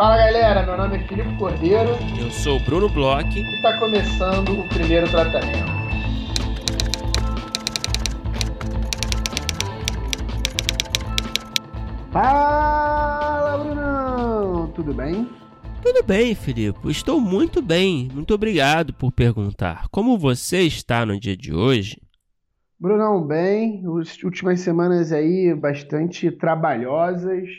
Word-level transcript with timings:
Fala 0.00 0.16
galera, 0.16 0.64
meu 0.64 0.78
nome 0.78 0.96
é 0.96 1.06
Filipe 1.06 1.36
Cordeiro. 1.36 1.90
Eu 2.18 2.30
sou 2.30 2.56
o 2.56 2.64
Bruno 2.64 2.88
Bloch. 2.88 3.38
E 3.38 3.56
está 3.56 3.78
começando 3.78 4.58
o 4.58 4.66
primeiro 4.70 5.06
tratamento. 5.10 5.70
Fala 12.10 13.62
Brunão, 13.62 14.68
tudo 14.68 14.94
bem? 14.94 15.28
Tudo 15.82 16.02
bem, 16.02 16.34
Filipe. 16.34 16.90
Estou 16.90 17.20
muito 17.20 17.60
bem. 17.60 18.08
Muito 18.10 18.32
obrigado 18.32 18.94
por 18.94 19.12
perguntar. 19.12 19.86
Como 19.90 20.16
você 20.16 20.62
está 20.62 21.04
no 21.04 21.20
dia 21.20 21.36
de 21.36 21.52
hoje? 21.52 22.00
Brunão, 22.80 23.22
bem. 23.22 23.84
As 24.00 24.16
últimas 24.22 24.60
semanas 24.60 25.12
aí 25.12 25.54
bastante 25.54 26.30
trabalhosas 26.30 27.50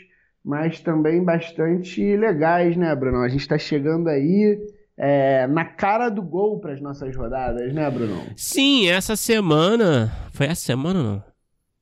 mas 0.44 0.80
também 0.80 1.22
bastante 1.22 2.16
legais, 2.16 2.76
né, 2.76 2.94
Bruno? 2.94 3.18
A 3.18 3.28
gente 3.28 3.40
está 3.40 3.58
chegando 3.58 4.08
aí 4.08 4.58
é, 4.96 5.46
na 5.46 5.64
cara 5.64 6.08
do 6.08 6.22
gol 6.22 6.60
para 6.60 6.72
as 6.72 6.80
nossas 6.80 7.14
rodadas, 7.16 7.72
né, 7.72 7.90
Bruno? 7.90 8.22
Sim, 8.36 8.88
essa 8.88 9.16
semana. 9.16 10.12
Foi 10.32 10.46
essa 10.46 10.62
semana 10.62 11.02
não? 11.02 11.22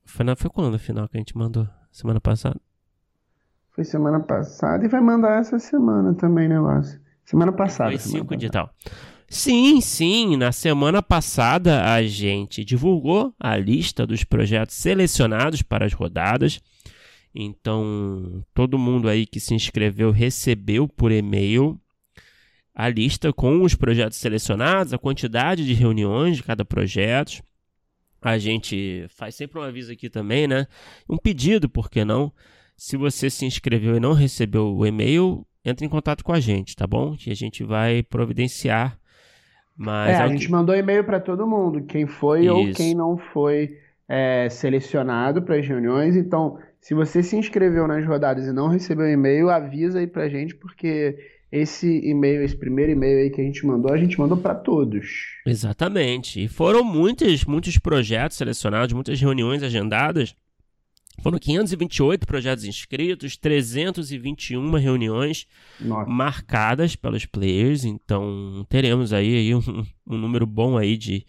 Foi, 0.05 0.25
na, 0.25 0.35
foi 0.35 0.49
quando 0.49 0.75
a 0.75 0.79
final 0.79 1.07
que 1.07 1.17
a 1.17 1.19
gente 1.19 1.37
mandou? 1.37 1.67
Semana 1.91 2.19
passada? 2.19 2.59
Foi 3.71 3.83
semana 3.83 4.19
passada 4.19 4.85
e 4.85 4.87
vai 4.87 5.01
mandar 5.01 5.39
essa 5.39 5.57
semana 5.57 6.13
também, 6.13 6.47
negócio. 6.47 6.99
Né, 6.99 7.05
semana 7.23 7.51
passada. 7.51 7.91
Foi 7.91 7.99
5 7.99 8.35
de 8.35 8.49
tal. 8.49 8.69
Sim, 9.29 9.79
sim. 9.79 10.35
Na 10.35 10.51
semana 10.51 11.01
passada 11.01 11.93
a 11.93 12.03
gente 12.03 12.65
divulgou 12.65 13.33
a 13.39 13.55
lista 13.55 14.05
dos 14.05 14.25
projetos 14.25 14.75
selecionados 14.75 15.61
para 15.61 15.85
as 15.85 15.93
rodadas. 15.93 16.59
Então, 17.33 18.43
todo 18.53 18.77
mundo 18.77 19.07
aí 19.07 19.25
que 19.25 19.39
se 19.39 19.53
inscreveu 19.53 20.11
recebeu 20.11 20.87
por 20.87 21.11
e-mail 21.11 21.79
a 22.73 22.89
lista 22.89 23.31
com 23.31 23.61
os 23.61 23.75
projetos 23.75 24.17
selecionados, 24.17 24.93
a 24.93 24.97
quantidade 24.97 25.65
de 25.65 25.73
reuniões 25.73 26.37
de 26.37 26.43
cada 26.43 26.65
projeto. 26.65 27.41
A 28.21 28.37
gente 28.37 29.05
faz 29.09 29.35
sempre 29.35 29.59
um 29.59 29.63
aviso 29.63 29.91
aqui 29.91 30.09
também, 30.09 30.47
né? 30.47 30.67
Um 31.09 31.17
pedido, 31.17 31.69
por 31.69 31.89
que 31.89 32.05
não? 32.05 32.31
Se 32.77 32.95
você 32.95 33.29
se 33.29 33.45
inscreveu 33.45 33.95
e 33.95 33.99
não 33.99 34.13
recebeu 34.13 34.75
o 34.75 34.85
e-mail, 34.85 35.45
entre 35.63 35.85
em 35.85 35.89
contato 35.89 36.23
com 36.23 36.33
a 36.33 36.39
gente, 36.39 36.75
tá 36.75 36.85
bom? 36.85 37.15
Que 37.15 37.31
a 37.31 37.35
gente 37.35 37.63
vai 37.63 38.03
providenciar. 38.03 38.97
Mas 39.75 40.11
é, 40.11 40.21
a 40.21 40.27
gente 40.27 40.45
que... 40.45 40.51
mandou 40.51 40.75
e-mail 40.75 41.03
para 41.03 41.19
todo 41.19 41.47
mundo, 41.47 41.83
quem 41.85 42.05
foi 42.05 42.41
Isso. 42.41 42.53
ou 42.53 42.71
quem 42.73 42.93
não 42.93 43.17
foi 43.17 43.77
é, 44.07 44.49
selecionado 44.49 45.41
para 45.41 45.57
as 45.57 45.67
reuniões. 45.67 46.15
Então, 46.15 46.59
se 46.81 46.95
você 46.95 47.21
se 47.21 47.35
inscreveu 47.35 47.87
nas 47.87 48.05
rodadas 48.05 48.47
e 48.47 48.51
não 48.51 48.67
recebeu 48.67 49.07
e-mail, 49.07 49.49
avisa 49.49 49.99
aí 49.99 50.07
pra 50.07 50.27
gente, 50.27 50.55
porque 50.55 51.15
esse 51.51 51.87
e-mail, 52.03 52.43
esse 52.43 52.55
primeiro 52.55 52.91
e-mail 52.91 53.19
aí 53.19 53.29
que 53.29 53.39
a 53.39 53.43
gente 53.43 53.63
mandou, 53.65 53.93
a 53.93 53.97
gente 53.97 54.19
mandou 54.19 54.35
para 54.35 54.55
todos. 54.55 55.05
Exatamente. 55.45 56.43
E 56.43 56.47
foram 56.47 56.83
muitos, 56.83 57.45
muitos 57.45 57.77
projetos 57.77 58.35
selecionados, 58.35 58.93
muitas 58.93 59.21
reuniões 59.21 59.61
agendadas. 59.61 60.35
Foram 61.21 61.37
528 61.37 62.25
projetos 62.25 62.63
inscritos, 62.63 63.37
321 63.37 64.71
reuniões 64.77 65.45
Nossa. 65.79 66.09
marcadas 66.09 66.95
pelos 66.95 67.27
players. 67.27 67.83
Então 67.83 68.65
teremos 68.67 69.13
aí, 69.13 69.35
aí 69.35 69.53
um, 69.53 69.85
um 70.07 70.17
número 70.17 70.47
bom 70.47 70.79
aí 70.79 70.97
de, 70.97 71.27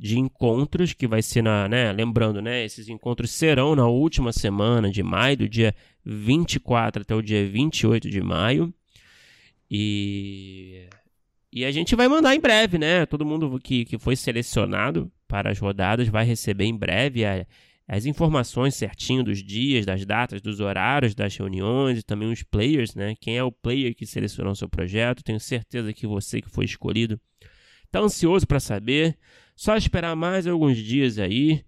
de 0.00 0.18
encontros 0.18 0.94
que 0.94 1.06
vai 1.06 1.20
ser 1.20 1.42
na, 1.42 1.68
né, 1.68 1.92
lembrando, 1.92 2.40
né, 2.40 2.64
esses 2.64 2.88
encontros 2.88 3.30
serão 3.30 3.76
na 3.76 3.86
última 3.86 4.32
semana 4.32 4.90
de 4.90 5.02
maio, 5.02 5.36
do 5.36 5.48
dia 5.48 5.74
24 6.02 7.02
até 7.02 7.14
o 7.14 7.20
dia 7.20 7.46
28 7.46 8.08
de 8.08 8.22
maio. 8.22 8.72
E 9.70 10.88
e 11.52 11.64
a 11.64 11.70
gente 11.72 11.96
vai 11.96 12.06
mandar 12.06 12.34
em 12.34 12.40
breve, 12.40 12.78
né? 12.78 13.04
Todo 13.06 13.26
mundo 13.26 13.58
que, 13.58 13.84
que 13.84 13.98
foi 13.98 14.14
selecionado 14.14 15.10
para 15.26 15.50
as 15.50 15.58
rodadas 15.58 16.06
vai 16.08 16.24
receber 16.24 16.64
em 16.64 16.76
breve 16.76 17.24
a, 17.24 17.44
as 17.88 18.06
informações 18.06 18.76
certinho 18.76 19.24
dos 19.24 19.42
dias, 19.42 19.84
das 19.84 20.06
datas, 20.06 20.40
dos 20.40 20.60
horários 20.60 21.12
das 21.12 21.36
reuniões 21.36 21.98
e 21.98 22.02
também 22.04 22.30
os 22.30 22.44
players, 22.44 22.94
né? 22.94 23.16
Quem 23.20 23.36
é 23.36 23.42
o 23.42 23.50
player 23.50 23.94
que 23.96 24.06
selecionou 24.06 24.52
o 24.52 24.56
seu 24.56 24.68
projeto? 24.68 25.24
Tenho 25.24 25.40
certeza 25.40 25.92
que 25.92 26.06
você 26.06 26.40
que 26.40 26.48
foi 26.48 26.64
escolhido 26.64 27.20
está 27.90 27.98
ansioso 27.98 28.46
para 28.46 28.60
saber. 28.60 29.18
Só 29.60 29.76
esperar 29.76 30.16
mais 30.16 30.46
alguns 30.46 30.78
dias 30.78 31.18
aí. 31.18 31.60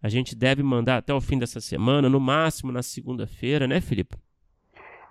A 0.00 0.08
gente 0.08 0.36
deve 0.36 0.62
mandar 0.62 0.98
até 0.98 1.12
o 1.12 1.20
fim 1.20 1.36
dessa 1.36 1.60
semana, 1.60 2.08
no 2.08 2.20
máximo 2.20 2.70
na 2.70 2.80
segunda-feira, 2.80 3.66
né, 3.66 3.80
Felipe? 3.80 4.16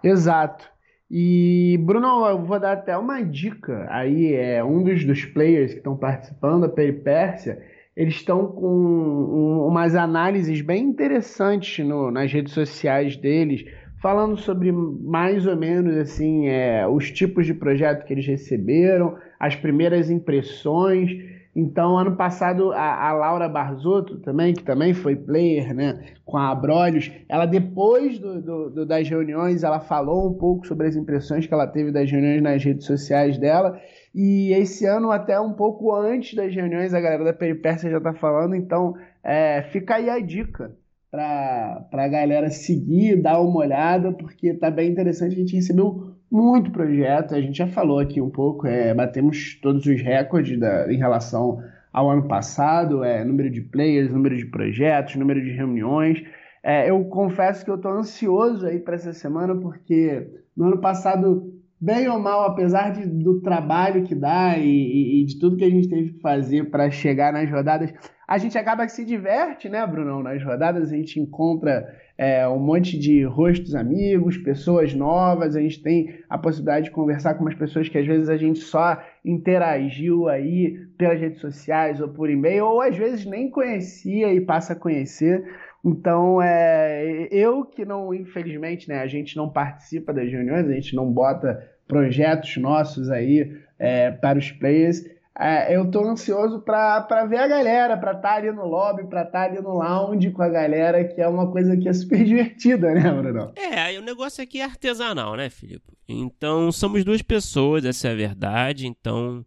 Exato. 0.01 0.65
E, 1.11 1.77
Bruno, 1.81 2.25
eu 2.25 2.41
vou 2.41 2.57
dar 2.61 2.77
até 2.77 2.97
uma 2.97 3.21
dica. 3.21 3.85
Aí, 3.89 4.33
é 4.35 4.63
um 4.63 4.81
dos, 4.81 5.03
dos 5.03 5.25
players 5.25 5.73
que 5.73 5.79
estão 5.79 5.97
participando 5.97 6.61
da 6.61 6.69
Peripécia, 6.69 7.61
eles 7.93 8.15
estão 8.15 8.47
com 8.47 8.73
um, 8.73 9.67
umas 9.67 9.93
análises 9.93 10.61
bem 10.61 10.81
interessantes 10.81 11.85
no, 11.85 12.09
nas 12.09 12.31
redes 12.31 12.53
sociais 12.53 13.17
deles, 13.17 13.65
falando 14.01 14.37
sobre 14.37 14.71
mais 14.71 15.45
ou 15.45 15.57
menos 15.57 15.97
assim 15.97 16.47
é, 16.47 16.87
os 16.87 17.11
tipos 17.11 17.45
de 17.45 17.53
projeto 17.53 18.05
que 18.05 18.13
eles 18.13 18.25
receberam, 18.25 19.17
as 19.37 19.57
primeiras 19.57 20.09
impressões. 20.09 21.32
Então, 21.55 21.97
ano 21.97 22.15
passado, 22.15 22.71
a, 22.71 23.09
a, 23.09 23.13
Laura 23.13 23.47
Barzotto 23.47 24.17
também, 24.19 24.53
que 24.53 24.63
também 24.63 24.91
foi 24.93 25.15
player, 25.15 25.73
né, 25.73 26.03
com 26.25 26.35
a 26.35 26.49
Abrolhos, 26.49 27.11
ela 27.29 27.45
depois 27.45 28.17
do, 28.17 28.41
do, 28.41 28.69
do, 28.71 28.85
das 28.85 29.07
reuniões, 29.07 29.63
ela 29.63 29.79
falou 29.79 30.27
um 30.27 30.33
pouco 30.33 30.65
sobre 30.65 30.87
as 30.87 30.95
impressões 30.95 31.45
que 31.45 31.53
ela 31.53 31.67
teve 31.67 31.91
das 31.91 32.09
reuniões 32.09 32.41
nas 32.41 32.63
redes 32.63 32.87
sociais 32.87 33.37
dela. 33.37 33.79
E 34.15 34.51
esse 34.53 34.85
ano, 34.85 35.11
até 35.11 35.39
um 35.39 35.53
pouco 35.53 35.93
antes 35.93 36.33
das 36.35 36.53
reuniões, 36.53 36.93
a 36.93 36.99
galera 36.99 37.23
da 37.23 37.33
Peripécia 37.33 37.89
já 37.89 37.97
está 37.97 38.13
falando. 38.13 38.55
Então, 38.55 38.95
é, 39.23 39.61
fica 39.71 39.95
aí 39.95 40.09
a 40.09 40.19
dica 40.19 40.75
para 41.11 41.85
a 41.91 42.07
galera 42.07 42.49
seguir, 42.49 43.21
dar 43.21 43.39
uma 43.39 43.59
olhada, 43.59 44.11
porque 44.11 44.55
tá 44.55 44.71
bem 44.71 44.89
interessante. 44.89 45.33
A 45.33 45.37
gente 45.37 45.55
recebeu 45.55 46.15
muito 46.33 46.71
projeto, 46.71 47.35
a 47.35 47.39
gente 47.39 47.59
já 47.59 47.67
falou 47.67 47.99
aqui 47.99 48.19
um 48.19 48.29
pouco, 48.29 48.65
é, 48.65 48.91
batemos 48.91 49.53
todos 49.61 49.85
os 49.85 50.01
recordes 50.01 50.59
da, 50.59 50.91
em 50.91 50.97
relação 50.97 51.63
ao 51.91 52.09
ano 52.09 52.27
passado, 52.27 53.03
é, 53.03 53.23
número 53.23 53.51
de 53.51 53.61
players, 53.61 54.11
número 54.11 54.35
de 54.35 54.47
projetos, 54.47 55.15
número 55.15 55.39
de 55.39 55.51
reuniões. 55.51 56.23
É, 56.63 56.89
eu 56.89 57.05
confesso 57.05 57.63
que 57.63 57.69
eu 57.69 57.75
estou 57.75 57.91
ansioso 57.91 58.65
aí 58.65 58.79
para 58.79 58.95
essa 58.95 59.13
semana, 59.13 59.55
porque 59.55 60.27
no 60.57 60.65
ano 60.65 60.79
passado, 60.79 61.53
bem 61.79 62.09
ou 62.09 62.17
mal, 62.17 62.45
apesar 62.45 62.89
de, 62.89 63.05
do 63.05 63.39
trabalho 63.39 64.01
que 64.03 64.15
dá 64.15 64.57
e, 64.57 64.65
e, 64.65 65.21
e 65.21 65.25
de 65.25 65.37
tudo 65.37 65.55
que 65.55 65.65
a 65.65 65.69
gente 65.69 65.87
teve 65.87 66.13
que 66.13 66.19
fazer 66.19 66.71
para 66.71 66.89
chegar 66.89 67.31
nas 67.31 67.47
rodadas, 67.47 67.93
a 68.33 68.37
gente 68.39 68.57
acaba 68.57 68.83
que 68.87 68.91
se 68.91 69.05
diverte, 69.05 69.69
né, 69.69 69.85
Brunão? 69.85 70.23
Nas 70.23 70.43
rodadas 70.43 70.91
a 70.91 70.95
gente 70.95 71.19
encontra 71.19 71.87
é, 72.17 72.47
um 72.47 72.57
monte 72.57 72.97
de 72.97 73.23
rostos 73.23 73.75
amigos, 73.75 74.37
pessoas 74.37 74.91
novas, 74.91 75.55
a 75.55 75.61
gente 75.61 75.83
tem 75.83 76.15
a 76.27 76.35
possibilidade 76.35 76.85
de 76.85 76.91
conversar 76.91 77.35
com 77.35 77.43
umas 77.43 77.53
pessoas 77.53 77.87
que 77.87 77.95
às 77.95 78.07
vezes 78.07 78.29
a 78.29 78.35
gente 78.35 78.57
só 78.57 78.99
interagiu 79.23 80.27
aí 80.27 80.79
pelas 80.97 81.19
redes 81.19 81.41
sociais 81.41 82.01
ou 82.01 82.09
por 82.09 82.27
e-mail, 82.27 82.65
ou 82.65 82.81
às 82.81 82.97
vezes 82.97 83.23
nem 83.23 83.51
conhecia 83.51 84.33
e 84.33 84.41
passa 84.41 84.73
a 84.73 84.75
conhecer. 84.75 85.43
Então, 85.85 86.41
é, 86.41 87.27
eu 87.29 87.63
que 87.63 87.85
não, 87.85 88.11
infelizmente, 88.15 88.89
né, 88.89 89.01
a 89.01 89.07
gente 89.07 89.37
não 89.37 89.47
participa 89.47 90.11
das 90.11 90.27
reuniões, 90.31 90.67
a 90.67 90.73
gente 90.73 90.95
não 90.95 91.05
bota 91.05 91.69
projetos 91.87 92.57
nossos 92.57 93.11
aí 93.11 93.61
é, 93.77 94.09
para 94.09 94.39
os 94.39 94.51
players, 94.51 95.05
é, 95.39 95.75
eu 95.75 95.89
tô 95.89 96.07
ansioso 96.07 96.61
para 96.61 97.25
ver 97.25 97.37
a 97.37 97.47
galera, 97.47 97.97
para 97.97 98.11
estar 98.11 98.29
tá 98.29 98.35
ali 98.35 98.51
no 98.51 98.65
lobby, 98.67 99.07
para 99.07 99.23
estar 99.23 99.31
tá 99.31 99.45
ali 99.45 99.59
no 99.59 99.73
lounge 99.73 100.29
com 100.29 100.43
a 100.43 100.49
galera, 100.49 101.03
que 101.03 101.19
é 101.19 101.27
uma 101.27 101.51
coisa 101.51 101.75
que 101.75 101.89
é 101.89 101.93
super 101.93 102.21
divertida, 102.23 102.93
né, 102.93 103.11
Bruno? 103.11 103.51
É, 103.55 103.97
o 103.97 104.03
negócio 104.03 104.43
aqui 104.43 104.61
é 104.61 104.63
artesanal, 104.63 105.35
né, 105.35 105.49
Filipe? 105.49 105.97
Então, 106.07 106.71
somos 106.71 107.03
duas 107.03 107.23
pessoas, 107.23 107.83
essa 107.83 108.09
é 108.09 108.11
a 108.11 108.15
verdade, 108.15 108.85
então 108.85 109.43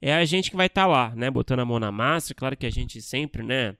é 0.00 0.12
a 0.12 0.24
gente 0.24 0.50
que 0.50 0.56
vai 0.56 0.66
estar 0.66 0.82
tá 0.82 0.88
lá, 0.88 1.14
né, 1.14 1.30
botando 1.30 1.60
a 1.60 1.64
mão 1.64 1.78
na 1.78 1.92
massa, 1.92 2.34
claro 2.34 2.56
que 2.56 2.66
a 2.66 2.70
gente 2.70 3.00
sempre, 3.00 3.44
né, 3.44 3.76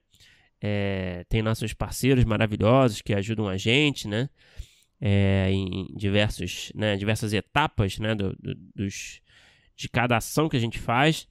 é, 0.61 1.25
tem 1.27 1.41
nossos 1.41 1.73
parceiros 1.73 2.23
maravilhosos 2.23 3.01
que 3.01 3.13
ajudam 3.13 3.49
a 3.49 3.57
gente, 3.57 4.07
né, 4.07 4.29
é, 5.01 5.49
em 5.51 5.87
diversos, 5.93 6.71
né, 6.73 6.95
diversas 6.95 7.33
etapas, 7.33 7.99
né, 7.99 8.15
do, 8.15 8.33
do, 8.39 8.55
dos 8.73 9.21
de 9.75 9.89
cada 9.89 10.17
ação 10.17 10.47
que 10.47 10.57
a 10.57 10.59
gente 10.59 10.79
faz. 10.79 11.27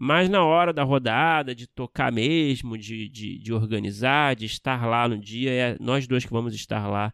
Mas 0.00 0.30
na 0.30 0.44
hora 0.44 0.72
da 0.72 0.84
rodada, 0.84 1.52
de 1.52 1.66
tocar 1.66 2.12
mesmo, 2.12 2.78
de, 2.78 3.08
de, 3.08 3.36
de 3.36 3.52
organizar, 3.52 4.36
de 4.36 4.46
estar 4.46 4.86
lá 4.86 5.08
no 5.08 5.18
dia, 5.18 5.50
é 5.50 5.76
nós 5.80 6.06
dois 6.06 6.24
que 6.24 6.30
vamos 6.30 6.54
estar 6.54 6.86
lá 6.86 7.12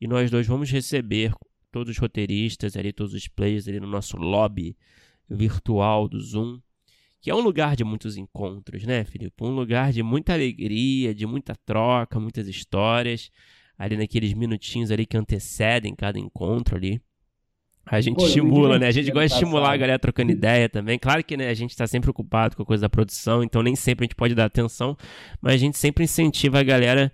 e 0.00 0.08
nós 0.08 0.30
dois 0.30 0.46
vamos 0.46 0.70
receber 0.70 1.34
todos 1.70 1.90
os 1.90 1.98
roteiristas 1.98 2.74
ali, 2.74 2.90
todos 2.90 3.12
os 3.12 3.28
players 3.28 3.68
ali 3.68 3.78
no 3.78 3.86
nosso 3.86 4.16
lobby 4.16 4.74
virtual 5.28 6.08
do 6.08 6.18
Zoom, 6.18 6.58
que 7.20 7.30
é 7.30 7.34
um 7.34 7.40
lugar 7.40 7.76
de 7.76 7.84
muitos 7.84 8.16
encontros, 8.16 8.82
né, 8.84 9.04
Felipe? 9.04 9.44
Um 9.44 9.54
lugar 9.54 9.92
de 9.92 10.02
muita 10.02 10.32
alegria, 10.32 11.14
de 11.14 11.26
muita 11.26 11.54
troca, 11.66 12.18
muitas 12.18 12.48
histórias, 12.48 13.30
ali 13.76 13.94
naqueles 13.94 14.32
minutinhos 14.32 14.90
ali 14.90 15.04
que 15.04 15.18
antecedem 15.18 15.94
cada 15.94 16.18
encontro 16.18 16.76
ali. 16.76 16.98
A 17.84 18.00
gente 18.00 18.16
Pô, 18.16 18.26
estimula, 18.26 18.78
né? 18.78 18.86
A 18.86 18.90
gente 18.90 19.10
gosta 19.10 19.28
de 19.28 19.34
estimular 19.34 19.72
a 19.72 19.76
galera 19.76 19.98
trocando 19.98 20.30
ideia 20.30 20.68
também. 20.68 20.98
Claro 20.98 21.22
que 21.24 21.36
né, 21.36 21.48
a 21.48 21.54
gente 21.54 21.70
está 21.70 21.86
sempre 21.86 22.10
ocupado 22.10 22.56
com 22.56 22.62
a 22.62 22.66
coisa 22.66 22.82
da 22.82 22.88
produção, 22.88 23.42
então 23.42 23.62
nem 23.62 23.74
sempre 23.74 24.04
a 24.04 24.06
gente 24.06 24.14
pode 24.14 24.34
dar 24.34 24.44
atenção, 24.44 24.96
mas 25.40 25.54
a 25.54 25.56
gente 25.58 25.76
sempre 25.76 26.04
incentiva 26.04 26.60
a 26.60 26.62
galera 26.62 27.12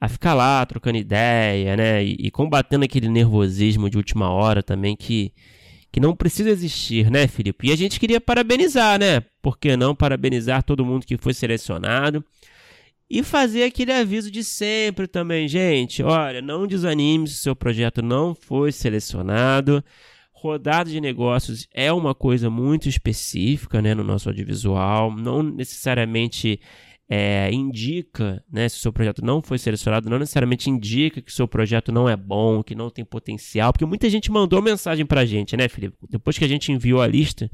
a 0.00 0.08
ficar 0.08 0.34
lá 0.34 0.64
trocando 0.66 0.98
ideia, 0.98 1.76
né? 1.76 2.04
E, 2.04 2.16
e 2.18 2.30
combatendo 2.30 2.84
aquele 2.84 3.08
nervosismo 3.08 3.90
de 3.90 3.96
última 3.96 4.30
hora 4.30 4.62
também 4.62 4.94
que, 4.96 5.32
que 5.90 5.98
não 5.98 6.14
precisa 6.14 6.50
existir, 6.50 7.10
né, 7.10 7.26
Felipe? 7.26 7.68
E 7.68 7.72
a 7.72 7.76
gente 7.76 7.98
queria 7.98 8.20
parabenizar, 8.20 8.98
né? 8.98 9.22
Por 9.42 9.58
que 9.58 9.76
não 9.76 9.94
parabenizar 9.94 10.62
todo 10.62 10.84
mundo 10.84 11.04
que 11.06 11.16
foi 11.16 11.34
selecionado? 11.34 12.24
E 13.08 13.22
fazer 13.22 13.64
aquele 13.64 13.92
aviso 13.92 14.30
de 14.30 14.42
sempre 14.42 15.06
também, 15.06 15.46
gente. 15.46 16.02
Olha, 16.02 16.40
não 16.40 16.66
desanime 16.66 17.28
se 17.28 17.34
o 17.34 17.38
seu 17.38 17.56
projeto 17.56 18.00
não 18.00 18.34
foi 18.34 18.72
selecionado. 18.72 19.84
Rodada 20.32 20.90
de 20.90 21.00
negócios 21.00 21.68
é 21.72 21.92
uma 21.92 22.14
coisa 22.14 22.50
muito 22.50 22.88
específica 22.88 23.80
né, 23.80 23.94
no 23.94 24.02
nosso 24.04 24.28
audiovisual. 24.28 25.14
Não 25.14 25.42
necessariamente 25.42 26.60
é, 27.08 27.50
indica, 27.52 28.42
né, 28.50 28.66
se 28.68 28.78
o 28.78 28.80
seu 28.80 28.92
projeto 28.92 29.22
não 29.22 29.42
foi 29.42 29.58
selecionado, 29.58 30.08
não 30.08 30.18
necessariamente 30.18 30.70
indica 30.70 31.20
que 31.20 31.30
o 31.30 31.34
seu 31.34 31.46
projeto 31.46 31.92
não 31.92 32.08
é 32.08 32.16
bom, 32.16 32.62
que 32.62 32.74
não 32.74 32.88
tem 32.88 33.04
potencial, 33.04 33.72
porque 33.72 33.84
muita 33.84 34.08
gente 34.08 34.30
mandou 34.30 34.62
mensagem 34.62 35.04
pra 35.04 35.24
gente, 35.26 35.56
né, 35.56 35.68
Felipe? 35.68 35.96
Depois 36.08 36.38
que 36.38 36.44
a 36.44 36.48
gente 36.48 36.72
enviou 36.72 37.02
a 37.02 37.06
lista 37.06 37.50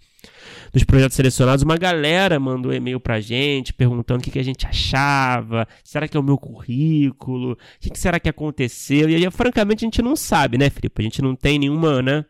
dos 0.72 0.84
projetos 0.84 1.16
selecionados, 1.16 1.64
uma 1.64 1.76
galera 1.76 2.38
mandou 2.38 2.72
e-mail 2.72 3.00
pra 3.00 3.20
gente 3.20 3.72
perguntando 3.72 4.20
o 4.20 4.22
que, 4.22 4.30
que 4.30 4.38
a 4.38 4.44
gente 4.44 4.66
achava, 4.66 5.66
será 5.82 6.06
que 6.06 6.16
é 6.16 6.20
o 6.20 6.22
meu 6.22 6.38
currículo, 6.38 7.52
o 7.52 7.56
que, 7.80 7.90
que 7.90 7.98
será 7.98 8.20
que 8.20 8.28
aconteceu, 8.28 9.10
e 9.10 9.16
aí, 9.16 9.30
francamente, 9.32 9.84
a 9.84 9.86
gente 9.86 10.02
não 10.02 10.14
sabe, 10.14 10.58
né, 10.58 10.70
Felipe? 10.70 11.02
A 11.02 11.04
gente 11.04 11.20
não 11.20 11.34
tem 11.34 11.58
nenhuma, 11.58 12.00
né? 12.00 12.24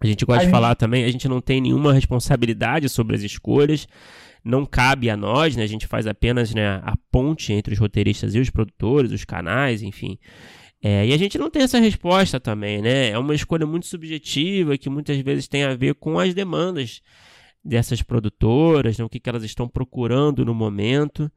A 0.00 0.06
gente 0.06 0.24
gosta 0.24 0.42
a 0.42 0.44
de 0.44 0.44
gente... 0.44 0.52
falar 0.52 0.74
também, 0.74 1.04
a 1.04 1.10
gente 1.10 1.26
não 1.26 1.40
tem 1.40 1.60
nenhuma 1.60 1.92
responsabilidade 1.92 2.88
sobre 2.88 3.16
as 3.16 3.22
escolhas 3.22 3.88
não 4.44 4.66
cabe 4.66 5.08
a 5.08 5.16
nós, 5.16 5.56
né? 5.56 5.62
A 5.62 5.66
gente 5.66 5.86
faz 5.86 6.06
apenas 6.06 6.54
né, 6.54 6.80
a 6.82 6.94
ponte 7.10 7.52
entre 7.52 7.72
os 7.72 7.80
roteiristas 7.80 8.34
e 8.34 8.38
os 8.38 8.50
produtores, 8.50 9.10
os 9.10 9.24
canais, 9.24 9.82
enfim. 9.82 10.18
É, 10.82 11.06
e 11.06 11.14
a 11.14 11.16
gente 11.16 11.38
não 11.38 11.48
tem 11.50 11.62
essa 11.62 11.78
resposta 11.78 12.38
também, 12.38 12.82
né? 12.82 13.08
É 13.08 13.18
uma 13.18 13.34
escolha 13.34 13.66
muito 13.66 13.86
subjetiva 13.86 14.76
que 14.76 14.90
muitas 14.90 15.18
vezes 15.18 15.48
tem 15.48 15.64
a 15.64 15.74
ver 15.74 15.94
com 15.94 16.18
as 16.18 16.34
demandas 16.34 17.00
dessas 17.64 18.02
produtoras, 18.02 18.98
né? 18.98 19.04
o 19.04 19.08
que, 19.08 19.18
que 19.18 19.30
elas 19.30 19.42
estão 19.42 19.66
procurando 19.66 20.44
no 20.44 20.54
momento. 20.54 21.32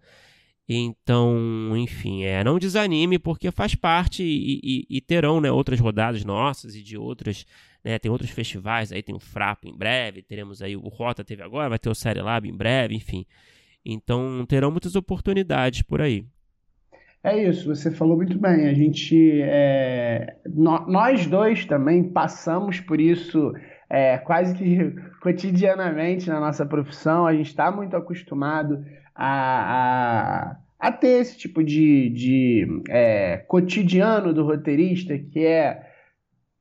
Então, 0.68 1.78
enfim, 1.78 2.24
é, 2.24 2.44
não 2.44 2.60
desanime, 2.60 3.18
porque 3.18 3.50
faz 3.52 3.74
parte 3.74 4.22
e, 4.22 4.60
e, 4.62 4.98
e 4.98 5.02
terão 5.02 5.40
né, 5.40 5.50
outras 5.50 5.80
rodadas 5.80 6.26
nossas 6.26 6.76
e 6.76 6.84
de 6.84 6.98
outras 6.98 7.46
né? 7.88 7.98
Tem 7.98 8.12
outros 8.12 8.30
festivais 8.32 8.92
aí, 8.92 9.02
tem 9.02 9.16
o 9.16 9.20
Frapo 9.20 9.66
em 9.68 9.76
breve, 9.76 10.22
teremos 10.22 10.62
aí 10.62 10.76
o 10.76 10.90
Rota 10.90 11.24
teve 11.24 11.42
agora, 11.42 11.70
vai 11.70 11.80
ter 11.80 11.90
o 11.90 11.96
Série 11.96 12.22
Lab 12.22 12.48
em 12.48 12.56
breve, 12.56 12.94
enfim. 12.94 13.26
Então 13.86 14.46
terão 14.46 14.70
muitas 14.70 14.96
oportunidades 14.96 15.82
por 15.82 16.02
aí. 16.02 16.26
É 17.24 17.42
isso, 17.44 17.74
você 17.74 17.90
falou 17.90 18.18
muito 18.18 18.38
bem. 18.38 18.68
A 18.68 18.74
gente, 18.74 19.42
é, 19.42 20.36
no, 20.46 20.86
nós 20.88 21.26
dois 21.26 21.66
também 21.66 22.04
passamos 22.04 22.80
por 22.82 23.00
isso 23.00 23.54
é, 23.90 24.18
quase 24.18 24.54
que 24.54 24.94
cotidianamente 25.22 26.28
na 26.28 26.40
nossa 26.40 26.66
profissão. 26.66 27.26
A 27.26 27.34
gente 27.34 27.48
está 27.48 27.72
muito 27.72 27.96
acostumado 27.96 28.84
a, 29.16 30.52
a, 30.80 30.88
a, 30.88 30.92
ter 30.92 31.22
esse 31.22 31.38
tipo 31.38 31.64
de, 31.64 32.10
de 32.10 32.84
é, 32.90 33.38
cotidiano 33.48 34.34
do 34.34 34.44
roteirista, 34.44 35.18
que 35.18 35.46
é 35.46 35.87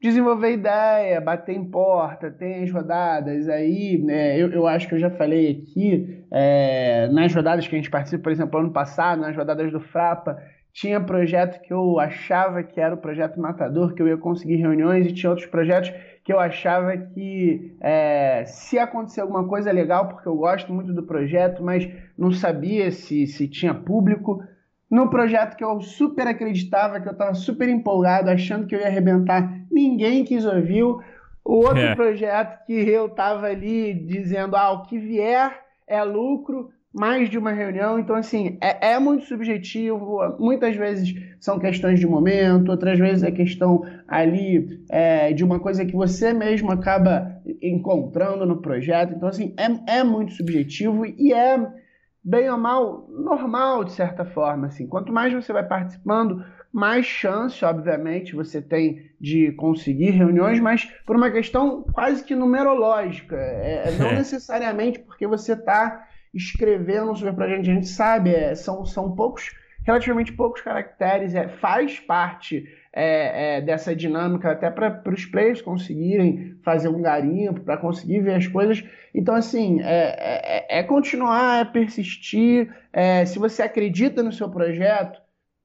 desenvolver 0.06 0.52
ideia, 0.52 1.20
bater 1.20 1.54
em 1.54 1.64
porta, 1.64 2.30
tem 2.30 2.64
as 2.64 2.70
rodadas. 2.70 3.48
Aí, 3.48 3.98
né, 3.98 4.40
eu, 4.40 4.50
eu 4.50 4.66
acho 4.66 4.88
que 4.88 4.94
eu 4.94 4.98
já 4.98 5.10
falei 5.10 5.50
aqui, 5.50 6.24
é, 6.30 7.08
nas 7.08 7.34
rodadas 7.34 7.66
que 7.66 7.74
a 7.74 7.78
gente 7.78 7.90
participa, 7.90 8.22
por 8.24 8.32
exemplo, 8.32 8.60
ano 8.60 8.72
passado, 8.72 9.20
nas 9.20 9.36
rodadas 9.36 9.70
do 9.72 9.80
Frapa, 9.80 10.38
tinha 10.72 11.00
projeto 11.00 11.60
que 11.62 11.72
eu 11.72 11.98
achava 11.98 12.62
que 12.62 12.78
era 12.78 12.94
o 12.94 12.98
projeto 12.98 13.40
matador, 13.40 13.94
que 13.94 14.02
eu 14.02 14.08
ia 14.08 14.16
conseguir 14.16 14.56
reuniões, 14.56 15.06
e 15.06 15.12
tinha 15.12 15.30
outros 15.30 15.48
projetos 15.48 15.90
que 16.22 16.32
eu 16.32 16.38
achava 16.38 16.96
que 16.96 17.76
é, 17.80 18.44
se 18.46 18.78
acontecer 18.78 19.20
alguma 19.20 19.46
coisa 19.46 19.72
legal, 19.72 20.08
porque 20.08 20.28
eu 20.28 20.36
gosto 20.36 20.72
muito 20.72 20.92
do 20.92 21.02
projeto, 21.02 21.62
mas 21.62 21.88
não 22.18 22.30
sabia 22.30 22.90
se, 22.90 23.26
se 23.26 23.48
tinha 23.48 23.72
público, 23.72 24.42
no 24.90 25.10
projeto 25.10 25.56
que 25.56 25.64
eu 25.64 25.80
super 25.80 26.26
acreditava, 26.26 27.00
que 27.00 27.08
eu 27.08 27.12
estava 27.12 27.34
super 27.34 27.68
empolgado, 27.68 28.30
achando 28.30 28.66
que 28.66 28.74
eu 28.74 28.80
ia 28.80 28.86
arrebentar, 28.86 29.62
ninguém 29.70 30.24
quis 30.24 30.44
ouvir. 30.44 30.82
O 30.82 31.02
outro 31.44 31.78
é. 31.78 31.94
projeto 31.94 32.64
que 32.66 32.72
eu 32.72 33.06
estava 33.06 33.46
ali 33.46 33.94
dizendo, 33.94 34.56
ah, 34.56 34.72
o 34.72 34.82
que 34.82 34.98
vier 34.98 35.60
é 35.86 36.02
lucro, 36.02 36.70
mais 36.96 37.28
de 37.28 37.36
uma 37.36 37.52
reunião. 37.52 37.98
Então, 37.98 38.16
assim, 38.16 38.56
é, 38.60 38.92
é, 38.92 38.98
muito 38.98 39.26
subjetivo. 39.26 40.18
Muitas 40.38 40.74
vezes 40.74 41.14
são 41.38 41.58
questões 41.58 42.00
de 42.00 42.06
momento, 42.06 42.70
outras 42.70 42.98
vezes 42.98 43.22
é 43.22 43.30
questão 43.30 43.84
ali 44.08 44.82
é, 44.88 45.32
de 45.32 45.44
uma 45.44 45.60
coisa 45.60 45.84
que 45.84 45.94
você 45.94 46.32
mesmo 46.32 46.72
acaba 46.72 47.40
encontrando 47.60 48.46
no 48.46 48.62
projeto. 48.62 49.12
Então, 49.14 49.28
assim, 49.28 49.54
é, 49.58 49.98
é 49.98 50.04
muito 50.04 50.32
subjetivo 50.32 51.04
e 51.04 51.32
é 51.32 51.58
bem 52.26 52.50
ou 52.50 52.58
mal, 52.58 53.06
normal 53.08 53.84
de 53.84 53.92
certa 53.92 54.24
forma. 54.24 54.66
Assim. 54.66 54.88
Quanto 54.88 55.12
mais 55.12 55.32
você 55.32 55.52
vai 55.52 55.64
participando, 55.64 56.44
mais 56.72 57.06
chance, 57.06 57.64
obviamente, 57.64 58.34
você 58.34 58.60
tem 58.60 59.10
de 59.20 59.52
conseguir 59.52 60.10
reuniões, 60.10 60.58
mas 60.58 60.84
por 61.06 61.14
uma 61.14 61.30
questão 61.30 61.84
quase 61.92 62.24
que 62.24 62.34
numerológica. 62.34 63.36
É, 63.36 63.84
é 63.88 63.90
não 63.92 64.08
é. 64.08 64.16
necessariamente 64.16 64.98
porque 64.98 65.26
você 65.26 65.52
está 65.52 66.04
escrevendo 66.34 67.14
sobre 67.14 67.30
o 67.30 67.34
projeto, 67.34 67.60
a 67.60 67.64
gente 67.64 67.86
sabe, 67.86 68.34
é, 68.34 68.54
são, 68.54 68.84
são 68.84 69.14
poucos, 69.14 69.52
relativamente 69.86 70.32
poucos 70.32 70.60
caracteres, 70.60 71.34
é, 71.34 71.48
faz 71.48 72.00
parte 72.00 72.66
é, 72.98 73.58
é, 73.58 73.60
dessa 73.60 73.94
dinâmica 73.94 74.50
até 74.50 74.70
para 74.70 75.02
os 75.12 75.26
players 75.26 75.60
conseguirem 75.60 76.56
fazer 76.62 76.88
um 76.88 77.02
garimpo, 77.02 77.60
para 77.60 77.76
conseguir 77.76 78.20
ver 78.20 78.36
as 78.36 78.46
coisas. 78.46 78.82
Então, 79.14 79.34
assim, 79.34 79.82
é, 79.82 80.68
é, 80.70 80.78
é 80.78 80.82
continuar, 80.82 81.60
é 81.60 81.64
persistir. 81.66 82.74
É, 82.90 83.26
se 83.26 83.38
você 83.38 83.62
acredita 83.62 84.22
no 84.22 84.32
seu 84.32 84.48
projeto, 84.48 85.20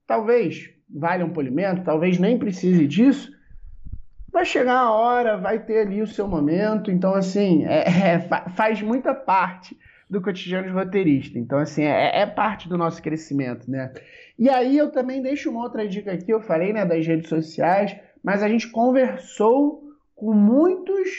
talvez 0.05 0.69
valha 0.93 1.25
um 1.25 1.29
polimento, 1.29 1.85
talvez 1.85 2.19
nem 2.19 2.37
precise 2.37 2.85
disso. 2.85 3.31
Vai 4.29 4.43
chegar 4.43 4.79
a 4.79 4.91
hora, 4.91 5.37
vai 5.37 5.57
ter 5.59 5.87
ali 5.87 6.01
o 6.01 6.07
seu 6.07 6.27
momento. 6.27 6.91
Então, 6.91 7.15
assim, 7.15 7.63
é, 7.63 7.85
é 8.15 8.19
faz 8.49 8.81
muita 8.81 9.13
parte 9.13 9.77
do 10.09 10.21
cotidiano 10.21 10.67
de 10.67 10.73
roteirista. 10.73 11.39
Então, 11.39 11.57
assim, 11.57 11.83
é, 11.83 12.19
é, 12.19 12.25
parte 12.25 12.67
do 12.67 12.77
nosso 12.77 13.01
crescimento, 13.01 13.71
né? 13.71 13.93
E 14.41 14.49
aí 14.49 14.75
eu 14.75 14.89
também 14.89 15.21
deixo 15.21 15.51
uma 15.51 15.61
outra 15.61 15.87
dica 15.87 16.11
aqui, 16.11 16.33
eu 16.33 16.41
falei, 16.41 16.73
né, 16.73 16.83
das 16.83 17.05
redes 17.05 17.29
sociais, 17.29 17.95
mas 18.23 18.41
a 18.41 18.49
gente 18.49 18.71
conversou 18.71 19.83
com 20.15 20.33
muitos 20.33 21.09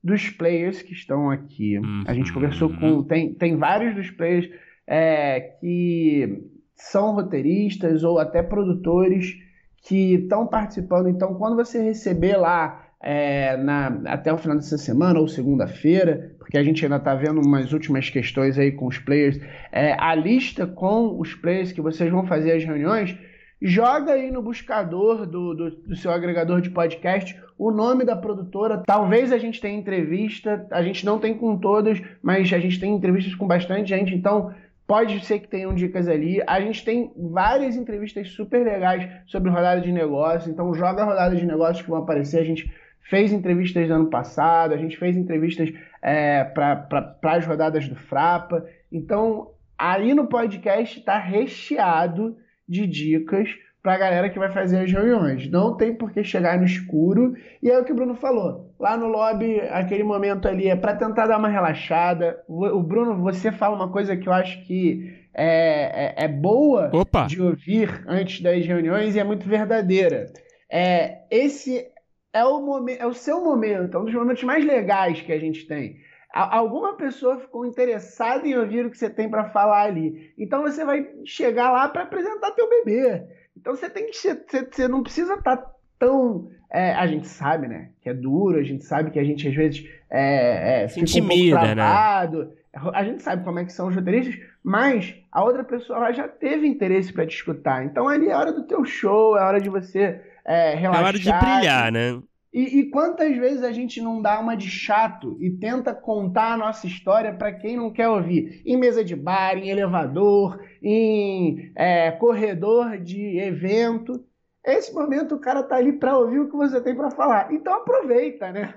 dos 0.00 0.30
players 0.30 0.80
que 0.80 0.92
estão 0.92 1.28
aqui. 1.32 1.78
Uhum. 1.78 2.04
A 2.06 2.14
gente 2.14 2.32
conversou 2.32 2.70
com. 2.70 2.86
Uhum. 2.86 3.02
Tem, 3.02 3.34
tem 3.34 3.56
vários 3.56 3.96
dos 3.96 4.08
players 4.12 4.48
é, 4.86 5.40
que 5.60 6.44
são 6.76 7.12
roteiristas 7.12 8.04
ou 8.04 8.20
até 8.20 8.40
produtores 8.40 9.34
que 9.82 10.14
estão 10.14 10.46
participando. 10.46 11.08
Então, 11.08 11.34
quando 11.34 11.56
você 11.56 11.82
receber 11.82 12.36
lá 12.36 12.86
é, 13.02 13.56
na, 13.56 14.00
até 14.06 14.32
o 14.32 14.38
final 14.38 14.56
dessa 14.56 14.78
semana 14.78 15.18
ou 15.18 15.26
segunda-feira, 15.26 16.36
porque 16.50 16.58
a 16.58 16.64
gente 16.64 16.84
ainda 16.84 16.96
está 16.96 17.14
vendo 17.14 17.40
umas 17.40 17.72
últimas 17.72 18.10
questões 18.10 18.58
aí 18.58 18.72
com 18.72 18.88
os 18.88 18.98
players, 18.98 19.40
é, 19.70 19.92
a 19.96 20.12
lista 20.16 20.66
com 20.66 21.16
os 21.16 21.32
players 21.32 21.70
que 21.70 21.80
vocês 21.80 22.10
vão 22.10 22.26
fazer 22.26 22.50
as 22.50 22.64
reuniões, 22.64 23.16
joga 23.62 24.14
aí 24.14 24.32
no 24.32 24.42
buscador 24.42 25.26
do, 25.26 25.54
do, 25.54 25.70
do, 25.70 25.94
seu 25.94 26.10
agregador 26.10 26.60
de 26.60 26.68
podcast 26.68 27.40
o 27.56 27.70
nome 27.70 28.04
da 28.04 28.16
produtora. 28.16 28.82
Talvez 28.84 29.30
a 29.30 29.38
gente 29.38 29.60
tenha 29.60 29.78
entrevista, 29.78 30.66
a 30.72 30.82
gente 30.82 31.06
não 31.06 31.20
tem 31.20 31.34
com 31.34 31.56
todos, 31.56 32.02
mas 32.20 32.52
a 32.52 32.58
gente 32.58 32.80
tem 32.80 32.96
entrevistas 32.96 33.36
com 33.36 33.46
bastante 33.46 33.90
gente, 33.90 34.12
então 34.12 34.52
pode 34.88 35.24
ser 35.24 35.38
que 35.38 35.46
tenham 35.46 35.72
dicas 35.72 36.08
ali. 36.08 36.42
A 36.48 36.60
gente 36.60 36.84
tem 36.84 37.12
várias 37.16 37.76
entrevistas 37.76 38.28
super 38.30 38.64
legais 38.64 39.08
sobre 39.24 39.52
rodada 39.52 39.80
de 39.80 39.92
negócio, 39.92 40.50
então 40.50 40.74
joga 40.74 41.02
a 41.02 41.06
rodada 41.06 41.36
de 41.36 41.46
negócios 41.46 41.82
que 41.82 41.90
vão 41.90 42.00
aparecer, 42.00 42.40
a 42.40 42.44
gente 42.44 42.68
fez 43.10 43.32
entrevistas 43.32 43.88
no 43.88 43.96
ano 43.96 44.06
passado, 44.10 44.72
a 44.72 44.76
gente 44.76 44.96
fez 44.96 45.16
entrevistas 45.16 45.68
é, 46.00 46.44
para 46.44 47.18
as 47.24 47.44
rodadas 47.44 47.88
do 47.88 47.96
Frapa. 47.96 48.64
Então, 48.90 49.50
aí 49.76 50.14
no 50.14 50.28
podcast 50.28 51.00
está 51.00 51.18
recheado 51.18 52.36
de 52.68 52.86
dicas 52.86 53.50
para 53.82 53.94
a 53.94 53.98
galera 53.98 54.30
que 54.30 54.38
vai 54.38 54.52
fazer 54.52 54.78
as 54.78 54.92
reuniões. 54.92 55.50
Não 55.50 55.76
tem 55.76 55.92
por 55.92 56.12
que 56.12 56.22
chegar 56.22 56.56
no 56.56 56.64
escuro. 56.64 57.34
E 57.60 57.68
é 57.68 57.78
o 57.80 57.84
que 57.84 57.90
o 57.90 57.94
Bruno 57.96 58.14
falou. 58.14 58.72
Lá 58.78 58.96
no 58.96 59.08
lobby, 59.08 59.60
aquele 59.70 60.04
momento 60.04 60.46
ali 60.46 60.68
é 60.68 60.76
para 60.76 60.94
tentar 60.94 61.26
dar 61.26 61.38
uma 61.38 61.48
relaxada. 61.48 62.38
O 62.46 62.80
Bruno, 62.80 63.20
você 63.20 63.50
fala 63.50 63.74
uma 63.74 63.90
coisa 63.90 64.16
que 64.16 64.28
eu 64.28 64.32
acho 64.32 64.64
que 64.66 65.18
é, 65.34 66.22
é, 66.22 66.24
é 66.24 66.28
boa 66.28 66.90
Opa. 66.92 67.26
de 67.26 67.42
ouvir 67.42 68.04
antes 68.06 68.40
das 68.40 68.64
reuniões 68.64 69.16
e 69.16 69.18
é 69.18 69.24
muito 69.24 69.48
verdadeira. 69.48 70.26
É, 70.70 71.22
esse 71.30 71.88
é 72.32 72.44
o, 72.44 72.60
momento, 72.60 73.00
é 73.00 73.06
o 73.06 73.14
seu 73.14 73.42
momento, 73.42 73.96
é 73.96 74.00
um 74.00 74.04
dos 74.04 74.14
momentos 74.14 74.42
mais 74.44 74.64
legais 74.64 75.20
que 75.20 75.32
a 75.32 75.38
gente 75.38 75.66
tem. 75.66 75.98
Alguma 76.32 76.96
pessoa 76.96 77.40
ficou 77.40 77.66
interessada 77.66 78.46
em 78.46 78.56
ouvir 78.56 78.86
o 78.86 78.90
que 78.90 78.96
você 78.96 79.10
tem 79.10 79.28
para 79.28 79.50
falar 79.50 79.82
ali. 79.82 80.32
Então 80.38 80.62
você 80.62 80.84
vai 80.84 81.08
chegar 81.24 81.72
lá 81.72 81.88
para 81.88 82.02
apresentar 82.02 82.52
teu 82.52 82.68
bebê. 82.68 83.24
Então 83.56 83.74
você 83.74 83.90
tem 83.90 84.06
que 84.06 84.16
você, 84.16 84.34
você 84.70 84.86
não 84.86 85.02
precisa 85.02 85.34
estar 85.34 85.56
tá 85.56 85.74
tão 85.98 86.48
é, 86.72 86.94
a 86.94 87.06
gente 87.06 87.26
sabe, 87.26 87.66
né, 87.66 87.90
que 88.00 88.08
é 88.08 88.14
duro, 88.14 88.58
a 88.58 88.62
gente 88.62 88.84
sabe 88.84 89.10
que 89.10 89.18
a 89.18 89.24
gente 89.24 89.48
às 89.48 89.54
vezes 89.54 89.90
é, 90.08 90.84
é, 90.84 90.88
fica 90.88 91.00
intimida, 91.00 91.56
um 91.56 91.60
pouco 91.60 91.74
travado, 91.74 92.38
né? 92.44 92.50
a 92.94 93.04
gente 93.04 93.22
sabe 93.22 93.42
como 93.42 93.58
é 93.58 93.64
que 93.64 93.72
são 93.72 93.88
os 93.88 93.96
roteiristas, 93.96 94.38
mas 94.62 95.16
a 95.32 95.42
outra 95.42 95.64
pessoa 95.64 96.12
já 96.12 96.28
teve 96.28 96.68
interesse 96.68 97.12
para 97.12 97.26
te 97.26 97.34
escutar. 97.34 97.84
Então 97.84 98.08
ali 98.08 98.28
é 98.28 98.36
hora 98.36 98.52
do 98.52 98.62
teu 98.62 98.84
show, 98.84 99.36
é 99.36 99.42
hora 99.42 99.60
de 99.60 99.68
você 99.68 100.20
é, 100.44 100.74
relaxar. 100.74 101.02
É 101.02 101.06
hora 101.06 101.18
de 101.18 101.32
brilhar, 101.32 101.92
né? 101.92 102.20
E, 102.52 102.80
e, 102.80 102.90
quantas 102.90 103.36
vezes 103.36 103.62
a 103.62 103.70
gente 103.70 104.00
não 104.00 104.20
dá 104.20 104.40
uma 104.40 104.56
de 104.56 104.68
chato 104.68 105.36
e 105.40 105.50
tenta 105.50 105.94
contar 105.94 106.54
a 106.54 106.56
nossa 106.56 106.84
história 106.84 107.32
para 107.32 107.52
quem 107.52 107.76
não 107.76 107.92
quer 107.92 108.08
ouvir? 108.08 108.60
Em 108.66 108.76
mesa 108.76 109.04
de 109.04 109.14
bar, 109.14 109.56
em 109.56 109.70
elevador, 109.70 110.60
em 110.82 111.72
é, 111.76 112.10
corredor 112.10 112.98
de 112.98 113.38
evento. 113.38 114.24
Esse 114.64 114.92
momento 114.92 115.36
o 115.36 115.40
cara 115.40 115.62
tá 115.62 115.76
ali 115.76 115.92
para 115.92 116.18
ouvir 116.18 116.40
o 116.40 116.50
que 116.50 116.56
você 116.56 116.80
tem 116.80 116.94
para 116.94 117.12
falar. 117.12 117.52
Então 117.52 117.72
aproveita, 117.72 118.50
né? 118.50 118.74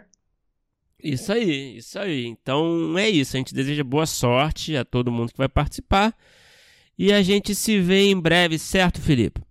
Isso 1.04 1.34
aí, 1.34 1.78
isso 1.78 1.98
aí. 1.98 2.28
Então 2.28 2.96
é 2.98 3.10
isso. 3.10 3.36
A 3.36 3.40
gente 3.40 3.56
deseja 3.56 3.84
boa 3.84 4.06
sorte 4.06 4.78
a 4.78 4.86
todo 4.86 5.12
mundo 5.12 5.32
que 5.32 5.38
vai 5.38 5.50
participar. 5.50 6.16
E 6.98 7.12
a 7.12 7.24
gente 7.24 7.56
se 7.56 7.80
vê 7.80 8.06
em 8.06 8.20
breve, 8.20 8.60
certo, 8.60 9.02
Felipe? 9.02 9.42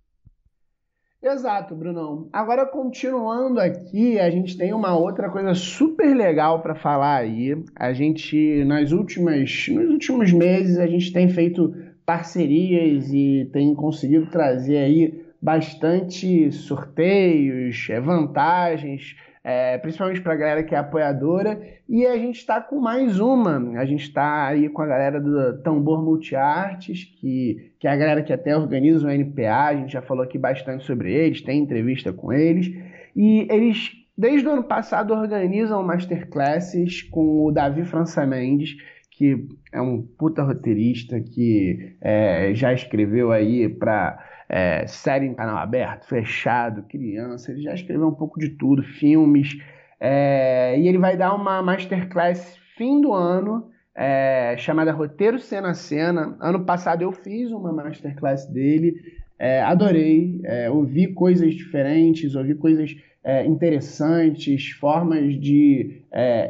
Exato, 1.23 1.73
Brunão. 1.73 2.27
Agora, 2.33 2.65
continuando 2.65 3.57
aqui, 3.57 4.19
a 4.19 4.29
gente 4.29 4.57
tem 4.57 4.73
uma 4.73 4.93
outra 4.93 5.29
coisa 5.29 5.53
super 5.53 6.13
legal 6.13 6.61
para 6.61 6.75
falar 6.75 7.15
aí. 7.15 7.55
A 7.73 7.93
gente, 7.93 8.65
nas 8.65 8.91
últimas, 8.91 9.67
nos 9.69 9.89
últimos 9.89 10.33
meses, 10.33 10.77
a 10.77 10.85
gente 10.85 11.13
tem 11.13 11.29
feito 11.29 11.73
parcerias 12.05 13.09
e 13.13 13.49
tem 13.53 13.73
conseguido 13.73 14.25
trazer 14.25 14.79
aí 14.79 15.23
bastante 15.41 16.51
sorteios, 16.51 17.87
é, 17.89 18.01
vantagens 18.01 19.15
é, 19.43 19.77
principalmente 19.77 20.21
para 20.21 20.33
a 20.33 20.37
galera 20.37 20.63
que 20.63 20.73
é 20.73 20.77
apoiadora. 20.77 21.59
E 21.89 22.05
a 22.05 22.17
gente 22.17 22.37
está 22.37 22.61
com 22.61 22.79
mais 22.79 23.19
uma. 23.19 23.77
A 23.77 23.85
gente 23.85 24.03
está 24.03 24.47
aí 24.47 24.69
com 24.69 24.81
a 24.81 24.87
galera 24.87 25.19
do 25.19 25.61
Tambor 25.61 26.01
Multiartes, 26.01 27.03
que, 27.19 27.73
que 27.77 27.87
é 27.87 27.91
a 27.91 27.95
galera 27.95 28.23
que 28.23 28.31
até 28.31 28.55
organiza 28.55 29.07
o 29.07 29.11
NPA. 29.11 29.65
A 29.65 29.75
gente 29.75 29.91
já 29.91 30.01
falou 30.01 30.23
aqui 30.23 30.37
bastante 30.37 30.85
sobre 30.85 31.13
eles, 31.13 31.41
tem 31.41 31.59
entrevista 31.59 32.13
com 32.13 32.31
eles. 32.31 32.67
E 33.15 33.45
eles, 33.51 33.91
desde 34.17 34.47
o 34.47 34.51
ano 34.51 34.63
passado, 34.63 35.13
organizam 35.13 35.83
masterclasses 35.83 37.01
com 37.01 37.45
o 37.45 37.51
Davi 37.51 37.83
França 37.83 38.25
Mendes, 38.25 38.77
que 39.11 39.45
é 39.73 39.81
um 39.81 40.01
puta 40.01 40.41
roteirista 40.41 41.19
que 41.19 41.95
é, 42.01 42.53
já 42.53 42.73
escreveu 42.73 43.31
aí 43.31 43.67
para 43.67 44.17
é, 44.55 44.85
série 44.85 45.25
em 45.25 45.33
canal 45.33 45.57
aberto, 45.57 46.05
fechado, 46.05 46.83
criança, 46.83 47.51
ele 47.51 47.63
já 47.63 47.73
escreveu 47.73 48.07
um 48.07 48.13
pouco 48.13 48.39
de 48.39 48.49
tudo, 48.49 48.83
filmes. 48.83 49.57
É, 49.99 50.75
e 50.77 50.87
ele 50.87 50.99
vai 50.99 51.17
dar 51.17 51.33
uma 51.33 51.63
masterclass 51.63 52.55
fim 52.77 53.01
do 53.01 53.13
ano, 53.13 53.71
é, 53.95 54.53
chamada 54.59 54.91
Roteiro 54.91 55.39
Cena 55.39 55.71
a 55.71 55.73
Cena. 55.73 56.37
Ano 56.39 56.65
passado 56.65 57.01
eu 57.01 57.11
fiz 57.11 57.49
uma 57.51 57.73
masterclass 57.73 58.45
dele, 58.45 58.93
é, 59.39 59.63
adorei, 59.63 60.39
é, 60.43 60.69
ouvi 60.69 61.07
coisas 61.07 61.55
diferentes, 61.55 62.35
ouvi 62.35 62.53
coisas 62.53 62.95
é, 63.23 63.43
interessantes, 63.47 64.69
formas 64.69 65.33
de 65.33 66.03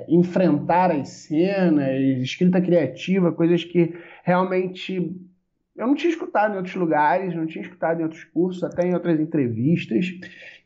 enfrentar 0.10 0.92
as 0.92 1.08
cenas, 1.08 2.02
escrita 2.22 2.60
criativa, 2.60 3.32
coisas 3.32 3.64
que 3.64 3.94
realmente 4.26 5.10
eu 5.76 5.88
não 5.88 5.96
tinha 5.96 6.12
escutado 6.12 6.54
em 6.54 6.58
outros 6.58 6.76
lugares, 6.76 7.36
não 7.36 7.48
tinha 7.48 7.64
escutado 7.64 8.00
em 8.00 8.04
outros 8.04 8.24
cursos, 8.26 8.64
até 8.64 8.88
em 8.88 8.94
outras 8.94 9.20
entrevistas. 9.20 10.08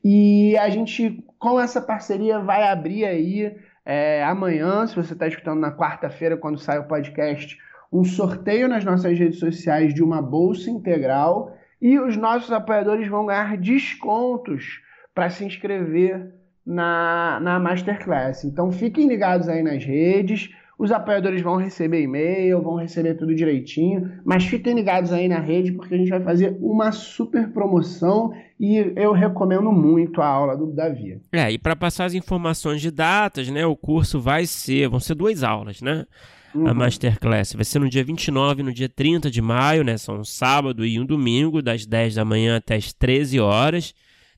E 0.03 0.57
a 0.57 0.69
gente, 0.69 1.23
com 1.39 1.59
essa 1.59 1.81
parceria, 1.81 2.39
vai 2.39 2.63
abrir 2.63 3.05
aí 3.05 3.55
é, 3.85 4.21
amanhã, 4.23 4.85
se 4.85 4.95
você 4.95 5.13
está 5.13 5.27
escutando 5.27 5.61
na 5.61 5.71
quarta-feira, 5.71 6.35
quando 6.35 6.59
sai 6.59 6.77
o 6.77 6.87
podcast, 6.87 7.57
um 7.91 8.03
sorteio 8.03 8.67
nas 8.67 8.83
nossas 8.83 9.17
redes 9.17 9.39
sociais 9.39 9.93
de 9.93 10.03
uma 10.03 10.21
bolsa 10.21 10.69
integral. 10.69 11.55
E 11.81 11.97
os 11.97 12.17
nossos 12.17 12.51
apoiadores 12.51 13.07
vão 13.07 13.27
ganhar 13.27 13.55
descontos 13.57 14.81
para 15.15 15.29
se 15.29 15.45
inscrever 15.45 16.33
na, 16.65 17.39
na 17.41 17.59
Masterclass. 17.59 18.43
Então 18.43 18.71
fiquem 18.71 19.07
ligados 19.07 19.47
aí 19.47 19.63
nas 19.63 19.85
redes. 19.85 20.49
Os 20.77 20.91
apoiadores 20.91 21.41
vão 21.41 21.55
receber 21.55 22.03
e-mail, 22.03 22.61
vão 22.61 22.75
receber 22.75 23.15
tudo 23.15 23.33
direitinho, 23.33 24.11
mas 24.23 24.45
fiquem 24.45 24.75
ligados 24.75 25.11
aí 25.11 25.27
na 25.27 25.39
rede 25.39 25.71
porque 25.71 25.95
a 25.95 25.97
gente 25.97 26.09
vai 26.09 26.21
fazer 26.21 26.55
uma 26.61 26.91
super 26.91 27.51
promoção 27.51 28.31
e 28.59 28.93
eu 28.95 29.11
recomendo 29.11 29.71
muito 29.71 30.21
a 30.21 30.27
aula 30.27 30.55
do 30.55 30.67
Davi. 30.67 31.19
É, 31.31 31.51
e 31.51 31.57
para 31.57 31.75
passar 31.75 32.05
as 32.05 32.13
informações 32.13 32.79
de 32.79 32.91
datas, 32.91 33.49
né, 33.49 33.65
o 33.65 33.75
curso 33.75 34.19
vai 34.19 34.45
ser, 34.45 34.87
vão 34.87 34.99
ser 34.99 35.15
duas 35.15 35.41
aulas, 35.41 35.81
né? 35.81 36.05
Uhum. 36.53 36.67
A 36.67 36.73
Masterclass 36.73 37.53
vai 37.53 37.65
ser 37.65 37.79
no 37.79 37.89
dia 37.89 38.03
29 38.03 38.61
e 38.61 38.63
no 38.63 38.73
dia 38.73 38.89
30 38.89 39.29
de 39.29 39.41
maio, 39.41 39.83
né? 39.83 39.97
São 39.97 40.19
um 40.19 40.23
sábado 40.23 40.85
e 40.85 40.99
um 40.99 41.05
domingo, 41.05 41.61
das 41.61 41.85
10 41.85 42.15
da 42.15 42.25
manhã 42.25 42.57
até 42.57 42.75
as 42.75 42.93
13 42.93 43.39
horas. 43.39 43.93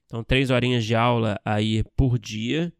Então, 0.05 0.23
três 0.23 0.49
horinhas 0.49 0.83
de 0.83 0.95
aula 0.95 1.39
aí 1.45 1.83
por 1.95 2.17
dia. 2.17 2.73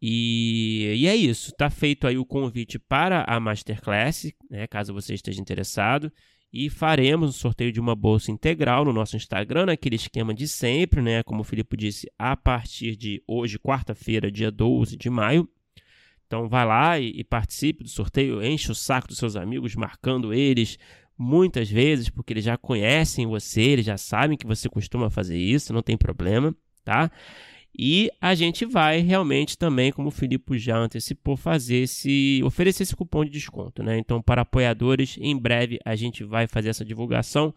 E, 0.00 0.94
e, 0.98 1.06
é 1.06 1.16
isso, 1.16 1.52
tá 1.56 1.70
feito 1.70 2.06
aí 2.06 2.18
o 2.18 2.26
convite 2.26 2.78
para 2.78 3.24
a 3.26 3.40
Masterclass, 3.40 4.30
né, 4.50 4.66
caso 4.66 4.92
você 4.92 5.14
esteja 5.14 5.40
interessado, 5.40 6.12
e 6.52 6.68
faremos 6.70 7.30
um 7.30 7.32
sorteio 7.32 7.72
de 7.72 7.80
uma 7.80 7.94
bolsa 7.94 8.30
integral 8.30 8.84
no 8.84 8.92
nosso 8.92 9.16
Instagram, 9.16 9.66
naquele 9.66 9.96
esquema 9.96 10.34
de 10.34 10.46
sempre, 10.46 11.00
né, 11.00 11.22
como 11.22 11.40
o 11.40 11.44
Filipe 11.44 11.76
disse, 11.76 12.10
a 12.18 12.36
partir 12.36 12.96
de 12.96 13.22
hoje, 13.26 13.58
quarta-feira, 13.58 14.30
dia 14.30 14.50
12 14.50 14.96
de 14.96 15.08
maio. 15.08 15.48
Então 16.26 16.48
vai 16.48 16.66
lá 16.66 16.98
e, 16.98 17.12
e 17.20 17.24
participe 17.24 17.84
do 17.84 17.88
sorteio, 17.88 18.44
enche 18.44 18.70
o 18.70 18.74
saco 18.74 19.08
dos 19.08 19.18
seus 19.18 19.36
amigos, 19.36 19.74
marcando 19.76 20.34
eles 20.34 20.78
muitas 21.16 21.70
vezes, 21.70 22.10
porque 22.10 22.32
eles 22.32 22.44
já 22.44 22.56
conhecem 22.56 23.26
você, 23.26 23.62
eles 23.62 23.86
já 23.86 23.96
sabem 23.96 24.36
que 24.36 24.46
você 24.46 24.68
costuma 24.68 25.08
fazer 25.08 25.38
isso, 25.38 25.72
não 25.72 25.82
tem 25.82 25.96
problema, 25.96 26.54
tá? 26.84 27.10
E 27.78 28.10
a 28.20 28.34
gente 28.34 28.64
vai 28.64 29.00
realmente 29.00 29.58
também, 29.58 29.92
como 29.92 30.08
o 30.08 30.12
Filipe 30.12 30.58
já 30.58 30.78
antecipou, 30.78 31.36
fazer 31.36 31.76
esse, 31.76 32.40
oferecer 32.44 32.84
esse 32.84 32.96
cupom 32.96 33.24
de 33.24 33.30
desconto, 33.30 33.82
né? 33.82 33.98
Então, 33.98 34.22
para 34.22 34.42
apoiadores, 34.42 35.18
em 35.20 35.36
breve 35.36 35.78
a 35.84 35.94
gente 35.94 36.24
vai 36.24 36.46
fazer 36.46 36.70
essa 36.70 36.84
divulgação. 36.84 37.54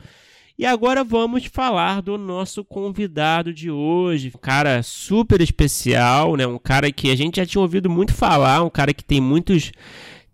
E 0.58 0.66
agora 0.66 1.06
vamos 1.06 1.46
falar 1.46 2.02
do 2.02 2.18
nosso 2.18 2.66
convidado 2.66 3.54
de 3.54 3.72
hoje, 3.72 4.30
um 4.36 4.40
cara 4.40 4.84
super 4.84 5.40
especial, 5.40 6.36
né? 6.36 6.46
Um 6.46 6.60
cara 6.60 6.92
que 6.92 7.10
a 7.10 7.16
gente 7.16 7.38
já 7.38 7.46
tinha 7.46 7.62
ouvido 7.62 7.90
muito 7.90 8.14
falar, 8.14 8.62
um 8.62 8.70
cara 8.70 8.94
que 8.94 9.06
tem 9.06 9.22
muitos 9.22 9.72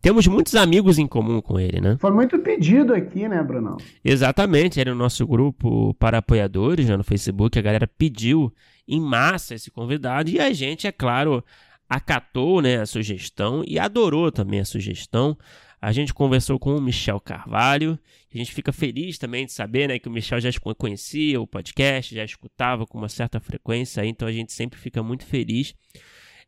temos 0.01 0.27
muitos 0.27 0.53
amigos 0.53 0.99
em 0.99 1.07
comum 1.07 1.41
com 1.41 1.59
ele, 1.59 1.81
né? 1.81 1.97
Foi 1.99 2.11
muito 2.11 2.37
pedido 2.39 2.93
aqui, 2.93 3.27
né, 3.27 3.41
Bruno? 3.41 3.77
Exatamente, 4.03 4.79
era 4.79 4.91
o 4.91 4.95
nosso 4.95 5.25
grupo 5.25 5.95
para 5.95 6.19
apoiadores 6.19 6.87
né, 6.87 6.95
no 6.95 7.03
Facebook, 7.03 7.57
a 7.57 7.61
galera 7.61 7.87
pediu 7.87 8.53
em 8.87 8.99
massa 8.99 9.55
esse 9.55 9.71
convidado 9.71 10.29
e 10.29 10.39
a 10.39 10.51
gente, 10.53 10.87
é 10.87 10.91
claro, 10.91 11.43
acatou 11.89 12.61
né, 12.61 12.81
a 12.81 12.85
sugestão 12.85 13.63
e 13.65 13.79
adorou 13.79 14.31
também 14.31 14.59
a 14.59 14.65
sugestão. 14.65 15.37
A 15.81 15.91
gente 15.91 16.13
conversou 16.13 16.57
com 16.57 16.75
o 16.75 16.81
Michel 16.81 17.19
Carvalho. 17.19 17.99
A 18.33 18.37
gente 18.37 18.51
fica 18.53 18.73
feliz 18.73 19.17
também 19.17 19.45
de 19.45 19.51
saber 19.51 19.87
né, 19.87 19.99
que 19.99 20.07
o 20.07 20.11
Michel 20.11 20.39
já 20.39 20.49
conhecia 20.77 21.39
o 21.39 21.45
podcast, 21.45 22.15
já 22.15 22.23
escutava 22.23 22.85
com 22.85 22.97
uma 22.97 23.09
certa 23.09 23.39
frequência, 23.39 24.05
então 24.05 24.27
a 24.27 24.31
gente 24.31 24.51
sempre 24.51 24.79
fica 24.79 25.03
muito 25.03 25.25
feliz. 25.25 25.75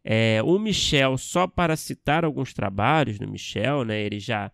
É, 0.04 0.42
o 0.44 0.58
Michel, 0.58 1.18
só 1.18 1.46
para 1.48 1.76
citar 1.76 2.26
alguns 2.26 2.54
trabalhos 2.54 3.20
do 3.20 3.28
Michel, 3.28 3.84
né, 3.84 4.02
ele 4.02 4.20
já 4.20 4.52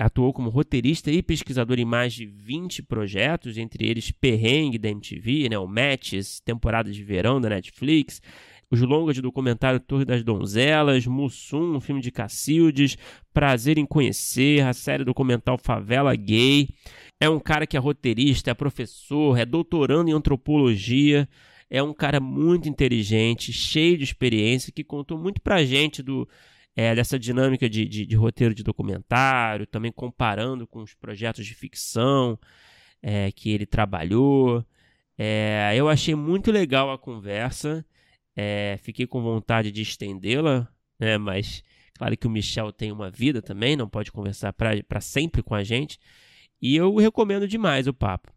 atuou 0.00 0.32
como 0.32 0.48
roteirista 0.48 1.10
e 1.10 1.22
pesquisador 1.22 1.78
em 1.78 1.84
mais 1.84 2.14
de 2.14 2.24
20 2.24 2.82
projetos, 2.84 3.58
entre 3.58 3.86
eles 3.86 4.10
Perrengue 4.10 4.78
da 4.78 4.88
MTV, 4.88 5.50
né, 5.50 5.58
o 5.58 5.66
Matches, 5.66 6.40
temporada 6.40 6.90
de 6.90 7.04
verão 7.04 7.38
da 7.38 7.50
Netflix, 7.50 8.22
os 8.70 8.80
longas 8.80 9.14
de 9.14 9.20
documentário 9.20 9.78
Torre 9.78 10.06
das 10.06 10.24
Donzelas, 10.24 11.06
Mussum, 11.06 11.76
um 11.76 11.80
filme 11.80 12.00
de 12.00 12.10
Cacildes, 12.10 12.96
Prazer 13.34 13.76
em 13.76 13.84
Conhecer, 13.84 14.64
a 14.66 14.72
série 14.72 15.04
documental 15.04 15.58
Favela 15.58 16.16
Gay. 16.16 16.70
É 17.20 17.28
um 17.28 17.38
cara 17.38 17.66
que 17.66 17.76
é 17.76 17.80
roteirista, 17.80 18.50
é 18.50 18.54
professor, 18.54 19.38
é 19.38 19.44
doutorando 19.44 20.08
em 20.08 20.14
antropologia, 20.14 21.28
é 21.68 21.82
um 21.82 21.92
cara 21.92 22.20
muito 22.20 22.70
inteligente, 22.70 23.52
cheio 23.52 23.98
de 23.98 24.04
experiência, 24.04 24.72
que 24.72 24.82
contou 24.82 25.18
muito 25.18 25.42
pra 25.42 25.62
gente 25.62 26.02
do, 26.02 26.26
é, 26.80 26.94
dessa 26.94 27.18
dinâmica 27.18 27.68
de, 27.68 27.84
de, 27.84 28.06
de, 28.06 28.16
roteiro 28.16 28.54
de 28.54 28.62
documentário, 28.62 29.66
também 29.66 29.92
comparando 29.92 30.66
com 30.66 30.80
os 30.80 30.94
projetos 30.94 31.44
de 31.44 31.54
ficção 31.54 32.38
é, 33.02 33.30
que 33.30 33.50
ele 33.50 33.66
trabalhou. 33.66 34.64
É, 35.18 35.74
eu 35.76 35.90
achei 35.90 36.14
muito 36.14 36.50
legal 36.50 36.90
a 36.90 36.96
conversa. 36.96 37.84
É, 38.34 38.78
fiquei 38.80 39.06
com 39.06 39.20
vontade 39.20 39.70
de 39.70 39.82
estendê-la, 39.82 40.66
né? 40.98 41.18
Mas 41.18 41.62
claro 41.98 42.16
que 42.16 42.26
o 42.26 42.30
Michel 42.30 42.72
tem 42.72 42.90
uma 42.90 43.10
vida 43.10 43.42
também, 43.42 43.76
não 43.76 43.86
pode 43.86 44.10
conversar 44.10 44.54
para 44.54 45.00
sempre 45.02 45.42
com 45.42 45.54
a 45.54 45.62
gente. 45.62 45.98
E 46.62 46.76
eu 46.76 46.96
recomendo 46.96 47.46
demais 47.46 47.86
o 47.86 47.92
papo. 47.92 48.32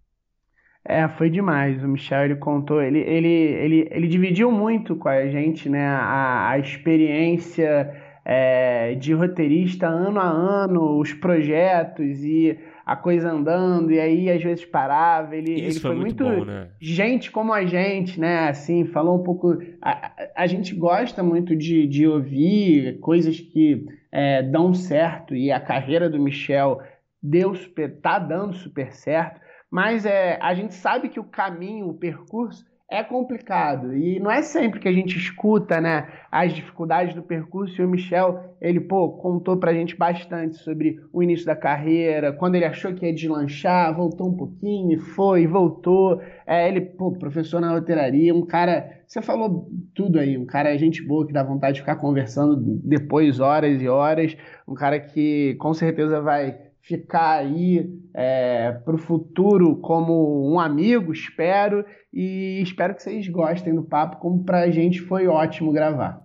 É, 0.83 1.07
foi 1.07 1.29
demais. 1.29 1.81
O 1.81 1.88
Michel 1.88 2.25
ele 2.25 2.35
contou, 2.35 2.81
ele, 2.81 3.00
ele, 3.00 3.29
ele, 3.29 3.88
ele 3.89 4.07
dividiu 4.09 4.51
muito 4.51 4.97
com 4.97 5.07
a 5.07 5.29
gente, 5.29 5.69
né, 5.69 5.88
a, 5.88 6.50
a 6.50 6.59
experiência 6.59 8.02
é, 8.25 8.95
de 8.95 9.13
roteirista 9.13 9.87
ano 9.87 10.19
a 10.19 10.27
ano, 10.27 10.97
os 10.97 11.13
projetos 11.13 12.23
e 12.23 12.57
a 12.85 12.95
coisa 12.95 13.31
andando, 13.31 13.91
e 13.91 13.99
aí 13.99 14.29
às 14.29 14.41
vezes 14.41 14.65
parava. 14.65 15.35
Ele, 15.35 15.53
Isso 15.53 15.63
ele 15.63 15.79
foi, 15.79 15.91
foi 15.91 15.99
muito, 15.99 16.23
bom, 16.23 16.45
né? 16.45 16.69
gente 16.79 17.31
como 17.31 17.53
a 17.53 17.65
gente, 17.65 18.19
né? 18.19 18.49
Assim, 18.49 18.85
falou 18.85 19.19
um 19.19 19.23
pouco. 19.23 19.57
A, 19.81 20.11
a 20.35 20.47
gente 20.47 20.75
gosta 20.75 21.23
muito 21.23 21.55
de, 21.55 21.87
de 21.87 22.07
ouvir 22.07 22.99
coisas 22.99 23.39
que 23.39 23.85
é, 24.11 24.41
dão 24.41 24.73
certo, 24.73 25.35
e 25.35 25.51
a 25.51 25.59
carreira 25.59 26.09
do 26.09 26.19
Michel 26.19 26.81
deu 27.21 27.55
super, 27.55 27.99
tá 28.01 28.19
dando 28.19 28.53
super 28.53 28.91
certo, 28.91 29.39
mas 29.71 30.05
é, 30.05 30.37
a 30.41 30.53
gente 30.53 30.73
sabe 30.73 31.09
que 31.09 31.19
o 31.19 31.23
caminho, 31.23 31.87
o 31.87 31.93
percurso 31.93 32.65
é 32.93 33.03
complicado 33.03 33.97
e 33.97 34.19
não 34.19 34.29
é 34.29 34.43
sempre 34.43 34.79
que 34.79 34.88
a 34.88 34.93
gente 34.93 35.17
escuta, 35.17 35.81
né, 35.81 36.07
as 36.31 36.53
dificuldades 36.53 37.15
do 37.15 37.23
percurso. 37.23 37.81
E 37.81 37.83
o 37.83 37.89
Michel, 37.89 38.55
ele 38.62 38.79
pô, 38.79 39.09
contou 39.13 39.57
pra 39.57 39.73
gente 39.73 39.97
bastante 39.97 40.57
sobre 40.57 41.00
o 41.12 41.23
início 41.23 41.45
da 41.45 41.55
carreira, 41.55 42.31
quando 42.31 42.53
ele 42.53 42.65
achou 42.65 42.93
que 42.93 43.05
ia 43.05 43.13
deslanchar, 43.13 43.95
voltou 43.95 44.29
um 44.29 44.38
pouquinho, 44.38 45.00
foi, 45.00 45.47
voltou. 45.47 46.21
É, 46.45 46.67
ele, 46.67 46.81
pô, 46.81 47.12
professor 47.12 47.59
na 47.59 47.71
roteiraria, 47.71 48.33
um 48.33 48.45
cara, 48.45 49.01
você 49.07 49.21
falou 49.23 49.67
tudo 49.95 50.19
aí, 50.19 50.38
um 50.38 50.45
cara 50.45 50.77
gente 50.77 51.01
boa 51.01 51.25
que 51.25 51.33
dá 51.33 51.43
vontade 51.43 51.75
de 51.75 51.81
ficar 51.81 51.95
conversando 51.95 52.55
depois 52.83 53.39
horas 53.39 53.81
e 53.81 53.88
horas, 53.88 54.38
um 54.67 54.75
cara 54.75 55.00
que 55.00 55.55
com 55.55 55.73
certeza 55.73 56.21
vai 56.21 56.72
ficar 56.83 57.37
aí 57.39 57.89
é, 58.13 58.73
para 58.73 58.95
o 58.95 58.99
futuro 58.99 59.77
como 59.77 60.51
um 60.51 60.59
amigo, 60.59 61.13
espero, 61.13 61.85
e 62.11 62.61
espero 62.61 62.93
que 62.93 63.01
vocês 63.01 63.27
gostem 63.29 63.73
do 63.73 63.83
papo, 63.83 64.17
como 64.17 64.43
para 64.43 64.59
a 64.59 64.69
gente 64.69 64.99
foi 65.01 65.25
ótimo 65.25 65.71
gravar. 65.71 66.21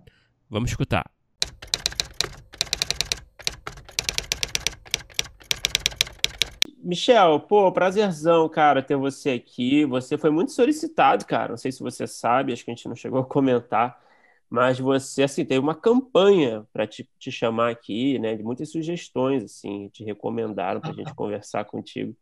Vamos 0.51 0.71
escutar. 0.71 1.09
Michel, 6.83 7.41
pô, 7.41 7.71
prazerzão, 7.71 8.49
cara, 8.49 8.83
ter 8.83 8.97
você 8.97 9.31
aqui. 9.31 9.85
Você 9.85 10.17
foi 10.17 10.31
muito 10.31 10.53
solicitado, 10.53 11.27
cara. 11.27 11.51
Não 11.51 11.57
sei 11.57 11.71
se 11.71 11.83
você 11.83 12.07
sabe, 12.07 12.53
acho 12.53 12.65
que 12.65 12.71
a 12.71 12.75
gente 12.75 12.89
não 12.89 12.97
chegou 12.97 13.21
a 13.21 13.27
comentar 13.27 14.01
mas 14.51 14.79
você 14.79 15.23
assim 15.23 15.45
teve 15.45 15.61
uma 15.61 15.75
campanha 15.75 16.67
para 16.73 16.87
te, 16.87 17.09
te, 17.19 17.31
chamar 17.31 17.71
aqui, 17.71 18.19
né? 18.19 18.35
De 18.35 18.43
muitas 18.43 18.71
sugestões 18.71 19.45
assim, 19.45 19.89
te 19.89 20.03
recomendaram 20.03 20.81
para 20.81 20.91
a 20.91 20.95
gente 20.95 21.13
conversar 21.15 21.65
contigo. 21.65 22.17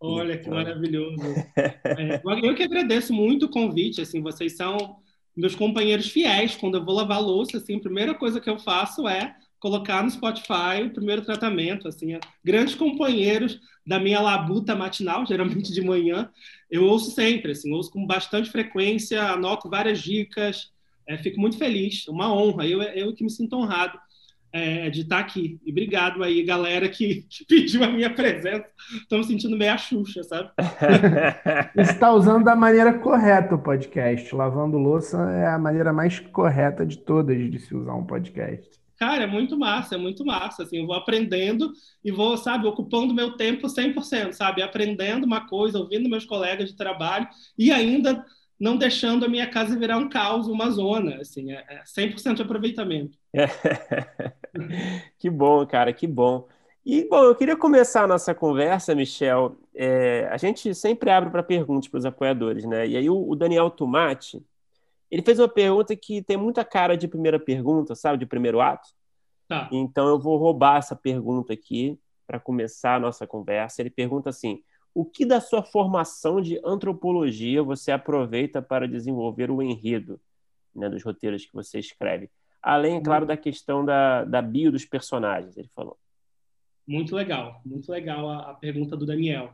Olha 0.00 0.34
então... 0.34 0.44
que 0.44 0.50
maravilhoso! 0.50 1.16
é, 1.56 2.20
eu 2.42 2.54
que 2.54 2.62
agradeço 2.62 3.12
muito 3.12 3.46
o 3.46 3.50
convite. 3.50 4.00
Assim, 4.00 4.20
vocês 4.20 4.56
são 4.56 4.96
meus 5.36 5.54
companheiros 5.54 6.08
fiéis. 6.08 6.56
Quando 6.56 6.76
eu 6.76 6.84
vou 6.84 6.94
lavar 6.94 7.22
louça, 7.22 7.58
assim, 7.58 7.76
a 7.76 7.80
primeira 7.80 8.14
coisa 8.14 8.40
que 8.40 8.50
eu 8.50 8.58
faço 8.58 9.08
é 9.08 9.34
colocar 9.58 10.02
no 10.02 10.10
Spotify 10.10 10.82
o 10.84 10.90
primeiro 10.90 11.24
tratamento. 11.24 11.88
Assim, 11.88 12.18
grandes 12.44 12.74
companheiros 12.74 13.60
da 13.86 13.98
minha 13.98 14.20
labuta 14.20 14.74
matinal, 14.74 15.24
geralmente 15.26 15.72
de 15.72 15.80
manhã, 15.80 16.30
eu 16.70 16.84
ouço 16.84 17.12
sempre. 17.12 17.52
Assim, 17.52 17.72
ouço 17.72 17.90
com 17.90 18.06
bastante 18.06 18.50
frequência, 18.50 19.22
anoto 19.22 19.70
várias 19.70 20.00
dicas. 20.00 20.73
É, 21.06 21.18
fico 21.18 21.40
muito 21.40 21.58
feliz, 21.58 22.06
uma 22.08 22.32
honra. 22.32 22.66
Eu, 22.66 22.82
eu 22.82 23.14
que 23.14 23.24
me 23.24 23.30
sinto 23.30 23.56
honrado 23.56 23.98
é, 24.54 24.88
de 24.88 25.00
estar 25.00 25.18
aqui. 25.18 25.58
E 25.66 25.72
obrigado 25.72 26.22
aí, 26.22 26.44
galera 26.44 26.88
que, 26.88 27.26
que 27.28 27.44
pediu 27.48 27.82
a 27.82 27.88
minha 27.88 28.08
presença. 28.08 28.64
Estou 29.02 29.18
me 29.18 29.24
sentindo 29.24 29.56
meio 29.56 29.72
a 29.72 29.76
Xuxa, 29.76 30.22
sabe? 30.22 30.50
está 31.76 32.12
usando 32.12 32.44
da 32.44 32.54
maneira 32.54 32.96
correta 33.00 33.56
o 33.56 33.62
podcast. 33.62 34.32
Lavando 34.32 34.78
louça 34.78 35.18
é 35.32 35.48
a 35.48 35.58
maneira 35.58 35.92
mais 35.92 36.20
correta 36.20 36.86
de 36.86 36.98
todas 36.98 37.36
de 37.50 37.58
se 37.58 37.74
usar 37.74 37.94
um 37.94 38.06
podcast. 38.06 38.70
Cara, 38.96 39.24
é 39.24 39.26
muito 39.26 39.58
massa, 39.58 39.96
é 39.96 39.98
muito 39.98 40.24
massa. 40.24 40.62
Assim, 40.62 40.78
eu 40.78 40.86
vou 40.86 40.94
aprendendo 40.94 41.72
e 42.04 42.12
vou, 42.12 42.36
sabe, 42.36 42.68
ocupando 42.68 43.12
meu 43.12 43.32
tempo 43.36 43.66
100%, 43.66 44.32
sabe? 44.32 44.62
Aprendendo 44.62 45.24
uma 45.24 45.48
coisa, 45.48 45.80
ouvindo 45.80 46.08
meus 46.08 46.24
colegas 46.24 46.70
de 46.70 46.76
trabalho 46.76 47.26
e 47.58 47.72
ainda 47.72 48.24
não 48.58 48.76
deixando 48.76 49.24
a 49.24 49.28
minha 49.28 49.48
casa 49.50 49.78
virar 49.78 49.98
um 49.98 50.08
caos, 50.08 50.46
uma 50.46 50.70
zona, 50.70 51.16
assim, 51.16 51.52
é 51.52 51.82
100% 51.84 52.30
é 52.30 52.34
de 52.34 52.42
aproveitamento. 52.42 53.18
que 55.18 55.28
bom, 55.28 55.66
cara, 55.66 55.92
que 55.92 56.06
bom. 56.06 56.46
E, 56.84 57.08
bom, 57.08 57.24
eu 57.24 57.34
queria 57.34 57.56
começar 57.56 58.04
a 58.04 58.06
nossa 58.06 58.34
conversa, 58.34 58.94
Michel, 58.94 59.56
é, 59.74 60.28
a 60.30 60.36
gente 60.36 60.74
sempre 60.74 61.10
abre 61.10 61.30
para 61.30 61.42
perguntas 61.42 61.88
para 61.88 61.98
os 61.98 62.04
apoiadores, 62.04 62.64
né? 62.64 62.86
E 62.86 62.96
aí 62.96 63.08
o, 63.08 63.28
o, 63.28 63.34
Daniel 63.34 63.70
Tomate, 63.70 64.44
ele 65.10 65.22
fez 65.22 65.38
uma 65.38 65.48
pergunta 65.48 65.96
que 65.96 66.22
tem 66.22 66.36
muita 66.36 66.62
cara 66.62 66.94
de 66.94 67.08
primeira 67.08 67.40
pergunta, 67.40 67.94
sabe, 67.94 68.18
de 68.18 68.26
primeiro 68.26 68.60
ato. 68.60 68.90
Tá. 69.48 69.68
Então 69.72 70.08
eu 70.08 70.18
vou 70.18 70.36
roubar 70.36 70.76
essa 70.76 70.94
pergunta 70.94 71.54
aqui 71.54 71.98
para 72.26 72.38
começar 72.38 72.96
a 72.96 73.00
nossa 73.00 73.26
conversa. 73.26 73.80
Ele 73.80 73.90
pergunta 73.90 74.28
assim, 74.28 74.62
o 74.94 75.04
que 75.04 75.26
da 75.26 75.40
sua 75.40 75.62
formação 75.62 76.40
de 76.40 76.60
antropologia 76.64 77.62
você 77.62 77.90
aproveita 77.90 78.62
para 78.62 78.86
desenvolver 78.86 79.50
o 79.50 79.60
enredo 79.60 80.20
né, 80.72 80.88
dos 80.88 81.02
roteiros 81.02 81.44
que 81.44 81.52
você 81.52 81.80
escreve? 81.80 82.30
Além, 82.62 83.02
claro, 83.02 83.26
da 83.26 83.36
questão 83.36 83.84
da, 83.84 84.24
da 84.24 84.40
bio 84.40 84.70
dos 84.70 84.84
personagens, 84.84 85.56
ele 85.56 85.68
falou. 85.74 85.98
Muito 86.86 87.14
legal, 87.14 87.60
muito 87.66 87.90
legal 87.90 88.30
a, 88.30 88.52
a 88.52 88.54
pergunta 88.54 88.96
do 88.96 89.04
Daniel. 89.04 89.52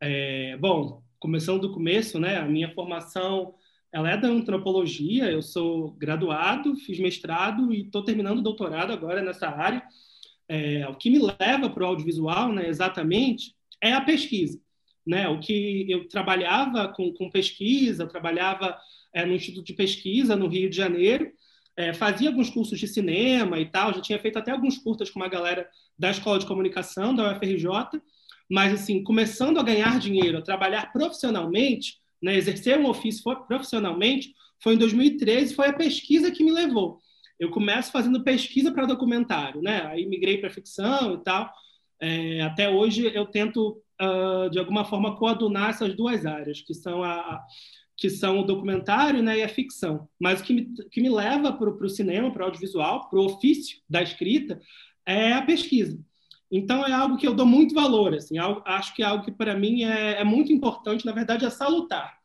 É, 0.00 0.56
bom, 0.58 1.02
começando 1.18 1.62
do 1.62 1.72
começo, 1.72 2.20
né? 2.20 2.36
A 2.36 2.44
minha 2.44 2.72
formação 2.72 3.54
ela 3.92 4.10
é 4.10 4.16
da 4.16 4.28
antropologia. 4.28 5.30
Eu 5.30 5.42
sou 5.42 5.92
graduado, 5.92 6.76
fiz 6.76 7.00
mestrado 7.00 7.72
e 7.72 7.82
estou 7.82 8.04
terminando 8.04 8.38
o 8.38 8.42
doutorado 8.42 8.92
agora 8.92 9.22
nessa 9.22 9.48
área. 9.48 9.82
É, 10.48 10.86
o 10.88 10.94
que 10.94 11.10
me 11.10 11.18
leva 11.18 11.68
para 11.68 11.82
o 11.82 11.86
audiovisual, 11.86 12.52
né? 12.52 12.68
Exatamente, 12.68 13.54
é 13.82 13.92
a 13.92 14.00
pesquisa 14.00 14.60
né? 15.08 15.26
O 15.26 15.40
que 15.40 15.86
eu 15.90 16.06
trabalhava 16.06 16.88
com, 16.88 17.10
com 17.14 17.30
pesquisa, 17.30 18.06
trabalhava 18.06 18.76
é, 19.12 19.24
no 19.24 19.34
Instituto 19.34 19.64
de 19.64 19.72
Pesquisa 19.72 20.36
no 20.36 20.46
Rio 20.46 20.68
de 20.68 20.76
Janeiro, 20.76 21.32
é, 21.74 21.94
fazia 21.94 22.28
alguns 22.28 22.50
cursos 22.50 22.78
de 22.78 22.86
cinema 22.86 23.58
e 23.58 23.64
tal, 23.64 23.94
já 23.94 24.02
tinha 24.02 24.18
feito 24.18 24.38
até 24.38 24.50
alguns 24.50 24.76
curtas 24.76 25.08
com 25.08 25.18
uma 25.18 25.28
galera 25.28 25.66
da 25.98 26.10
Escola 26.10 26.38
de 26.38 26.44
Comunicação, 26.44 27.14
da 27.14 27.32
UFRJ, 27.32 27.68
mas, 28.50 28.74
assim, 28.74 29.02
começando 29.02 29.58
a 29.58 29.62
ganhar 29.62 29.98
dinheiro, 29.98 30.38
a 30.38 30.42
trabalhar 30.42 30.92
profissionalmente, 30.92 31.98
né, 32.22 32.36
exercer 32.36 32.78
um 32.78 32.88
ofício 32.88 33.22
profissionalmente, 33.46 34.34
foi 34.62 34.74
em 34.74 34.78
2013, 34.78 35.54
foi 35.54 35.68
a 35.68 35.72
pesquisa 35.72 36.30
que 36.30 36.44
me 36.44 36.52
levou. 36.52 36.98
Eu 37.38 37.50
começo 37.50 37.92
fazendo 37.92 38.24
pesquisa 38.24 38.72
para 38.72 38.86
documentário, 38.86 39.62
né? 39.62 39.86
Aí 39.86 40.04
migrei 40.04 40.38
para 40.38 40.50
ficção 40.50 41.14
e 41.14 41.22
tal. 41.22 41.48
É, 42.00 42.40
até 42.40 42.68
hoje 42.68 43.08
eu 43.14 43.26
tento 43.26 43.80
uh, 44.00 44.50
de 44.50 44.58
alguma 44.58 44.84
forma, 44.84 45.16
coadunar 45.16 45.70
essas 45.70 45.94
duas 45.94 46.24
áreas, 46.26 46.60
que 46.60 46.74
são 46.74 47.02
a, 47.02 47.42
que 47.98 48.08
são 48.08 48.38
o 48.38 48.44
documentário 48.44 49.22
né, 49.22 49.38
e 49.38 49.42
a 49.42 49.48
ficção. 49.48 50.08
Mas 50.20 50.40
o 50.40 50.44
que 50.44 50.54
me, 50.54 50.74
que 50.90 51.00
me 51.00 51.10
leva 51.10 51.52
para 51.52 51.68
o 51.68 51.88
cinema, 51.88 52.30
para 52.30 52.42
o 52.42 52.46
audiovisual, 52.46 53.10
para 53.10 53.18
o 53.18 53.24
ofício 53.24 53.80
da 53.90 54.00
escrita, 54.00 54.60
é 55.04 55.32
a 55.32 55.42
pesquisa. 55.42 55.98
Então, 56.50 56.86
é 56.86 56.92
algo 56.92 57.16
que 57.16 57.26
eu 57.26 57.34
dou 57.34 57.44
muito 57.44 57.74
valor. 57.74 58.14
Assim, 58.14 58.38
algo, 58.38 58.62
acho 58.64 58.94
que 58.94 59.02
é 59.02 59.06
algo 59.06 59.24
que, 59.24 59.32
para 59.32 59.54
mim, 59.56 59.82
é, 59.82 60.20
é, 60.20 60.24
muito 60.24 60.52
importante, 60.52 61.04
na 61.04 61.12
verdade, 61.12 61.44
é 61.44 61.50
salutar. 61.50 62.16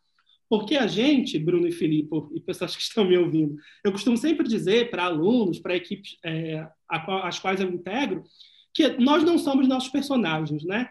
Porque 0.47 0.75
a 0.75 0.85
gente, 0.85 1.39
Bruno 1.39 1.67
e 1.67 1.71
Filipe, 1.71 2.09
e 2.35 2.39
pessoas 2.39 2.75
que 2.75 2.81
estão 2.81 3.05
me 3.05 3.17
ouvindo, 3.17 3.55
eu 3.83 3.91
costumo 3.91 4.15
sempre 4.15 4.47
dizer 4.47 4.91
para 4.91 5.05
alunos, 5.05 5.59
para 5.59 5.75
equipes 5.75 6.17
é, 6.23 6.67
às 6.87 7.39
quais 7.39 7.59
eu 7.59 7.69
integro, 7.69 8.23
que 8.73 8.89
nós 8.99 9.23
não 9.23 9.39
somos 9.39 9.67
nossos 9.67 9.89
personagens, 9.89 10.63
né? 10.63 10.89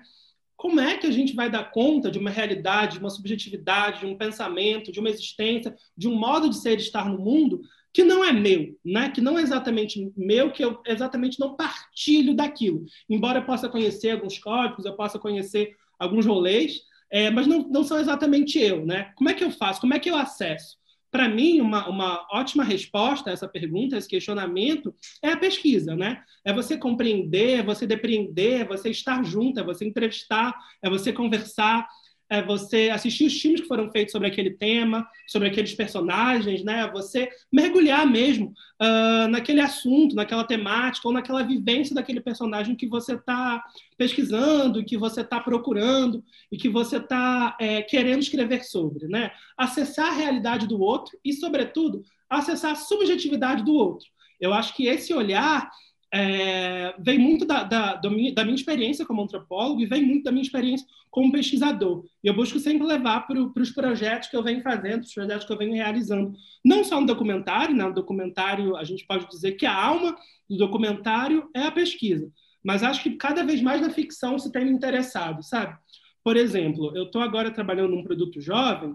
Como 0.57 0.81
é 0.81 0.97
que 0.97 1.07
a 1.07 1.11
gente 1.11 1.35
vai 1.35 1.51
dar 1.51 1.71
conta 1.71 2.11
de 2.11 2.19
uma 2.19 2.31
realidade, 2.31 2.95
de 2.95 2.99
uma 3.01 3.11
subjetividade, 3.11 4.01
de 4.01 4.07
um 4.07 4.17
pensamento, 4.17 4.93
de 4.93 5.01
uma 5.01 5.11
existência, 5.11 5.75
de 5.97 6.09
um 6.09 6.15
modo 6.15 6.49
de 6.49 6.57
ser 6.57 6.79
e 6.79 6.83
estar 6.83 7.09
no 7.09 7.19
mundo 7.19 7.63
que 7.93 8.05
não 8.05 8.25
é 8.25 8.33
meu, 8.33 8.79
né? 8.85 9.11
que 9.11 9.21
não 9.21 9.39
é 9.39 9.43
exatamente 9.43 10.11
meu, 10.17 10.51
que 10.51 10.65
eu 10.65 10.81
exatamente 10.87 11.39
não 11.39 11.57
partilho 11.57 12.35
daquilo. 12.35 12.87
Embora 13.09 13.41
eu 13.41 13.45
possa 13.45 13.69
conhecer 13.69 14.13
alguns 14.13 14.39
códigos, 14.39 14.87
eu 14.87 14.97
possa 14.97 15.19
conhecer 15.19 15.77
alguns 15.99 16.25
rolês, 16.25 16.81
é, 17.11 17.31
mas 17.31 17.47
não, 17.47 17.69
não 17.69 17.85
são 17.85 17.99
exatamente 17.99 18.59
eu. 18.59 18.87
Né? 18.87 19.13
Como 19.15 19.29
é 19.29 19.35
que 19.35 19.45
eu 19.45 19.51
faço? 19.51 19.81
Como 19.81 19.93
é 19.93 19.99
que 19.99 20.11
eu 20.11 20.17
acesso? 20.17 20.79
Para 21.13 21.29
mim, 21.29 21.61
uma, 21.61 21.87
uma 21.91 22.27
ótima 22.33 22.65
resposta 22.65 23.29
a 23.29 23.35
essa 23.35 23.47
pergunta, 23.47 23.95
a 23.95 23.99
esse 23.99 24.09
questionamento, 24.09 24.95
é 25.23 25.29
a 25.29 25.37
pesquisa, 25.37 25.95
né? 25.95 26.23
É 26.43 26.55
você 26.55 26.79
compreender, 26.79 27.59
é 27.59 27.63
você 27.63 27.87
depreender, 27.87 28.63
é 28.63 28.65
você 28.65 28.89
estar 28.89 29.23
junto, 29.23 29.61
é 29.61 29.63
você 29.63 29.85
entrevistar, 29.85 30.55
é 30.83 30.89
você 30.89 31.13
conversar. 31.13 31.87
É 32.33 32.41
você 32.41 32.89
assistir 32.89 33.27
os 33.27 33.39
filmes 33.39 33.61
que 33.61 33.69
foram 33.69 33.91
feitos 33.91 34.11
sobre 34.11 34.27
aquele 34.27 34.53
tema, 34.53 35.07
sobre 35.29 35.49
aqueles 35.49 35.75
personagens, 35.75 36.65
né? 36.65 36.91
Você 36.91 37.29
mergulhar 37.53 38.11
mesmo 38.11 38.55
uh, 38.81 39.29
naquele 39.29 39.61
assunto, 39.61 40.17
naquela 40.17 40.43
temática 40.43 41.07
ou 41.07 41.13
naquela 41.13 41.43
vivência 41.43 41.95
daquele 41.95 42.23
personagem 42.23 42.75
que 42.75 42.89
você 42.89 43.17
está 43.17 43.63
pesquisando, 43.99 44.83
que 44.83 44.97
você 44.97 45.21
está 45.21 45.41
procurando 45.41 46.25
e 46.51 46.57
que 46.57 46.71
você 46.71 46.97
está 46.97 47.55
é, 47.61 47.83
querendo 47.83 48.23
escrever 48.23 48.65
sobre, 48.65 49.07
né? 49.09 49.31
Acessar 49.55 50.09
a 50.09 50.15
realidade 50.15 50.67
do 50.67 50.81
outro 50.81 51.19
e, 51.23 51.35
sobretudo, 51.35 52.03
acessar 52.31 52.73
a 52.73 52.77
subjetividade 52.77 53.63
do 53.63 53.75
outro. 53.75 54.09
Eu 54.41 54.55
acho 54.55 54.75
que 54.75 54.87
esse 54.87 55.13
olhar 55.13 55.71
é, 56.15 56.95
vem 56.99 57.19
muito 57.19 57.47
da, 57.47 57.65
da, 57.65 57.95
da, 57.95 58.11
minha, 58.11 58.35
da, 58.35 58.45
minha, 58.45 58.55
experiência 58.55 59.07
como 59.07 59.23
antropólogo 59.23 59.81
e 59.81 59.87
vem 59.87 60.05
muito 60.05 60.25
da 60.25 60.31
minha 60.31 60.43
experiência 60.43 60.87
como 61.11 61.33
pesquisador. 61.33 62.05
E 62.23 62.29
eu 62.29 62.35
busco 62.35 62.59
sempre 62.59 62.87
levar 62.87 63.27
para 63.27 63.41
os 63.41 63.71
projetos 63.71 64.29
que 64.29 64.37
eu 64.37 64.43
venho 64.43 64.61
fazendo, 64.63 65.03
os 65.03 65.15
projetos 65.15 65.47
que 65.47 65.53
eu 65.53 65.57
venho 65.57 65.73
realizando. 65.73 66.35
Não 66.63 66.85
só 66.85 67.01
no 67.01 67.07
documentário, 67.07 67.75
né? 67.75 67.85
no 67.85 67.95
documentário 67.95 68.77
a 68.77 68.85
gente 68.85 69.07
pode 69.07 69.27
dizer 69.31 69.53
que 69.53 69.65
a 69.65 69.75
alma 69.75 70.15
do 70.49 70.59
documentário 70.59 71.49
é 71.57 71.63
a 71.63 71.73
pesquisa. 71.73 72.31
Mas 72.63 72.83
acho 72.83 73.03
que 73.03 73.13
cada 73.13 73.43
vez 73.43 73.63
mais 73.63 73.81
na 73.81 73.89
ficção 73.89 74.39
se 74.39 74.53
tem 74.53 74.67
me 74.67 74.71
interessado, 74.71 75.43
sabe? 75.43 75.77
Por 76.23 76.37
exemplo, 76.37 76.93
eu 76.95 77.05
estou 77.05 77.23
agora 77.23 77.51
trabalhando 77.51 77.97
num 77.97 78.05
produto 78.05 78.39
jovem, 78.39 78.95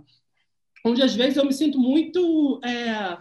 onde 0.85 1.01
às 1.01 1.15
vezes 1.15 1.35
eu 1.37 1.45
me 1.45 1.53
sinto 1.53 1.79
muito... 1.79 2.61
É, 2.63 3.17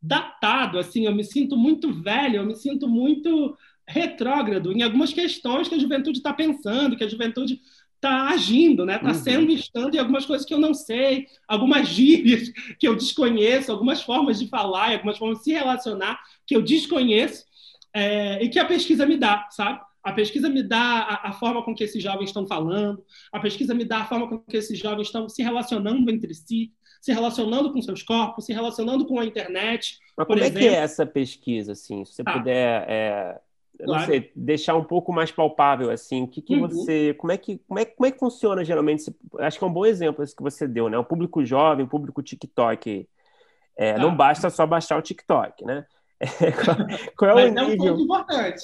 datado, 0.00 0.78
assim, 0.78 1.06
eu 1.06 1.14
me 1.14 1.24
sinto 1.24 1.56
muito 1.56 1.92
velho, 1.92 2.36
eu 2.36 2.46
me 2.46 2.54
sinto 2.54 2.88
muito 2.88 3.56
retrógrado 3.86 4.72
em 4.72 4.82
algumas 4.82 5.12
questões 5.12 5.66
que 5.66 5.74
a 5.74 5.78
juventude 5.78 6.18
está 6.18 6.32
pensando, 6.32 6.96
que 6.96 7.04
a 7.04 7.08
juventude 7.08 7.60
está 7.98 8.28
agindo, 8.28 8.84
né? 8.84 8.96
Está 8.96 9.08
uhum. 9.08 9.14
sendo 9.14 9.50
estando 9.50 9.94
em 9.94 9.98
algumas 9.98 10.24
coisas 10.24 10.46
que 10.46 10.54
eu 10.54 10.58
não 10.58 10.72
sei, 10.72 11.26
algumas 11.48 11.88
gírias 11.88 12.50
que 12.78 12.86
eu 12.86 12.94
desconheço, 12.94 13.72
algumas 13.72 14.02
formas 14.02 14.38
de 14.38 14.46
falar, 14.46 14.92
algumas 14.92 15.18
formas 15.18 15.38
de 15.38 15.44
se 15.44 15.52
relacionar 15.52 16.18
que 16.46 16.54
eu 16.54 16.62
desconheço 16.62 17.44
é, 17.92 18.42
e 18.42 18.48
que 18.48 18.58
a 18.58 18.64
pesquisa 18.64 19.04
me 19.04 19.16
dá, 19.16 19.48
sabe? 19.50 19.80
A 20.02 20.12
pesquisa 20.12 20.48
me 20.48 20.62
dá 20.62 20.80
a, 20.80 21.28
a, 21.30 21.32
forma 21.32 21.62
com 21.62 21.74
que 21.74 21.82
esses 21.82 22.02
jovens 22.02 22.30
estão 22.30 22.46
falando, 22.46 23.04
a 23.32 23.40
pesquisa 23.40 23.74
me 23.74 23.84
dá 23.84 23.98
a 23.98 24.04
forma 24.04 24.28
com 24.28 24.38
que 24.38 24.56
esses 24.56 24.78
jovens 24.78 25.08
estão 25.08 25.28
se 25.28 25.42
relacionando 25.42 26.08
entre 26.10 26.32
si, 26.34 26.72
se 27.00 27.12
relacionando 27.12 27.72
com 27.72 27.80
seus 27.80 28.02
corpos, 28.02 28.44
se 28.44 28.52
relacionando 28.52 29.06
com 29.06 29.18
a 29.18 29.24
internet. 29.24 29.98
Mas 30.16 30.26
como 30.26 30.38
exemplo. 30.38 30.58
é 30.58 30.60
que 30.62 30.68
é 30.68 30.74
essa 30.74 31.06
pesquisa, 31.06 31.72
assim? 31.72 32.04
Se 32.04 32.14
você 32.14 32.22
ah, 32.26 32.32
puder, 32.32 32.84
é, 32.88 33.40
claro. 33.84 34.00
não 34.00 34.06
sei, 34.06 34.32
deixar 34.34 34.74
um 34.74 34.84
pouco 34.84 35.12
mais 35.12 35.30
palpável, 35.30 35.90
assim, 35.90 36.24
o 36.24 36.28
que, 36.28 36.42
que 36.42 36.54
uhum. 36.54 36.68
você, 36.68 37.14
como 37.14 37.32
é 37.32 37.36
que, 37.36 37.58
como 37.66 37.78
é, 37.78 37.84
como 37.84 38.06
é 38.06 38.10
que 38.10 38.18
funciona 38.18 38.64
geralmente? 38.64 39.14
Acho 39.38 39.58
que 39.58 39.64
é 39.64 39.66
um 39.66 39.72
bom 39.72 39.86
exemplo 39.86 40.22
esse 40.24 40.34
que 40.34 40.42
você 40.42 40.66
deu, 40.66 40.88
né? 40.88 40.98
O 40.98 41.04
público 41.04 41.44
jovem, 41.44 41.84
o 41.84 41.88
público 41.88 42.22
TikTok. 42.22 43.08
É, 43.76 43.92
ah. 43.92 43.98
Não 43.98 44.16
basta 44.16 44.50
só 44.50 44.66
baixar 44.66 44.98
o 44.98 45.02
TikTok, 45.02 45.64
né? 45.64 45.86
qual, 46.64 46.76
qual 47.16 47.38
é 47.38 47.48
o 47.48 47.54
Mas 47.54 47.68
nível? 47.68 47.86
É 47.86 47.92
um 47.92 47.96
ponto 47.96 48.02
importante. 48.02 48.62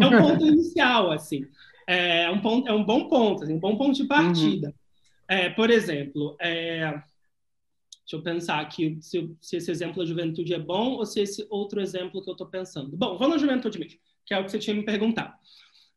é 0.00 0.06
um 0.06 0.22
ponto 0.22 0.46
inicial, 0.46 1.10
assim. 1.10 1.46
É 1.86 2.30
um, 2.30 2.40
ponto, 2.40 2.68
é 2.68 2.72
um 2.72 2.84
bom 2.84 3.08
ponto, 3.08 3.44
assim, 3.44 3.54
um 3.54 3.60
bom 3.60 3.76
ponto 3.76 3.94
de 3.94 4.04
partida. 4.04 4.68
Uhum. 4.68 4.74
É, 5.28 5.48
por 5.50 5.70
exemplo, 5.70 6.36
é, 6.40 6.90
deixa 8.00 8.16
eu 8.16 8.22
pensar 8.22 8.60
aqui 8.60 8.98
se, 9.00 9.30
se, 9.40 9.56
esse 9.56 9.70
exemplo 9.70 10.02
da 10.02 10.08
juventude 10.08 10.52
é 10.52 10.58
bom 10.58 10.92
ou 10.92 11.06
se 11.06 11.20
esse 11.20 11.46
outro 11.48 11.80
exemplo 11.80 12.22
que 12.22 12.28
eu 12.28 12.34
estou 12.34 12.46
pensando. 12.46 12.96
Bom, 12.96 13.16
vamos 13.16 13.36
na 13.36 13.38
juventude 13.38 13.78
mesmo, 13.78 13.98
que 14.26 14.34
é 14.34 14.38
o 14.38 14.44
que 14.44 14.50
você 14.50 14.58
tinha 14.58 14.76
me 14.76 14.84
perguntado. 14.84 15.34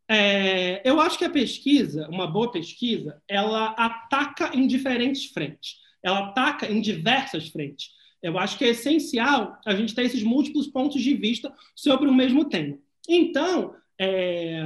É, 0.10 0.82
eu 0.90 1.02
acho 1.02 1.18
que 1.18 1.26
a 1.26 1.30
pesquisa, 1.30 2.08
uma 2.10 2.28
boa 2.28 2.50
pesquisa, 2.50 3.22
ela 3.28 3.72
ataca 3.72 4.56
em 4.56 4.66
diferentes 4.66 5.26
frentes. 5.26 5.76
Ela 6.02 6.30
ataca 6.30 6.72
em 6.72 6.80
diversas 6.80 7.50
frentes. 7.50 7.92
Eu 8.24 8.38
acho 8.38 8.58
que 8.58 8.64
é 8.64 8.70
essencial 8.70 9.60
a 9.66 9.76
gente 9.76 9.94
ter 9.94 10.04
esses 10.04 10.24
múltiplos 10.24 10.68
pontos 10.68 11.02
de 11.02 11.14
vista 11.14 11.54
sobre 11.76 12.08
o 12.08 12.14
mesmo 12.14 12.46
tema. 12.46 12.78
Então, 13.08 13.76
é, 14.00 14.64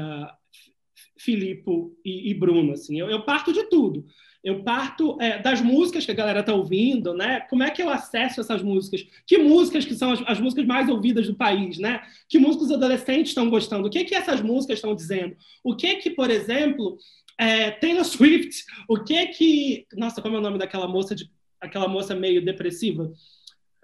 Filipe 1.18 1.72
e, 2.06 2.30
e, 2.30 2.34
Bruno, 2.34 2.74
assim, 2.74 3.00
eu, 3.00 3.10
eu 3.10 3.24
parto 3.24 3.52
de 3.52 3.64
tudo 3.64 4.06
eu 4.44 4.64
parto 4.64 5.18
é, 5.22 5.40
das 5.40 5.62
músicas 5.62 6.06
que 6.06 6.12
a 6.12 6.16
galera 6.16 6.42
tá 6.42 6.54
ouvindo, 6.54 7.14
né? 7.14 7.42
Como 7.42 7.62
é 7.62 7.70
que 7.70 7.82
eu 7.82 7.90
acesso 7.90 8.42
essas 8.42 8.64
músicas? 8.64 9.06
Que 9.26 9.38
músicas 9.38 9.86
que 9.86 9.94
são 9.94 10.12
as, 10.12 10.22
as 10.26 10.40
músicas 10.40 10.66
mais 10.66 10.90
ouvidas 10.90 11.28
do 11.28 11.36
país, 11.36 11.78
né? 11.78 12.02
Que 12.28 12.40
músicos 12.40 12.68
os 12.68 12.74
adolescentes 12.74 13.32
estão 13.32 13.50
gostando? 13.50 13.88
O 13.88 13.92
que 13.92 14.04
que 14.04 14.16
essas 14.16 14.42
músicas 14.42 14.78
estão 14.78 14.96
dizendo? 14.96 15.36
O 15.64 15.76
que 15.76 15.96
que, 15.98 16.10
por 16.10 16.32
exemplo, 16.32 16.98
é, 17.38 17.70
Taylor 17.72 18.04
Swift? 18.04 18.66
O 18.88 19.04
que 19.04 19.28
que... 19.28 19.86
Nossa, 19.96 20.22
como 20.22 20.36
é 20.36 20.40
o 20.40 20.42
nome 20.42 20.58
daquela 20.58 20.88
moça, 20.88 21.14
de, 21.14 21.30
aquela 21.60 21.88
moça 21.88 22.16
meio 22.16 22.44
depressiva? 22.44 23.12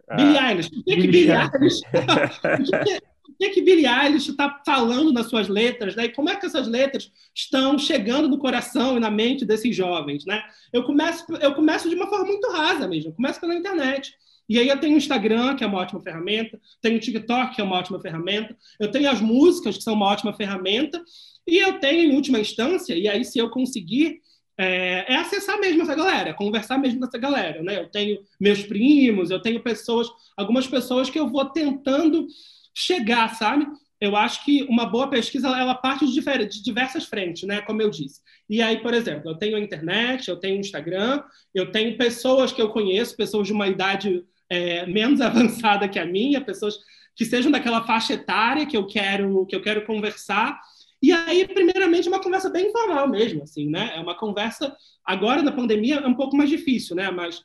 Ah, 0.09 0.15
Billie 0.15 0.37
Eilish. 0.37 0.69
O 0.69 0.83
que 0.83 0.95
que 0.95 1.07
Billie 1.07 1.31
Eilish... 1.31 1.81
o 3.29 3.35
que 3.37 3.49
que, 3.49 3.61
Billie 3.61 3.87
Eilish 3.87 4.29
está 4.29 4.61
falando 4.65 5.11
nas 5.11 5.27
suas 5.27 5.47
letras, 5.47 5.95
né? 5.95 6.05
E 6.05 6.09
como 6.13 6.29
é 6.29 6.35
que 6.35 6.45
essas 6.45 6.67
letras 6.67 7.11
estão 7.35 7.77
chegando 7.77 8.27
no 8.27 8.37
coração 8.37 8.97
e 8.97 8.99
na 8.99 9.11
mente 9.11 9.45
desses 9.45 9.75
jovens, 9.75 10.25
né? 10.25 10.43
Eu 10.71 10.83
começo, 10.83 11.25
eu 11.41 11.53
começo 11.53 11.89
de 11.89 11.95
uma 11.95 12.07
forma 12.07 12.25
muito 12.25 12.49
rasa 12.51 12.87
mesmo, 12.87 13.11
eu 13.11 13.15
começo 13.15 13.39
pela 13.39 13.55
internet. 13.55 14.13
E 14.49 14.57
aí 14.57 14.69
eu 14.69 14.79
tenho 14.79 14.95
o 14.95 14.97
Instagram, 14.97 15.55
que 15.55 15.63
é 15.63 15.67
uma 15.67 15.79
ótima 15.79 16.01
ferramenta, 16.01 16.59
tenho 16.81 16.97
o 16.97 16.99
TikTok, 16.99 17.55
que 17.55 17.61
é 17.61 17.63
uma 17.63 17.75
ótima 17.75 17.99
ferramenta, 17.99 18.55
eu 18.79 18.89
tenho 18.89 19.09
as 19.09 19.19
músicas, 19.19 19.77
que 19.77 19.83
são 19.83 19.93
uma 19.93 20.05
ótima 20.05 20.33
ferramenta, 20.33 21.03
e 21.45 21.57
eu 21.57 21.79
tenho, 21.79 22.11
em 22.11 22.15
última 22.15 22.39
instância, 22.39 22.95
e 22.95 23.07
aí 23.07 23.25
se 23.25 23.37
eu 23.37 23.49
conseguir, 23.49 24.21
é, 24.57 25.13
é, 25.13 25.17
acessar 25.17 25.59
mesmo 25.59 25.83
essa 25.83 25.93
galera, 25.93 26.33
conversar 26.33 26.77
mesmo 26.77 26.99
com 26.99 27.05
essa 27.05 27.17
galera, 27.17 27.61
né? 27.61 27.79
Eu 27.79 27.89
tenho 27.89 28.19
meus 28.39 28.63
primos, 28.63 29.29
eu 29.29 29.41
tenho 29.41 29.61
pessoas, 29.61 30.07
algumas 30.35 30.65
pessoas 30.65 31.09
que 31.09 31.19
eu 31.19 31.29
vou 31.29 31.45
tentando 31.45 32.27
chegar, 32.77 33.33
sabe? 33.35 33.65
Eu 33.99 34.15
acho 34.15 34.45
que 34.45 34.61
uma 34.69 34.85
boa 34.85 35.09
pesquisa 35.09 35.47
ela 35.47 35.73
parte 35.73 36.05
de, 36.05 36.63
diversas 36.63 37.05
frentes, 37.05 37.41
né? 37.47 37.59
Como 37.61 37.81
eu 37.81 37.89
disse. 37.89 38.21
E 38.47 38.61
aí, 38.61 38.79
por 38.79 38.93
exemplo, 38.93 39.31
eu 39.31 39.35
tenho 39.35 39.57
a 39.57 39.59
internet, 39.59 40.27
eu 40.27 40.35
tenho 40.35 40.57
o 40.57 40.59
Instagram, 40.59 41.23
eu 41.55 41.71
tenho 41.71 41.97
pessoas 41.97 42.51
que 42.51 42.61
eu 42.61 42.69
conheço, 42.69 43.17
pessoas 43.17 43.47
de 43.47 43.53
uma 43.53 43.67
idade 43.67 44.23
é, 44.47 44.85
menos 44.85 45.19
avançada 45.21 45.89
que 45.89 45.97
a 45.97 46.05
minha, 46.05 46.39
pessoas 46.39 46.77
que 47.15 47.25
sejam 47.25 47.51
daquela 47.51 47.83
faixa 47.83 48.13
etária 48.13 48.67
que 48.67 48.77
eu 48.77 48.85
quero 48.85 49.47
que 49.47 49.55
eu 49.55 49.61
quero 49.61 49.83
conversar. 49.83 50.59
E 51.01 51.11
aí, 51.11 51.47
primeiramente, 51.47 52.07
uma 52.07 52.21
conversa 52.21 52.51
bem 52.51 52.67
informal 52.67 53.09
mesmo, 53.09 53.41
assim, 53.41 53.67
né? 53.67 53.93
É 53.95 53.99
uma 53.99 54.15
conversa 54.15 54.75
agora 55.03 55.41
na 55.41 55.51
pandemia 55.51 55.95
é 55.95 56.07
um 56.07 56.13
pouco 56.13 56.37
mais 56.37 56.49
difícil, 56.49 56.95
né? 56.95 57.09
Mas 57.09 57.41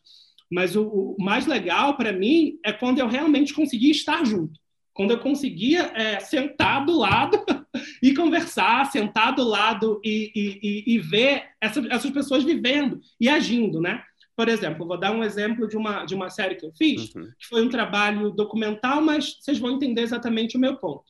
mas 0.51 0.77
o, 0.77 0.87
o 0.87 1.17
mais 1.19 1.47
legal 1.47 1.97
para 1.97 2.13
mim 2.13 2.59
é 2.63 2.73
quando 2.73 2.99
eu 2.99 3.09
realmente 3.09 3.55
consegui 3.55 3.91
estar 3.91 4.23
junto 4.27 4.61
quando 4.95 5.13
eu 5.13 5.19
conseguia 5.19 5.91
é, 5.95 6.21
sentar 6.21 6.85
do 6.85 6.99
lado 6.99 7.45
e 8.03 8.15
conversar, 8.15 8.91
sentar 8.91 9.35
do 9.35 9.43
lado 9.43 10.01
e, 10.05 10.31
e, 10.35 10.95
e, 10.95 10.99
ver 10.99 11.51
essa, 11.61 11.81
essas 11.91 12.11
pessoas 12.11 12.45
vivendo 12.45 13.01
e 13.19 13.29
agindo, 13.29 13.81
né? 13.81 14.03
Por 14.37 14.49
exemplo, 14.49 14.87
vou 14.87 14.99
dar 14.99 15.13
um 15.13 15.23
exemplo 15.23 15.69
de 15.69 15.77
uma, 15.77 16.05
de 16.05 16.15
uma 16.15 16.31
série 16.31 16.55
que 16.55 16.65
eu 16.65 16.73
fiz, 16.73 17.15
uhum. 17.15 17.31
que 17.39 17.47
foi 17.47 17.63
um 17.63 17.69
trabalho 17.69 18.31
documental, 18.31 19.01
mas 19.03 19.37
vocês 19.41 19.59
vão 19.59 19.73
entender 19.73 20.03
exatamente 20.03 20.57
o 20.57 20.61
meu 20.61 20.77
ponto. 20.77 21.05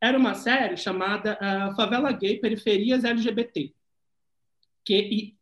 Era 0.00 0.18
uma 0.18 0.34
série 0.34 0.76
chamada 0.76 1.38
uh, 1.40 1.76
Favela 1.76 2.10
Gay 2.12 2.38
Periferias 2.38 3.04
LGBT, 3.04 3.72
que, 4.84 5.36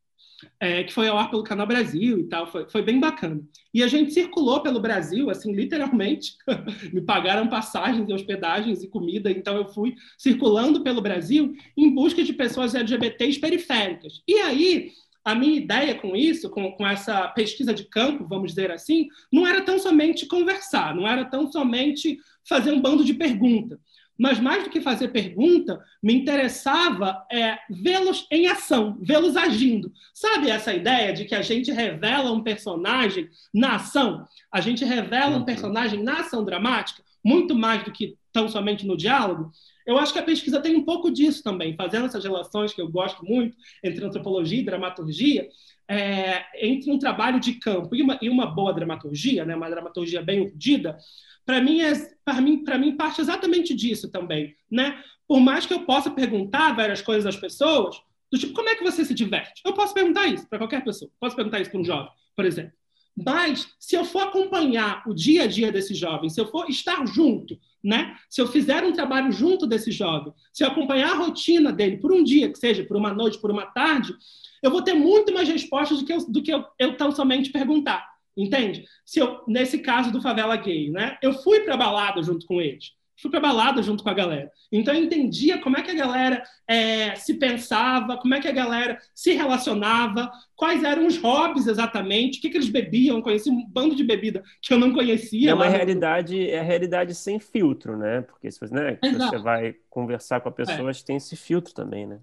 é, 0.58 0.84
que 0.84 0.92
foi 0.92 1.08
ao 1.08 1.18
ar 1.18 1.30
pelo 1.30 1.42
Canal 1.42 1.66
Brasil 1.66 2.18
e 2.18 2.24
tal, 2.24 2.46
foi, 2.46 2.68
foi 2.68 2.82
bem 2.82 2.98
bacana. 2.98 3.40
E 3.72 3.82
a 3.82 3.88
gente 3.88 4.12
circulou 4.12 4.60
pelo 4.60 4.80
Brasil, 4.80 5.30
assim, 5.30 5.52
literalmente, 5.54 6.34
me 6.92 7.00
pagaram 7.00 7.48
passagens 7.48 8.08
e 8.08 8.12
hospedagens 8.12 8.82
e 8.82 8.88
comida, 8.88 9.30
então 9.30 9.56
eu 9.56 9.68
fui 9.68 9.94
circulando 10.18 10.82
pelo 10.82 11.00
Brasil 11.00 11.54
em 11.76 11.94
busca 11.94 12.22
de 12.22 12.32
pessoas 12.32 12.74
LGBTs 12.74 13.38
periféricas. 13.38 14.22
E 14.26 14.34
aí, 14.34 14.90
a 15.24 15.34
minha 15.34 15.58
ideia 15.58 15.94
com 15.94 16.16
isso, 16.16 16.48
com, 16.48 16.72
com 16.72 16.86
essa 16.86 17.28
pesquisa 17.28 17.74
de 17.74 17.84
campo, 17.84 18.26
vamos 18.26 18.50
dizer 18.50 18.70
assim, 18.70 19.08
não 19.32 19.46
era 19.46 19.62
tão 19.62 19.78
somente 19.78 20.26
conversar, 20.26 20.94
não 20.94 21.06
era 21.06 21.24
tão 21.24 21.50
somente 21.50 22.18
fazer 22.48 22.72
um 22.72 22.80
bando 22.80 23.04
de 23.04 23.14
perguntas 23.14 23.78
mas 24.20 24.38
mais 24.38 24.64
do 24.64 24.68
que 24.68 24.82
fazer 24.82 25.08
pergunta, 25.08 25.82
me 26.02 26.12
interessava 26.12 27.24
é, 27.32 27.58
vê-los 27.70 28.26
em 28.30 28.48
ação, 28.48 28.98
vê-los 29.00 29.34
agindo. 29.34 29.90
Sabe 30.12 30.50
essa 30.50 30.74
ideia 30.74 31.10
de 31.14 31.24
que 31.24 31.34
a 31.34 31.40
gente 31.40 31.72
revela 31.72 32.30
um 32.30 32.42
personagem 32.42 33.30
na 33.52 33.76
ação? 33.76 34.28
A 34.52 34.60
gente 34.60 34.84
revela 34.84 35.36
um 35.36 35.38
uhum. 35.38 35.44
personagem 35.46 36.02
na 36.02 36.20
ação 36.20 36.44
dramática, 36.44 37.02
muito 37.24 37.54
mais 37.54 37.82
do 37.82 37.90
que 37.90 38.14
tão 38.30 38.46
somente 38.46 38.86
no 38.86 38.94
diálogo? 38.94 39.50
Eu 39.86 39.96
acho 39.96 40.12
que 40.12 40.18
a 40.18 40.22
pesquisa 40.22 40.60
tem 40.60 40.76
um 40.76 40.84
pouco 40.84 41.10
disso 41.10 41.42
também, 41.42 41.74
fazendo 41.74 42.04
essas 42.04 42.22
relações 42.22 42.74
que 42.74 42.82
eu 42.82 42.90
gosto 42.90 43.24
muito 43.24 43.56
entre 43.82 44.04
antropologia 44.04 44.60
e 44.60 44.64
dramaturgia, 44.64 45.48
é, 45.90 46.44
entre 46.54 46.88
um 46.92 46.98
trabalho 46.98 47.40
de 47.40 47.54
campo 47.54 47.96
e 47.96 48.00
uma, 48.00 48.16
e 48.22 48.30
uma 48.30 48.46
boa 48.46 48.72
dramaturgia, 48.72 49.44
né, 49.44 49.56
uma 49.56 49.68
dramaturgia 49.68 50.22
bem 50.22 50.40
urdida, 50.40 50.96
para 51.44 51.60
mim, 51.60 51.80
é, 51.80 51.92
para 52.24 52.40
mim, 52.40 52.62
para 52.62 52.78
mim 52.78 52.96
parte 52.96 53.20
exatamente 53.20 53.74
disso 53.74 54.08
também, 54.08 54.54
né? 54.70 55.02
Por 55.26 55.40
mais 55.40 55.66
que 55.66 55.74
eu 55.74 55.84
possa 55.84 56.08
perguntar 56.10 56.76
várias 56.76 57.02
coisas 57.02 57.26
às 57.26 57.36
pessoas, 57.36 57.96
Do 58.30 58.38
tipo, 58.38 58.52
como 58.52 58.68
é 58.68 58.76
que 58.76 58.84
você 58.84 59.04
se 59.04 59.12
diverte? 59.12 59.60
Eu 59.64 59.72
posso 59.72 59.92
perguntar 59.92 60.28
isso 60.28 60.48
para 60.48 60.58
qualquer 60.58 60.84
pessoa. 60.84 61.10
Posso 61.18 61.34
perguntar 61.34 61.60
isso 61.60 61.70
para 61.70 61.80
um 61.80 61.84
jovem, 61.84 62.12
por 62.36 62.44
exemplo. 62.44 62.72
Mas, 63.16 63.68
se 63.78 63.96
eu 63.96 64.04
for 64.04 64.22
acompanhar 64.22 65.02
o 65.06 65.12
dia 65.12 65.42
a 65.42 65.46
dia 65.46 65.72
desse 65.72 65.94
jovem, 65.94 66.30
se 66.30 66.40
eu 66.40 66.46
for 66.46 66.70
estar 66.70 67.04
junto, 67.06 67.58
né? 67.82 68.16
Se 68.28 68.40
eu 68.40 68.46
fizer 68.46 68.84
um 68.84 68.92
trabalho 68.92 69.32
junto 69.32 69.66
desse 69.66 69.90
jovem, 69.90 70.32
se 70.52 70.62
eu 70.62 70.68
acompanhar 70.68 71.10
a 71.10 71.16
rotina 71.16 71.72
dele 71.72 71.96
por 71.98 72.12
um 72.12 72.22
dia, 72.22 72.48
que 72.48 72.58
seja 72.58 72.84
por 72.84 72.96
uma 72.96 73.12
noite, 73.12 73.40
por 73.40 73.50
uma 73.50 73.66
tarde, 73.66 74.14
eu 74.62 74.70
vou 74.70 74.82
ter 74.82 74.94
muito 74.94 75.32
mais 75.32 75.48
respostas 75.48 75.98
do 75.98 76.04
que 76.04 76.12
eu, 76.12 76.26
do 76.26 76.42
que 76.42 76.52
eu, 76.52 76.64
eu 76.78 76.96
tão 76.96 77.12
somente 77.12 77.50
perguntar, 77.50 78.06
entende? 78.36 78.84
Se 79.04 79.18
eu, 79.18 79.42
nesse 79.46 79.78
caso 79.78 80.12
do 80.12 80.22
favela 80.22 80.56
gay, 80.56 80.90
né? 80.90 81.18
Eu 81.22 81.32
fui 81.32 81.60
para 81.60 81.76
balada 81.76 82.22
junto 82.22 82.46
com 82.46 82.60
eles 82.60 82.92
fui 83.20 83.30
para 83.30 83.40
balada 83.40 83.82
junto 83.82 84.02
com 84.02 84.08
a 84.08 84.14
galera. 84.14 84.50
Então 84.72 84.94
eu 84.94 85.04
entendia 85.04 85.58
como 85.58 85.76
é 85.76 85.82
que 85.82 85.90
a 85.90 85.94
galera 85.94 86.42
é, 86.66 87.14
se 87.14 87.34
pensava, 87.34 88.16
como 88.16 88.34
é 88.34 88.40
que 88.40 88.48
a 88.48 88.52
galera 88.52 88.98
se 89.14 89.32
relacionava, 89.32 90.30
quais 90.56 90.82
eram 90.82 91.06
os 91.06 91.18
hobbies 91.18 91.66
exatamente, 91.66 92.38
o 92.38 92.42
que, 92.42 92.50
que 92.50 92.56
eles 92.56 92.68
bebiam. 92.68 93.16
Eu 93.16 93.22
conheci 93.22 93.50
um 93.50 93.66
bando 93.66 93.94
de 93.94 94.04
bebida 94.04 94.42
que 94.62 94.72
eu 94.72 94.78
não 94.78 94.92
conhecia. 94.92 95.50
É 95.50 95.54
uma 95.54 95.68
realidade, 95.68 96.48
é 96.48 96.60
a 96.60 96.64
realidade 96.64 97.14
sem 97.14 97.38
filtro, 97.38 97.96
né? 97.96 98.22
Porque 98.22 98.50
se 98.50 98.58
você, 98.58 98.72
né, 98.72 98.98
você 99.02 99.38
vai 99.38 99.74
conversar 99.88 100.40
com 100.40 100.48
a 100.48 100.52
pessoa, 100.52 100.90
é. 100.90 100.94
tem 101.04 101.16
esse 101.16 101.36
filtro 101.36 101.74
também, 101.74 102.06
né? 102.06 102.20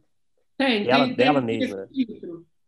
Tem, 0.57 0.89
Ela, 0.89 1.05
tem, 1.05 1.15
dela 1.15 1.41
tem 1.41 1.59
mesma. 1.59 1.87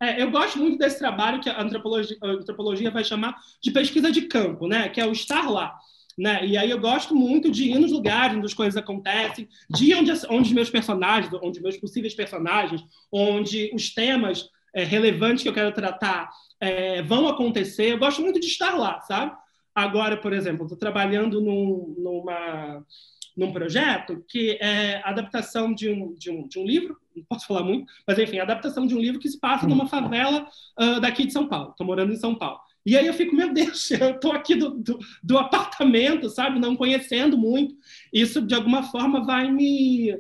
É, 0.02 0.21
eu 0.21 0.32
gosto 0.32 0.58
muito 0.60 0.78
desse 0.78 0.97
trabalho 0.97 1.41
que 1.41 1.49
a 1.49 1.62
antropologia, 1.62 2.17
a 2.23 2.28
antropologia 2.28 2.91
vai 2.91 3.04
chamar 3.04 3.36
de 3.62 3.71
pesquisa 3.71 4.12
de 4.12 4.23
campo, 4.23 4.67
né? 4.67 4.88
Que 4.88 5.02
é 5.02 5.06
o 5.06 5.12
estar 5.12 5.49
lá. 5.49 5.75
Né? 6.17 6.45
E 6.45 6.58
aí 6.58 6.69
eu 6.69 6.80
gosto 6.80 7.15
muito 7.15 7.49
de 7.49 7.71
ir 7.71 7.80
nos 7.80 7.91
lugares 7.91 8.36
onde 8.36 8.45
as 8.45 8.54
coisas 8.54 8.75
acontecem, 8.75 9.47
de 9.69 9.93
onde, 9.95 10.12
onde 10.30 10.49
os 10.49 10.54
meus 10.54 10.69
personagens, 10.69 11.34
onde 11.41 11.62
meus 11.62 11.78
possíveis 11.78 12.13
personagens, 12.13 12.84
onde 13.10 13.71
os 13.73 13.93
temas 13.93 14.49
é, 14.73 14.84
relevantes 14.84 15.43
que 15.43 15.49
eu 15.49 15.54
quero 15.54 15.73
tratar 15.73 16.30
é, 16.60 17.02
vão 17.04 17.28
acontecer. 17.28 17.93
Eu 17.93 17.99
gosto 17.99 18.21
muito 18.21 18.39
de 18.39 18.47
estar 18.47 18.75
lá, 18.75 18.99
sabe? 19.02 19.32
Agora, 19.73 20.17
por 20.17 20.34
exemplo, 20.34 20.63
estou 20.63 20.77
trabalhando 20.77 21.41
num, 21.41 21.95
numa, 21.97 22.84
num 23.36 23.51
projeto 23.53 24.23
que 24.27 24.58
é 24.62 25.01
adaptação 25.03 25.73
de 25.73 25.89
um, 25.89 26.13
de, 26.13 26.29
um, 26.29 26.47
de 26.47 26.60
um 26.60 26.65
livro, 26.65 26.97
não 27.15 27.23
posso 27.23 27.47
falar 27.47 27.63
muito, 27.63 27.91
mas 28.08 28.17
enfim, 28.19 28.39
adaptação 28.39 28.86
de 28.86 28.95
um 28.95 28.99
livro 28.99 29.19
que 29.19 29.29
se 29.29 29.39
passa 29.39 29.67
numa 29.67 29.88
favela 29.88 30.47
uh, 30.79 30.99
daqui 30.99 31.25
de 31.25 31.34
São 31.34 31.47
Paulo. 31.47 31.71
Estou 31.71 31.86
morando 31.86 32.13
em 32.13 32.17
São 32.17 32.36
Paulo. 32.36 32.60
E 32.86 32.97
aí 32.97 33.05
eu 33.05 33.13
fico, 33.13 33.36
meu 33.36 33.53
Deus, 33.53 33.91
eu 33.91 34.12
estou 34.12 34.32
aqui 34.32 34.55
do, 34.55 34.71
do, 34.71 34.99
do, 35.23 35.38
apartamento, 35.38 36.29
sabe, 36.29 36.60
não 36.60 36.75
conhecendo 36.75 37.38
muito. 37.38 37.75
Isso, 38.12 38.41
de 38.41 38.55
alguma 38.55 38.84
forma, 38.84 39.23
vai 39.23 39.51
me 39.51 40.17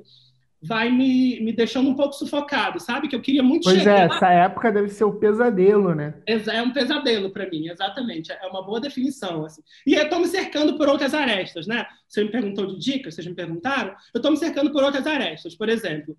vai 0.61 0.89
me, 0.89 1.39
me 1.39 1.53
deixando 1.53 1.89
um 1.89 1.95
pouco 1.95 2.13
sufocado, 2.13 2.79
sabe? 2.79 3.07
Que 3.07 3.15
eu 3.15 3.21
queria 3.21 3.41
muito 3.41 3.63
pois 3.63 3.77
é, 3.77 3.79
chegar... 3.79 4.07
Pois 4.09 4.11
é, 4.11 4.15
essa 4.17 4.33
época 4.33 4.71
deve 4.71 4.89
ser 4.89 5.05
o 5.05 5.13
pesadelo, 5.13 5.95
né? 5.95 6.15
É 6.25 6.61
um 6.61 6.71
pesadelo 6.71 7.29
para 7.31 7.49
mim, 7.49 7.69
exatamente. 7.69 8.31
É 8.31 8.45
uma 8.47 8.63
boa 8.63 8.79
definição, 8.79 9.45
assim. 9.45 9.61
E 9.87 9.95
eu 9.95 10.03
estou 10.03 10.19
me 10.19 10.27
cercando 10.27 10.77
por 10.77 10.89
outras 10.89 11.13
arestas, 11.13 11.65
né? 11.65 11.85
Você 12.07 12.23
me 12.23 12.31
perguntou 12.31 12.67
de 12.67 12.79
dicas, 12.79 13.15
vocês 13.15 13.27
me 13.27 13.35
perguntaram. 13.35 13.95
Eu 14.13 14.19
estou 14.19 14.31
me 14.31 14.37
cercando 14.37 14.71
por 14.71 14.83
outras 14.83 15.07
arestas. 15.07 15.55
Por 15.55 15.69
exemplo, 15.69 16.17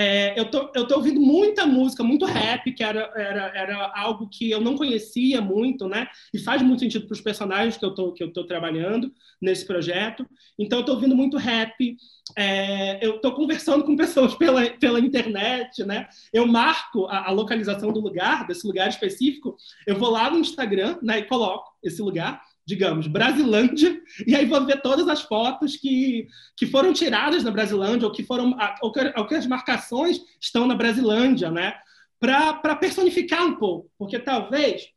é, 0.00 0.38
eu, 0.38 0.48
tô, 0.48 0.70
eu 0.76 0.86
tô 0.86 0.94
ouvindo 0.94 1.20
muita 1.20 1.66
música, 1.66 2.04
muito 2.04 2.24
rap, 2.24 2.70
que 2.70 2.84
era, 2.84 3.10
era, 3.16 3.52
era 3.52 3.92
algo 3.96 4.28
que 4.28 4.48
eu 4.48 4.60
não 4.60 4.76
conhecia 4.76 5.40
muito, 5.40 5.88
né? 5.88 6.06
E 6.32 6.38
faz 6.38 6.62
muito 6.62 6.78
sentido 6.78 7.04
para 7.04 7.14
os 7.14 7.20
personagens 7.20 7.76
que 7.76 7.84
eu 7.84 7.92
tô, 7.92 8.12
que 8.12 8.22
eu 8.22 8.32
tô 8.32 8.44
trabalhando 8.44 9.12
nesse 9.42 9.66
projeto. 9.66 10.24
Então, 10.56 10.78
eu 10.78 10.84
tô 10.84 10.92
ouvindo 10.92 11.16
muito 11.16 11.36
rap. 11.36 11.96
É, 12.36 13.04
eu 13.04 13.20
tô 13.20 13.32
conversando 13.32 13.82
com 13.82 13.96
pessoas 13.96 14.36
pela, 14.36 14.70
pela 14.70 15.00
internet, 15.00 15.82
né? 15.82 16.06
Eu 16.32 16.46
marco 16.46 17.06
a, 17.06 17.26
a 17.26 17.32
localização 17.32 17.92
do 17.92 17.98
lugar, 17.98 18.46
desse 18.46 18.64
lugar 18.64 18.88
específico. 18.88 19.56
Eu 19.84 19.96
vou 19.96 20.10
lá 20.10 20.30
no 20.30 20.38
Instagram, 20.38 20.96
né? 21.02 21.18
E 21.18 21.24
coloco 21.24 21.76
esse 21.82 22.00
lugar 22.00 22.40
digamos, 22.68 23.06
Brasilândia, 23.06 23.98
e 24.26 24.36
aí 24.36 24.44
vou 24.44 24.62
ver 24.66 24.82
todas 24.82 25.08
as 25.08 25.22
fotos 25.22 25.74
que, 25.74 26.28
que 26.54 26.66
foram 26.66 26.92
tiradas 26.92 27.42
na 27.42 27.50
Brasilândia, 27.50 28.06
ou 28.06 28.12
que 28.12 28.22
foram 28.22 28.54
ou 28.82 28.92
que, 28.92 29.00
ou 29.16 29.26
que 29.26 29.34
as 29.34 29.46
marcações 29.46 30.20
estão 30.38 30.66
na 30.66 30.74
Brasilândia, 30.74 31.50
né? 31.50 31.72
Para 32.20 32.76
personificar 32.76 33.46
um 33.46 33.54
pouco, 33.54 33.90
porque 33.96 34.18
talvez 34.18 34.90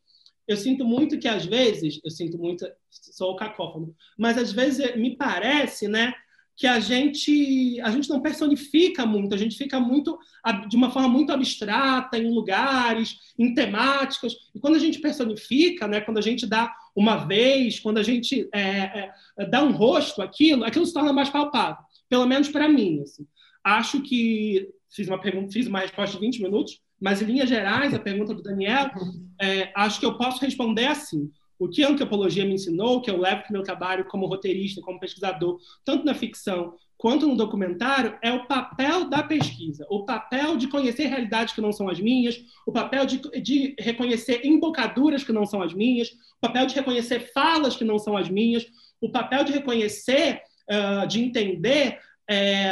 eu 0.46 0.58
sinto 0.58 0.84
muito 0.84 1.18
que 1.18 1.30
às 1.30 1.46
vezes, 1.46 2.02
eu 2.04 2.12
sinto 2.12 2.38
muito, 2.38 2.68
sou 2.90 3.32
o 3.32 3.36
cacófono, 3.38 3.96
mas 4.18 4.38
às 4.38 4.52
vezes 4.52 4.94
me 4.98 5.16
parece, 5.16 5.88
né, 5.88 6.14
que 6.58 6.68
a 6.68 6.78
gente 6.78 7.80
a 7.82 7.90
gente 7.90 8.10
não 8.10 8.20
personifica 8.22 9.06
muito, 9.06 9.34
a 9.34 9.38
gente 9.38 9.58
fica 9.58 9.80
muito 9.80 10.20
de 10.68 10.76
uma 10.76 10.92
forma 10.92 11.08
muito 11.08 11.32
abstrata 11.32 12.18
em 12.18 12.30
lugares, 12.30 13.18
em 13.40 13.54
temáticas. 13.54 14.34
E 14.54 14.60
quando 14.60 14.76
a 14.76 14.80
gente 14.80 15.00
personifica, 15.00 15.88
né, 15.88 16.02
quando 16.02 16.18
a 16.18 16.22
gente 16.22 16.46
dá 16.46 16.70
uma 16.96 17.18
vez, 17.18 17.80
quando 17.80 17.98
a 17.98 18.04
gente 18.04 18.50
é, 18.54 19.12
é, 19.38 19.46
dá 19.46 19.64
um 19.64 19.72
rosto 19.72 20.22
àquilo, 20.22 20.64
aquilo 20.64 20.86
se 20.86 20.94
torna 20.94 21.14
mais 21.14 21.30
palpável. 21.30 21.84
Pelo 22.10 22.26
menos 22.26 22.50
para 22.50 22.68
mim. 22.68 23.02
Assim. 23.02 23.26
Acho 23.64 24.02
que 24.02 24.70
fiz 24.94 25.08
uma 25.08 25.20
pergunta, 25.20 25.52
fiz 25.52 25.68
uma 25.68 25.80
resposta 25.80 26.18
de 26.18 26.26
20 26.26 26.42
minutos, 26.42 26.82
mas 27.00 27.22
em 27.22 27.26
linhas 27.26 27.50
gerais, 27.50 27.94
a 27.94 28.00
pergunta 28.00 28.34
do 28.34 28.44
Daniel, 28.44 28.92
é, 29.42 29.72
acho 29.76 30.00
que 30.00 30.06
eu 30.06 30.18
posso 30.18 30.44
responder 30.44 30.88
assim. 30.88 31.32
O 31.58 31.70
que 31.70 31.84
a 31.84 31.90
antropologia 31.90 32.44
me 32.44 32.56
ensinou, 32.56 33.02
que 33.02 33.10
eu 33.10 33.20
levo 33.20 33.44
para 33.44 33.50
o 33.50 33.54
meu 33.54 33.64
trabalho 33.64 34.06
como 34.06 34.26
roteirista, 34.26 34.82
como 34.82 35.00
pesquisador, 35.00 35.60
tanto 35.86 36.04
na 36.06 36.14
ficção 36.14 36.74
quanto 37.02 37.28
no 37.28 37.36
documentário, 37.36 38.16
é 38.22 38.32
o 38.32 38.46
papel 38.46 39.10
da 39.10 39.24
pesquisa, 39.24 39.88
o 39.90 40.06
papel 40.06 40.56
de 40.56 40.68
conhecer 40.68 41.08
realidades 41.08 41.52
que 41.52 41.60
não 41.60 41.72
são 41.72 41.90
as 41.90 42.00
minhas, 42.00 42.40
o 42.64 42.72
papel 42.72 43.08
de, 43.08 43.18
de 43.42 43.76
reconhecer 43.80 44.46
embocaduras 44.46 45.24
que 45.24 45.34
não 45.34 45.44
são 45.44 45.64
as 45.64 45.74
minhas, 45.74 46.10
o 46.10 46.40
papel 46.40 46.68
de 46.68 46.76
reconhecer 46.76 47.32
falas 47.34 47.76
que 47.76 47.84
não 47.84 47.98
são 47.98 48.16
as 48.16 48.30
minhas, 48.30 48.68
o 49.02 49.10
papel 49.12 49.44
de 49.44 49.52
reconhecer, 49.52 50.44
uh, 50.70 51.08
de 51.08 51.24
entender 51.24 51.98
é, 52.30 52.70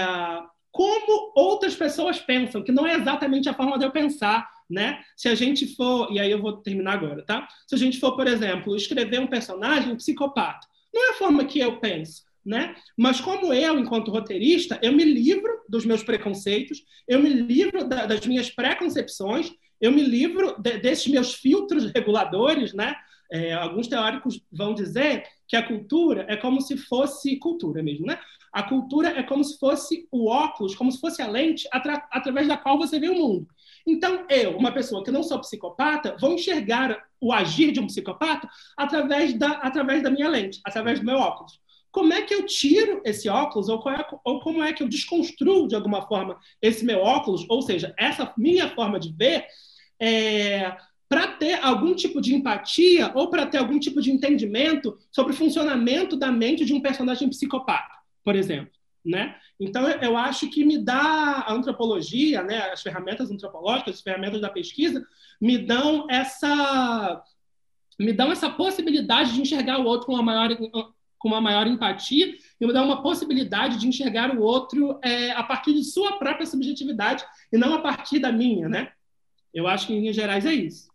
como 0.71 1.33
outras 1.35 1.75
pessoas 1.75 2.19
pensam, 2.19 2.61
que 2.61 2.71
não 2.71 2.85
é 2.85 2.93
exatamente 2.93 3.49
a 3.49 3.55
forma 3.55 3.79
de 3.79 3.85
eu 3.85 3.91
pensar, 3.91 4.47
né? 4.69 5.01
Se 5.17 5.27
a 5.27 5.33
gente 5.33 5.75
for, 5.75 6.07
e 6.11 6.19
aí 6.19 6.29
eu 6.29 6.39
vou 6.39 6.57
terminar 6.57 6.93
agora, 6.93 7.25
tá? 7.25 7.47
Se 7.65 7.73
a 7.73 7.79
gente 7.79 7.99
for, 7.99 8.15
por 8.15 8.27
exemplo, 8.27 8.75
escrever 8.75 9.19
um 9.19 9.25
personagem 9.25 9.95
psicopata, 9.95 10.67
não 10.93 11.07
é 11.07 11.09
a 11.09 11.17
forma 11.17 11.45
que 11.45 11.59
eu 11.59 11.79
penso, 11.79 12.28
né? 12.49 12.73
Mas 12.97 13.21
como 13.21 13.53
eu, 13.53 13.77
enquanto 13.77 14.09
roteirista, 14.09 14.79
eu 14.81 14.91
me 14.91 15.03
livro 15.03 15.61
dos 15.69 15.85
meus 15.85 16.01
preconceitos, 16.01 16.83
eu 17.07 17.21
me 17.21 17.29
livro 17.29 17.87
da, 17.87 18.07
das 18.07 18.25
minhas 18.25 18.49
preconcepções, 18.49 19.51
eu 19.79 19.91
me 19.91 20.01
livro 20.01 20.59
de, 20.59 20.79
desses 20.79 21.05
meus 21.07 21.35
filtros 21.35 21.91
reguladores, 21.91 22.73
né? 22.73 22.95
É, 23.31 23.53
alguns 23.53 23.87
teóricos 23.87 24.41
vão 24.51 24.73
dizer 24.73 25.23
que 25.47 25.55
a 25.55 25.61
cultura 25.61 26.25
é 26.27 26.35
como 26.35 26.59
se 26.59 26.75
fosse 26.75 27.37
cultura 27.37 27.83
mesmo, 27.83 28.07
né? 28.07 28.19
A 28.51 28.63
cultura 28.63 29.09
é 29.09 29.21
como 29.21 29.43
se 29.43 29.59
fosse 29.59 30.07
o 30.11 30.27
óculos, 30.27 30.73
como 30.73 30.91
se 30.91 30.99
fosse 30.99 31.21
a 31.21 31.27
lente 31.27 31.67
atra 31.71 32.03
através 32.11 32.47
da 32.47 32.57
qual 32.57 32.79
você 32.79 32.99
vê 32.99 33.09
o 33.09 33.15
mundo. 33.15 33.47
Então, 33.85 34.25
eu, 34.27 34.57
uma 34.57 34.71
pessoa 34.71 35.03
que 35.03 35.11
não 35.11 35.21
sou 35.21 35.39
psicopata, 35.39 36.17
vou 36.19 36.33
enxergar 36.33 36.99
o 37.21 37.31
agir 37.31 37.71
de 37.71 37.79
um 37.79 37.85
psicopata 37.85 38.49
através 38.75 39.35
da, 39.35 39.51
através 39.59 40.01
da 40.01 40.09
minha 40.09 40.27
lente, 40.27 40.59
através 40.65 40.99
do 40.99 41.05
meu 41.05 41.17
óculos 41.17 41.59
como 41.91 42.13
é 42.13 42.21
que 42.21 42.33
eu 42.33 42.45
tiro 42.45 43.01
esse 43.03 43.27
óculos, 43.29 43.69
ou, 43.69 43.81
é, 43.89 44.05
ou, 44.23 44.39
como 44.39 44.63
é 44.63 44.73
que 44.73 44.83
eu 44.83 44.87
desconstruo 44.87 45.67
de 45.67 45.75
alguma 45.75 46.07
forma 46.07 46.37
esse 46.61 46.85
meu 46.85 46.99
óculos, 46.99 47.45
ou 47.49 47.61
seja, 47.61 47.93
essa 47.97 48.33
minha 48.37 48.69
forma 48.69 48.99
de 48.99 49.11
ver, 49.11 49.45
é, 49.99 50.75
para 51.07 51.27
ter 51.27 51.59
algum 51.63 51.95
tipo 51.95 52.21
de 52.21 52.35
empatia 52.35 53.11
ou 53.15 53.29
para 53.29 53.47
ter 53.47 53.57
algum 53.57 53.79
tipo 53.79 53.99
de 53.99 54.11
entendimento 54.11 54.97
sobre 55.11 55.33
o 55.33 55.35
funcionamento 55.35 56.15
da 56.15 56.31
mente 56.31 56.63
de 56.63 56.73
um 56.73 56.81
personagem 56.81 57.27
psicopata, 57.29 57.95
por 58.23 58.35
exemplo. 58.35 58.71
Né? 59.03 59.35
Então, 59.59 59.87
eu 59.89 60.15
acho 60.15 60.49
que 60.49 60.63
me 60.63 60.77
dá 60.77 61.43
a 61.47 61.53
antropologia, 61.53 62.43
né, 62.43 62.69
as 62.71 62.81
ferramentas 62.81 63.31
antropológicas, 63.31 63.95
as 63.95 64.01
ferramentas 64.01 64.41
da 64.41 64.49
pesquisa, 64.49 65.03
me 65.41 65.57
dão 65.57 66.05
essa 66.09 67.23
me 67.97 68.13
dão 68.13 68.31
essa 68.31 68.49
possibilidade 68.49 69.33
de 69.33 69.41
enxergar 69.41 69.77
o 69.79 69.83
outro 69.83 70.05
com 70.05 70.13
uma 70.13 70.23
maior 70.23 70.49
com 71.19 71.27
uma 71.27 71.41
maior 71.41 71.67
empatia 71.67 72.33
e 72.59 72.65
me 72.65 72.73
dá 72.73 72.81
uma 72.81 73.03
possibilidade 73.03 73.77
de 73.77 73.87
enxergar 73.87 74.35
o 74.35 74.41
outro 74.41 74.97
é, 75.03 75.31
a 75.31 75.43
partir 75.43 75.73
de 75.73 75.83
sua 75.83 76.13
própria 76.13 76.45
subjetividade 76.45 77.23
e 77.51 77.57
não 77.57 77.73
a 77.73 77.81
partir 77.81 78.19
da 78.19 78.31
minha, 78.31 78.67
né? 78.67 78.89
Eu 79.53 79.67
acho 79.67 79.87
que 79.87 79.93
em 79.93 79.99
linhas 79.99 80.15
gerais 80.15 80.45
é 80.45 80.53
isso. 80.53 80.89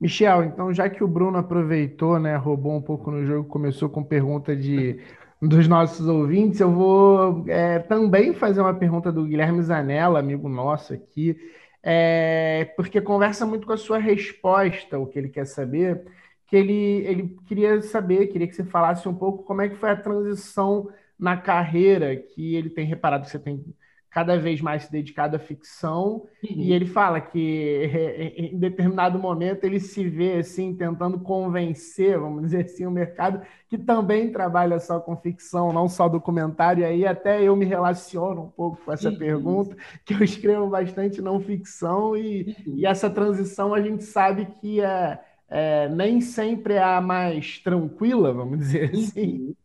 Michel, 0.00 0.44
então 0.44 0.72
já 0.72 0.88
que 0.88 1.02
o 1.02 1.08
Bruno 1.08 1.38
aproveitou, 1.38 2.18
né, 2.18 2.36
roubou 2.36 2.76
um 2.76 2.82
pouco 2.82 3.10
no 3.10 3.26
jogo, 3.26 3.48
começou 3.48 3.88
com 3.88 4.02
pergunta 4.02 4.54
de 4.56 5.00
dos 5.40 5.68
nossos 5.68 6.08
ouvintes, 6.08 6.58
eu 6.58 6.72
vou 6.72 7.44
é, 7.46 7.78
também 7.78 8.34
fazer 8.34 8.60
uma 8.60 8.74
pergunta 8.74 9.12
do 9.12 9.24
Guilherme 9.24 9.62
Zanella, 9.62 10.18
amigo 10.18 10.48
nosso 10.48 10.92
aqui, 10.92 11.36
é, 11.80 12.72
porque 12.76 13.00
conversa 13.00 13.46
muito 13.46 13.64
com 13.64 13.72
a 13.72 13.76
sua 13.76 13.98
resposta, 13.98 14.98
o 14.98 15.06
que 15.06 15.16
ele 15.16 15.28
quer 15.28 15.46
saber 15.46 16.04
que 16.48 16.56
ele, 16.56 17.06
ele 17.06 17.36
queria 17.46 17.80
saber, 17.82 18.26
queria 18.28 18.48
que 18.48 18.56
você 18.56 18.64
falasse 18.64 19.08
um 19.08 19.14
pouco 19.14 19.44
como 19.44 19.62
é 19.62 19.68
que 19.68 19.76
foi 19.76 19.90
a 19.90 19.96
transição 19.96 20.88
na 21.18 21.36
carreira, 21.36 22.16
que 22.16 22.54
ele 22.54 22.70
tem 22.70 22.86
reparado 22.86 23.24
que 23.24 23.30
você 23.30 23.38
tem 23.38 23.62
cada 24.10 24.38
vez 24.38 24.60
mais 24.62 24.84
se 24.84 24.90
dedicado 24.90 25.36
à 25.36 25.38
ficção, 25.38 26.26
uhum. 26.42 26.56
e 26.56 26.72
ele 26.72 26.86
fala 26.86 27.20
que 27.20 27.90
em 28.36 28.58
determinado 28.58 29.18
momento 29.18 29.64
ele 29.64 29.78
se 29.78 30.08
vê 30.08 30.38
assim 30.38 30.74
tentando 30.74 31.20
convencer, 31.20 32.18
vamos 32.18 32.44
dizer 32.44 32.64
assim, 32.64 32.86
o 32.86 32.90
mercado 32.90 33.42
que 33.68 33.76
também 33.76 34.32
trabalha 34.32 34.80
só 34.80 34.98
com 34.98 35.14
ficção, 35.14 35.74
não 35.74 35.88
só 35.88 36.08
documentário, 36.08 36.80
e 36.80 36.84
aí 36.86 37.06
até 37.06 37.42
eu 37.42 37.54
me 37.54 37.66
relaciono 37.66 38.44
um 38.44 38.50
pouco 38.50 38.78
com 38.82 38.92
essa 38.92 39.10
uhum. 39.10 39.18
pergunta, 39.18 39.76
que 40.06 40.14
eu 40.14 40.24
escrevo 40.24 40.66
bastante 40.68 41.20
não 41.20 41.38
ficção, 41.38 42.16
e, 42.16 42.56
uhum. 42.66 42.76
e 42.78 42.86
essa 42.86 43.10
transição 43.10 43.74
a 43.74 43.82
gente 43.82 44.04
sabe 44.04 44.46
que 44.60 44.80
é, 44.80 45.20
é, 45.50 45.88
nem 45.88 46.20
sempre 46.20 46.74
é 46.74 46.82
a 46.82 47.00
mais 47.00 47.58
tranquila, 47.58 48.32
vamos 48.32 48.58
dizer 48.58 48.92
uhum. 48.92 49.00
assim. 49.00 49.56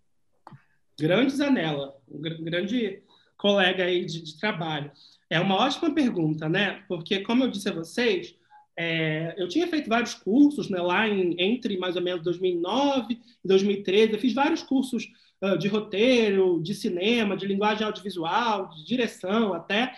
Grande 0.99 1.33
Zanella, 1.33 1.95
um 2.09 2.21
grande 2.21 3.01
colega 3.37 3.83
aí 3.83 4.05
de, 4.05 4.21
de, 4.21 4.39
trabalho. 4.39 4.91
É 5.29 5.39
uma 5.39 5.55
ótima 5.55 5.93
pergunta, 5.93 6.47
né? 6.47 6.83
Porque, 6.87 7.19
como 7.19 7.43
eu 7.43 7.49
disse 7.49 7.67
a 7.67 7.73
vocês, 7.73 8.35
é, 8.77 9.35
eu 9.37 9.47
tinha 9.47 9.67
feito 9.67 9.89
vários 9.89 10.13
cursos 10.13 10.69
né, 10.69 10.79
lá 10.79 11.07
em, 11.07 11.35
entre 11.39 11.77
mais 11.77 11.95
ou 11.95 12.01
menos 12.01 12.23
2009 12.23 13.19
e 13.43 13.47
2013. 13.47 14.13
Eu 14.13 14.19
fiz 14.19 14.33
vários 14.33 14.63
cursos 14.63 15.11
uh, 15.41 15.57
de 15.57 15.67
roteiro, 15.67 16.61
de 16.61 16.73
cinema, 16.73 17.35
de 17.35 17.45
linguagem 17.45 17.85
audiovisual, 17.85 18.69
de 18.69 18.85
direção 18.85 19.53
até. 19.53 19.93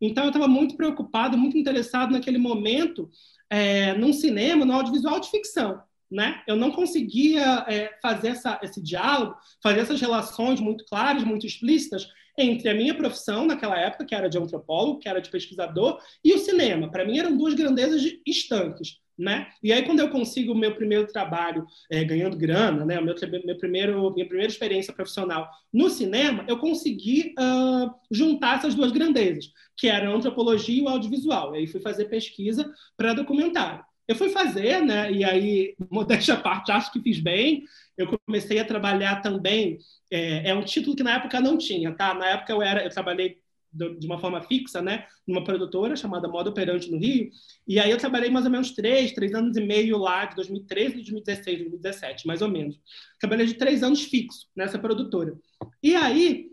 Então, 0.00 0.24
eu 0.24 0.30
estava 0.30 0.48
muito 0.48 0.76
preocupado, 0.76 1.38
muito 1.38 1.56
interessado 1.56 2.10
naquele 2.10 2.38
momento 2.38 3.10
é, 3.50 3.92
num 3.94 4.12
cinema, 4.12 4.64
no 4.64 4.72
audiovisual 4.72 5.18
de 5.20 5.28
ficção. 5.28 5.82
Né? 6.10 6.42
Eu 6.46 6.56
não 6.56 6.70
conseguia 6.72 7.64
é, 7.68 7.96
fazer 8.02 8.28
essa, 8.28 8.58
esse 8.62 8.82
diálogo, 8.82 9.36
fazer 9.62 9.80
essas 9.80 10.00
relações 10.00 10.58
muito 10.60 10.84
claras, 10.86 11.22
muito 11.22 11.46
explícitas 11.46 12.08
entre 12.38 12.68
a 12.68 12.74
minha 12.74 12.94
profissão 12.94 13.46
naquela 13.46 13.78
época, 13.78 14.04
que 14.04 14.14
era 14.14 14.28
de 14.28 14.38
antropólogo, 14.38 14.98
que 14.98 15.08
era 15.08 15.20
de 15.20 15.30
pesquisador, 15.30 16.00
e 16.24 16.32
o 16.32 16.38
cinema. 16.38 16.90
Para 16.90 17.04
mim 17.04 17.18
eram 17.18 17.36
duas 17.36 17.54
grandezas 17.54 18.02
estanques. 18.26 18.98
Né? 19.20 19.48
E 19.62 19.70
aí 19.70 19.82
quando 19.82 20.00
eu 20.00 20.08
consigo 20.08 20.52
o 20.54 20.56
meu 20.56 20.74
primeiro 20.74 21.06
trabalho 21.06 21.66
é, 21.90 22.02
ganhando 22.02 22.38
grana, 22.38 22.86
né, 22.86 22.98
o 22.98 23.04
meu, 23.04 23.14
meu, 23.44 23.58
primeiro 23.58 24.14
minha 24.14 24.26
primeira 24.26 24.50
experiência 24.50 24.94
profissional 24.94 25.46
no 25.70 25.90
cinema, 25.90 26.42
eu 26.48 26.56
consegui 26.56 27.34
uh, 27.38 27.90
juntar 28.10 28.56
essas 28.56 28.74
duas 28.74 28.90
grandezas, 28.90 29.52
que 29.76 29.88
eram 29.88 30.12
a 30.12 30.16
antropologia 30.16 30.74
e 30.74 30.80
o 30.82 30.88
audiovisual. 30.88 31.54
E 31.54 31.58
aí 31.58 31.66
fui 31.66 31.80
fazer 31.80 32.06
pesquisa 32.06 32.72
para 32.96 33.12
documentário. 33.12 33.84
Eu 34.08 34.16
fui 34.16 34.30
fazer, 34.30 34.80
né? 34.80 35.12
E 35.12 35.22
aí, 35.22 35.74
modéstia 35.90 36.34
à 36.34 36.40
parte, 36.40 36.72
acho 36.72 36.90
que 36.90 37.00
fiz 37.02 37.20
bem. 37.20 37.64
Eu 37.96 38.18
comecei 38.26 38.58
a 38.58 38.64
trabalhar 38.64 39.20
também. 39.20 39.76
É, 40.10 40.48
é, 40.48 40.54
um 40.54 40.64
título 40.64 40.96
que 40.96 41.02
na 41.02 41.16
época 41.16 41.40
não 41.40 41.58
tinha, 41.58 41.92
tá? 41.92 42.14
Na 42.14 42.26
época 42.30 42.52
eu 42.52 42.62
era, 42.62 42.82
eu 42.82 42.90
trabalhei 42.90 43.38
de 43.72 44.06
uma 44.06 44.18
forma 44.18 44.42
fixa, 44.42 44.82
né? 44.82 45.06
Numa 45.26 45.44
produtora 45.44 45.94
chamada 45.94 46.28
Modo 46.28 46.50
Operante 46.50 46.90
no 46.90 46.98
Rio. 46.98 47.30
E 47.66 47.78
aí 47.78 47.90
eu 47.90 47.98
trabalhei 47.98 48.30
mais 48.30 48.44
ou 48.44 48.50
menos 48.50 48.72
três, 48.72 49.12
três 49.12 49.34
anos 49.34 49.56
e 49.56 49.60
meio 49.60 49.96
lá, 49.96 50.24
de 50.24 50.36
2013, 50.36 50.94
2016, 50.96 51.58
2017, 51.58 52.26
mais 52.26 52.42
ou 52.42 52.48
menos. 52.48 52.80
Trabalhei 53.18 53.46
de 53.46 53.54
três 53.54 53.82
anos 53.82 54.02
fixo 54.02 54.48
nessa 54.56 54.78
produtora. 54.78 55.34
E 55.82 55.94
aí 55.94 56.50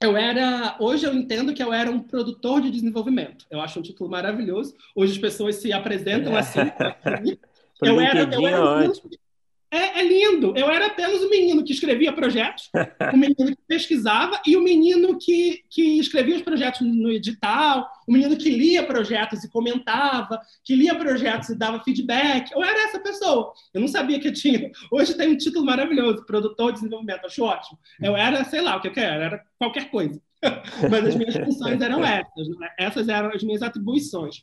eu 0.00 0.16
era, 0.16 0.76
hoje 0.80 1.04
eu 1.06 1.12
entendo 1.12 1.52
que 1.52 1.62
eu 1.62 1.72
era 1.72 1.90
um 1.90 2.00
produtor 2.00 2.60
de 2.60 2.70
desenvolvimento. 2.70 3.44
Eu 3.50 3.60
acho 3.60 3.78
um 3.78 3.82
título 3.82 4.08
maravilhoso. 4.08 4.74
Hoje 4.94 5.12
as 5.12 5.18
pessoas 5.18 5.56
se 5.56 5.72
apresentam 5.72 6.36
assim. 6.36 6.60
eu, 7.82 8.00
era, 8.00 8.22
eu 8.22 8.46
era, 8.46 8.92
é, 9.70 10.00
é, 10.00 10.04
lindo. 10.04 10.54
Eu 10.56 10.70
era 10.70 10.86
apenas 10.86 11.22
o 11.22 11.28
menino 11.28 11.62
que 11.62 11.72
escrevia 11.72 12.12
projetos, 12.12 12.70
o 13.12 13.16
menino 13.16 13.56
que 13.56 13.58
pesquisava 13.66 14.40
e 14.46 14.56
o 14.56 14.62
menino 14.62 15.18
que, 15.18 15.62
que 15.68 15.98
escrevia 15.98 16.36
os 16.36 16.42
projetos 16.42 16.80
no 16.80 17.10
edital, 17.10 17.88
o 18.06 18.12
menino 18.12 18.36
que 18.36 18.50
lia 18.50 18.86
projetos 18.86 19.44
e 19.44 19.50
comentava, 19.50 20.40
que 20.64 20.74
lia 20.74 20.94
projetos 20.94 21.50
e 21.50 21.58
dava 21.58 21.82
feedback. 21.82 22.50
Eu 22.52 22.62
era 22.62 22.84
essa 22.84 22.98
pessoa. 22.98 23.52
Eu 23.74 23.80
não 23.80 23.88
sabia 23.88 24.18
que 24.18 24.28
eu 24.28 24.32
tinha. 24.32 24.70
Hoje 24.90 25.14
tem 25.14 25.28
um 25.28 25.36
título 25.36 25.66
maravilhoso, 25.66 26.24
produtor 26.24 26.72
de 26.72 26.78
desenvolvimento. 26.78 27.26
Acho 27.26 27.44
ótimo. 27.44 27.78
Eu 28.00 28.16
era, 28.16 28.44
sei 28.44 28.60
lá, 28.60 28.76
o 28.76 28.80
que 28.80 28.88
eu 28.88 28.92
era, 28.96 29.24
era 29.24 29.42
qualquer 29.58 29.90
coisa. 29.90 30.20
Mas 30.90 31.06
as 31.06 31.14
minhas 31.14 31.34
funções 31.36 31.80
eram 31.80 32.04
essas. 32.04 32.48
Né? 32.58 32.68
Essas 32.78 33.08
eram 33.08 33.30
as 33.34 33.42
minhas 33.42 33.62
atribuições. 33.62 34.42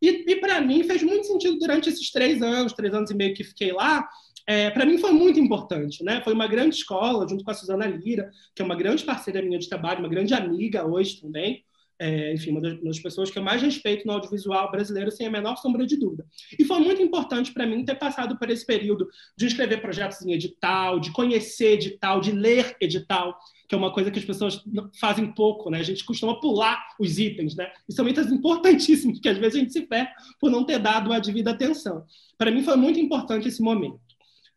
E, 0.00 0.30
e 0.30 0.36
para 0.36 0.60
mim 0.60 0.84
fez 0.84 1.02
muito 1.02 1.26
sentido 1.26 1.58
durante 1.58 1.88
esses 1.88 2.10
três 2.10 2.40
anos, 2.40 2.72
três 2.72 2.94
anos 2.94 3.10
e 3.10 3.14
meio 3.14 3.34
que 3.34 3.42
fiquei 3.42 3.72
lá, 3.72 4.08
é, 4.48 4.70
para 4.70 4.86
mim 4.86 4.96
foi 4.96 5.12
muito 5.12 5.38
importante, 5.38 6.02
né? 6.02 6.22
Foi 6.22 6.32
uma 6.32 6.46
grande 6.46 6.74
escola, 6.74 7.28
junto 7.28 7.44
com 7.44 7.50
a 7.50 7.54
Suzana 7.54 7.86
Lira, 7.86 8.30
que 8.56 8.62
é 8.62 8.64
uma 8.64 8.74
grande 8.74 9.04
parceira 9.04 9.42
minha 9.42 9.58
de 9.58 9.68
trabalho, 9.68 9.98
uma 9.98 10.08
grande 10.08 10.32
amiga 10.32 10.86
hoje 10.86 11.20
também. 11.20 11.62
É, 12.00 12.32
enfim, 12.32 12.52
uma 12.52 12.60
das, 12.62 12.80
das, 12.80 12.98
pessoas 12.98 13.28
que 13.28 13.38
eu 13.38 13.42
mais 13.42 13.60
respeito 13.60 14.06
no 14.06 14.12
audiovisual 14.14 14.70
brasileiro, 14.70 15.10
sem 15.10 15.26
a 15.26 15.30
menor 15.30 15.56
sombra 15.56 15.84
de 15.84 15.98
dúvida. 15.98 16.24
E 16.58 16.64
foi 16.64 16.78
muito 16.78 17.02
importante 17.02 17.52
para 17.52 17.66
mim 17.66 17.84
ter 17.84 17.96
passado 17.96 18.38
por 18.38 18.48
esse 18.48 18.64
período 18.64 19.06
de 19.36 19.46
escrever 19.46 19.82
projetos 19.82 20.22
em 20.22 20.32
edital, 20.32 20.98
de 20.98 21.10
conhecer 21.12 21.72
edital, 21.72 22.20
de 22.20 22.32
ler 22.32 22.74
edital, 22.80 23.36
que 23.68 23.74
é 23.74 23.78
uma 23.78 23.92
coisa 23.92 24.10
que 24.10 24.18
as 24.18 24.24
pessoas 24.24 24.64
fazem 24.98 25.30
pouco, 25.34 25.68
né? 25.68 25.80
A 25.80 25.82
gente 25.82 26.04
costuma 26.06 26.40
pular 26.40 26.82
os 26.98 27.18
itens, 27.18 27.54
né? 27.54 27.70
E 27.86 27.92
são 27.92 28.08
itens 28.08 28.28
importantíssimos, 28.32 29.20
que 29.20 29.28
às 29.28 29.36
vezes 29.36 29.56
a 29.56 29.58
gente 29.58 29.72
se 29.74 29.82
perde 29.82 30.10
por 30.40 30.50
não 30.50 30.64
ter 30.64 30.78
dado 30.78 31.12
a 31.12 31.18
devida 31.18 31.50
atenção. 31.50 32.06
Para 32.38 32.50
mim 32.50 32.62
foi 32.62 32.76
muito 32.76 32.98
importante 32.98 33.48
esse 33.48 33.60
momento. 33.60 34.07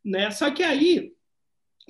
Né? 0.04 0.32
Só 0.32 0.50
que 0.52 0.64
aí, 0.64 1.14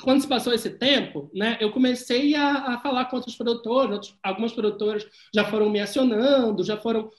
quando 0.02 0.22
se 0.22 0.28
passou 0.28 0.54
esse 0.54 0.70
tempo, 0.70 1.30
né, 1.34 1.58
eu 1.60 1.72
comecei 1.72 2.36
a, 2.36 2.74
a 2.74 2.80
falar 2.80 3.06
com 3.06 3.18
outros 3.18 3.36
produtores, 3.36 3.94
outros, 3.94 4.18
algumas 4.22 4.54
produtoras 4.54 5.08
já 5.34 5.46
foram 5.46 5.70
me 5.70 5.80
acionando, 5.80 6.64
já 6.64 6.78
foram 6.78 7.10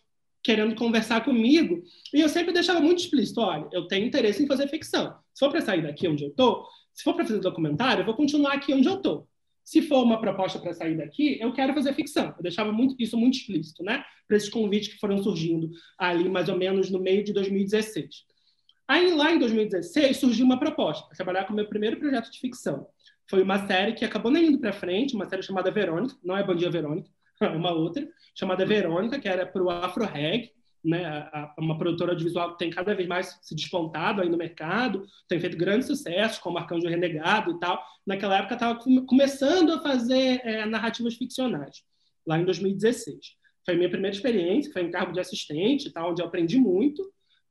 querendo 0.43 0.75
conversar 0.75 1.25
comigo, 1.25 1.83
e 2.13 2.21
eu 2.21 2.29
sempre 2.29 2.53
deixava 2.53 2.81
muito 2.81 2.99
explícito, 2.99 3.41
olha, 3.41 3.69
eu 3.73 3.87
tenho 3.87 4.07
interesse 4.07 4.43
em 4.43 4.47
fazer 4.47 4.67
ficção. 4.67 5.15
Se 5.33 5.39
for 5.39 5.51
para 5.51 5.61
sair 5.61 5.83
daqui 5.83 6.09
onde 6.09 6.25
eu 6.25 6.31
estou, 6.31 6.67
se 6.93 7.05
for 7.05 7.15
para 7.15 7.25
fazer 7.25 7.39
documentário, 7.39 8.03
eu 8.03 8.07
vou 8.07 8.15
continuar 8.15 8.55
aqui 8.55 8.75
onde 8.75 8.89
eu 8.89 8.97
estou. 8.97 9.29
Se 9.65 9.81
for 9.81 10.03
uma 10.03 10.21
proposta 10.21 10.59
para 10.59 10.75
sair 10.75 10.97
daqui, 10.97 11.39
eu 11.41 11.53
quero 11.53 11.73
fazer 11.73 11.95
ficção. 11.95 12.35
Eu 12.37 12.43
deixava 12.43 12.73
muito, 12.73 12.97
isso 12.99 13.17
muito 13.17 13.39
explícito, 13.39 13.85
né? 13.85 14.05
Para 14.27 14.37
esses 14.37 14.49
convites 14.49 14.93
que 14.93 14.99
foram 14.99 15.23
surgindo 15.23 15.71
ali 15.97 16.29
mais 16.29 16.49
ou 16.49 16.59
menos 16.59 16.91
no 16.91 16.99
meio 16.99 17.23
de 17.23 17.33
2016. 17.33 18.25
Aí, 18.87 19.15
lá 19.15 19.33
em 19.33 19.39
2016, 19.39 20.17
surgiu 20.17 20.45
uma 20.45 20.59
proposta 20.59 21.07
para 21.07 21.17
trabalhar 21.17 21.45
com 21.45 21.53
o 21.53 21.57
meu 21.57 21.69
primeiro 21.69 21.99
projeto 21.99 22.31
de 22.31 22.39
ficção. 22.39 22.87
Foi 23.29 23.43
uma 23.43 23.67
série 23.67 23.93
que 23.93 24.05
acabou 24.05 24.31
nem 24.31 24.47
indo 24.47 24.59
para 24.59 24.73
frente, 24.73 25.15
uma 25.15 25.29
série 25.29 25.43
chamada 25.43 25.71
Verônica, 25.71 26.15
não 26.23 26.37
é 26.37 26.43
Bom 26.43 26.55
Dia 26.55 26.71
Verônica, 26.71 27.09
é 27.41 27.49
uma 27.49 27.73
outra, 27.73 28.07
chamada 28.35 28.67
Verônica, 28.67 29.19
que 29.19 29.29
era 29.29 29.47
para 29.47 29.63
o 29.63 29.71
Afro 29.71 30.05
Reg, 30.05 30.51
né, 30.85 31.31
uma 31.57 31.79
produtora 31.79 32.11
audiovisual 32.11 32.53
que 32.53 32.59
tem 32.59 32.71
cada 32.71 32.93
vez 32.95 33.09
mais 33.09 33.39
se 33.41 33.55
despontado 33.55 34.21
aí 34.21 34.29
no 34.29 34.37
mercado, 34.37 35.07
tem 35.29 35.39
feito 35.39 35.57
grandes 35.57 35.87
sucessos, 35.87 36.39
como 36.39 36.59
Arcanjo 36.59 36.89
Renegado 36.89 37.53
e 37.53 37.61
tal. 37.61 37.81
Naquela 38.05 38.39
época 38.39 38.55
estava 38.55 38.81
começando 39.07 39.73
a 39.75 39.81
fazer 39.81 40.41
é, 40.45 40.67
narrativas 40.67 41.15
ficcionais, 41.15 41.85
lá 42.27 42.39
em 42.39 42.45
2016. 42.45 43.17
Foi 43.65 43.75
a 43.75 43.77
minha 43.77 43.91
primeira 43.91 44.15
experiência, 44.15 44.73
foi 44.73 44.83
em 44.83 44.91
cargo 44.91 45.13
de 45.13 45.21
assistente, 45.21 45.93
tal, 45.93 46.11
onde 46.11 46.21
eu 46.21 46.27
aprendi 46.27 46.59
muito 46.59 47.03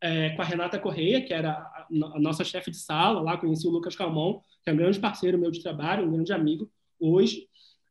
é, 0.01 0.31
com 0.31 0.41
a 0.41 0.45
Renata 0.45 0.79
Correia, 0.79 1.21
que 1.21 1.33
era 1.33 1.51
a, 1.51 1.87
a 2.15 2.19
nossa 2.19 2.43
chefe 2.43 2.71
de 2.71 2.77
sala, 2.77 3.21
lá 3.21 3.37
conheci 3.37 3.67
o 3.67 3.71
Lucas 3.71 3.95
Calmon, 3.95 4.41
que 4.63 4.69
é 4.69 4.73
um 4.73 4.77
grande 4.77 4.99
parceiro 4.99 5.37
meu 5.37 5.51
de 5.51 5.61
trabalho, 5.61 6.05
um 6.05 6.11
grande 6.11 6.33
amigo 6.33 6.69
hoje. 6.99 7.47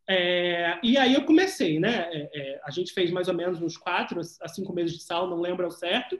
É, 0.08 0.78
e 0.82 0.96
aí 0.96 1.14
eu 1.14 1.24
comecei, 1.24 1.78
né? 1.78 2.08
É, 2.12 2.30
é 2.34 2.60
a 2.64 2.70
gente 2.70 2.92
fez 2.92 3.12
mais 3.12 3.28
ou 3.28 3.34
menos 3.34 3.62
uns 3.62 3.76
quatro 3.76 4.20
a 4.42 4.48
cinco 4.48 4.72
meses 4.72 4.96
de 4.96 5.02
sala, 5.02 5.30
não 5.30 5.40
lembro 5.40 5.64
ao 5.64 5.70
certo. 5.70 6.18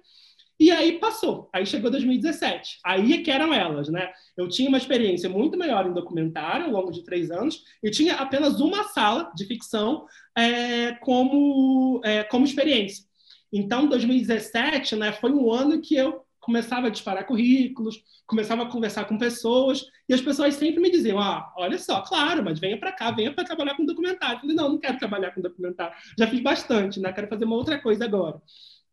E 0.60 0.70
aí 0.70 0.98
passou. 0.98 1.48
Aí 1.54 1.64
chegou 1.64 1.90
2017. 1.90 2.80
Aí 2.84 3.14
é 3.14 3.22
que 3.22 3.30
eram 3.30 3.52
elas, 3.52 3.88
né? 3.88 4.12
Eu 4.36 4.46
tinha 4.46 4.68
uma 4.68 4.76
experiência 4.76 5.26
muito 5.26 5.58
maior 5.58 5.86
em 5.86 5.94
documentário 5.94 6.66
ao 6.66 6.72
longo 6.72 6.92
de 6.92 7.02
três 7.02 7.30
anos 7.30 7.64
e 7.82 7.90
tinha 7.90 8.16
apenas 8.16 8.60
uma 8.60 8.84
sala 8.84 9.32
de 9.34 9.46
ficção 9.46 10.06
é, 10.36 10.92
como, 10.96 12.02
é, 12.04 12.24
como 12.24 12.44
experiência. 12.44 13.09
Então, 13.52 13.88
2017 13.88 14.96
né, 14.96 15.12
foi 15.12 15.32
um 15.32 15.50
ano 15.52 15.80
que 15.80 15.94
eu 15.94 16.24
começava 16.40 16.86
a 16.86 16.90
disparar 16.90 17.26
currículos, 17.26 18.02
começava 18.26 18.62
a 18.62 18.66
conversar 18.66 19.04
com 19.04 19.18
pessoas, 19.18 19.84
e 20.08 20.14
as 20.14 20.20
pessoas 20.20 20.54
sempre 20.54 20.80
me 20.80 20.90
diziam: 20.90 21.18
ah, 21.18 21.52
olha 21.56 21.78
só, 21.78 22.00
claro, 22.00 22.42
mas 22.42 22.58
venha 22.58 22.78
para 22.78 22.92
cá, 22.92 23.10
venha 23.10 23.32
para 23.32 23.44
trabalhar 23.44 23.76
com 23.76 23.84
documentário. 23.84 24.36
Eu 24.36 24.40
falei: 24.40 24.56
não, 24.56 24.68
não 24.70 24.78
quero 24.78 24.98
trabalhar 24.98 25.32
com 25.32 25.40
documentário, 25.40 25.94
já 26.18 26.26
fiz 26.26 26.40
bastante, 26.40 26.98
né? 26.98 27.12
quero 27.12 27.28
fazer 27.28 27.44
uma 27.44 27.56
outra 27.56 27.78
coisa 27.80 28.04
agora. 28.04 28.40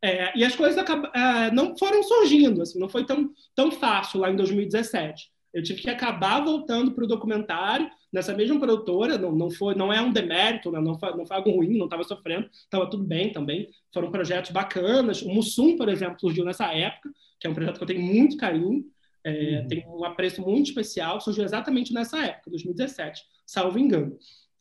É, 0.04 0.38
e 0.38 0.44
as 0.44 0.56
coisas 0.56 0.78
é, 0.78 1.52
não 1.52 1.76
foram 1.76 2.04
surgindo, 2.04 2.62
assim, 2.62 2.80
não 2.80 2.88
foi 2.88 3.04
tão, 3.04 3.32
tão 3.56 3.72
fácil 3.72 4.20
lá 4.20 4.30
em 4.30 4.36
2017. 4.36 5.32
Eu 5.54 5.64
tive 5.64 5.82
que 5.82 5.90
acabar 5.90 6.44
voltando 6.44 6.92
para 6.92 7.04
o 7.04 7.08
documentário, 7.08 7.90
nessa 8.18 8.34
mesma 8.34 8.60
produtora, 8.60 9.18
não, 9.18 9.32
não, 9.32 9.52
foi, 9.52 9.76
não 9.76 9.94
é 9.94 10.02
um 10.02 10.12
demérito, 10.12 10.72
né? 10.72 10.82
não, 10.82 10.98
foi, 11.00 11.16
não 11.16 11.26
foi 11.26 11.38
algo 11.38 11.52
ruim, 11.52 11.78
não 11.78 11.86
estava 11.86 12.04
sofrendo, 12.04 12.50
estava 12.52 12.90
tudo 12.90 13.04
bem 13.04 13.32
também. 13.32 13.70
Foram 13.94 14.12
projetos 14.12 14.50
bacanas. 14.50 15.22
O 15.22 15.30
Mussum, 15.30 15.78
por 15.78 15.88
exemplo, 15.88 16.20
surgiu 16.20 16.44
nessa 16.44 16.74
época, 16.74 17.12
que 17.40 17.46
é 17.46 17.50
um 17.50 17.54
projeto 17.54 17.78
que 17.78 17.84
eu 17.84 17.88
tenho 17.88 18.02
muito 18.02 18.36
carinho, 18.36 18.84
é, 19.24 19.60
uhum. 19.62 19.68
tem 19.68 19.88
um 19.88 20.04
apreço 20.04 20.42
muito 20.42 20.70
especial, 20.70 21.22
surgiu 21.22 21.44
exatamente 21.44 21.94
nessa 21.94 22.18
época, 22.26 22.50
2017, 22.50 23.22
salvo 23.46 23.78
engano. 23.78 24.18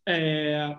É, 0.07 0.77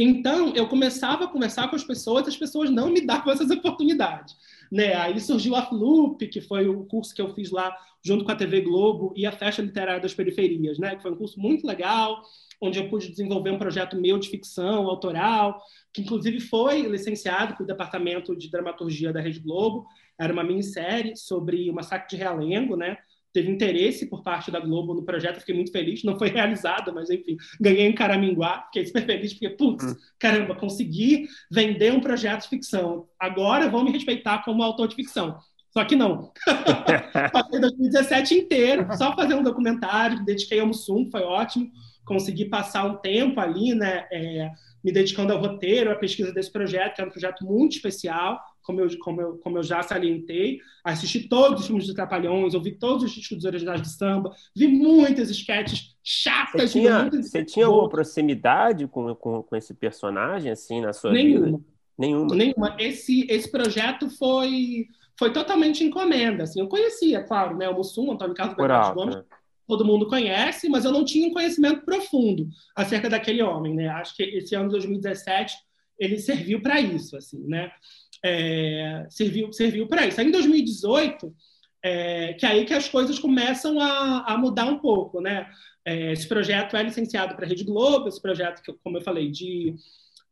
Então, 0.00 0.54
eu 0.54 0.68
começava 0.68 1.24
a 1.24 1.26
conversar 1.26 1.68
com 1.68 1.74
as 1.74 1.82
pessoas, 1.82 2.28
as 2.28 2.36
pessoas 2.36 2.70
não 2.70 2.88
me 2.88 3.00
davam 3.00 3.32
essas 3.32 3.50
oportunidades. 3.50 4.36
Né? 4.70 4.94
Aí 4.94 5.18
surgiu 5.18 5.56
a 5.56 5.62
Flup, 5.66 6.24
que 6.28 6.40
foi 6.40 6.68
o 6.68 6.84
curso 6.84 7.12
que 7.12 7.20
eu 7.20 7.34
fiz 7.34 7.50
lá 7.50 7.76
junto 8.00 8.24
com 8.24 8.30
a 8.30 8.36
TV 8.36 8.60
Globo 8.60 9.12
e 9.16 9.26
a 9.26 9.32
Festa 9.32 9.60
Literária 9.60 10.00
das 10.00 10.14
Periferias, 10.14 10.78
né? 10.78 10.94
que 10.94 11.02
foi 11.02 11.10
um 11.10 11.16
curso 11.16 11.40
muito 11.40 11.66
legal, 11.66 12.22
onde 12.60 12.78
eu 12.78 12.88
pude 12.88 13.08
desenvolver 13.08 13.50
um 13.50 13.58
projeto 13.58 14.00
meu 14.00 14.18
de 14.18 14.28
ficção 14.28 14.86
autoral, 14.86 15.60
que 15.92 16.02
inclusive 16.02 16.38
foi 16.38 16.82
licenciado 16.82 17.56
pelo 17.56 17.66
Departamento 17.66 18.36
de 18.36 18.48
Dramaturgia 18.48 19.12
da 19.12 19.20
Rede 19.20 19.40
Globo. 19.40 19.84
Era 20.16 20.32
uma 20.32 20.44
minissérie 20.44 21.16
sobre 21.16 21.68
o 21.68 21.74
massacre 21.74 22.10
de 22.10 22.22
Realengo, 22.22 22.76
né? 22.76 22.98
Teve 23.38 23.50
interesse 23.50 24.06
por 24.06 24.22
parte 24.22 24.50
da 24.50 24.58
Globo 24.58 24.94
no 24.94 25.04
projeto, 25.04 25.38
fiquei 25.38 25.54
muito 25.54 25.70
feliz. 25.70 26.02
Não 26.02 26.18
foi 26.18 26.28
realizada, 26.28 26.92
mas 26.92 27.08
enfim, 27.08 27.36
ganhei 27.60 27.86
em 27.86 27.94
Caraminguá, 27.94 28.64
fiquei 28.66 28.86
super 28.86 29.06
feliz, 29.06 29.32
porque, 29.32 29.50
putz, 29.50 29.84
hum. 29.84 29.96
caramba, 30.18 30.56
consegui 30.56 31.28
vender 31.50 31.92
um 31.92 32.00
projeto 32.00 32.42
de 32.42 32.48
ficção. 32.48 33.06
Agora 33.18 33.68
vão 33.68 33.84
me 33.84 33.92
respeitar 33.92 34.44
como 34.44 34.62
autor 34.62 34.88
de 34.88 34.96
ficção. 34.96 35.38
Só 35.70 35.84
que 35.84 35.94
não. 35.94 36.32
Passei 37.32 37.60
2017 37.60 38.34
inteiro 38.34 38.86
só 38.96 39.14
fazendo 39.14 39.40
um 39.40 39.44
documentário, 39.44 40.18
me 40.18 40.24
dediquei 40.24 40.58
ao 40.58 40.66
Mussum, 40.66 41.08
foi 41.10 41.22
ótimo. 41.22 41.70
Consegui 42.04 42.46
passar 42.46 42.86
um 42.86 42.96
tempo 42.96 43.38
ali, 43.38 43.74
né, 43.74 44.06
é, 44.10 44.50
me 44.82 44.90
dedicando 44.90 45.32
ao 45.32 45.38
roteiro, 45.38 45.92
à 45.92 45.94
pesquisa 45.94 46.32
desse 46.32 46.50
projeto, 46.50 46.96
que 46.96 47.02
é 47.02 47.04
um 47.04 47.10
projeto 47.10 47.44
muito 47.44 47.76
especial 47.76 48.40
como 48.68 48.82
eu, 48.82 48.98
como 48.98 49.20
eu, 49.22 49.38
como 49.38 49.56
eu 49.56 49.62
já 49.62 49.82
salientei, 49.82 50.60
assisti 50.84 51.26
todos 51.26 51.62
os 51.62 51.66
filmes 51.66 51.86
dos 51.86 51.94
Trapalhões, 51.94 52.52
ouvi 52.52 52.72
todos 52.72 53.02
os 53.02 53.12
discos 53.12 53.46
originais 53.46 53.80
de 53.80 53.88
samba, 53.88 54.30
vi 54.54 54.68
muitas 54.68 55.30
sketches 55.30 55.96
chatas. 56.04 56.70
Você 56.70 56.78
tinha, 56.78 57.10
você 57.10 57.42
tinha 57.42 57.64
alguma 57.64 57.88
proximidade 57.88 58.86
com, 58.86 59.14
com, 59.14 59.42
com, 59.42 59.56
esse 59.56 59.72
personagem, 59.72 60.52
assim, 60.52 60.82
na 60.82 60.92
sua 60.92 61.12
Nenhuma. 61.12 61.46
vida? 61.46 61.60
Nenhuma. 61.96 62.34
Nenhuma. 62.36 62.76
Esse, 62.78 63.26
esse 63.30 63.50
projeto 63.50 64.10
foi, 64.10 64.86
foi 65.18 65.32
totalmente 65.32 65.82
encomenda, 65.82 66.42
assim. 66.42 66.60
Eu 66.60 66.68
conhecia, 66.68 67.22
claro, 67.22 67.56
né, 67.56 67.70
o 67.70 67.74
Mussum, 67.74 68.12
Antônio 68.12 68.34
Carlos 68.34 68.54
Bernardo 68.54 68.94
Gomes, 68.94 69.16
né? 69.16 69.24
todo 69.66 69.84
mundo 69.84 70.06
conhece, 70.06 70.68
mas 70.68 70.84
eu 70.84 70.92
não 70.92 71.06
tinha 71.06 71.26
um 71.26 71.32
conhecimento 71.32 71.86
profundo 71.86 72.46
acerca 72.76 73.08
daquele 73.08 73.42
homem, 73.42 73.74
né? 73.74 73.88
Acho 73.88 74.14
que 74.14 74.22
esse 74.24 74.54
ano 74.54 74.66
de 74.66 74.72
2017 74.72 75.56
ele 75.98 76.18
serviu 76.18 76.60
para 76.62 76.78
isso, 76.80 77.16
assim, 77.16 77.42
né? 77.46 77.72
É, 78.24 79.06
serviu, 79.10 79.52
serviu 79.52 79.86
para 79.86 80.06
isso. 80.06 80.20
Aí, 80.20 80.26
em 80.26 80.32
2018, 80.32 81.34
é, 81.82 82.34
que 82.34 82.44
é 82.44 82.48
aí 82.48 82.64
que 82.64 82.74
as 82.74 82.88
coisas 82.88 83.18
começam 83.18 83.80
a, 83.80 84.32
a 84.32 84.38
mudar 84.38 84.66
um 84.66 84.78
pouco, 84.78 85.20
né? 85.20 85.48
É, 85.84 86.12
esse 86.12 86.28
projeto 86.28 86.76
é 86.76 86.82
licenciado 86.82 87.34
para 87.34 87.46
a 87.46 87.48
Rede 87.48 87.64
Globo, 87.64 88.08
esse 88.08 88.20
projeto, 88.20 88.62
que, 88.62 88.72
como 88.84 88.98
eu 88.98 89.02
falei, 89.02 89.30
de, 89.30 89.74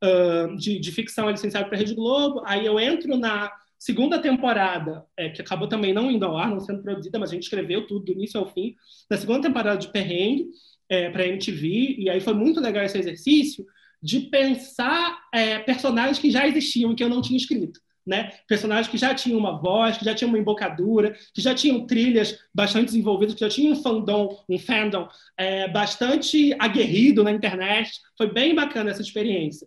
uh, 0.04 0.54
de, 0.56 0.78
de, 0.78 0.92
ficção 0.92 1.28
é 1.28 1.32
licenciado 1.32 1.66
para 1.66 1.76
a 1.76 1.78
Rede 1.78 1.94
Globo. 1.94 2.42
Aí 2.44 2.66
eu 2.66 2.78
entro 2.78 3.16
na 3.16 3.50
segunda 3.78 4.18
temporada, 4.18 5.04
é, 5.16 5.30
que 5.30 5.40
acabou 5.40 5.68
também 5.68 5.94
não 5.94 6.10
indo 6.10 6.24
ao 6.24 6.36
ar, 6.36 6.50
não 6.50 6.60
sendo 6.60 6.82
produzida, 6.82 7.18
mas 7.18 7.30
a 7.30 7.34
gente 7.34 7.44
escreveu 7.44 7.86
tudo 7.86 8.04
do 8.04 8.12
início 8.12 8.38
ao 8.40 8.46
fim, 8.46 8.74
na 9.08 9.16
segunda 9.16 9.42
temporada 9.42 9.78
de 9.78 9.88
Perrengue, 9.88 10.48
é, 10.88 11.10
para 11.10 11.22
a 11.22 11.26
MTV, 11.26 11.96
e 11.98 12.10
aí 12.10 12.20
foi 12.20 12.34
muito 12.34 12.60
legal 12.60 12.84
esse 12.84 12.98
exercício, 12.98 13.64
de 14.02 14.20
pensar 14.20 15.18
é, 15.32 15.58
personagens 15.58 16.18
que 16.18 16.30
já 16.30 16.46
existiam 16.46 16.92
e 16.92 16.94
que 16.94 17.02
eu 17.02 17.08
não 17.08 17.22
tinha 17.22 17.36
escrito. 17.36 17.80
Né? 18.06 18.30
Personagens 18.46 18.86
que 18.86 18.96
já 18.96 19.12
tinham 19.14 19.36
uma 19.36 19.60
voz, 19.60 19.98
que 19.98 20.04
já 20.04 20.14
tinham 20.14 20.28
uma 20.28 20.38
embocadura, 20.38 21.16
que 21.34 21.40
já 21.40 21.52
tinham 21.54 21.86
trilhas 21.86 22.38
bastante 22.54 22.86
desenvolvidas, 22.86 23.34
que 23.34 23.40
já 23.40 23.48
tinham 23.48 23.72
um 23.72 23.82
fandom, 23.82 24.44
um 24.48 24.58
fandom 24.58 25.08
é, 25.36 25.66
bastante 25.68 26.54
aguerrido 26.58 27.24
na 27.24 27.32
internet. 27.32 27.90
Foi 28.16 28.32
bem 28.32 28.54
bacana 28.54 28.90
essa 28.90 29.02
experiência. 29.02 29.66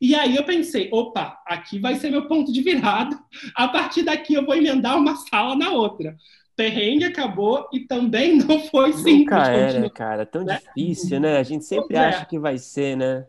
E 0.00 0.14
aí 0.14 0.36
eu 0.36 0.44
pensei, 0.44 0.88
opa, 0.92 1.38
aqui 1.46 1.78
vai 1.78 1.94
ser 1.96 2.10
meu 2.10 2.26
ponto 2.26 2.52
de 2.52 2.62
virada. 2.62 3.18
A 3.54 3.68
partir 3.68 4.02
daqui 4.02 4.34
eu 4.34 4.44
vou 4.44 4.54
emendar 4.54 4.96
uma 4.96 5.16
sala 5.16 5.54
na 5.54 5.70
outra. 5.70 6.16
Perrengue 6.56 7.04
acabou 7.04 7.68
e 7.72 7.80
também 7.80 8.36
não 8.44 8.60
foi 8.60 8.92
simples. 8.92 9.18
Nunca 9.18 9.48
era, 9.48 9.90
cara, 9.90 10.26
tão 10.26 10.44
né? 10.44 10.58
difícil, 10.58 11.20
né? 11.20 11.38
A 11.38 11.42
gente 11.42 11.64
sempre 11.64 11.96
acha 11.96 12.22
é. 12.22 12.24
que 12.24 12.38
vai 12.38 12.58
ser, 12.58 12.96
né? 12.96 13.26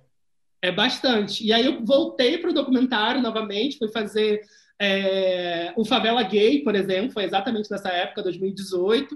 É 0.66 0.72
bastante. 0.72 1.46
E 1.46 1.54
aí 1.54 1.64
eu 1.64 1.86
voltei 1.86 2.40
para 2.40 2.50
o 2.50 2.54
documentário 2.54 3.22
novamente, 3.22 3.78
fui 3.78 3.88
fazer 3.90 4.42
é, 4.82 5.72
o 5.78 5.86
Favela 5.86 6.24
Gay, 6.24 6.64
por 6.64 6.74
exemplo, 6.74 7.12
foi 7.12 7.24
exatamente 7.24 7.70
nessa 7.70 7.90
época, 7.90 8.24
2018. 8.24 9.16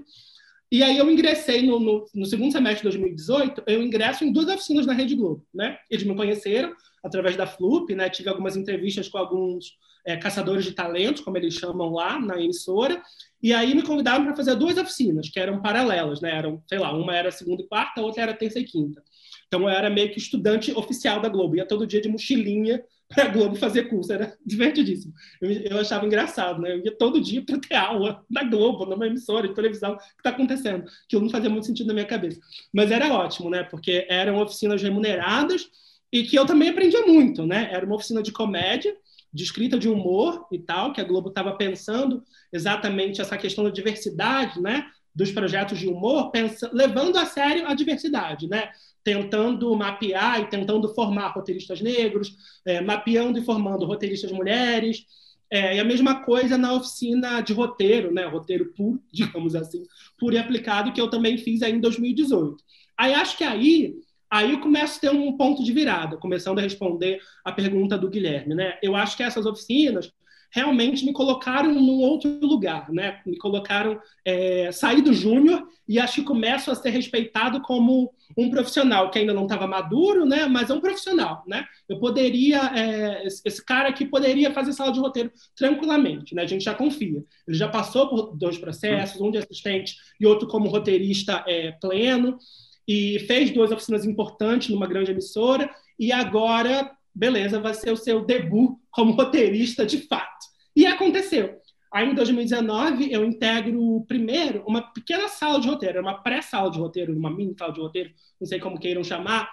E 0.70 0.80
aí 0.80 0.96
eu 0.96 1.10
ingressei 1.10 1.66
no, 1.66 1.80
no, 1.80 2.06
no, 2.14 2.24
segundo 2.24 2.52
semestre 2.52 2.88
de 2.88 2.96
2018, 2.96 3.64
eu 3.66 3.82
ingresso 3.82 4.24
em 4.24 4.32
duas 4.32 4.46
oficinas 4.46 4.86
na 4.86 4.92
Rede 4.92 5.16
Globo, 5.16 5.44
né? 5.52 5.76
Eles 5.90 6.06
me 6.06 6.14
conheceram 6.14 6.72
através 7.02 7.34
da 7.34 7.48
Flup, 7.48 7.92
né? 7.96 8.08
Tive 8.08 8.28
algumas 8.28 8.56
entrevistas 8.56 9.08
com 9.08 9.18
alguns 9.18 9.72
é, 10.06 10.16
caçadores 10.16 10.64
de 10.64 10.70
talentos, 10.70 11.20
como 11.20 11.36
eles 11.36 11.54
chamam 11.54 11.90
lá 11.90 12.20
na 12.20 12.40
emissora, 12.40 13.02
e 13.42 13.52
aí 13.52 13.74
me 13.74 13.82
convidaram 13.82 14.24
para 14.24 14.36
fazer 14.36 14.54
duas 14.54 14.78
oficinas, 14.78 15.28
que 15.28 15.40
eram 15.40 15.60
paralelas, 15.60 16.20
né? 16.20 16.30
Eram, 16.30 16.62
sei 16.68 16.78
lá, 16.78 16.92
uma 16.92 17.16
era 17.16 17.32
segunda 17.32 17.60
e 17.60 17.66
quarta, 17.66 18.00
a 18.00 18.04
outra 18.04 18.22
era 18.22 18.34
terça 18.34 18.60
e 18.60 18.64
quinta. 18.64 19.02
Então 19.50 19.62
eu 19.62 19.68
era 19.68 19.90
meio 19.90 20.12
que 20.12 20.18
estudante 20.18 20.70
oficial 20.72 21.20
da 21.20 21.28
Globo, 21.28 21.56
ia 21.56 21.66
todo 21.66 21.84
dia 21.84 22.00
de 22.00 22.08
mochilinha 22.08 22.84
para 23.08 23.24
a 23.24 23.28
Globo 23.28 23.56
fazer 23.56 23.88
curso, 23.88 24.12
era 24.12 24.38
divertidíssimo. 24.46 25.12
Eu, 25.40 25.50
eu, 25.50 25.78
achava 25.80 26.06
engraçado, 26.06 26.62
né? 26.62 26.72
Eu 26.72 26.84
ia 26.84 26.96
todo 26.96 27.20
dia 27.20 27.42
para 27.42 27.58
ter 27.58 27.74
aula 27.74 28.24
da 28.30 28.44
Globo, 28.44 28.86
numa 28.86 29.08
emissora 29.08 29.48
de 29.48 29.54
televisão, 29.54 29.94
o 29.94 29.98
que 29.98 30.04
está 30.18 30.30
acontecendo? 30.30 30.84
Que 31.08 31.18
não 31.18 31.28
fazia 31.28 31.50
muito 31.50 31.66
sentido 31.66 31.88
na 31.88 31.94
minha 31.94 32.06
cabeça. 32.06 32.40
Mas 32.72 32.92
era 32.92 33.12
ótimo, 33.12 33.50
né? 33.50 33.64
Porque 33.64 34.06
eram 34.08 34.40
oficinas 34.40 34.80
remuneradas 34.80 35.68
e 36.12 36.22
que 36.22 36.38
eu 36.38 36.46
também 36.46 36.68
aprendia 36.68 37.04
muito, 37.04 37.44
né? 37.44 37.68
Era 37.72 37.84
uma 37.84 37.96
oficina 37.96 38.22
de 38.22 38.30
comédia, 38.30 38.96
de 39.34 39.42
escrita 39.42 39.76
de 39.76 39.88
humor 39.88 40.46
e 40.52 40.60
tal, 40.60 40.92
que 40.92 41.00
a 41.00 41.04
Globo 41.04 41.30
estava 41.30 41.56
pensando 41.56 42.22
exatamente 42.52 43.20
essa 43.20 43.36
questão 43.36 43.64
da 43.64 43.70
diversidade, 43.70 44.60
né? 44.60 44.86
Dos 45.20 45.32
projetos 45.32 45.78
de 45.78 45.86
humor, 45.86 46.30
pensa, 46.30 46.70
levando 46.72 47.18
a 47.18 47.26
sério 47.26 47.66
a 47.66 47.74
diversidade, 47.74 48.48
né? 48.48 48.70
tentando 49.04 49.76
mapear 49.76 50.40
e 50.40 50.46
tentando 50.46 50.88
formar 50.94 51.28
roteiristas 51.28 51.82
negros, 51.82 52.34
é, 52.64 52.80
mapeando 52.80 53.38
e 53.38 53.44
formando 53.44 53.84
roteiristas 53.84 54.32
mulheres. 54.32 55.04
É, 55.50 55.76
e 55.76 55.78
a 55.78 55.84
mesma 55.84 56.24
coisa 56.24 56.56
na 56.56 56.72
oficina 56.72 57.42
de 57.42 57.52
roteiro, 57.52 58.10
né? 58.14 58.24
roteiro 58.24 58.72
puro, 58.74 58.98
digamos 59.12 59.54
assim, 59.54 59.82
puro 60.18 60.36
e 60.36 60.38
aplicado, 60.38 60.90
que 60.90 61.00
eu 61.00 61.10
também 61.10 61.36
fiz 61.36 61.60
aí 61.60 61.72
em 61.72 61.80
2018. 61.80 62.56
Aí 62.96 63.12
acho 63.12 63.36
que 63.36 63.44
aí, 63.44 63.92
aí 64.30 64.52
eu 64.52 64.60
começo 64.60 64.96
a 64.96 65.00
ter 65.02 65.10
um 65.10 65.36
ponto 65.36 65.62
de 65.62 65.70
virada, 65.70 66.16
começando 66.16 66.60
a 66.60 66.62
responder 66.62 67.20
a 67.44 67.52
pergunta 67.52 67.98
do 67.98 68.08
Guilherme. 68.08 68.54
Né? 68.54 68.78
Eu 68.82 68.96
acho 68.96 69.18
que 69.18 69.22
essas 69.22 69.44
oficinas 69.44 70.10
realmente 70.50 71.04
me 71.04 71.12
colocaram 71.12 71.72
num 71.72 72.00
outro 72.00 72.38
lugar, 72.40 72.90
né? 72.90 73.20
Me 73.24 73.36
colocaram 73.38 74.00
é, 74.24 74.70
sair 74.72 75.02
do 75.02 75.12
júnior 75.12 75.66
e 75.88 75.98
acho 75.98 76.16
que 76.16 76.22
começo 76.22 76.70
a 76.70 76.74
ser 76.74 76.90
respeitado 76.90 77.60
como 77.62 78.12
um 78.36 78.50
profissional 78.50 79.10
que 79.10 79.18
ainda 79.18 79.32
não 79.32 79.44
estava 79.44 79.66
maduro, 79.66 80.24
né? 80.24 80.46
Mas 80.46 80.70
é 80.70 80.74
um 80.74 80.80
profissional, 80.80 81.44
né? 81.46 81.64
Eu 81.88 81.98
poderia, 81.98 82.60
é, 82.76 83.26
esse 83.26 83.64
cara 83.64 83.88
aqui 83.88 84.04
poderia 84.04 84.52
fazer 84.52 84.72
sala 84.72 84.92
de 84.92 85.00
roteiro 85.00 85.30
tranquilamente, 85.56 86.34
né? 86.34 86.42
A 86.42 86.46
gente 86.46 86.64
já 86.64 86.74
confia. 86.74 87.22
Ele 87.46 87.56
já 87.56 87.68
passou 87.68 88.08
por 88.08 88.36
dois 88.36 88.58
processos, 88.58 89.20
um 89.20 89.30
de 89.30 89.38
assistente 89.38 89.96
e 90.20 90.26
outro 90.26 90.48
como 90.48 90.68
roteirista 90.68 91.44
é, 91.46 91.72
pleno 91.72 92.38
e 92.86 93.20
fez 93.20 93.50
duas 93.50 93.70
oficinas 93.70 94.04
importantes 94.04 94.68
numa 94.68 94.86
grande 94.86 95.12
emissora 95.12 95.70
e 95.98 96.10
agora 96.10 96.90
beleza, 97.14 97.60
vai 97.60 97.74
ser 97.74 97.92
o 97.92 97.96
seu 97.96 98.24
debut 98.24 98.76
como 98.90 99.12
roteirista 99.12 99.84
de 99.84 100.06
fato. 100.06 100.46
E 100.74 100.86
aconteceu. 100.86 101.58
Aí, 101.92 102.08
em 102.08 102.14
2019, 102.14 103.12
eu 103.12 103.24
integro 103.24 104.04
primeiro 104.06 104.62
uma 104.66 104.80
pequena 104.80 105.26
sala 105.28 105.60
de 105.60 105.68
roteiro, 105.68 106.00
uma 106.00 106.22
pré-sala 106.22 106.70
de 106.70 106.78
roteiro, 106.78 107.16
uma 107.16 107.30
mini 107.30 107.54
sala 107.58 107.72
de 107.72 107.80
roteiro, 107.80 108.10
não 108.40 108.46
sei 108.46 108.60
como 108.60 108.78
queiram 108.78 109.02
chamar, 109.02 109.50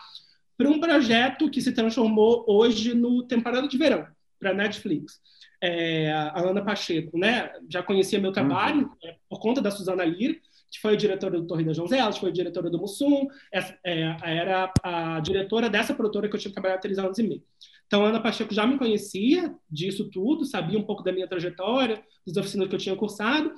para 0.55 0.69
um 0.69 0.79
projeto 0.79 1.49
que 1.49 1.61
se 1.61 1.71
transformou 1.71 2.45
hoje 2.47 2.93
no 2.93 3.23
temporada 3.23 3.67
de 3.67 3.77
verão, 3.77 4.05
para 4.39 4.53
Netflix. 4.53 5.19
É, 5.61 6.11
a 6.11 6.39
Ana 6.39 6.63
Pacheco, 6.63 7.17
né? 7.17 7.51
Já 7.67 7.81
conhecia 7.81 8.19
meu 8.19 8.31
trabalho 8.31 8.83
uhum. 8.83 8.95
é, 9.03 9.15
por 9.27 9.39
conta 9.39 9.59
da 9.59 9.71
Suzana 9.71 10.05
Lira, 10.05 10.35
que 10.69 10.79
foi 10.79 10.97
diretora 10.97 11.39
do 11.39 11.47
Torre 11.47 11.63
das 11.63 11.77
Donzelas, 11.77 12.17
foi 12.17 12.31
diretora 12.31 12.69
do 12.69 12.77
Mussum, 12.77 13.27
é, 13.53 14.17
era 14.23 14.71
a 14.83 15.19
diretora 15.19 15.69
dessa 15.69 15.93
produtora 15.93 16.27
que 16.29 16.35
eu 16.35 16.39
tinha 16.39 16.51
trabalhado 16.51 16.79
há 16.79 16.81
três 16.81 16.97
anos 16.97 17.17
e 17.17 17.23
meio. 17.23 17.43
Então, 17.87 18.03
Ana 18.05 18.19
Pacheco 18.19 18.53
já 18.53 18.67
me 18.67 18.77
conhecia 18.77 19.55
disso 19.69 20.09
tudo, 20.09 20.45
sabia 20.45 20.77
um 20.77 20.83
pouco 20.83 21.03
da 21.03 21.11
minha 21.11 21.27
trajetória, 21.27 22.03
das 22.25 22.35
oficinas 22.35 22.67
que 22.67 22.75
eu 22.75 22.79
tinha 22.79 22.95
cursado. 22.95 23.53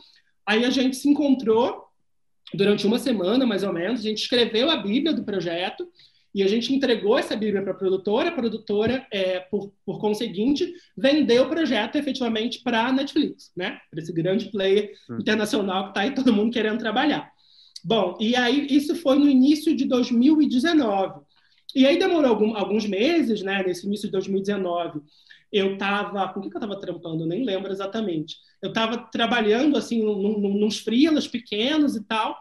Aí 0.46 0.64
a 0.64 0.70
gente 0.70 0.96
se 0.96 1.10
encontrou 1.10 1.90
durante 2.54 2.86
uma 2.86 3.00
semana, 3.00 3.46
mais 3.46 3.64
ou 3.64 3.74
menos, 3.74 4.00
a 4.00 4.04
gente 4.04 4.22
escreveu 4.22 4.70
a 4.70 4.78
Bíblia 4.78 5.14
do 5.14 5.24
projeto, 5.24 5.88
e 6.34 6.44
a 6.44 6.48
gente 6.48 6.74
entregou 6.74 7.18
essa 7.18 7.36
Bíblia 7.36 7.62
para 7.62 7.72
a 7.72 7.76
produtora, 7.76 8.30
a 8.30 8.32
produtora, 8.32 9.06
é, 9.12 9.40
por, 9.40 9.74
por 9.86 10.00
conseguinte, 10.00 10.72
vendeu 10.96 11.44
o 11.44 11.50
projeto 11.50 11.96
efetivamente 11.96 12.62
para 12.62 12.86
a 12.86 12.94
Netflix, 12.94 13.52
né? 13.58 13.80
Para 13.90 14.00
esse 14.00 14.14
grande 14.14 14.52
player 14.52 14.94
hum. 15.10 15.18
internacional 15.20 15.86
que 15.86 15.90
está 15.90 16.02
aí 16.02 16.14
todo 16.14 16.34
mundo 16.34 16.54
querendo 16.54 16.78
trabalhar. 16.78 17.32
Bom, 17.84 18.18
e 18.20 18.36
aí 18.36 18.68
isso 18.70 18.96
foi 18.96 19.18
no 19.18 19.30
início 19.30 19.76
de 19.76 19.86
2019. 19.86 21.22
E 21.76 21.86
aí 21.86 21.98
demorou 21.98 22.30
algum, 22.30 22.56
alguns 22.56 22.86
meses, 22.86 23.42
né? 23.42 23.64
Nesse 23.64 23.86
início 23.86 24.08
de 24.08 24.12
2019, 24.12 25.02
eu 25.52 25.74
estava. 25.74 26.28
Com 26.30 26.40
o 26.40 26.44
que 26.44 26.56
eu 26.56 26.60
estava 26.60 26.80
trampando? 26.80 27.24
Eu 27.24 27.28
nem 27.28 27.44
lembro 27.44 27.72
exatamente. 27.72 28.38
Eu 28.62 28.70
estava 28.70 28.98
trabalhando, 28.98 29.78
assim, 29.78 30.04
num, 30.04 30.40
num, 30.40 30.60
nos 30.60 30.80
frilas 30.80 31.28
pequenos 31.28 31.96
e 31.96 32.04
tal. 32.04 32.38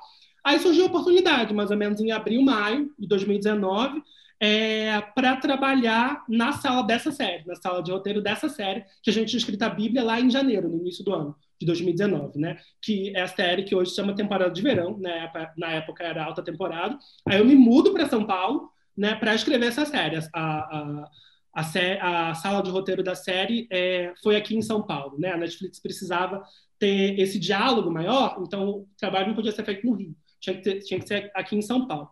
Aí 0.48 0.58
surgiu 0.60 0.84
a 0.84 0.86
oportunidade, 0.86 1.52
mais 1.52 1.70
ou 1.70 1.76
menos 1.76 2.00
em 2.00 2.10
abril, 2.10 2.40
maio 2.40 2.90
de 2.98 3.06
2019, 3.06 4.02
é, 4.40 4.98
para 5.14 5.36
trabalhar 5.36 6.24
na 6.26 6.52
sala 6.52 6.82
dessa 6.84 7.12
série, 7.12 7.46
na 7.46 7.54
sala 7.54 7.82
de 7.82 7.90
roteiro 7.90 8.22
dessa 8.22 8.48
série, 8.48 8.82
que 9.02 9.10
a 9.10 9.12
gente 9.12 9.28
tinha 9.28 9.38
escrito 9.40 9.62
a 9.64 9.68
Bíblia 9.68 10.02
lá 10.02 10.18
em 10.18 10.30
janeiro, 10.30 10.70
no 10.70 10.78
início 10.78 11.04
do 11.04 11.12
ano 11.12 11.36
de 11.60 11.66
2019, 11.66 12.38
né? 12.38 12.56
Que 12.80 13.14
é 13.14 13.20
a 13.20 13.28
série 13.28 13.62
que 13.62 13.74
hoje 13.74 13.94
chama 13.94 14.14
temporada 14.14 14.50
de 14.50 14.62
verão, 14.62 14.96
né? 14.96 15.30
Na 15.54 15.72
época 15.72 16.02
era 16.02 16.24
alta 16.24 16.42
temporada. 16.42 16.98
Aí 17.28 17.38
eu 17.38 17.44
me 17.44 17.54
mudo 17.54 17.92
para 17.92 18.08
São 18.08 18.24
Paulo, 18.24 18.70
né? 18.96 19.16
Para 19.16 19.34
escrever 19.34 19.66
essa 19.66 19.84
série. 19.84 20.16
A, 20.16 20.22
a, 20.32 21.10
a, 21.56 21.62
sé 21.62 22.00
a, 22.00 22.32
sala 22.32 22.62
de 22.62 22.70
roteiro 22.70 23.02
da 23.02 23.14
série 23.14 23.68
é, 23.70 24.14
foi 24.22 24.34
aqui 24.34 24.56
em 24.56 24.62
São 24.62 24.80
Paulo, 24.80 25.18
né? 25.18 25.30
A 25.30 25.36
Netflix 25.36 25.78
precisava 25.78 26.42
ter 26.78 27.20
esse 27.20 27.38
diálogo 27.38 27.90
maior, 27.90 28.38
então 28.40 28.68
o 28.70 28.88
trabalho 28.96 29.26
não 29.26 29.34
podia 29.34 29.52
ser 29.52 29.64
feito 29.64 29.84
no 29.84 29.94
Rio, 29.94 30.14
tinha 30.40 30.56
que, 30.56 30.62
ter, 30.62 30.80
tinha 30.80 31.00
que 31.00 31.06
ser 31.06 31.30
aqui 31.34 31.56
em 31.56 31.62
São 31.62 31.86
Paulo. 31.86 32.10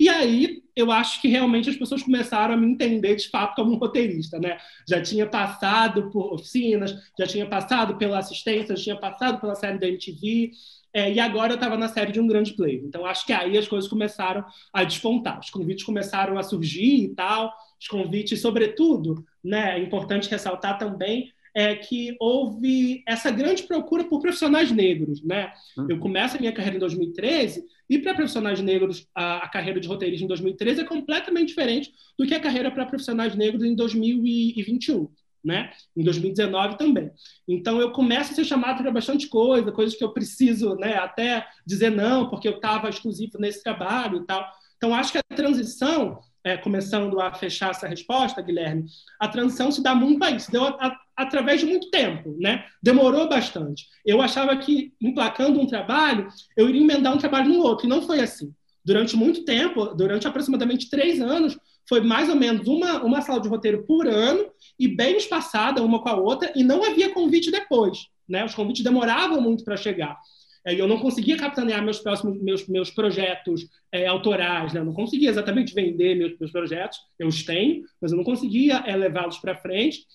E 0.00 0.08
aí 0.08 0.62
eu 0.76 0.92
acho 0.92 1.20
que 1.20 1.26
realmente 1.26 1.68
as 1.68 1.76
pessoas 1.76 2.02
começaram 2.02 2.54
a 2.54 2.56
me 2.56 2.66
entender 2.66 3.16
de 3.16 3.28
fato 3.28 3.56
como 3.56 3.72
um 3.72 3.78
roteirista, 3.78 4.38
né? 4.38 4.56
Já 4.88 5.02
tinha 5.02 5.26
passado 5.26 6.08
por 6.10 6.32
oficinas, 6.32 6.94
já 7.18 7.26
tinha 7.26 7.46
passado 7.46 7.96
pela 7.96 8.18
assistência, 8.18 8.76
já 8.76 8.82
tinha 8.84 8.96
passado 8.96 9.40
pela 9.40 9.56
série 9.56 9.78
da 9.78 9.88
MTV, 9.88 10.52
é, 10.94 11.12
e 11.12 11.20
agora 11.20 11.52
eu 11.52 11.56
estava 11.56 11.76
na 11.76 11.88
série 11.88 12.12
de 12.12 12.20
um 12.20 12.26
grande 12.28 12.52
player. 12.54 12.80
Então 12.84 13.04
acho 13.04 13.26
que 13.26 13.32
aí 13.32 13.58
as 13.58 13.66
coisas 13.66 13.90
começaram 13.90 14.44
a 14.72 14.84
despontar, 14.84 15.40
os 15.40 15.50
convites 15.50 15.84
começaram 15.84 16.38
a 16.38 16.42
surgir 16.44 17.04
e 17.04 17.14
tal, 17.14 17.52
os 17.80 17.88
convites, 17.88 18.40
sobretudo, 18.40 19.24
né? 19.42 19.78
É 19.78 19.82
importante 19.82 20.30
ressaltar 20.30 20.78
também 20.78 21.32
é 21.54 21.74
que 21.74 22.16
houve 22.20 23.02
essa 23.06 23.30
grande 23.30 23.62
procura 23.62 24.04
por 24.04 24.20
profissionais 24.20 24.70
negros, 24.70 25.22
né? 25.22 25.52
Eu 25.76 25.96
uhum. 25.96 25.98
começo 26.00 26.36
a 26.36 26.40
minha 26.40 26.52
carreira 26.52 26.76
em 26.76 26.80
2013 26.80 27.64
e 27.88 27.98
para 27.98 28.14
profissionais 28.14 28.60
negros 28.60 29.06
a, 29.14 29.38
a, 29.38 29.48
carreira 29.48 29.80
de 29.80 29.88
roteirista 29.88 30.24
em 30.24 30.28
2013 30.28 30.80
é 30.82 30.84
completamente 30.84 31.48
diferente 31.48 31.92
do 32.18 32.26
que 32.26 32.34
a 32.34 32.40
carreira 32.40 32.70
para 32.70 32.86
profissionais 32.86 33.34
negros 33.34 33.64
em 33.64 33.74
2021. 33.74 35.08
Né? 35.44 35.70
Em 35.96 36.02
2019 36.02 36.76
também. 36.76 37.10
Então 37.46 37.80
eu 37.80 37.92
começo 37.92 38.32
a 38.32 38.34
ser 38.34 38.44
chamado 38.44 38.82
para 38.82 38.90
bastante 38.90 39.28
coisa, 39.28 39.70
coisas 39.70 39.96
que 39.96 40.02
eu 40.02 40.12
preciso, 40.12 40.74
né, 40.74 40.96
até 40.96 41.46
dizer 41.64 41.90
não, 41.90 42.28
porque 42.28 42.48
eu 42.48 42.56
estava 42.56 42.88
exclusivo 42.88 43.38
nesse 43.38 43.62
trabalho 43.62 44.18
e 44.18 44.26
tal. 44.26 44.44
Então 44.76 44.92
acho 44.92 45.12
que 45.12 45.18
a 45.18 45.36
transição 45.36 46.20
é, 46.44 46.56
começando 46.56 47.20
a 47.20 47.32
fechar 47.32 47.70
essa 47.70 47.86
resposta, 47.86 48.42
Guilherme, 48.42 48.86
a 49.18 49.28
transição 49.28 49.70
se 49.70 49.82
dá 49.82 49.94
muito 49.94 50.22
a 50.24 50.30
isso, 50.30 50.50
deu 50.50 50.64
a, 50.64 50.70
a, 50.70 51.00
através 51.18 51.58
de 51.58 51.66
muito 51.66 51.90
tempo, 51.90 52.36
né? 52.38 52.64
Demorou 52.80 53.28
bastante. 53.28 53.88
Eu 54.06 54.22
achava 54.22 54.56
que, 54.56 54.92
emplacando 55.02 55.60
um 55.60 55.66
trabalho, 55.66 56.28
eu 56.56 56.68
iria 56.68 56.80
emendar 56.80 57.12
um 57.12 57.18
trabalho 57.18 57.48
no 57.48 57.58
outro, 57.58 57.86
e 57.86 57.88
não 57.88 58.00
foi 58.00 58.20
assim. 58.20 58.54
Durante 58.84 59.16
muito 59.16 59.44
tempo, 59.44 59.86
durante 59.86 60.28
aproximadamente 60.28 60.88
três 60.88 61.20
anos, 61.20 61.58
foi 61.88 62.00
mais 62.00 62.28
ou 62.28 62.36
menos 62.36 62.68
uma, 62.68 63.02
uma 63.02 63.20
sala 63.20 63.40
de 63.40 63.48
roteiro 63.48 63.84
por 63.84 64.06
ano, 64.06 64.46
e 64.78 64.86
bem 64.86 65.16
espaçada 65.16 65.82
uma 65.82 66.00
com 66.00 66.08
a 66.08 66.16
outra, 66.16 66.52
e 66.54 66.62
não 66.62 66.84
havia 66.84 67.12
convite 67.12 67.50
depois, 67.50 68.06
né? 68.28 68.44
Os 68.44 68.54
convites 68.54 68.84
demoravam 68.84 69.40
muito 69.40 69.64
para 69.64 69.76
chegar. 69.76 70.16
É, 70.64 70.80
eu 70.80 70.86
não 70.86 70.98
conseguia 70.98 71.36
capitanear 71.36 71.82
meus 71.82 71.98
próximos 71.98 72.40
meus, 72.40 72.68
meus 72.68 72.90
projetos 72.90 73.66
é, 73.90 74.06
autorais, 74.06 74.72
né? 74.72 74.80
eu 74.80 74.84
não 74.84 74.92
conseguia 74.92 75.30
exatamente 75.30 75.74
vender 75.74 76.14
meus, 76.14 76.38
meus 76.38 76.52
projetos, 76.52 76.98
eu 77.18 77.26
os 77.26 77.42
tenho, 77.42 77.84
mas 78.00 78.12
eu 78.12 78.18
não 78.18 78.24
conseguia 78.24 78.84
é, 78.86 78.94
levá-los 78.94 79.38
para 79.38 79.56
frente. 79.56 80.06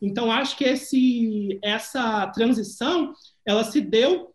Então 0.00 0.30
acho 0.30 0.56
que 0.56 0.64
esse, 0.64 1.58
essa 1.62 2.26
transição 2.28 3.12
ela 3.46 3.64
se 3.64 3.80
deu 3.80 4.30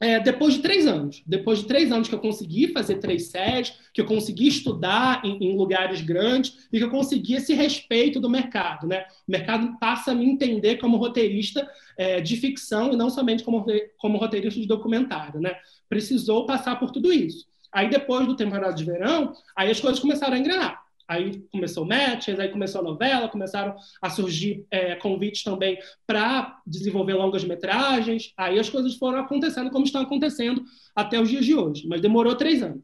é, 0.00 0.20
depois 0.20 0.54
de 0.54 0.60
três 0.60 0.86
anos. 0.86 1.22
Depois 1.26 1.60
de 1.60 1.66
três 1.66 1.90
anos 1.92 2.08
que 2.08 2.14
eu 2.14 2.20
consegui 2.20 2.68
fazer 2.72 2.96
três 2.96 3.30
séries, 3.30 3.72
que 3.92 4.00
eu 4.00 4.06
consegui 4.06 4.48
estudar 4.48 5.24
em, 5.24 5.38
em, 5.38 5.56
lugares 5.56 6.00
grandes 6.00 6.68
e 6.72 6.78
que 6.78 6.84
eu 6.84 6.90
consegui 6.90 7.34
esse 7.34 7.54
respeito 7.54 8.20
do 8.20 8.28
mercado. 8.28 8.86
Né? 8.86 9.04
O 9.26 9.30
mercado 9.30 9.78
passa 9.78 10.12
a 10.12 10.14
me 10.14 10.26
entender 10.26 10.76
como 10.76 10.96
roteirista 10.96 11.68
é, 11.96 12.20
de 12.20 12.36
ficção 12.36 12.92
e 12.92 12.96
não 12.96 13.08
somente 13.08 13.44
como, 13.44 13.64
como 13.96 14.18
roteirista 14.18 14.60
de 14.60 14.66
documentário. 14.66 15.40
Né? 15.40 15.54
Precisou 15.88 16.44
passar 16.44 16.76
por 16.76 16.90
tudo 16.90 17.12
isso. 17.12 17.46
Aí, 17.72 17.88
depois 17.88 18.26
do 18.26 18.36
temporada 18.36 18.74
de 18.74 18.84
verão, 18.84 19.32
aí 19.56 19.70
as 19.70 19.80
coisas 19.80 19.98
começaram 19.98 20.34
a 20.34 20.38
engrenar. 20.38 20.83
Aí 21.06 21.44
começou 21.52 21.84
matches, 21.84 22.38
aí 22.40 22.48
começou 22.48 22.80
a 22.80 22.84
novela, 22.84 23.28
começaram 23.28 23.76
a 24.00 24.08
surgir 24.08 24.66
é, 24.70 24.94
convites 24.96 25.42
também 25.42 25.78
para 26.06 26.60
desenvolver 26.66 27.14
longas 27.14 27.44
metragens. 27.44 28.32
Aí 28.36 28.58
as 28.58 28.70
coisas 28.70 28.94
foram 28.96 29.18
acontecendo 29.18 29.70
como 29.70 29.84
estão 29.84 30.02
acontecendo 30.02 30.64
até 30.94 31.20
os 31.20 31.28
dias 31.28 31.44
de 31.44 31.54
hoje. 31.54 31.86
Mas 31.86 32.00
demorou 32.00 32.34
três 32.34 32.62
anos. 32.62 32.82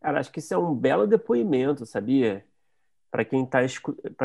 Cara, 0.00 0.20
acho 0.20 0.30
que 0.30 0.38
isso 0.38 0.54
é 0.54 0.58
um 0.58 0.74
belo 0.74 1.06
depoimento, 1.06 1.84
sabia? 1.84 2.44
Para 3.10 3.24
quem 3.24 3.44
está 3.44 3.60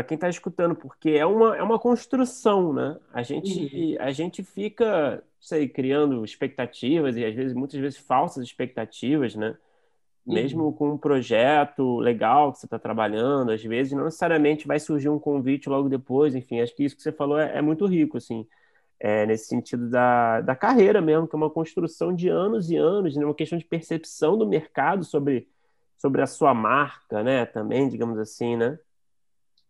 quem 0.03 0.17
tá 0.17 0.29
escutando, 0.29 0.75
porque 0.75 1.11
é 1.11 1.25
uma, 1.25 1.55
é 1.55 1.63
uma 1.63 1.79
construção, 1.79 2.73
né? 2.73 2.97
A 3.13 3.23
gente, 3.23 3.75
uhum. 3.75 3.95
a 3.99 4.11
gente 4.11 4.43
fica, 4.43 5.23
sei, 5.39 5.67
criando 5.67 6.23
expectativas 6.23 7.17
e 7.17 7.25
às 7.25 7.33
vezes, 7.33 7.53
muitas 7.53 7.79
vezes, 7.79 7.99
falsas 7.99 8.43
expectativas, 8.43 9.35
né? 9.35 9.57
Mesmo 10.25 10.65
uhum. 10.65 10.73
com 10.73 10.91
um 10.91 10.97
projeto 10.97 11.97
legal 11.99 12.51
que 12.51 12.59
você 12.59 12.65
está 12.65 12.77
trabalhando, 12.77 13.51
às 13.51 13.63
vezes 13.63 13.93
não 13.93 14.05
necessariamente 14.05 14.67
vai 14.67 14.79
surgir 14.79 15.09
um 15.09 15.19
convite 15.19 15.67
logo 15.67 15.89
depois, 15.89 16.35
enfim, 16.35 16.61
acho 16.61 16.75
que 16.75 16.83
isso 16.83 16.95
que 16.95 17.01
você 17.01 17.11
falou 17.11 17.39
é, 17.39 17.57
é 17.57 17.61
muito 17.61 17.85
rico, 17.85 18.17
assim, 18.17 18.45
é, 18.99 19.25
nesse 19.25 19.47
sentido 19.47 19.89
da, 19.89 20.41
da 20.41 20.55
carreira 20.55 21.01
mesmo, 21.01 21.27
que 21.27 21.35
é 21.35 21.37
uma 21.37 21.49
construção 21.49 22.13
de 22.13 22.29
anos 22.29 22.69
e 22.69 22.75
anos, 22.75 23.15
né, 23.15 23.25
uma 23.25 23.33
questão 23.33 23.57
de 23.57 23.65
percepção 23.65 24.37
do 24.37 24.45
mercado 24.45 25.03
sobre, 25.03 25.47
sobre 25.97 26.21
a 26.21 26.27
sua 26.27 26.53
marca, 26.53 27.23
né, 27.23 27.45
também, 27.45 27.89
digamos 27.89 28.19
assim, 28.19 28.55
né? 28.55 28.77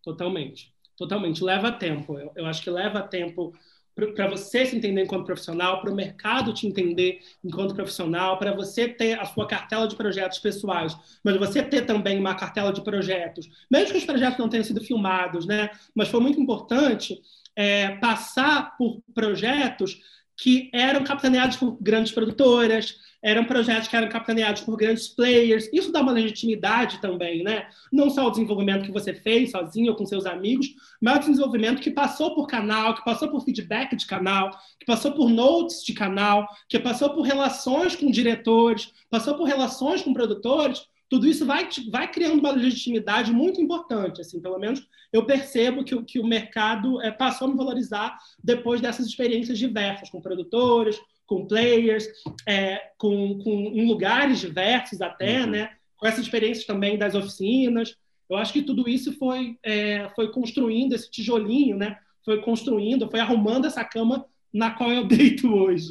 Totalmente, 0.02 0.74
totalmente, 0.98 1.42
leva 1.42 1.72
tempo, 1.72 2.18
eu, 2.18 2.30
eu 2.36 2.46
acho 2.46 2.62
que 2.62 2.70
leva 2.70 3.00
tempo 3.00 3.54
para 3.94 4.28
você 4.28 4.64
se 4.64 4.76
entender 4.76 5.02
enquanto 5.02 5.26
profissional, 5.26 5.80
para 5.80 5.90
o 5.90 5.94
mercado 5.94 6.54
te 6.54 6.66
entender 6.66 7.20
enquanto 7.44 7.74
profissional, 7.74 8.38
para 8.38 8.54
você 8.54 8.88
ter 8.88 9.18
a 9.18 9.24
sua 9.24 9.46
cartela 9.46 9.86
de 9.86 9.96
projetos 9.96 10.38
pessoais, 10.38 10.96
mas 11.22 11.36
você 11.36 11.62
ter 11.62 11.86
também 11.86 12.18
uma 12.18 12.34
cartela 12.34 12.72
de 12.72 12.82
projetos, 12.82 13.48
mesmo 13.70 13.92
que 13.92 13.98
os 13.98 14.04
projetos 14.04 14.38
não 14.38 14.48
tenham 14.48 14.64
sido 14.64 14.82
filmados, 14.82 15.46
né? 15.46 15.70
Mas 15.94 16.08
foi 16.08 16.20
muito 16.20 16.40
importante 16.40 17.20
é, 17.54 17.96
passar 17.96 18.76
por 18.76 19.02
projetos 19.14 20.00
que 20.36 20.70
eram 20.72 21.04
capitaneados 21.04 21.56
por 21.56 21.76
grandes 21.80 22.12
produtoras, 22.12 22.96
eram 23.22 23.44
projetos 23.44 23.86
que 23.86 23.96
eram 23.96 24.08
capitaneados 24.08 24.62
por 24.62 24.76
grandes 24.76 25.06
players. 25.06 25.68
Isso 25.72 25.92
dá 25.92 26.00
uma 26.00 26.10
legitimidade 26.10 27.00
também, 27.00 27.44
né? 27.44 27.68
Não 27.92 28.10
só 28.10 28.26
o 28.26 28.30
desenvolvimento 28.30 28.84
que 28.84 28.90
você 28.90 29.14
fez 29.14 29.52
sozinho 29.52 29.92
ou 29.92 29.96
com 29.96 30.04
seus 30.04 30.26
amigos, 30.26 30.66
mas 31.00 31.24
o 31.24 31.30
desenvolvimento 31.30 31.80
que 31.80 31.90
passou 31.90 32.34
por 32.34 32.48
canal, 32.48 32.94
que 32.96 33.04
passou 33.04 33.28
por 33.28 33.44
feedback 33.44 33.94
de 33.94 34.06
canal, 34.06 34.50
que 34.78 34.84
passou 34.84 35.12
por 35.12 35.30
notes 35.30 35.84
de 35.84 35.94
canal, 35.94 36.48
que 36.68 36.78
passou 36.80 37.10
por 37.10 37.22
relações 37.22 37.94
com 37.94 38.10
diretores, 38.10 38.92
passou 39.08 39.36
por 39.36 39.44
relações 39.44 40.02
com 40.02 40.12
produtores. 40.12 40.82
Tudo 41.12 41.28
isso 41.28 41.44
vai, 41.44 41.68
vai 41.90 42.10
criando 42.10 42.40
uma 42.40 42.52
legitimidade 42.52 43.30
muito 43.30 43.60
importante. 43.60 44.22
Assim, 44.22 44.40
pelo 44.40 44.58
menos 44.58 44.82
eu 45.12 45.26
percebo 45.26 45.84
que, 45.84 46.02
que 46.04 46.18
o 46.18 46.26
mercado 46.26 47.02
é, 47.02 47.10
passou 47.10 47.46
a 47.46 47.50
me 47.50 47.56
valorizar 47.56 48.16
depois 48.42 48.80
dessas 48.80 49.04
experiências 49.04 49.58
diversas 49.58 50.08
com 50.08 50.22
produtores, 50.22 50.98
com 51.26 51.46
players, 51.46 52.06
é, 52.48 52.80
com, 52.96 53.38
com, 53.40 53.50
em 53.50 53.86
lugares 53.86 54.40
diversos 54.40 55.02
até, 55.02 55.42
uhum. 55.42 55.50
né? 55.50 55.70
Com 55.98 56.06
essas 56.06 56.24
experiências 56.24 56.64
também 56.64 56.96
das 56.96 57.14
oficinas. 57.14 57.94
Eu 58.30 58.38
acho 58.38 58.54
que 58.54 58.62
tudo 58.62 58.88
isso 58.88 59.12
foi, 59.18 59.58
é, 59.62 60.08
foi 60.16 60.32
construindo 60.32 60.94
esse 60.94 61.10
tijolinho, 61.10 61.76
né? 61.76 61.98
Foi 62.24 62.40
construindo, 62.40 63.10
foi 63.10 63.20
arrumando 63.20 63.66
essa 63.66 63.84
cama 63.84 64.24
na 64.50 64.70
qual 64.70 64.90
eu 64.90 65.04
deito 65.06 65.52
hoje, 65.52 65.90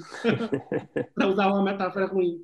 para 1.13 1.27
usar 1.27 1.45
uma 1.49 1.61
metáfora 1.61 2.07
ruim. 2.07 2.43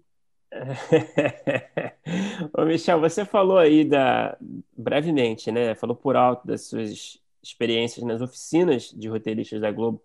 Ô 2.54 2.66
Michel, 2.66 3.00
você 3.00 3.26
falou 3.26 3.58
aí 3.58 3.84
da 3.84 4.38
brevemente, 4.76 5.52
né? 5.52 5.76
Falou 5.76 5.96
por 5.96 6.16
alto 6.16 6.46
das 6.48 6.68
suas 6.68 7.22
experiências 7.42 8.06
nas 8.06 8.22
oficinas 8.22 8.92
de 8.92 9.08
roteiristas 9.08 9.62
da 9.62 9.72
Globo. 9.72 10.02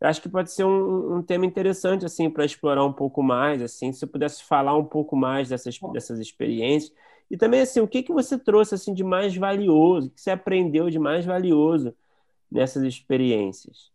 Eu 0.00 0.08
acho 0.08 0.20
que 0.20 0.28
pode 0.28 0.52
ser 0.52 0.64
um, 0.64 1.16
um 1.16 1.22
tema 1.22 1.46
interessante 1.46 2.04
assim 2.04 2.28
para 2.30 2.44
explorar 2.44 2.84
um 2.84 2.92
pouco 2.92 3.22
mais, 3.22 3.62
assim, 3.62 3.92
se 3.92 4.04
eu 4.04 4.08
pudesse 4.08 4.44
falar 4.44 4.76
um 4.76 4.84
pouco 4.84 5.16
mais 5.16 5.48
dessas, 5.48 5.78
dessas 5.92 6.18
experiências 6.18 6.92
e 7.30 7.36
também 7.36 7.60
assim, 7.60 7.80
o 7.80 7.88
que 7.88 8.02
que 8.02 8.12
você 8.12 8.38
trouxe 8.38 8.74
assim 8.74 8.94
de 8.94 9.02
mais 9.02 9.34
valioso, 9.34 10.08
o 10.08 10.10
que 10.10 10.20
você 10.20 10.30
aprendeu 10.30 10.90
de 10.90 10.98
mais 10.98 11.24
valioso 11.24 11.94
nessas 12.50 12.82
experiências? 12.84 13.90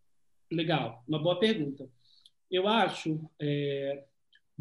Legal, 0.52 1.04
uma 1.08 1.22
boa 1.22 1.40
pergunta. 1.40 1.88
Eu 2.50 2.68
acho, 2.68 3.20
é, 3.40 4.04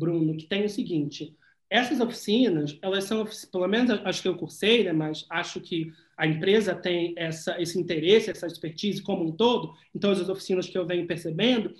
Bruno, 0.01 0.37
que 0.37 0.47
tem 0.47 0.65
o 0.65 0.71
seguinte: 0.71 1.37
essas 1.69 2.01
oficinas, 2.01 2.77
elas 2.83 3.05
são, 3.05 3.25
pelo 3.53 3.69
menos 3.69 4.01
acho 4.05 4.23
que 4.23 4.29
eu 4.29 4.37
cursei, 4.37 4.83
né, 4.83 4.93
mas 4.93 5.27
acho 5.31 5.61
que 5.61 5.93
a 6.17 6.27
empresa 6.27 6.75
tem 6.75 7.15
essa, 7.17 7.61
esse 7.61 7.79
interesse, 7.79 8.31
essa 8.31 8.47
expertise 8.47 9.03
como 9.03 9.25
um 9.25 9.33
todo, 9.33 9.73
em 9.95 9.99
todas 9.99 10.21
as 10.21 10.29
oficinas 10.29 10.67
que 10.67 10.77
eu 10.77 10.87
venho 10.87 11.07
percebendo, 11.07 11.73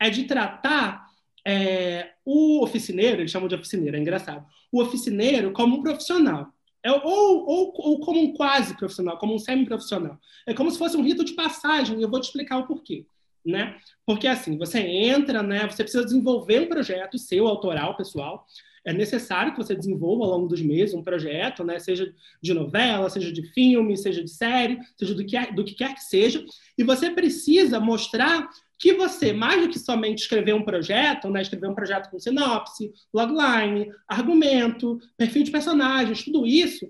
é 0.00 0.10
de 0.10 0.24
tratar 0.24 1.06
é, 1.46 2.14
o 2.24 2.62
oficineiro, 2.64 3.20
eles 3.20 3.30
chamam 3.30 3.48
de 3.48 3.54
oficineiro, 3.54 3.96
é 3.96 4.00
engraçado, 4.00 4.44
o 4.72 4.82
oficineiro 4.82 5.52
como 5.52 5.76
um 5.76 5.82
profissional. 5.82 6.52
É, 6.82 6.90
ou, 6.90 7.04
ou, 7.04 7.72
ou 7.76 8.00
como 8.00 8.20
um 8.20 8.32
quase 8.32 8.76
profissional, 8.76 9.18
como 9.18 9.34
um 9.34 9.40
semi-profissional. 9.40 10.20
É 10.46 10.54
como 10.54 10.70
se 10.70 10.78
fosse 10.78 10.96
um 10.96 11.02
rito 11.02 11.24
de 11.24 11.32
passagem, 11.32 11.98
e 11.98 12.02
eu 12.02 12.08
vou 12.08 12.20
te 12.20 12.26
explicar 12.26 12.58
o 12.58 12.66
porquê. 12.66 13.06
Né? 13.46 13.76
Porque 14.04 14.26
assim, 14.26 14.58
você 14.58 14.80
entra, 14.80 15.40
né, 15.42 15.68
você 15.68 15.84
precisa 15.84 16.04
desenvolver 16.04 16.60
um 16.60 16.68
projeto 16.68 17.16
seu, 17.16 17.46
autoral, 17.46 17.96
pessoal, 17.96 18.44
é 18.86 18.92
necessário 18.92 19.52
que 19.52 19.58
você 19.58 19.74
desenvolva 19.74 20.24
ao 20.24 20.30
longo 20.30 20.46
dos 20.46 20.62
meses 20.62 20.94
um 20.94 21.02
projeto, 21.02 21.64
né? 21.64 21.78
seja 21.80 22.14
de 22.40 22.54
novela, 22.54 23.10
seja 23.10 23.32
de 23.32 23.42
filme, 23.52 23.96
seja 23.96 24.22
de 24.22 24.30
série, 24.30 24.78
seja 24.96 25.12
do 25.12 25.26
que, 25.26 25.52
do 25.52 25.64
que 25.64 25.74
quer 25.74 25.92
que 25.92 26.04
seja, 26.04 26.44
e 26.78 26.84
você 26.84 27.10
precisa 27.10 27.80
mostrar 27.80 28.48
que 28.78 28.94
você, 28.94 29.32
mais 29.32 29.60
do 29.60 29.68
que 29.68 29.78
somente 29.78 30.20
escrever 30.20 30.54
um 30.54 30.64
projeto, 30.64 31.28
né? 31.28 31.42
escrever 31.42 31.68
um 31.68 31.74
projeto 31.74 32.10
com 32.10 32.20
sinopse, 32.20 32.92
logline, 33.12 33.90
argumento, 34.06 35.00
perfil 35.16 35.42
de 35.42 35.50
personagens, 35.50 36.22
tudo 36.22 36.46
isso, 36.46 36.88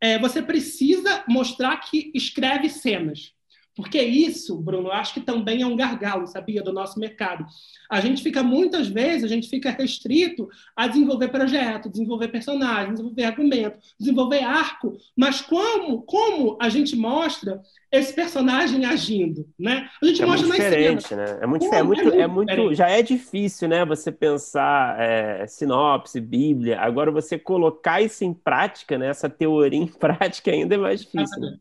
é, 0.00 0.18
você 0.18 0.42
precisa 0.42 1.24
mostrar 1.28 1.76
que 1.76 2.10
escreve 2.14 2.68
cenas. 2.68 3.32
Porque 3.78 4.02
isso, 4.02 4.56
Bruno, 4.56 4.90
acho 4.90 5.14
que 5.14 5.20
também 5.20 5.62
é 5.62 5.66
um 5.66 5.76
gargalo, 5.76 6.26
sabia, 6.26 6.64
do 6.64 6.72
nosso 6.72 6.98
mercado. 6.98 7.46
A 7.88 8.00
gente 8.00 8.24
fica, 8.24 8.42
muitas 8.42 8.88
vezes, 8.88 9.22
a 9.22 9.28
gente 9.28 9.48
fica 9.48 9.70
restrito 9.70 10.48
a 10.74 10.88
desenvolver 10.88 11.28
projeto, 11.28 11.88
desenvolver 11.88 12.26
personagem, 12.26 12.94
desenvolver 12.94 13.22
argumento, 13.22 13.78
desenvolver 13.96 14.42
arco, 14.42 14.98
mas 15.16 15.40
como, 15.40 16.02
como 16.02 16.58
a 16.60 16.68
gente 16.68 16.96
mostra 16.96 17.62
esse 17.92 18.12
personagem 18.12 18.84
agindo, 18.84 19.46
né? 19.56 19.88
A 20.02 20.06
gente 20.06 20.22
é 20.22 20.26
mostra 20.26 20.48
muito 20.48 20.60
diferente, 20.60 21.14
né? 21.14 21.38
É 21.40 21.46
muito, 21.46 21.64
é 21.72 21.82
muito, 21.84 22.00
é 22.00 22.26
muito, 22.26 22.50
é 22.50 22.56
muito 22.56 22.74
já 22.74 22.88
é 22.88 23.00
difícil, 23.00 23.68
né? 23.68 23.84
Você 23.84 24.10
pensar 24.10 25.00
é, 25.00 25.46
sinopse, 25.46 26.20
Bíblia. 26.20 26.80
Agora 26.80 27.12
você 27.12 27.38
colocar 27.38 28.02
isso 28.02 28.24
em 28.24 28.34
prática, 28.34 28.98
né? 28.98 29.06
Essa 29.06 29.30
teoria 29.30 29.78
em 29.78 29.86
prática 29.86 30.50
ainda 30.50 30.74
é 30.74 30.78
mais 30.78 31.00
difícil. 31.00 31.40
Né? 31.40 31.56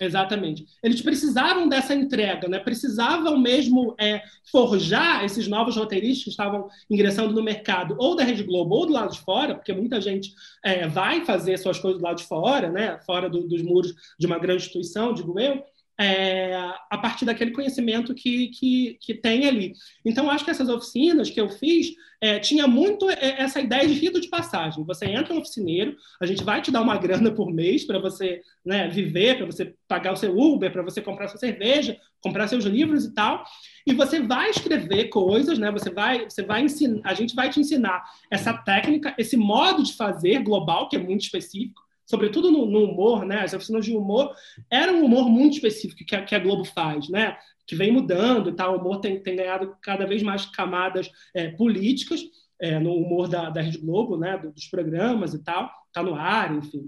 Exatamente. 0.00 0.66
Eles 0.82 1.00
precisavam 1.00 1.68
dessa 1.68 1.94
entrega, 1.94 2.48
né? 2.48 2.58
precisavam 2.58 3.38
mesmo 3.38 3.94
é, 4.00 4.22
forjar 4.50 5.24
esses 5.24 5.46
novos 5.46 5.76
roteiristas 5.76 6.24
que 6.24 6.30
estavam 6.30 6.68
ingressando 6.90 7.32
no 7.32 7.42
mercado, 7.42 7.94
ou 7.98 8.16
da 8.16 8.24
Rede 8.24 8.42
Globo, 8.42 8.74
ou 8.74 8.86
do 8.86 8.92
lado 8.92 9.12
de 9.12 9.20
fora, 9.20 9.54
porque 9.54 9.72
muita 9.72 10.00
gente 10.00 10.32
é, 10.64 10.88
vai 10.88 11.24
fazer 11.24 11.58
suas 11.58 11.78
coisas 11.78 12.00
do 12.00 12.04
lado 12.04 12.18
de 12.18 12.24
fora, 12.24 12.70
né? 12.70 12.98
fora 13.04 13.28
do, 13.28 13.46
dos 13.46 13.62
muros 13.62 13.94
de 14.18 14.26
uma 14.26 14.38
grande 14.38 14.62
instituição, 14.62 15.12
digo 15.12 15.38
eu, 15.38 15.62
é, 15.98 16.54
a 16.90 16.98
partir 16.98 17.24
daquele 17.24 17.52
conhecimento 17.52 18.14
que, 18.14 18.48
que, 18.48 18.98
que 19.00 19.14
tem 19.14 19.46
ali. 19.46 19.74
Então, 20.04 20.30
acho 20.30 20.44
que 20.44 20.50
essas 20.50 20.68
oficinas 20.68 21.30
que 21.30 21.40
eu 21.40 21.48
fiz 21.48 21.94
é, 22.20 22.38
tinha 22.38 22.66
muito 22.66 23.10
é, 23.10 23.40
essa 23.42 23.60
ideia 23.60 23.86
de 23.86 23.94
rito 23.94 24.20
de 24.20 24.28
passagem. 24.28 24.84
Você 24.84 25.06
entra 25.06 25.34
no 25.34 25.40
oficineiro, 25.40 25.96
a 26.20 26.26
gente 26.26 26.42
vai 26.44 26.62
te 26.62 26.70
dar 26.70 26.80
uma 26.80 26.96
grana 26.98 27.30
por 27.30 27.52
mês 27.52 27.84
para 27.84 27.98
você 27.98 28.40
né, 28.64 28.88
viver, 28.88 29.36
para 29.36 29.46
você 29.46 29.74
pagar 29.86 30.12
o 30.12 30.16
seu 30.16 30.36
Uber, 30.36 30.72
para 30.72 30.82
você 30.82 31.00
comprar 31.00 31.28
sua 31.28 31.38
cerveja, 31.38 31.98
comprar 32.20 32.48
seus 32.48 32.64
livros 32.64 33.04
e 33.04 33.12
tal, 33.12 33.44
e 33.86 33.92
você 33.92 34.20
vai 34.20 34.50
escrever 34.50 35.08
coisas, 35.08 35.58
né? 35.58 35.70
Você 35.72 35.90
vai, 35.90 36.24
você 36.24 36.42
vai 36.42 36.62
ensinar, 36.62 37.00
a 37.04 37.14
gente 37.14 37.34
vai 37.34 37.50
te 37.50 37.58
ensinar 37.58 38.02
essa 38.30 38.52
técnica, 38.52 39.14
esse 39.18 39.36
modo 39.36 39.82
de 39.82 39.94
fazer 39.94 40.42
global 40.42 40.88
que 40.88 40.96
é 40.96 41.00
muito 41.00 41.22
específico 41.22 41.82
sobretudo 42.12 42.50
no, 42.50 42.66
no, 42.66 42.84
humor, 42.84 43.24
né? 43.24 43.40
As 43.40 43.54
oficinas 43.54 43.86
de 43.86 43.96
humor 43.96 44.34
era 44.70 44.92
um 44.92 45.02
humor 45.02 45.30
muito 45.30 45.54
específico 45.54 46.04
que 46.04 46.14
a, 46.14 46.22
que 46.22 46.34
a 46.34 46.38
Globo 46.38 46.62
faz, 46.62 47.08
né? 47.08 47.38
Que 47.66 47.74
vem 47.74 47.90
mudando 47.90 48.50
e 48.50 48.52
tal. 48.52 48.76
O 48.76 48.80
humor 48.80 49.00
tem, 49.00 49.18
tem 49.22 49.34
ganhado 49.34 49.74
cada 49.80 50.04
vez 50.04 50.22
mais 50.22 50.44
camadas 50.44 51.10
é, 51.34 51.48
políticas 51.48 52.20
é, 52.60 52.78
no 52.78 52.92
humor 52.94 53.28
da, 53.28 53.48
da 53.48 53.62
Rede 53.62 53.78
Globo, 53.78 54.18
né? 54.18 54.36
dos 54.36 54.66
programas 54.66 55.32
e 55.32 55.42
tal. 55.42 55.70
Tá 55.90 56.02
no 56.02 56.14
ar, 56.14 56.54
enfim. 56.54 56.86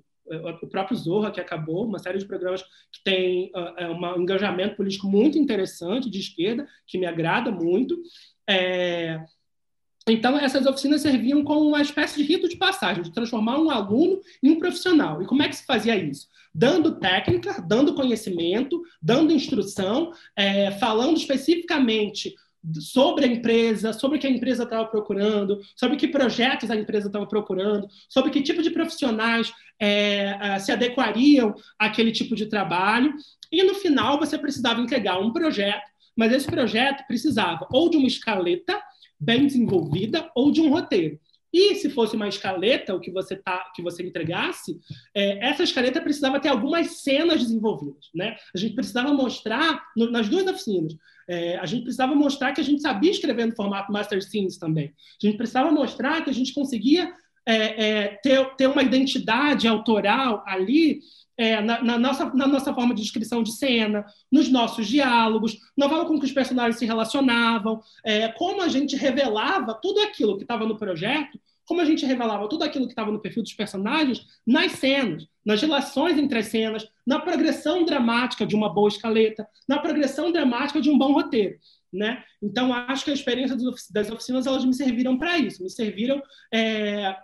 O 0.62 0.66
próprio 0.66 0.96
Zorra, 0.96 1.30
que 1.30 1.40
acabou, 1.40 1.86
uma 1.86 1.98
série 1.98 2.18
de 2.18 2.26
programas 2.26 2.62
que 2.62 3.02
tem 3.02 3.50
uh, 3.54 4.16
um 4.16 4.22
engajamento 4.22 4.76
político 4.76 5.06
muito 5.06 5.38
interessante 5.38 6.08
de 6.08 6.18
esquerda, 6.18 6.66
que 6.86 6.96
me 6.98 7.04
agrada 7.04 7.50
muito. 7.50 7.96
É, 8.48 9.22
então, 10.06 10.38
essas 10.38 10.66
oficinas 10.66 11.00
serviam 11.00 11.42
como 11.42 11.66
uma 11.66 11.80
espécie 11.80 12.16
de 12.16 12.24
rito 12.24 12.46
de 12.48 12.56
passagem, 12.56 13.02
de 13.02 13.12
transformar 13.12 13.58
um 13.58 13.70
aluno 13.70 14.20
em 14.42 14.50
um 14.50 14.58
profissional. 14.58 15.22
E 15.22 15.26
como 15.26 15.42
é 15.42 15.48
que 15.48 15.56
se 15.56 15.64
fazia 15.64 15.96
isso? 15.96 16.28
Dando 16.54 17.00
técnica, 17.00 17.64
dando 17.66 17.94
conhecimento, 17.94 18.82
dando 19.00 19.32
instrução, 19.32 20.12
é, 20.36 20.72
falando 20.72 21.16
especificamente 21.16 22.34
sobre 22.80 23.24
a 23.24 23.28
empresa, 23.28 23.92
sobre 23.92 24.18
o 24.18 24.20
que 24.20 24.26
a 24.26 24.30
empresa 24.30 24.64
estava 24.64 24.84
procurando, 24.86 25.60
sobre 25.74 25.96
que 25.96 26.08
projetos 26.08 26.70
a 26.70 26.76
empresa 26.76 27.06
estava 27.06 27.26
procurando, 27.26 27.88
sobre 28.08 28.30
que 28.30 28.42
tipo 28.42 28.62
de 28.62 28.70
profissionais 28.70 29.52
é, 29.78 30.58
se 30.58 30.70
adequariam 30.70 31.54
àquele 31.78 32.12
tipo 32.12 32.34
de 32.34 32.46
trabalho. 32.46 33.14
E 33.50 33.62
no 33.62 33.74
final 33.74 34.18
você 34.18 34.38
precisava 34.38 34.80
entregar 34.80 35.18
um 35.18 35.32
projeto, 35.32 35.90
mas 36.14 36.32
esse 36.32 36.46
projeto 36.46 37.06
precisava 37.06 37.66
ou 37.70 37.88
de 37.88 37.96
uma 37.96 38.06
escaleta 38.06 38.80
bem 39.18 39.46
desenvolvida 39.46 40.30
ou 40.34 40.50
de 40.50 40.60
um 40.60 40.70
roteiro. 40.70 41.18
E 41.54 41.76
se 41.76 41.88
fosse 41.88 42.16
uma 42.16 42.26
escaleta, 42.26 42.92
o 42.92 43.00
que 43.00 43.12
você 43.12 43.36
tá, 43.36 43.70
que 43.76 43.80
você 43.80 44.02
entregasse, 44.02 44.76
é, 45.14 45.46
essa 45.46 45.62
escaleta 45.62 46.00
precisava 46.00 46.40
ter 46.40 46.48
algumas 46.48 47.02
cenas 47.02 47.40
desenvolvidas, 47.40 48.10
né? 48.12 48.36
A 48.52 48.58
gente 48.58 48.74
precisava 48.74 49.14
mostrar 49.14 49.80
no, 49.96 50.10
nas 50.10 50.28
duas 50.28 50.44
oficinas. 50.48 50.96
É, 51.28 51.56
a 51.58 51.64
gente 51.64 51.84
precisava 51.84 52.12
mostrar 52.12 52.52
que 52.52 52.60
a 52.60 52.64
gente 52.64 52.82
sabia 52.82 53.12
escrever 53.12 53.46
no 53.46 53.54
formato 53.54 53.92
Master 53.92 54.20
Scenes 54.20 54.58
também. 54.58 54.92
A 55.22 55.26
gente 55.26 55.36
precisava 55.36 55.70
mostrar 55.70 56.24
que 56.24 56.30
a 56.30 56.34
gente 56.34 56.52
conseguia 56.52 57.14
é, 57.46 57.86
é 57.86 58.08
ter, 58.16 58.56
ter 58.56 58.66
uma 58.66 58.82
identidade 58.82 59.68
autoral 59.68 60.42
ali 60.46 61.02
é, 61.36 61.60
na, 61.60 61.82
na, 61.82 61.98
nossa, 61.98 62.26
na 62.34 62.46
nossa 62.46 62.72
forma 62.72 62.94
de 62.94 63.02
descrição 63.02 63.42
de 63.42 63.52
cena, 63.52 64.04
nos 64.30 64.48
nossos 64.48 64.86
diálogos, 64.86 65.58
na 65.76 65.88
forma 65.88 66.06
com 66.06 66.18
que 66.18 66.26
os 66.26 66.32
personagens 66.32 66.78
se 66.78 66.86
relacionavam, 66.86 67.80
é, 68.04 68.28
como 68.28 68.62
a 68.62 68.68
gente 68.68 68.96
revelava 68.96 69.74
tudo 69.74 70.00
aquilo 70.00 70.36
que 70.36 70.44
estava 70.44 70.66
no 70.66 70.76
projeto, 70.76 71.38
como 71.66 71.80
a 71.80 71.84
gente 71.84 72.04
revelava 72.04 72.48
tudo 72.48 72.62
aquilo 72.62 72.86
que 72.86 72.92
estava 72.92 73.10
no 73.10 73.20
perfil 73.20 73.42
dos 73.42 73.54
personagens 73.54 74.26
nas 74.46 74.72
cenas, 74.72 75.26
nas 75.44 75.60
relações 75.60 76.18
entre 76.18 76.38
as 76.38 76.46
cenas, 76.46 76.86
na 77.06 77.18
progressão 77.18 77.84
dramática 77.84 78.46
de 78.46 78.54
uma 78.54 78.72
boa 78.72 78.88
escaleta, 78.88 79.46
na 79.66 79.78
progressão 79.78 80.30
dramática 80.30 80.80
de 80.80 80.90
um 80.90 80.98
bom 80.98 81.12
roteiro. 81.12 81.58
Né? 81.94 82.24
Então, 82.42 82.74
acho 82.74 83.04
que 83.04 83.12
a 83.12 83.14
experiência 83.14 83.56
das 83.92 84.10
oficinas 84.10 84.48
elas 84.48 84.64
me 84.64 84.74
serviram 84.74 85.16
para 85.16 85.38
isso, 85.38 85.62
me 85.62 85.70
serviram 85.70 86.20
é, 86.52 87.14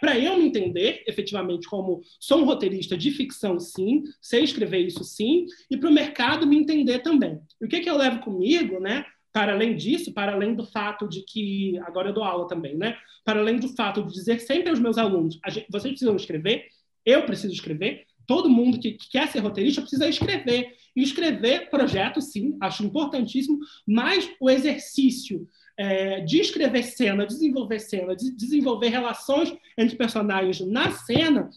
para 0.00 0.18
eu 0.18 0.38
me 0.38 0.46
entender 0.46 1.04
efetivamente 1.06 1.68
como 1.68 2.00
sou 2.18 2.40
um 2.40 2.46
roteirista 2.46 2.96
de 2.96 3.10
ficção, 3.10 3.60
sim, 3.60 4.02
sei 4.22 4.44
escrever 4.44 4.78
isso, 4.78 5.04
sim, 5.04 5.44
e 5.70 5.76
para 5.76 5.90
o 5.90 5.92
mercado 5.92 6.46
me 6.46 6.56
entender 6.56 7.00
também. 7.00 7.38
E 7.60 7.66
o 7.66 7.68
que, 7.68 7.80
que 7.80 7.90
eu 7.90 7.98
levo 7.98 8.20
comigo, 8.20 8.80
né? 8.80 9.04
Para 9.30 9.52
além 9.52 9.76
disso, 9.76 10.14
para 10.14 10.32
além 10.32 10.54
do 10.54 10.64
fato 10.64 11.06
de 11.06 11.22
que 11.22 11.78
agora 11.80 12.08
eu 12.08 12.14
dou 12.14 12.24
aula 12.24 12.48
também, 12.48 12.78
né? 12.78 12.96
Para 13.26 13.40
além 13.40 13.56
do 13.56 13.68
fato 13.68 14.02
de 14.02 14.10
dizer 14.10 14.40
sempre 14.40 14.70
aos 14.70 14.80
meus 14.80 14.96
alunos, 14.96 15.38
gente, 15.48 15.66
vocês 15.70 15.92
precisam 15.92 16.16
escrever, 16.16 16.64
eu 17.04 17.26
preciso 17.26 17.52
escrever, 17.52 18.06
todo 18.28 18.50
mundo 18.50 18.78
que, 18.78 18.92
que, 18.92 19.08
quer 19.10 19.26
ser 19.26 19.40
roteirista 19.40 19.80
precisa 19.80 20.06
escrever. 20.06 20.76
E 20.94 21.02
escrever 21.02 21.70
projeto, 21.70 22.20
sim, 22.20 22.56
acho 22.60 22.84
importantíssimo, 22.84 23.58
mas 23.86 24.30
o 24.38 24.50
exercício 24.50 25.48
é, 25.76 26.20
de 26.20 26.38
escrever 26.38 26.82
cena, 26.82 27.26
desenvolver 27.26 27.78
cena, 27.78 28.14
de 28.14 28.30
desenvolver 28.36 28.88
relações 28.88 29.56
entre 29.78 29.96
personagens 29.96 30.60
na 30.60 30.90
cena 30.90 31.48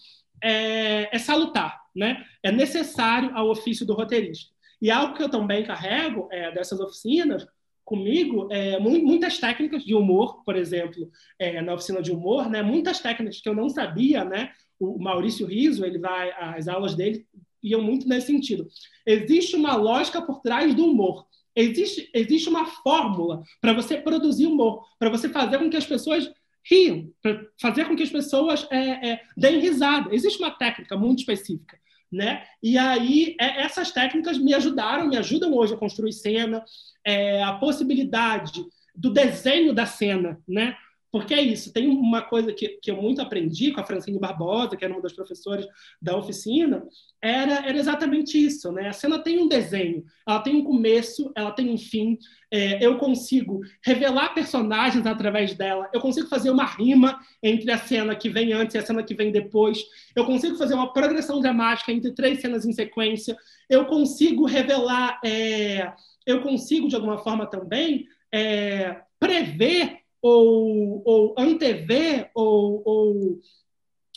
é, 0.42 1.14
é 1.14 1.20
salutar, 1.20 1.78
né? 1.94 2.24
É 2.42 2.52
necessário 2.52 3.32
ao 3.36 3.50
ofício 3.50 3.86
do 3.86 3.94
roteirista. 3.94 4.52
E 4.82 4.90
algo 4.90 5.16
que 5.16 5.24
eu 5.24 5.30
também 5.30 5.66
carrego 5.66 6.30
é, 6.32 6.52
dessas 6.52 6.80
oficinas 6.80 7.46
comigo 7.84 8.48
é, 8.50 8.80
muitas 8.80 9.38
técnicas 9.38 9.84
de 9.84 9.94
humor, 9.94 10.44
por 10.46 10.56
exemplo, 10.56 11.12
é, 11.38 11.62
na 11.62 11.74
oficina 11.74 12.02
de 12.02 12.12
humor, 12.12 12.50
né, 12.50 12.62
muitas 12.62 13.02
técnicas 13.02 13.42
que 13.42 13.50
eu 13.50 13.54
não 13.54 13.68
sabia, 13.68 14.24
né, 14.24 14.52
o 14.82 15.00
Maurício 15.00 15.46
Riso, 15.46 15.86
ele 15.86 16.00
vai, 16.00 16.32
as 16.56 16.68
aulas 16.68 16.96
dele 16.96 17.26
iam 17.62 17.82
muito 17.82 18.08
nesse 18.08 18.28
sentido. 18.28 18.68
Existe 19.06 19.56
uma 19.56 19.76
lógica 19.76 20.22
por 20.22 20.42
trás 20.42 20.74
do 20.74 20.86
humor. 20.86 21.26
Existe, 21.56 22.10
existe 22.14 22.50
uma 22.50 22.66
fórmula 22.66 23.44
para 23.60 23.74
você 23.74 23.98
produzir 23.98 24.48
humor, 24.48 24.84
para 24.98 25.10
você 25.10 25.30
fazer 25.30 25.60
com 25.60 25.70
que 25.70 25.78
as 25.78 25.86
pessoas 25.86 26.32
riam, 26.68 27.12
para 27.22 27.46
fazer 27.60 27.86
com 27.86 27.96
que 27.96 28.04
as 28.04 28.10
pessoas 28.10 28.68
é, 28.72 29.12
é, 29.12 29.22
deem 29.38 29.60
risada. 29.60 30.14
Existe 30.14 30.40
uma 30.40 30.52
técnica 30.52 30.98
muito 30.98 31.20
específica. 31.20 31.80
Né? 32.12 32.44
E 32.62 32.78
aí, 32.78 33.36
é, 33.40 33.62
essas 33.62 33.92
técnicas 33.92 34.38
me 34.38 34.54
ajudaram, 34.54 35.08
me 35.08 35.18
ajudam 35.18 35.54
hoje 35.54 35.74
a 35.74 35.78
construir 35.78 36.12
cena, 36.12 36.64
é, 37.06 37.42
a 37.44 37.54
possibilidade 37.54 38.66
do 38.94 39.12
desenho 39.12 39.74
da 39.74 39.86
cena, 39.86 40.38
né? 40.46 40.76
Porque 41.12 41.34
é 41.34 41.42
isso, 41.42 41.74
tem 41.74 41.90
uma 41.90 42.22
coisa 42.22 42.54
que, 42.54 42.70
que 42.82 42.90
eu 42.90 43.02
muito 43.02 43.22
aprendi 43.22 43.74
com 43.74 43.82
a 43.82 43.84
Francine 43.84 44.18
Barbosa, 44.18 44.78
que 44.78 44.86
era 44.86 44.94
uma 44.94 45.02
das 45.02 45.12
professoras 45.12 45.68
da 46.02 46.16
oficina, 46.16 46.84
era, 47.22 47.68
era 47.68 47.78
exatamente 47.78 48.38
isso, 48.38 48.72
né? 48.72 48.88
A 48.88 48.94
cena 48.94 49.20
tem 49.20 49.38
um 49.40 49.48
desenho, 49.48 50.06
ela 50.26 50.40
tem 50.40 50.56
um 50.56 50.64
começo, 50.64 51.30
ela 51.36 51.52
tem 51.52 51.70
um 51.70 51.78
fim, 51.78 52.18
é, 52.50 52.84
eu 52.84 52.98
consigo 52.98 53.60
revelar 53.84 54.34
personagens 54.34 55.06
através 55.06 55.54
dela, 55.54 55.90
eu 55.94 56.00
consigo 56.00 56.30
fazer 56.30 56.50
uma 56.50 56.66
rima 56.66 57.20
entre 57.44 57.70
a 57.72 57.78
cena 57.78 58.16
que 58.16 58.30
vem 58.30 58.54
antes 58.54 58.74
e 58.76 58.78
a 58.78 58.86
cena 58.86 59.04
que 59.04 59.14
vem 59.14 59.34
depois, 59.34 59.84
eu 60.16 60.26
consigo 60.26 60.56
fazer 60.56 60.76
uma 60.76 60.94
progressão 60.94 61.42
dramática 61.42 61.92
entre 61.92 62.14
três 62.14 62.40
cenas 62.40 62.66
em 62.66 62.72
sequência, 62.72 63.38
eu 63.70 63.86
consigo 63.86 64.46
revelar, 64.46 65.20
é, 65.26 65.92
eu 66.26 66.42
consigo, 66.42 66.88
de 66.88 66.96
alguma 66.96 67.18
forma 67.18 67.46
também, 67.46 68.08
é, 68.34 69.02
prever 69.20 70.01
ou, 70.22 71.02
ou 71.06 71.36
antever 71.38 72.30
ou, 72.36 72.82
ou 72.86 73.40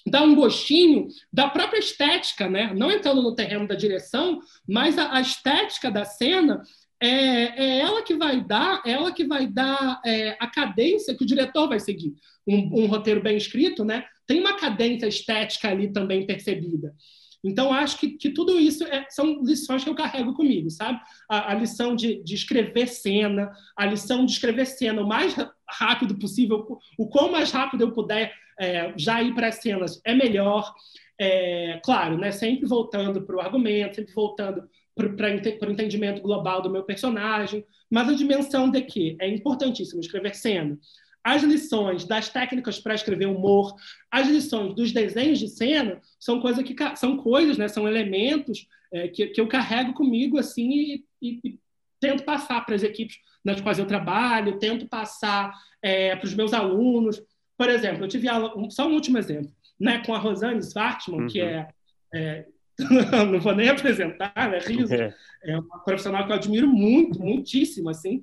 dar 0.07 0.23
um 0.23 0.35
gostinho 0.35 1.09
da 1.33 1.49
própria 1.49 1.79
estética, 1.79 2.49
né? 2.49 2.73
Não 2.75 2.91
entrando 2.91 3.23
no 3.23 3.35
terreno 3.35 3.67
da 3.67 3.75
direção, 3.75 4.41
mas 4.69 4.99
a, 4.99 5.17
a 5.17 5.21
estética 5.21 5.91
da 5.91 6.05
cena 6.05 6.63
é, 7.01 7.09
é, 7.09 7.79
ela 7.81 8.03
que 8.03 8.15
vai 8.15 8.43
dar, 8.43 8.83
é 8.85 8.93
ela 8.93 9.13
que 9.13 9.25
vai 9.25 9.47
dar 9.47 10.01
é, 10.05 10.37
a 10.41 10.47
cadência 10.47 11.15
que 11.15 11.25
o 11.25 11.27
diretor 11.27 11.69
vai 11.69 11.81
seguir. 11.81 12.15
Um, 12.47 12.83
um, 12.83 12.87
roteiro 12.87 13.23
bem 13.23 13.37
escrito, 13.37 13.85
né? 13.85 14.05
Tem 14.27 14.41
uma 14.41 14.57
cadência 14.57 15.07
estética 15.07 15.69
ali 15.69 15.93
também 15.93 16.27
percebida. 16.27 16.95
Então, 17.43 17.73
acho 17.73 17.99
que, 17.99 18.13
que 18.13 18.31
tudo 18.31 18.59
isso 18.59 18.85
é, 18.85 19.07
são 19.11 19.43
lições 19.43 19.85
que 19.85 19.91
eu 19.91 19.95
carrego 19.95 20.33
comigo, 20.33 20.71
sabe? 20.71 20.99
A, 21.29 21.53
a 21.53 21.55
lição 21.55 21.95
de, 21.95 22.23
de, 22.23 22.35
escrever 22.35 22.89
cena, 22.89 23.51
a 23.77 23.85
lição 23.85 24.25
de 24.25 24.33
escrever 24.33 24.65
cena 24.67 25.03
o 25.03 25.07
mais 25.07 25.35
rápido 25.69 26.19
possível, 26.19 26.79
o 26.99 27.09
quão 27.09 27.31
mais 27.31 27.51
rápido 27.51 27.83
eu 27.83 27.93
puder 27.93 28.33
é, 28.59 28.93
já 28.97 29.23
ir 29.23 29.35
para 29.35 29.49
as 29.49 29.57
cenas 29.57 30.01
é 30.05 30.15
melhor. 30.15 30.73
É, 31.19 31.81
claro, 31.85 32.19
né, 32.19 32.33
sempre 32.33 32.67
voltando 32.67 33.23
para 33.23 33.37
o 33.37 33.41
argumento, 33.41 33.97
sempre 33.97 34.13
voltando 34.13 34.69
para 34.97 35.69
o 35.69 35.73
entendimento 35.73 36.23
global 36.23 36.63
do 36.63 36.71
meu 36.71 36.83
personagem, 36.83 37.65
mas 37.91 38.09
a 38.09 38.15
dimensão 38.15 38.71
de 38.71 38.81
que 38.83 39.17
é 39.21 39.29
importantíssimo 39.29 40.01
escrever 40.01 40.35
cena, 40.35 40.79
as 41.25 41.43
lições 41.43 42.05
das 42.05 42.29
técnicas 42.29 42.79
para 42.79 42.95
escrever 42.95 43.27
humor, 43.27 43.75
as 44.11 44.29
lições 44.29 44.75
dos 44.75 44.93
desenhos 44.93 45.39
de 45.39 45.49
cena 45.49 46.01
são 46.21 46.39
coisas 46.39 46.63
que 46.63 46.77
são 46.97 47.17
coisas, 47.17 47.57
né? 47.57 47.67
São 47.67 47.89
elementos 47.89 48.69
é, 48.93 49.09
que, 49.09 49.29
que 49.29 49.41
eu 49.41 49.49
carrego 49.49 49.95
comigo 49.95 50.39
assim 50.39 50.71
e, 50.71 51.05
e, 51.23 51.59
tento 52.05 52.23
passar 52.23 52.61
para 52.67 52.75
as 52.75 52.83
equipes 52.83 53.17
nas 53.43 53.63
quais 53.63 53.79
eu 53.79 53.87
trabalho, 53.87 54.59
tento 54.59 54.87
passar 54.87 55.55
é, 55.81 56.15
para 56.15 56.27
os 56.27 56.35
meus 56.35 56.53
alunos. 56.53 57.23
Por 57.57 57.71
exemplo, 57.71 58.05
eu 58.05 58.09
tive 58.09 58.29
aula, 58.29 58.53
só 58.71 58.87
um 58.87 58.93
último 58.93 59.17
exemplo, 59.17 59.51
né? 59.81 60.03
Com 60.05 60.15
a 60.15 60.19
Rosane 60.19 60.61
Svartman, 60.63 61.23
uhum. 61.23 61.27
que 61.27 61.41
é, 61.41 61.67
é 62.13 62.47
não 63.31 63.41
vou 63.41 63.55
nem 63.55 63.71
apresentar, 63.71 64.51
né? 64.51 64.59
Riso. 64.59 64.93
É. 64.93 65.15
é 65.45 65.59
uma 65.59 65.79
profissional 65.79 66.27
que 66.27 66.33
eu 66.33 66.37
admiro 66.37 66.69
muito, 66.69 67.19
muitíssimo, 67.21 67.89
assim. 67.89 68.23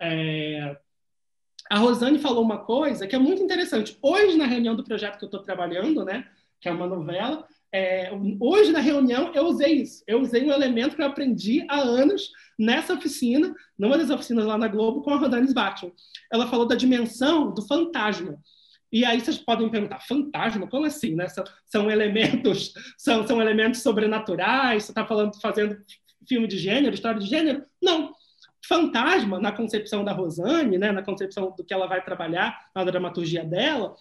É, 0.00 0.76
a 1.70 1.78
Rosane 1.78 2.18
falou 2.18 2.42
uma 2.42 2.58
coisa 2.58 3.06
que 3.06 3.14
é 3.14 3.18
muito 3.18 3.42
interessante. 3.42 3.96
Hoje, 4.02 4.36
na 4.36 4.46
reunião 4.46 4.74
do 4.74 4.82
projeto 4.82 5.18
que 5.18 5.24
eu 5.24 5.28
estou 5.28 5.42
trabalhando, 5.42 6.04
né, 6.04 6.26
que 6.60 6.68
é 6.68 6.72
uma 6.72 6.86
novela, 6.86 7.46
é, 7.72 8.10
hoje 8.40 8.72
na 8.72 8.80
reunião 8.80 9.32
eu 9.34 9.46
usei 9.46 9.82
isso. 9.82 10.02
Eu 10.06 10.20
usei 10.20 10.44
um 10.44 10.52
elemento 10.52 10.96
que 10.96 11.02
eu 11.02 11.06
aprendi 11.06 11.64
há 11.68 11.80
anos 11.80 12.30
nessa 12.58 12.94
oficina, 12.94 13.54
numa 13.78 13.96
das 13.96 14.10
oficinas 14.10 14.44
lá 14.44 14.58
na 14.58 14.68
Globo, 14.68 15.02
com 15.02 15.10
a 15.10 15.16
Rosane 15.16 15.46
Sbatman. 15.46 15.92
Ela 16.32 16.48
falou 16.48 16.66
da 16.66 16.74
dimensão 16.74 17.54
do 17.54 17.62
fantasma. 17.62 18.38
E 18.92 19.04
aí 19.04 19.20
vocês 19.20 19.38
podem 19.38 19.68
perguntar, 19.70 20.00
fantasma? 20.00 20.66
Como 20.66 20.84
assim? 20.84 21.14
Né? 21.14 21.28
São, 21.28 21.44
são 21.64 21.90
elementos, 21.90 22.72
são, 22.98 23.26
são 23.26 23.40
elementos 23.40 23.82
sobrenaturais? 23.82 24.84
Você 24.84 24.90
está 24.90 25.06
falando, 25.06 25.40
fazendo 25.40 25.78
filme 26.28 26.48
de 26.48 26.58
gênero, 26.58 26.94
história 26.94 27.20
de 27.20 27.26
gênero? 27.26 27.64
Não 27.80 28.12
fantasma 28.66 29.40
na 29.40 29.52
concepção 29.52 30.04
da 30.04 30.12
Rosane, 30.12 30.78
né, 30.78 30.92
na 30.92 31.02
concepção 31.02 31.52
do 31.56 31.64
que 31.64 31.72
ela 31.72 31.86
vai 31.86 32.04
trabalhar 32.04 32.68
na 32.74 32.84
dramaturgia 32.84 33.44
dela. 33.44 33.96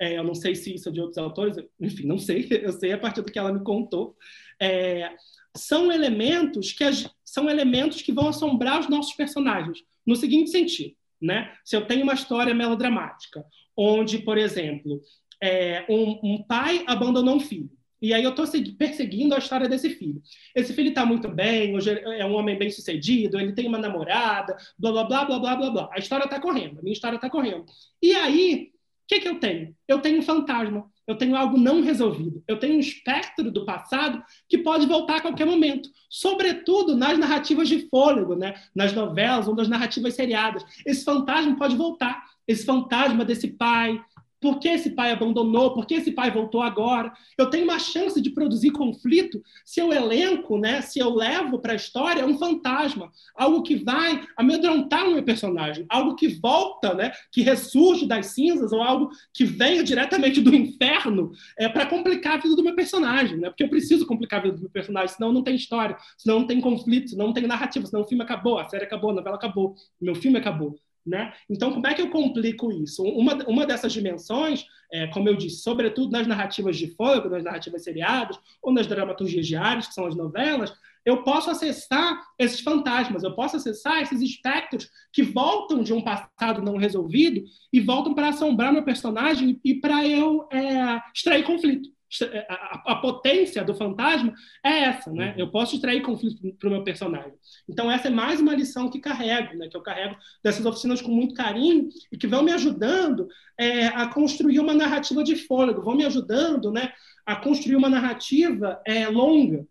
É, 0.00 0.18
eu 0.18 0.24
não 0.24 0.34
sei 0.34 0.54
se 0.54 0.74
isso 0.74 0.88
é 0.88 0.92
de 0.92 1.00
outros 1.00 1.18
autores, 1.18 1.56
enfim, 1.80 2.06
não 2.06 2.18
sei, 2.18 2.46
eu 2.62 2.72
sei 2.72 2.92
a 2.92 2.98
partir 2.98 3.22
do 3.22 3.30
que 3.30 3.38
ela 3.38 3.52
me 3.52 3.62
contou. 3.62 4.16
É, 4.60 5.10
são 5.56 5.92
elementos 5.92 6.72
que 6.72 6.84
são 7.24 7.48
elementos 7.48 8.02
que 8.02 8.12
vão 8.12 8.28
assombrar 8.28 8.80
os 8.80 8.88
nossos 8.88 9.14
personagens 9.14 9.78
no 10.06 10.16
seguinte 10.16 10.50
sentido, 10.50 10.94
né? 11.20 11.52
Se 11.64 11.76
eu 11.76 11.86
tenho 11.86 12.02
uma 12.02 12.14
história 12.14 12.54
melodramática, 12.54 13.44
onde, 13.76 14.18
por 14.18 14.38
exemplo, 14.38 15.00
é, 15.40 15.84
um, 15.88 16.20
um 16.22 16.42
pai 16.42 16.84
abandonou 16.86 17.36
um 17.36 17.40
filho 17.40 17.70
e 18.04 18.12
aí 18.12 18.22
eu 18.22 18.34
estou 18.34 18.44
perseguindo 18.76 19.34
a 19.34 19.38
história 19.38 19.66
desse 19.66 19.88
filho. 19.88 20.20
Esse 20.54 20.74
filho 20.74 20.90
está 20.90 21.06
muito 21.06 21.26
bem, 21.26 21.74
hoje 21.74 21.90
é 21.90 22.26
um 22.26 22.34
homem 22.34 22.58
bem 22.58 22.68
sucedido, 22.68 23.40
ele 23.40 23.54
tem 23.54 23.66
uma 23.66 23.78
namorada, 23.78 24.54
blá, 24.78 24.92
blá, 24.92 25.04
blá, 25.04 25.24
blá, 25.24 25.38
blá, 25.38 25.56
blá, 25.56 25.70
blá. 25.70 25.90
A 25.90 25.98
história 25.98 26.24
está 26.24 26.38
correndo, 26.38 26.80
a 26.80 26.82
minha 26.82 26.92
história 26.92 27.16
está 27.16 27.30
correndo. 27.30 27.64
E 28.02 28.14
aí, 28.14 28.73
que, 29.06 29.20
que 29.20 29.28
eu 29.28 29.38
tenho? 29.38 29.74
Eu 29.86 30.00
tenho 30.00 30.18
um 30.18 30.22
fantasma, 30.22 30.90
eu 31.06 31.16
tenho 31.16 31.36
algo 31.36 31.58
não 31.58 31.82
resolvido, 31.82 32.42
eu 32.48 32.58
tenho 32.58 32.76
um 32.76 32.80
espectro 32.80 33.50
do 33.50 33.64
passado 33.64 34.22
que 34.48 34.58
pode 34.58 34.86
voltar 34.86 35.16
a 35.16 35.20
qualquer 35.20 35.46
momento, 35.46 35.88
sobretudo 36.08 36.96
nas 36.96 37.18
narrativas 37.18 37.68
de 37.68 37.88
fôlego, 37.88 38.34
né? 38.34 38.54
nas 38.74 38.92
novelas 38.92 39.46
ou 39.46 39.54
nas 39.54 39.68
narrativas 39.68 40.14
seriadas. 40.14 40.64
Esse 40.86 41.04
fantasma 41.04 41.56
pode 41.56 41.76
voltar, 41.76 42.24
esse 42.48 42.64
fantasma 42.64 43.24
desse 43.24 43.48
pai, 43.48 44.00
por 44.44 44.58
que 44.58 44.68
esse 44.68 44.90
pai 44.90 45.10
abandonou? 45.10 45.72
Por 45.72 45.86
que 45.86 45.94
esse 45.94 46.12
pai 46.12 46.30
voltou 46.30 46.60
agora? 46.60 47.10
Eu 47.38 47.48
tenho 47.48 47.64
uma 47.64 47.78
chance 47.78 48.20
de 48.20 48.28
produzir 48.28 48.72
conflito 48.72 49.42
se 49.64 49.80
eu 49.80 49.90
elenco, 49.90 50.58
né, 50.58 50.82
se 50.82 50.98
eu 50.98 51.08
levo 51.14 51.58
para 51.58 51.72
a 51.72 51.76
história 51.76 52.26
um 52.26 52.36
fantasma, 52.36 53.10
algo 53.34 53.62
que 53.62 53.74
vai 53.74 54.22
amedrontar 54.36 55.08
o 55.08 55.14
meu 55.14 55.22
personagem, 55.22 55.86
algo 55.88 56.14
que 56.14 56.28
volta, 56.28 56.92
né, 56.92 57.12
que 57.32 57.40
ressurge 57.40 58.06
das 58.06 58.26
cinzas, 58.34 58.70
ou 58.70 58.82
algo 58.82 59.08
que 59.32 59.46
venha 59.46 59.82
diretamente 59.82 60.42
do 60.42 60.54
inferno 60.54 61.32
é, 61.58 61.66
para 61.66 61.86
complicar 61.86 62.34
a 62.34 62.42
vida 62.42 62.54
do 62.54 62.62
meu 62.62 62.74
personagem. 62.74 63.38
Né? 63.38 63.48
Porque 63.48 63.64
eu 63.64 63.70
preciso 63.70 64.06
complicar 64.06 64.40
a 64.40 64.42
vida 64.42 64.56
do 64.56 64.60
meu 64.60 64.70
personagem, 64.70 65.16
senão 65.16 65.32
não 65.32 65.42
tem 65.42 65.56
história, 65.56 65.96
senão 66.18 66.40
não 66.40 66.46
tem 66.46 66.60
conflito, 66.60 67.08
senão 67.08 67.28
não 67.28 67.32
tem 67.32 67.46
narrativa, 67.46 67.86
senão 67.86 68.02
o 68.02 68.06
filme 68.06 68.22
acabou, 68.22 68.58
a 68.58 68.68
série 68.68 68.84
acabou, 68.84 69.08
a 69.08 69.14
novela 69.14 69.36
acabou, 69.36 69.74
meu 69.98 70.14
filme 70.14 70.36
acabou. 70.36 70.78
Né? 71.06 71.34
Então, 71.50 71.70
como 71.70 71.86
é 71.86 71.92
que 71.92 72.00
eu 72.00 72.08
complico 72.08 72.72
isso? 72.72 73.02
Uma, 73.02 73.34
uma 73.46 73.66
dessas 73.66 73.92
dimensões, 73.92 74.64
é, 74.90 75.06
como 75.08 75.28
eu 75.28 75.36
disse, 75.36 75.62
sobretudo 75.62 76.10
nas 76.10 76.26
narrativas 76.26 76.78
de 76.78 76.94
fogo, 76.94 77.28
nas 77.28 77.44
narrativas 77.44 77.84
seriadas, 77.84 78.38
ou 78.62 78.72
nas 78.72 78.86
dramaturgias 78.86 79.46
diárias, 79.46 79.86
que 79.86 79.92
são 79.92 80.06
as 80.06 80.16
novelas, 80.16 80.72
eu 81.04 81.22
posso 81.22 81.50
acessar 81.50 82.18
esses 82.38 82.60
fantasmas, 82.60 83.22
eu 83.22 83.34
posso 83.34 83.56
acessar 83.56 84.00
esses 84.00 84.22
espectros 84.22 84.88
que 85.12 85.22
voltam 85.22 85.82
de 85.82 85.92
um 85.92 86.00
passado 86.00 86.62
não 86.62 86.78
resolvido 86.78 87.44
e 87.72 87.80
voltam 87.80 88.14
para 88.14 88.30
assombrar 88.30 88.72
meu 88.72 88.82
personagem 88.82 89.60
e 89.62 89.74
para 89.74 90.06
eu 90.06 90.48
é, 90.50 91.02
extrair 91.14 91.44
conflito. 91.44 91.93
É, 92.22 92.46
a, 92.48 92.92
a, 92.92 92.96
potência 92.96 93.64
do 93.64 93.74
fantasma 93.74 94.32
é 94.62 94.84
essa, 94.84 95.10
né? 95.10 95.32
Uhum. 95.32 95.34
Eu 95.38 95.50
posso 95.50 95.74
extrair 95.74 96.02
conflito 96.02 96.54
para 96.58 96.68
o 96.68 96.72
meu 96.72 96.84
personagem. 96.84 97.34
Então 97.68 97.90
essa 97.90 98.08
é 98.08 98.10
mais 98.10 98.40
uma 98.40 98.54
lição 98.54 98.90
que 98.90 99.00
carrego, 99.00 99.56
né? 99.56 99.68
Que 99.68 99.76
eu 99.76 99.82
carrego 99.82 100.16
dessas 100.42 100.64
oficinas 100.64 101.02
com 101.02 101.10
muito 101.10 101.34
carinho 101.34 101.88
e 102.12 102.16
que 102.16 102.26
vão 102.26 102.42
me 102.42 102.52
ajudando 102.52 103.26
é, 103.58 103.86
a 103.86 104.06
construir 104.08 104.60
uma 104.60 104.74
narrativa 104.74 105.24
de 105.24 105.36
fôlego, 105.36 105.82
vão 105.82 105.96
me 105.96 106.04
ajudando, 106.04 106.70
né? 106.70 106.92
A 107.26 107.36
construir 107.36 107.76
uma 107.76 107.88
narrativa 107.88 108.80
é, 108.86 109.08
longa. 109.08 109.66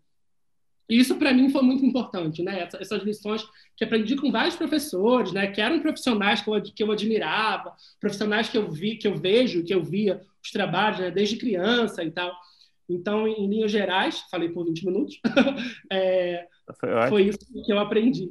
E 0.88 0.98
isso 0.98 1.16
para 1.16 1.32
mim 1.32 1.50
foi 1.50 1.62
muito 1.62 1.84
importante, 1.84 2.42
né? 2.42 2.68
Essas 2.78 3.02
lições 3.02 3.42
que 3.76 3.84
aprendi 3.84 4.16
com 4.16 4.30
vários 4.30 4.54
professores, 4.54 5.32
né? 5.32 5.46
Que 5.46 5.60
eram 5.60 5.80
profissionais 5.80 6.40
que 6.42 6.48
eu, 6.48 6.62
que 6.62 6.82
eu 6.82 6.92
admirava, 6.92 7.74
profissionais 8.00 8.48
que 8.48 8.58
eu 8.58 8.70
vi, 8.70 8.96
que 8.96 9.08
eu 9.08 9.16
vejo, 9.16 9.64
que 9.64 9.74
eu 9.74 9.82
via 9.82 10.20
os 10.42 10.50
trabalhos 10.50 11.00
né? 11.00 11.10
desde 11.10 11.36
criança 11.36 12.04
e 12.04 12.10
tal. 12.10 12.32
Então, 12.88 13.26
em 13.26 13.48
linhas 13.48 13.72
gerais, 13.72 14.20
falei 14.30 14.50
por 14.50 14.66
20 14.66 14.84
minutos, 14.84 15.20
é, 15.90 16.46
foi, 16.78 17.08
foi 17.08 17.22
isso 17.22 17.38
que 17.64 17.72
eu 17.72 17.78
aprendi. 17.78 18.30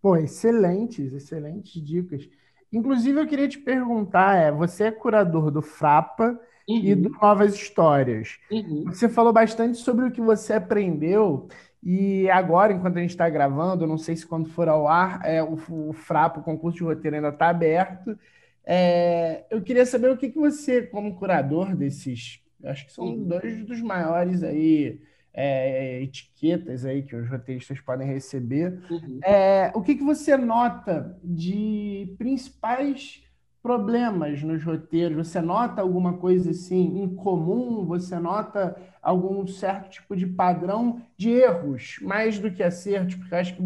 Pô, 0.00 0.16
excelentes, 0.16 1.12
excelentes 1.12 1.82
dicas. 1.82 2.28
Inclusive, 2.72 3.20
eu 3.20 3.26
queria 3.26 3.48
te 3.48 3.58
perguntar, 3.58 4.36
é, 4.36 4.52
você 4.52 4.84
é 4.84 4.92
curador 4.92 5.50
do 5.50 5.60
Frapa 5.60 6.38
uhum. 6.68 6.84
e 6.84 6.94
do 6.94 7.08
Novas 7.10 7.54
Histórias. 7.54 8.38
Uhum. 8.50 8.84
Você 8.86 9.08
falou 9.08 9.32
bastante 9.32 9.78
sobre 9.78 10.06
o 10.06 10.10
que 10.10 10.20
você 10.20 10.54
aprendeu 10.54 11.48
e 11.82 12.28
agora, 12.30 12.72
enquanto 12.72 12.98
a 12.98 13.00
gente 13.00 13.10
está 13.10 13.28
gravando, 13.28 13.86
não 13.86 13.98
sei 13.98 14.16
se 14.16 14.26
quando 14.26 14.48
for 14.48 14.68
ao 14.68 14.88
ar, 14.88 15.20
é, 15.24 15.42
o, 15.42 15.56
o 15.68 15.92
Frapa, 15.92 16.40
o 16.40 16.42
concurso 16.42 16.78
de 16.78 16.84
roteiro 16.84 17.16
ainda 17.16 17.28
está 17.28 17.48
aberto. 17.48 18.18
É, 18.64 19.44
eu 19.50 19.62
queria 19.62 19.86
saber 19.86 20.10
o 20.10 20.16
que, 20.16 20.28
que 20.28 20.38
você, 20.38 20.82
como 20.82 21.14
curador 21.14 21.74
desses, 21.74 22.42
acho 22.64 22.86
que 22.86 22.92
são 22.92 23.06
uhum. 23.06 23.24
dois 23.24 23.64
dos 23.64 23.80
maiores 23.80 24.42
aí 24.42 25.00
é, 25.32 26.02
etiquetas 26.02 26.84
aí 26.84 27.02
que 27.02 27.14
os 27.14 27.30
roteiristas 27.30 27.80
podem 27.80 28.08
receber, 28.08 28.78
uhum. 28.90 29.20
é, 29.22 29.70
o 29.74 29.80
que, 29.80 29.94
que 29.94 30.02
você 30.02 30.36
nota 30.36 31.16
de 31.22 32.12
principais 32.18 33.22
problemas 33.62 34.42
nos 34.42 34.62
roteiros? 34.62 35.28
Você 35.28 35.40
nota 35.40 35.82
alguma 35.82 36.14
coisa 36.14 36.50
assim 36.50 37.02
em 37.02 37.14
comum? 37.14 37.84
Você 37.86 38.18
nota 38.18 38.76
algum 39.02 39.46
certo 39.46 39.90
tipo 39.90 40.16
de 40.16 40.26
padrão 40.26 41.00
de 41.16 41.30
erros, 41.30 41.98
mais 42.02 42.38
do 42.38 42.50
que 42.50 42.62
acertos? 42.62 43.16
Porque 43.16 43.34
acho 43.34 43.56
que 43.56 43.62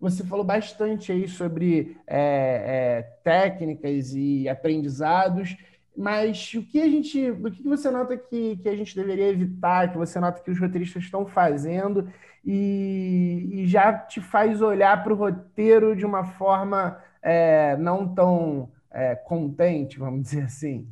você 0.00 0.24
falou 0.24 0.44
bastante 0.44 1.12
aí 1.12 1.28
sobre 1.28 1.96
é, 2.06 2.18
é, 2.18 3.02
técnicas 3.22 4.14
e 4.14 4.48
aprendizados. 4.48 5.56
Mas 5.96 6.52
o 6.54 6.62
que 6.62 6.82
a 6.82 6.88
gente, 6.88 7.30
o 7.30 7.50
que 7.50 7.62
você 7.62 7.90
nota 7.90 8.16
que, 8.16 8.56
que 8.56 8.68
a 8.68 8.76
gente 8.76 8.96
deveria 8.96 9.28
evitar, 9.28 9.92
que 9.92 9.98
você 9.98 10.18
nota 10.18 10.42
que 10.42 10.50
os 10.50 10.58
roteiristas 10.58 11.04
estão 11.04 11.24
fazendo 11.24 12.08
e, 12.44 13.48
e 13.52 13.66
já 13.66 13.92
te 13.92 14.20
faz 14.20 14.60
olhar 14.60 15.02
para 15.04 15.12
o 15.12 15.16
roteiro 15.16 15.94
de 15.94 16.04
uma 16.04 16.24
forma 16.24 16.98
é, 17.22 17.76
não 17.76 18.06
tão 18.12 18.68
é, 18.94 19.14
contente, 19.16 19.98
vamos 19.98 20.22
dizer 20.22 20.44
assim? 20.44 20.88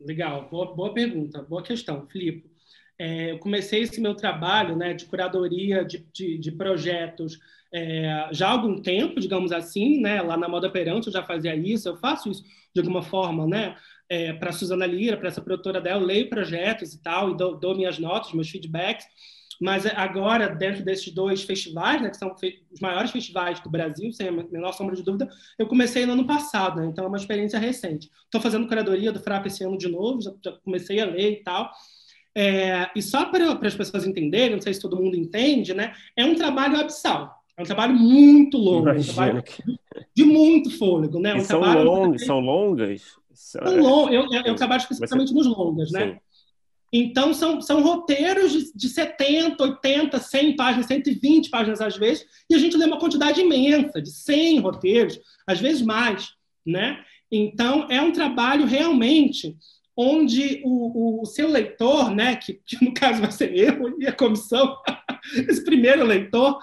Legal, 0.00 0.48
boa, 0.50 0.74
boa 0.74 0.92
pergunta, 0.92 1.40
boa 1.42 1.62
questão, 1.62 2.06
Filipe. 2.08 2.50
É, 2.98 3.32
eu 3.32 3.38
comecei 3.38 3.82
esse 3.82 4.00
meu 4.00 4.14
trabalho 4.14 4.76
né, 4.76 4.92
de 4.92 5.06
curadoria 5.06 5.84
de, 5.84 6.06
de, 6.12 6.38
de 6.38 6.52
projetos 6.52 7.38
é, 7.72 8.28
já 8.30 8.48
há 8.48 8.52
algum 8.52 8.80
tempo, 8.80 9.20
digamos 9.20 9.50
assim, 9.50 10.00
né, 10.00 10.22
lá 10.22 10.36
na 10.36 10.48
Moda 10.48 10.70
Perante 10.70 11.08
eu 11.08 11.12
já 11.12 11.24
fazia 11.24 11.56
isso, 11.56 11.88
eu 11.88 11.96
faço 11.96 12.30
isso 12.30 12.44
de 12.72 12.80
alguma 12.80 13.02
forma, 13.02 13.46
né, 13.46 13.76
é, 14.08 14.32
para 14.32 14.50
a 14.50 14.52
Suzana 14.52 14.86
Lira, 14.86 15.16
para 15.16 15.28
essa 15.28 15.40
produtora 15.40 15.80
dela, 15.80 16.00
eu 16.00 16.06
leio 16.06 16.28
projetos 16.28 16.92
e 16.92 17.02
tal, 17.02 17.32
e 17.32 17.36
dou, 17.36 17.56
dou 17.56 17.74
minhas 17.74 17.98
notas, 17.98 18.32
meus 18.32 18.48
feedbacks, 18.48 19.06
mas 19.60 19.86
agora, 19.86 20.48
dentro 20.48 20.84
desses 20.84 21.12
dois 21.12 21.42
festivais, 21.42 22.00
né, 22.02 22.10
que 22.10 22.16
são 22.16 22.34
os 22.72 22.80
maiores 22.80 23.10
festivais 23.10 23.60
do 23.60 23.70
Brasil, 23.70 24.12
sem 24.12 24.28
a 24.28 24.32
menor 24.32 24.72
sombra 24.72 24.96
de 24.96 25.02
dúvida, 25.02 25.28
eu 25.58 25.66
comecei 25.66 26.06
no 26.06 26.12
ano 26.12 26.26
passado, 26.26 26.80
né, 26.80 26.86
então 26.86 27.04
é 27.04 27.08
uma 27.08 27.16
experiência 27.16 27.58
recente. 27.58 28.10
Estou 28.24 28.40
fazendo 28.40 28.66
curadoria 28.66 29.12
do 29.12 29.20
FRAP 29.20 29.46
esse 29.46 29.64
ano 29.64 29.78
de 29.78 29.88
novo, 29.88 30.20
já, 30.20 30.32
já 30.44 30.52
comecei 30.64 31.00
a 31.00 31.06
ler 31.06 31.32
e 31.32 31.42
tal. 31.42 31.70
É, 32.36 32.90
e 32.96 33.00
só 33.02 33.26
para 33.26 33.52
as 33.52 33.76
pessoas 33.76 34.06
entenderem, 34.06 34.56
não 34.56 34.62
sei 34.62 34.74
se 34.74 34.80
todo 34.80 35.00
mundo 35.00 35.16
entende, 35.16 35.72
né, 35.72 35.94
é 36.16 36.24
um 36.24 36.34
trabalho 36.34 36.78
abissal. 36.78 37.44
É 37.56 37.62
um 37.62 37.64
trabalho 37.64 37.94
muito 37.94 38.58
longo, 38.58 38.90
um 38.90 39.00
trabalho 39.00 39.44
de 40.12 40.24
muito 40.24 40.76
fôlego, 40.76 41.20
né? 41.20 41.36
Um 41.36 41.40
são, 41.44 41.60
longos, 41.60 42.26
são 42.26 42.40
longas? 42.40 43.16
São 43.32 43.76
long... 43.76 44.08
eu, 44.08 44.26
eu, 44.32 44.42
eu 44.42 44.54
trabalho 44.56 44.80
especificamente 44.80 45.28
Você... 45.28 45.34
nos 45.34 45.46
longas, 45.46 45.92
né? 45.92 46.14
Sim. 46.14 46.18
Então, 46.96 47.34
são, 47.34 47.60
são 47.60 47.82
roteiros 47.82 48.52
de, 48.52 48.72
de 48.72 48.88
70, 48.88 49.60
80, 49.60 50.16
100 50.16 50.54
páginas, 50.54 50.86
120 50.86 51.50
páginas 51.50 51.80
às 51.80 51.96
vezes, 51.96 52.24
e 52.48 52.54
a 52.54 52.58
gente 52.58 52.76
lê 52.76 52.84
uma 52.84 53.00
quantidade 53.00 53.40
imensa, 53.40 54.00
de 54.00 54.12
100 54.12 54.60
roteiros, 54.60 55.18
às 55.44 55.58
vezes 55.58 55.82
mais, 55.82 56.28
né? 56.64 57.04
Então, 57.32 57.88
é 57.90 58.00
um 58.00 58.12
trabalho 58.12 58.64
realmente 58.64 59.56
onde 59.96 60.62
o, 60.64 61.22
o 61.22 61.26
seu 61.26 61.48
leitor, 61.48 62.14
né, 62.14 62.36
que, 62.36 62.60
que, 62.64 62.84
no 62.84 62.94
caso 62.94 63.20
vai 63.20 63.32
ser 63.32 63.52
eu 63.52 63.98
e 63.98 64.06
a 64.06 64.12
comissão, 64.12 64.76
esse 65.48 65.64
primeiro 65.64 66.04
leitor, 66.04 66.60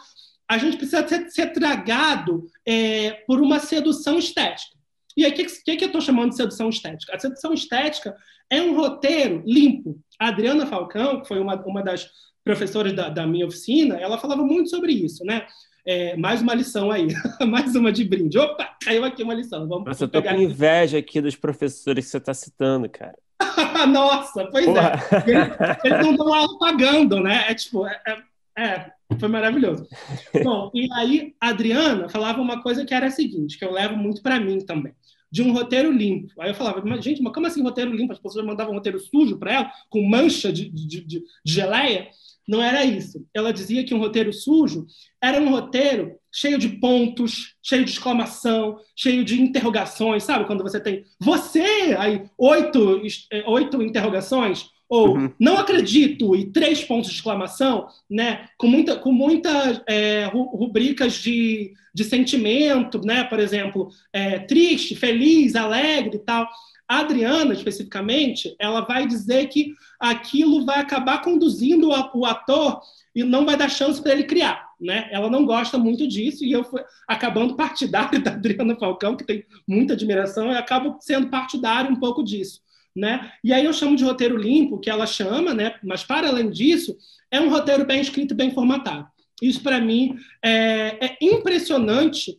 a 0.47 0.57
gente 0.57 0.77
precisa 0.77 1.05
ser, 1.05 1.29
ser 1.29 1.47
tragado 1.47 2.45
é, 2.65 3.11
por 3.27 3.41
uma 3.41 3.59
sedução 3.59 4.17
estética. 4.17 4.77
E 5.17 5.25
aí, 5.25 5.31
o 5.31 5.35
que, 5.35 5.45
que, 5.45 5.77
que 5.77 5.83
eu 5.83 5.87
estou 5.87 6.01
chamando 6.01 6.29
de 6.29 6.37
sedução 6.37 6.69
estética? 6.69 7.15
A 7.15 7.19
sedução 7.19 7.53
estética 7.53 8.15
é 8.49 8.61
um 8.61 8.75
roteiro 8.75 9.41
limpo. 9.45 9.97
A 10.19 10.27
Adriana 10.27 10.67
Falcão, 10.67 11.21
que 11.21 11.27
foi 11.27 11.39
uma, 11.39 11.55
uma 11.65 11.81
das 11.81 12.09
professoras 12.43 12.93
da, 12.93 13.09
da 13.09 13.25
minha 13.25 13.47
oficina, 13.47 13.95
ela 13.95 14.17
falava 14.17 14.43
muito 14.43 14.69
sobre 14.69 14.91
isso, 14.91 15.23
né? 15.23 15.47
É, 15.85 16.15
mais 16.15 16.41
uma 16.41 16.53
lição 16.53 16.91
aí, 16.91 17.07
mais 17.47 17.75
uma 17.75 17.91
de 17.91 18.03
brinde. 18.03 18.37
Opa, 18.37 18.75
caiu 18.83 19.03
aqui 19.03 19.23
uma 19.23 19.33
lição. 19.33 19.67
Vamos 19.67 19.85
Nossa, 19.85 20.03
eu 20.03 20.09
tô 20.09 20.21
com 20.21 20.35
inveja 20.35 20.97
aqui 20.97 21.21
dos 21.21 21.35
professores 21.35 22.05
que 22.05 22.11
você 22.11 22.17
está 22.17 22.33
citando, 22.33 22.89
cara. 22.89 23.17
Nossa, 23.89 24.45
pois 24.51 24.67
é. 24.67 24.73
Porra. 24.73 24.99
é. 25.11 25.31
Eles, 25.31 25.77
eles, 25.83 26.05
não 26.05 26.11
estão 26.11 26.33
aula 26.33 26.59
pagando, 26.59 27.19
né? 27.19 27.45
É 27.47 27.55
tipo, 27.55 27.87
é, 27.87 27.99
é, 28.07 28.63
é, 28.63 28.91
foi 29.17 29.29
maravilhoso. 29.29 29.87
Bom, 30.43 30.69
e 30.75 30.87
aí 30.93 31.33
a 31.41 31.49
Adriana 31.49 32.09
falava 32.09 32.41
uma 32.41 32.61
coisa 32.61 32.85
que 32.85 32.93
era 32.93 33.07
a 33.07 33.11
seguinte, 33.11 33.57
que 33.57 33.65
eu 33.65 33.71
levo 33.71 33.95
muito 33.95 34.21
para 34.21 34.39
mim 34.39 34.59
também 34.59 34.93
de 35.31 35.41
um 35.41 35.53
roteiro 35.53 35.91
limpo. 35.91 36.33
Aí 36.39 36.49
eu 36.49 36.55
falava, 36.55 36.83
mas, 36.85 37.03
gente, 37.03 37.21
mas 37.21 37.33
como 37.33 37.47
assim 37.47 37.63
roteiro 37.63 37.95
limpo? 37.95 38.13
As 38.13 38.19
pessoas 38.19 38.45
mandavam 38.45 38.73
um 38.73 38.77
roteiro 38.77 38.99
sujo 38.99 39.37
para 39.37 39.53
ela, 39.53 39.71
com 39.89 40.01
mancha 40.03 40.51
de, 40.51 40.69
de, 40.69 40.87
de, 40.87 41.05
de 41.05 41.23
geleia. 41.45 42.09
Não 42.47 42.61
era 42.61 42.83
isso. 42.83 43.25
Ela 43.33 43.53
dizia 43.53 43.85
que 43.85 43.93
um 43.93 43.99
roteiro 43.99 44.33
sujo 44.33 44.85
era 45.21 45.39
um 45.39 45.49
roteiro 45.49 46.17
cheio 46.33 46.57
de 46.57 46.67
pontos, 46.67 47.55
cheio 47.61 47.85
de 47.85 47.91
exclamação, 47.91 48.77
cheio 48.95 49.23
de 49.23 49.41
interrogações, 49.41 50.23
sabe? 50.23 50.45
Quando 50.45 50.63
você 50.63 50.79
tem 50.79 51.03
você, 51.19 51.95
aí 51.97 52.23
oito, 52.37 53.01
oito 53.45 53.81
interrogações, 53.81 54.65
ou 54.91 55.15
uhum. 55.15 55.31
não 55.39 55.57
acredito 55.57 56.35
e 56.35 56.51
três 56.51 56.83
pontos 56.83 57.09
de 57.09 57.15
exclamação, 57.15 57.87
né? 58.09 58.49
Com 58.57 58.67
muita, 58.67 58.97
com 58.97 59.13
muitas 59.13 59.81
é, 59.87 60.25
rubricas 60.25 61.13
de, 61.13 61.71
de 61.95 62.03
sentimento, 62.03 62.99
né? 62.99 63.23
Por 63.23 63.39
exemplo, 63.39 63.87
é, 64.11 64.39
triste, 64.39 64.93
feliz, 64.93 65.55
alegre 65.55 66.17
e 66.17 66.19
tal. 66.19 66.45
A 66.89 66.99
Adriana, 66.99 67.53
especificamente, 67.53 68.53
ela 68.59 68.81
vai 68.81 69.07
dizer 69.07 69.47
que 69.47 69.73
aquilo 69.97 70.65
vai 70.65 70.81
acabar 70.81 71.21
conduzindo 71.21 71.87
o 72.13 72.25
ator 72.25 72.81
e 73.15 73.23
não 73.23 73.45
vai 73.45 73.55
dar 73.55 73.69
chance 73.69 74.01
para 74.01 74.11
ele 74.11 74.25
criar. 74.25 74.71
Né? 74.77 75.07
Ela 75.09 75.29
não 75.29 75.45
gosta 75.45 75.77
muito 75.77 76.05
disso 76.05 76.43
e 76.43 76.51
eu 76.51 76.65
fui 76.65 76.83
acabando 77.07 77.55
partidário 77.55 78.19
da 78.21 78.31
Adriana 78.31 78.75
Falcão, 78.75 79.15
que 79.15 79.23
tem 79.23 79.45
muita 79.65 79.93
admiração, 79.93 80.51
eu 80.51 80.57
acabo 80.57 80.97
sendo 80.99 81.29
partidário 81.29 81.89
um 81.89 81.95
pouco 81.95 82.21
disso. 82.21 82.59
Né? 82.95 83.31
E 83.43 83.53
aí 83.53 83.63
eu 83.63 83.73
chamo 83.73 83.95
de 83.95 84.03
roteiro 84.03 84.37
limpo, 84.37 84.79
que 84.79 84.89
ela 84.89 85.05
chama, 85.05 85.53
né? 85.53 85.75
mas 85.83 86.03
para 86.03 86.27
além 86.27 86.49
disso, 86.49 86.97
é 87.29 87.39
um 87.39 87.49
roteiro 87.49 87.85
bem 87.85 88.01
escrito 88.01 88.35
bem 88.35 88.51
formatado. 88.51 89.07
Isso, 89.41 89.63
para 89.63 89.81
mim, 89.81 90.15
é, 90.43 91.05
é, 91.05 91.17
impressionante 91.19 92.37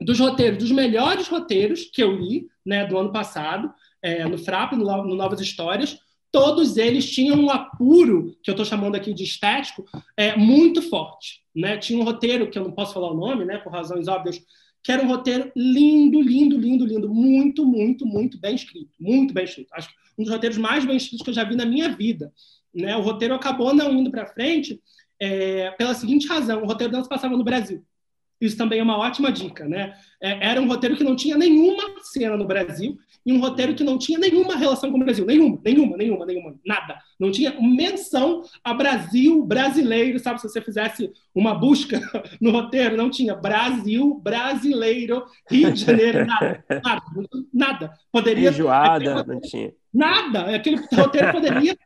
dos 0.00 0.20
roteiros, 0.20 0.58
dos 0.58 0.70
melhores 0.70 1.26
roteiros 1.26 1.84
que 1.84 2.02
eu 2.02 2.14
li 2.14 2.46
né, 2.64 2.86
do 2.86 2.98
ano 2.98 3.10
passado, 3.10 3.72
é, 4.02 4.24
no 4.26 4.36
FRAP, 4.36 4.72
no, 4.72 4.84
no 5.04 5.14
Novas 5.14 5.40
Histórias, 5.40 5.98
todos 6.30 6.76
eles 6.76 7.10
tinham 7.10 7.36
um 7.36 7.50
apuro, 7.50 8.36
que 8.42 8.50
eu 8.50 8.52
estou 8.52 8.66
chamando 8.66 8.94
aqui 8.94 9.14
de 9.14 9.24
estético, 9.24 9.84
é, 10.16 10.36
muito 10.36 10.82
forte. 10.82 11.40
Né? 11.54 11.78
Tinha 11.78 11.98
um 11.98 12.04
roteiro, 12.04 12.50
que 12.50 12.58
eu 12.58 12.64
não 12.64 12.72
posso 12.72 12.92
falar 12.92 13.10
o 13.10 13.16
nome, 13.16 13.44
né, 13.44 13.56
por 13.58 13.72
razões 13.72 14.06
óbvias, 14.06 14.40
que 14.82 14.92
era 14.92 15.02
um 15.02 15.08
roteiro 15.08 15.52
lindo, 15.54 16.20
lindo, 16.20 16.56
lindo, 16.56 16.86
lindo, 16.86 17.08
muito, 17.08 17.64
muito, 17.64 18.06
muito 18.06 18.38
bem 18.38 18.54
escrito, 18.54 18.90
muito 18.98 19.34
bem 19.34 19.44
escrito. 19.44 19.72
Acho 19.74 19.88
que 19.88 19.94
um 20.18 20.24
dos 20.24 20.32
roteiros 20.32 20.58
mais 20.58 20.84
bem 20.84 20.96
escritos 20.96 21.24
que 21.24 21.30
eu 21.30 21.34
já 21.34 21.44
vi 21.44 21.56
na 21.56 21.66
minha 21.66 21.88
vida. 21.90 22.32
Né? 22.74 22.96
O 22.96 23.02
roteiro 23.02 23.34
acabou 23.34 23.74
não 23.74 23.92
indo 23.92 24.10
para 24.10 24.26
frente 24.26 24.80
é, 25.20 25.70
pela 25.72 25.94
seguinte 25.94 26.26
razão: 26.26 26.62
o 26.62 26.66
roteiro 26.66 26.92
não 26.92 27.02
se 27.02 27.08
passava 27.08 27.36
no 27.36 27.44
Brasil. 27.44 27.84
Isso 28.40 28.56
também 28.56 28.78
é 28.78 28.82
uma 28.82 28.96
ótima 28.96 29.32
dica, 29.32 29.66
né? 29.66 29.94
É, 30.20 30.48
era 30.50 30.60
um 30.60 30.68
roteiro 30.68 30.96
que 30.96 31.02
não 31.02 31.16
tinha 31.16 31.36
nenhuma 31.36 31.82
cena 32.02 32.36
no 32.36 32.46
Brasil 32.46 32.96
e 33.26 33.32
um 33.32 33.40
roteiro 33.40 33.74
que 33.74 33.82
não 33.82 33.98
tinha 33.98 34.18
nenhuma 34.18 34.56
relação 34.56 34.90
com 34.90 34.96
o 34.96 35.04
Brasil, 35.04 35.26
nenhuma, 35.26 35.58
nenhuma, 35.64 35.96
nenhuma, 35.96 36.24
nenhuma, 36.24 36.54
nada. 36.64 36.98
Não 37.18 37.32
tinha 37.32 37.60
menção 37.60 38.42
a 38.62 38.72
Brasil 38.72 39.42
brasileiro, 39.44 40.18
sabe? 40.20 40.40
Se 40.40 40.48
você 40.48 40.60
fizesse 40.60 41.10
uma 41.34 41.52
busca 41.52 42.00
no 42.40 42.52
roteiro, 42.52 42.96
não 42.96 43.10
tinha 43.10 43.34
Brasil 43.34 44.14
brasileiro, 44.22 45.24
Rio 45.50 45.72
de 45.72 45.84
Janeiro, 45.84 46.24
nada, 46.24 46.64
nada, 46.84 47.02
nada. 47.52 47.92
Poderia 48.12 48.50
Enjoada, 48.50 49.24
não 49.24 49.40
tinha. 49.40 49.72
Nada. 49.92 50.54
Aquele 50.54 50.76
roteiro 50.92 51.32
poderia 51.32 51.76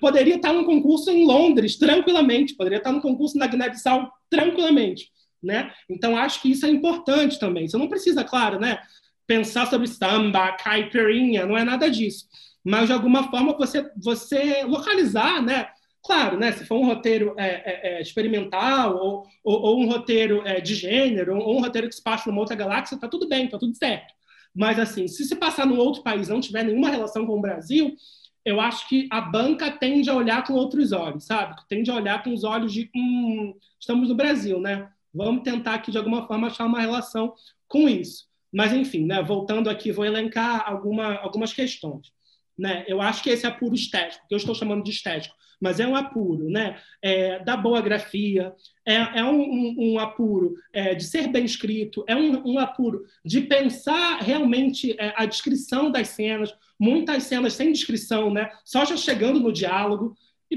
poderia 0.00 0.36
estar 0.36 0.52
num 0.52 0.64
concurso 0.64 1.10
em 1.10 1.26
Londres 1.26 1.76
tranquilamente, 1.76 2.54
poderia 2.54 2.78
estar 2.78 2.92
num 2.92 3.00
concurso 3.00 3.36
na 3.36 3.46
Guiné-Bissau 3.46 4.08
tranquilamente 4.30 5.12
né? 5.44 5.72
Então 5.88 6.16
acho 6.16 6.40
que 6.42 6.50
isso 6.50 6.66
é 6.66 6.68
importante 6.68 7.38
também. 7.38 7.68
Você 7.68 7.76
não 7.76 7.88
precisa, 7.88 8.24
claro, 8.24 8.58
né, 8.58 8.78
pensar 9.26 9.66
sobre 9.66 9.86
samba, 9.86 10.52
caipirinha, 10.52 11.46
não 11.46 11.56
é 11.56 11.64
nada 11.64 11.90
disso. 11.90 12.26
Mas 12.64 12.86
de 12.86 12.92
alguma 12.92 13.30
forma 13.30 13.56
você 13.56 13.90
você 13.96 14.64
localizar, 14.64 15.42
né? 15.42 15.68
Claro, 16.04 16.38
né? 16.38 16.52
Se 16.52 16.66
for 16.66 16.76
um 16.78 16.86
roteiro 16.86 17.34
é, 17.38 17.46
é, 17.46 17.96
é 17.98 18.02
experimental 18.02 18.96
ou, 18.96 19.26
ou, 19.42 19.62
ou, 19.62 19.80
um 19.80 19.88
roteiro 19.88 20.42
é, 20.46 20.60
de 20.60 20.74
gênero 20.74 21.38
ou 21.38 21.56
um 21.56 21.60
roteiro 21.60 21.88
que 21.88 21.94
se 21.94 22.02
passa 22.02 22.28
numa 22.28 22.40
outra 22.40 22.56
galáxia, 22.56 22.98
tá 22.98 23.08
tudo 23.08 23.28
bem, 23.28 23.48
tá 23.48 23.58
tudo 23.58 23.74
certo. 23.74 24.12
Mas 24.54 24.78
assim, 24.78 25.08
se 25.08 25.24
se 25.24 25.34
passar 25.36 25.66
num 25.66 25.78
outro 25.78 26.02
país 26.02 26.28
não 26.28 26.40
tiver 26.40 26.64
nenhuma 26.64 26.90
relação 26.90 27.26
com 27.26 27.38
o 27.38 27.40
Brasil, 27.40 27.96
eu 28.44 28.60
acho 28.60 28.88
que 28.88 29.08
a 29.10 29.20
banca 29.20 29.70
tende 29.70 30.10
a 30.10 30.14
olhar 30.14 30.44
com 30.44 30.52
outros 30.52 30.92
olhos, 30.92 31.24
sabe? 31.24 31.56
Tende 31.68 31.90
a 31.90 31.94
olhar 31.94 32.22
com 32.22 32.32
os 32.32 32.44
olhos 32.44 32.72
de 32.72 32.90
hum, 32.94 33.54
estamos 33.80 34.08
no 34.10 34.14
Brasil, 34.14 34.60
né? 34.60 34.88
Vamos 35.14 35.42
tentar 35.42 35.74
aqui, 35.74 35.90
de 35.90 35.98
alguma 35.98 36.26
forma, 36.26 36.48
achar 36.48 36.66
uma 36.66 36.80
relação 36.80 37.34
com 37.68 37.88
isso. 37.88 38.26
Mas, 38.52 38.72
enfim, 38.72 39.04
né, 39.06 39.22
voltando 39.22 39.70
aqui, 39.70 39.92
vou 39.92 40.04
elencar 40.04 40.64
alguma, 40.66 41.14
algumas 41.16 41.52
questões. 41.52 42.12
Né? 42.58 42.84
Eu 42.86 43.00
acho 43.00 43.22
que 43.22 43.30
esse 43.30 43.46
apuro 43.46 43.74
estético, 43.74 44.26
que 44.28 44.34
eu 44.34 44.38
estou 44.38 44.54
chamando 44.54 44.84
de 44.84 44.90
estético, 44.90 45.34
mas 45.60 45.80
é 45.80 45.86
um 45.86 45.96
apuro 45.96 46.48
né? 46.50 46.78
É, 47.00 47.38
da 47.42 47.56
boa 47.56 47.80
grafia, 47.80 48.52
é, 48.86 48.94
é 48.94 49.24
um, 49.24 49.74
um, 49.78 49.98
apuro 49.98 50.54
é, 50.72 50.94
de 50.94 51.04
ser 51.04 51.28
bem 51.28 51.44
escrito, 51.44 52.04
é 52.06 52.14
um, 52.14 52.54
um 52.54 52.58
apuro 52.58 53.04
de 53.24 53.40
pensar 53.42 54.18
realmente 54.20 54.94
é, 54.98 55.14
a 55.16 55.24
descrição 55.24 55.90
das 55.90 56.08
cenas, 56.08 56.54
muitas 56.78 57.24
cenas 57.24 57.54
sem 57.54 57.72
descrição, 57.72 58.30
né? 58.30 58.50
só 58.64 58.84
já 58.84 58.96
chegando 58.96 59.40
no 59.40 59.52
diálogo. 59.52 60.14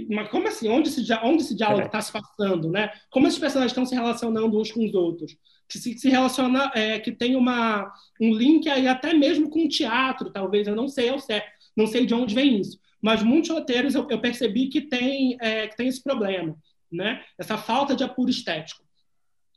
Mas 0.09 0.29
como 0.29 0.47
assim? 0.47 0.67
Onde 0.69 0.89
esse, 0.89 1.01
onde 1.23 1.43
esse 1.43 1.55
diálogo 1.55 1.85
está 1.85 2.01
se 2.01 2.11
passando? 2.11 2.69
Né? 2.69 2.91
Como 3.09 3.27
esses 3.27 3.39
personagens 3.39 3.71
estão 3.71 3.85
se 3.85 3.95
relacionando 3.95 4.59
uns 4.59 4.71
com 4.71 4.85
os 4.85 4.93
outros? 4.93 5.35
Que 5.67 5.77
se, 5.77 5.97
se 5.97 6.09
relaciona, 6.09 6.71
é, 6.75 6.99
que 6.99 7.11
tem 7.11 7.35
uma, 7.35 7.91
um 8.21 8.33
link 8.33 8.69
aí 8.69 8.87
até 8.87 9.13
mesmo 9.13 9.49
com 9.49 9.65
o 9.65 9.69
teatro, 9.69 10.31
talvez, 10.31 10.67
eu 10.67 10.75
não 10.75 10.87
sei 10.87 11.09
ao 11.09 11.19
certo, 11.19 11.47
não 11.75 11.87
sei 11.87 12.05
de 12.05 12.13
onde 12.13 12.33
vem 12.33 12.59
isso. 12.59 12.79
Mas 13.01 13.21
muitos 13.21 13.49
roteiros 13.49 13.95
eu, 13.95 14.07
eu 14.09 14.19
percebi 14.19 14.67
que 14.67 14.81
tem, 14.81 15.37
é, 15.39 15.67
que 15.67 15.75
tem 15.75 15.87
esse 15.87 16.01
problema, 16.01 16.55
né? 16.91 17.23
essa 17.37 17.57
falta 17.57 17.95
de 17.95 18.03
apuro 18.03 18.29
estético. 18.29 18.87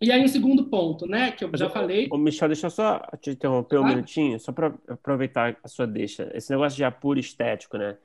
E 0.03 0.11
aí, 0.11 0.25
um 0.25 0.29
segundo 0.29 0.65
ponto, 0.65 1.07
né, 1.07 1.31
que 1.31 1.45
eu 1.45 1.51
já 1.55 1.69
falei. 1.69 2.09
Ô, 2.11 2.17
Michel, 2.17 2.49
deixa 2.49 2.67
eu 2.67 2.71
só 2.71 3.03
te 3.21 3.31
interromper 3.31 3.79
um 3.79 3.85
minutinho, 3.85 4.41
só 4.41 4.51
para 4.51 4.73
aproveitar 4.89 5.59
a 5.63 5.69
sua 5.69 5.87
deixa. 5.87 6.31
Esse 6.33 6.51
negócio 6.51 6.75
de 6.75 6.85
apuro 6.85 7.21
estético, 7.21 7.77
né? 7.77 7.99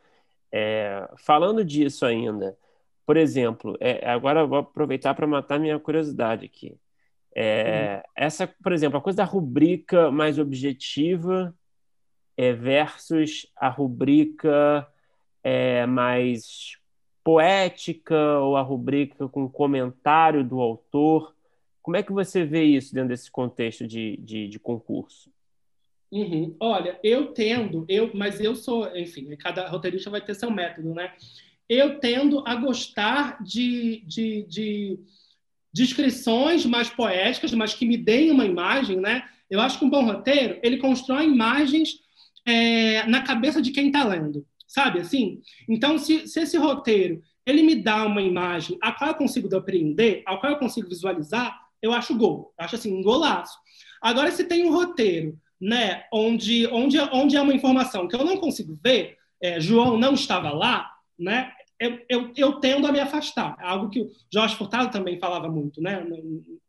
É, 0.51 1.09
falando 1.17 1.63
disso 1.63 2.05
ainda, 2.05 2.57
por 3.05 3.17
exemplo, 3.17 3.77
é, 3.79 4.09
agora 4.09 4.45
vou 4.45 4.59
aproveitar 4.59 5.13
para 5.13 5.27
matar 5.27 5.59
minha 5.59 5.79
curiosidade 5.79 6.45
aqui. 6.45 6.77
É, 7.35 7.97
uhum. 7.97 8.11
Essa, 8.15 8.47
por 8.47 8.71
exemplo, 8.71 8.97
a 8.97 9.01
coisa 9.01 9.17
da 9.17 9.23
rubrica 9.25 10.09
mais 10.09 10.39
objetiva 10.39 11.53
é, 12.37 12.53
versus 12.53 13.51
a 13.55 13.69
rubrica 13.69 14.87
é, 15.43 15.85
mais 15.85 16.77
poética 17.23 18.39
ou 18.39 18.55
a 18.55 18.61
rubrica 18.61 19.27
com 19.27 19.49
comentário 19.49 20.43
do 20.43 20.61
autor. 20.61 21.35
Como 21.81 21.97
é 21.97 22.03
que 22.03 22.11
você 22.11 22.45
vê 22.45 22.63
isso 22.63 22.93
dentro 22.93 23.09
desse 23.09 23.29
contexto 23.29 23.85
de, 23.85 24.17
de, 24.17 24.47
de 24.47 24.59
concurso? 24.59 25.29
Uhum. 26.12 26.56
Olha, 26.60 26.99
eu 27.03 27.28
tendo, 27.34 27.86
eu, 27.89 28.12
mas 28.14 28.39
eu 28.39 28.56
sou, 28.56 28.95
enfim, 28.95 29.36
cada 29.38 29.68
roteirista 29.68 30.10
vai 30.10 30.22
ter 30.22 30.36
seu 30.36 30.49
método, 30.51 30.93
né? 30.93 31.14
Eu 31.68 31.99
tendo 31.99 32.43
a 32.45 32.56
gostar 32.56 33.43
de, 33.43 34.03
de, 34.06 34.43
de 34.43 34.99
descrições 35.74 36.66
mais 36.66 36.89
poéticas, 36.89 37.53
mas 37.53 37.74
que 37.74 37.86
me 37.86 37.97
deem 37.97 38.32
uma 38.32 38.45
imagem, 38.45 38.97
né? 38.97 39.28
Eu 39.49 39.60
acho 39.60 39.80
que 39.80 39.86
um 39.86 39.89
bom 39.89 40.06
roteiro 40.06 40.60
ele 40.64 40.78
constrói 40.78 41.26
imagens 41.26 41.99
é, 42.45 43.06
na 43.08 43.24
cabeça 43.24 43.62
de 43.62 43.72
quem 43.72 43.88
está 43.88 44.03
lendo, 44.03 44.45
sabe 44.68 44.99
assim? 44.99 45.41
Então, 45.68 45.97
se, 45.97 46.28
se 46.28 46.39
esse 46.39 46.58
roteiro 46.58 47.22
ele 47.45 47.62
me 47.62 47.76
dá 47.76 48.06
uma 48.06 48.22
imagem 48.22 48.78
a 48.82 48.91
qual 48.91 49.12
eu 49.12 49.16
consigo 49.16 49.47
depreender, 49.47 50.24
a 50.26 50.38
qual 50.38 50.53
eu 50.53 50.60
consigo 50.60 50.89
visualizar, 50.89 51.60
eu 51.82 51.91
acho 51.93 52.16
gol, 52.16 52.53
eu 52.58 52.66
acho 52.66 52.76
assim 52.76 52.93
um 52.93 53.01
golaço. 53.01 53.58
Agora, 54.01 54.32
se 54.32 54.43
tem 54.43 54.66
um 54.66 54.74
roteiro 54.74 55.39
né, 55.60 56.03
onde, 56.12 56.68
onde, 56.68 56.99
onde 56.99 57.36
é 57.36 57.41
uma 57.41 57.53
informação 57.53 58.08
que 58.08 58.16
eu 58.16 58.24
não 58.24 58.38
consigo 58.38 58.78
ver, 58.84 59.18
é, 59.41 59.60
João 59.60 59.97
não 59.97 60.14
estava 60.14 60.51
lá, 60.51 60.89
né, 61.18 61.51
eu, 61.80 61.99
eu, 62.10 62.34
eu, 62.38 62.53
tendo 62.60 62.88
a 62.88 62.91
me 62.91 62.99
afastar. 62.99 63.58
É 63.60 63.68
algo 63.68 63.89
que 63.89 64.01
o 64.01 64.12
Jorge 64.32 64.56
Furtado 64.56 64.91
também 64.91 65.20
falava 65.20 65.49
muito, 65.49 65.82
né, 65.82 66.06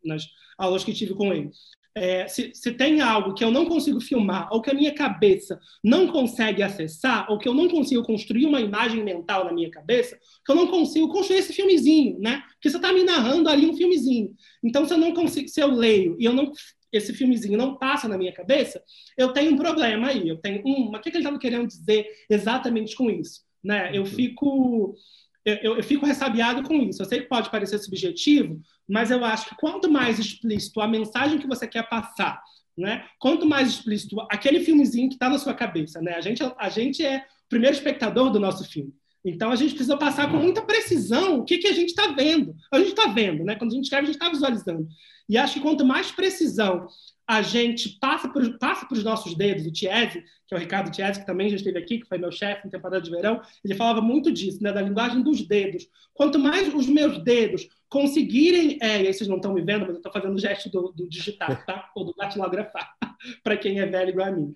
nas 0.05 0.27
aulas 0.59 0.83
que 0.83 0.93
tive 0.93 1.15
com 1.15 1.33
ele. 1.33 1.51
É, 1.95 2.29
se, 2.29 2.53
se, 2.55 2.73
tem 2.73 3.01
algo 3.01 3.33
que 3.33 3.43
eu 3.43 3.51
não 3.51 3.65
consigo 3.65 3.99
filmar, 4.03 4.49
ou 4.53 4.61
que 4.61 4.69
a 4.69 4.75
minha 4.75 4.93
cabeça 4.93 5.59
não 5.83 6.09
consegue 6.09 6.63
acessar, 6.63 7.31
ou 7.31 7.39
que 7.39 7.49
eu 7.49 7.55
não 7.55 7.69
consigo 7.69 8.03
construir 8.03 8.45
uma 8.45 8.61
imagem 8.61 9.03
mental 9.03 9.47
na 9.47 9.53
minha 9.53 9.71
cabeça, 9.71 10.19
que 10.45 10.53
eu 10.53 10.57
não 10.57 10.67
consigo 10.67 11.09
construir 11.09 11.39
esse 11.39 11.55
filmezinho, 11.55 12.19
né? 12.19 12.43
Porque 12.53 12.69
você 12.69 12.77
está 12.77 12.93
me 12.93 13.03
narrando 13.03 13.49
ali 13.49 13.67
um 13.67 13.75
filmezinho. 13.75 14.35
Então, 14.63 14.85
se 14.85 14.93
eu 14.93 14.99
não 14.99 15.15
consigo, 15.15 15.49
se 15.49 15.59
eu 15.59 15.71
leio 15.71 16.17
e 16.19 16.27
eu 16.27 16.35
não 16.35 16.53
esse 16.93 17.13
filmezinho 17.13 17.59
não 17.59 17.77
passa 17.77 18.09
na 18.09 18.19
minha 18.19 18.33
cabeça, 18.33 18.83
eu 19.17 19.33
tenho 19.33 19.53
um 19.53 19.57
problema 19.57 20.09
aí. 20.09 20.29
Eu 20.29 20.37
tenho, 20.39 20.63
hum, 20.67 20.89
mas 20.91 21.01
o 21.01 21.03
que, 21.03 21.11
que 21.11 21.17
ele 21.17 21.25
estava 21.25 21.39
querendo 21.39 21.67
dizer 21.67 22.07
exatamente 22.31 22.95
com 22.95 23.11
isso? 23.11 23.43
Né? 23.63 23.91
Eu 23.93 24.03
uhum. 24.03 24.07
fico 24.07 24.97
eu, 25.45 25.77
eu, 25.77 25.83
fico 25.83 26.05
ressabiado 26.05 26.65
com 26.65 26.75
isso. 26.75 27.01
Eu 27.01 27.07
sei 27.07 27.21
que 27.21 27.29
pode 27.29 27.51
parecer 27.51 27.79
subjetivo, 27.79 28.61
mas 28.89 29.13
eu 29.13 29.25
acho 29.25 29.49
que 29.49 29.55
quanto 29.55 29.89
mais 29.89 30.19
explícito 30.19 30.81
a 30.81 30.89
mensagem 30.89 31.39
que 31.39 31.47
você 31.47 31.69
quer 31.69 31.89
passar, 31.89 32.43
né? 32.77 33.07
Quanto 33.21 33.47
mais 33.47 33.69
explícito 33.69 34.21
aquele 34.29 34.59
filmezinho 34.61 35.09
que 35.09 35.15
está 35.15 35.29
na 35.29 35.39
sua 35.39 35.55
cabeça, 35.55 36.03
né? 36.03 36.15
A 36.15 36.21
gente, 36.21 36.43
a 36.43 36.69
gente 36.69 37.05
é 37.05 37.19
o 37.19 37.49
primeiro 37.49 37.77
espectador 37.77 38.31
do 38.31 38.41
nosso 38.41 38.69
filme. 38.69 38.93
Então 39.27 39.51
a 39.51 39.57
gente 39.57 39.75
precisa 39.75 39.97
passar 39.97 40.31
com 40.31 40.37
muita 40.37 40.63
precisão 40.63 41.41
o 41.41 41.45
que, 41.45 41.59
que 41.59 41.67
a 41.67 41.73
gente 41.73 41.89
está 41.89 42.09
vendo. 42.09 42.55
A 42.71 42.79
gente 42.79 42.91
está 42.91 43.09
vendo, 43.09 43.45
né? 43.45 43.57
Quando 43.57 43.73
a 43.73 43.75
gente 43.75 43.85
escreve, 43.85 44.05
a 44.05 44.07
gente 44.07 44.15
está 44.15 44.31
visualizando. 44.31 44.87
E 45.29 45.37
acho 45.37 45.55
que 45.55 45.61
quanto 45.61 45.85
mais 45.85 46.13
precisão 46.13 46.87
a 47.29 47.43
gente 47.43 47.99
passa 47.99 48.29
para 48.29 48.49
passa 48.57 48.87
os 48.89 49.03
nossos 49.03 49.35
dedos, 49.35 49.67
o 49.67 49.73
Tiese, 49.73 50.23
que 50.47 50.55
é 50.55 50.57
o 50.57 50.61
Ricardo 50.61 50.93
Tiese, 50.93 51.19
que 51.19 51.27
também 51.27 51.49
já 51.49 51.57
esteve 51.57 51.77
aqui, 51.77 51.99
que 51.99 52.07
foi 52.07 52.19
meu 52.19 52.31
chefe 52.31 52.69
em 52.69 52.71
temporada 52.71 53.03
de 53.03 53.11
verão, 53.11 53.43
ele 53.65 53.75
falava 53.75 54.01
muito 54.01 54.31
disso, 54.31 54.63
né, 54.63 54.73
da 54.73 54.81
linguagem 54.81 55.21
dos 55.23 55.43
dedos. 55.43 55.89
Quanto 56.15 56.39
mais 56.39 56.73
os 56.73 56.87
meus 56.87 57.19
dedos 57.25 57.67
conseguirem, 57.89 58.79
é, 58.81 59.03
e 59.03 59.07
aí 59.09 59.13
vocês 59.13 59.29
não 59.29 59.37
estão 59.37 59.53
me 59.53 59.61
vendo, 59.61 59.81
mas 59.81 59.91
eu 59.91 59.97
estou 59.97 60.13
fazendo 60.13 60.37
o 60.37 60.39
gesto 60.39 60.71
do, 60.71 60.93
do 60.93 61.09
digitar, 61.09 61.67
tá? 61.67 61.91
ou 61.97 62.05
do 62.05 62.15
datilografar, 62.15 62.95
para 63.43 63.57
quem 63.57 63.81
é 63.81 63.87
velho 63.87 64.11
igual 64.11 64.29
a 64.29 64.31
mim. 64.31 64.55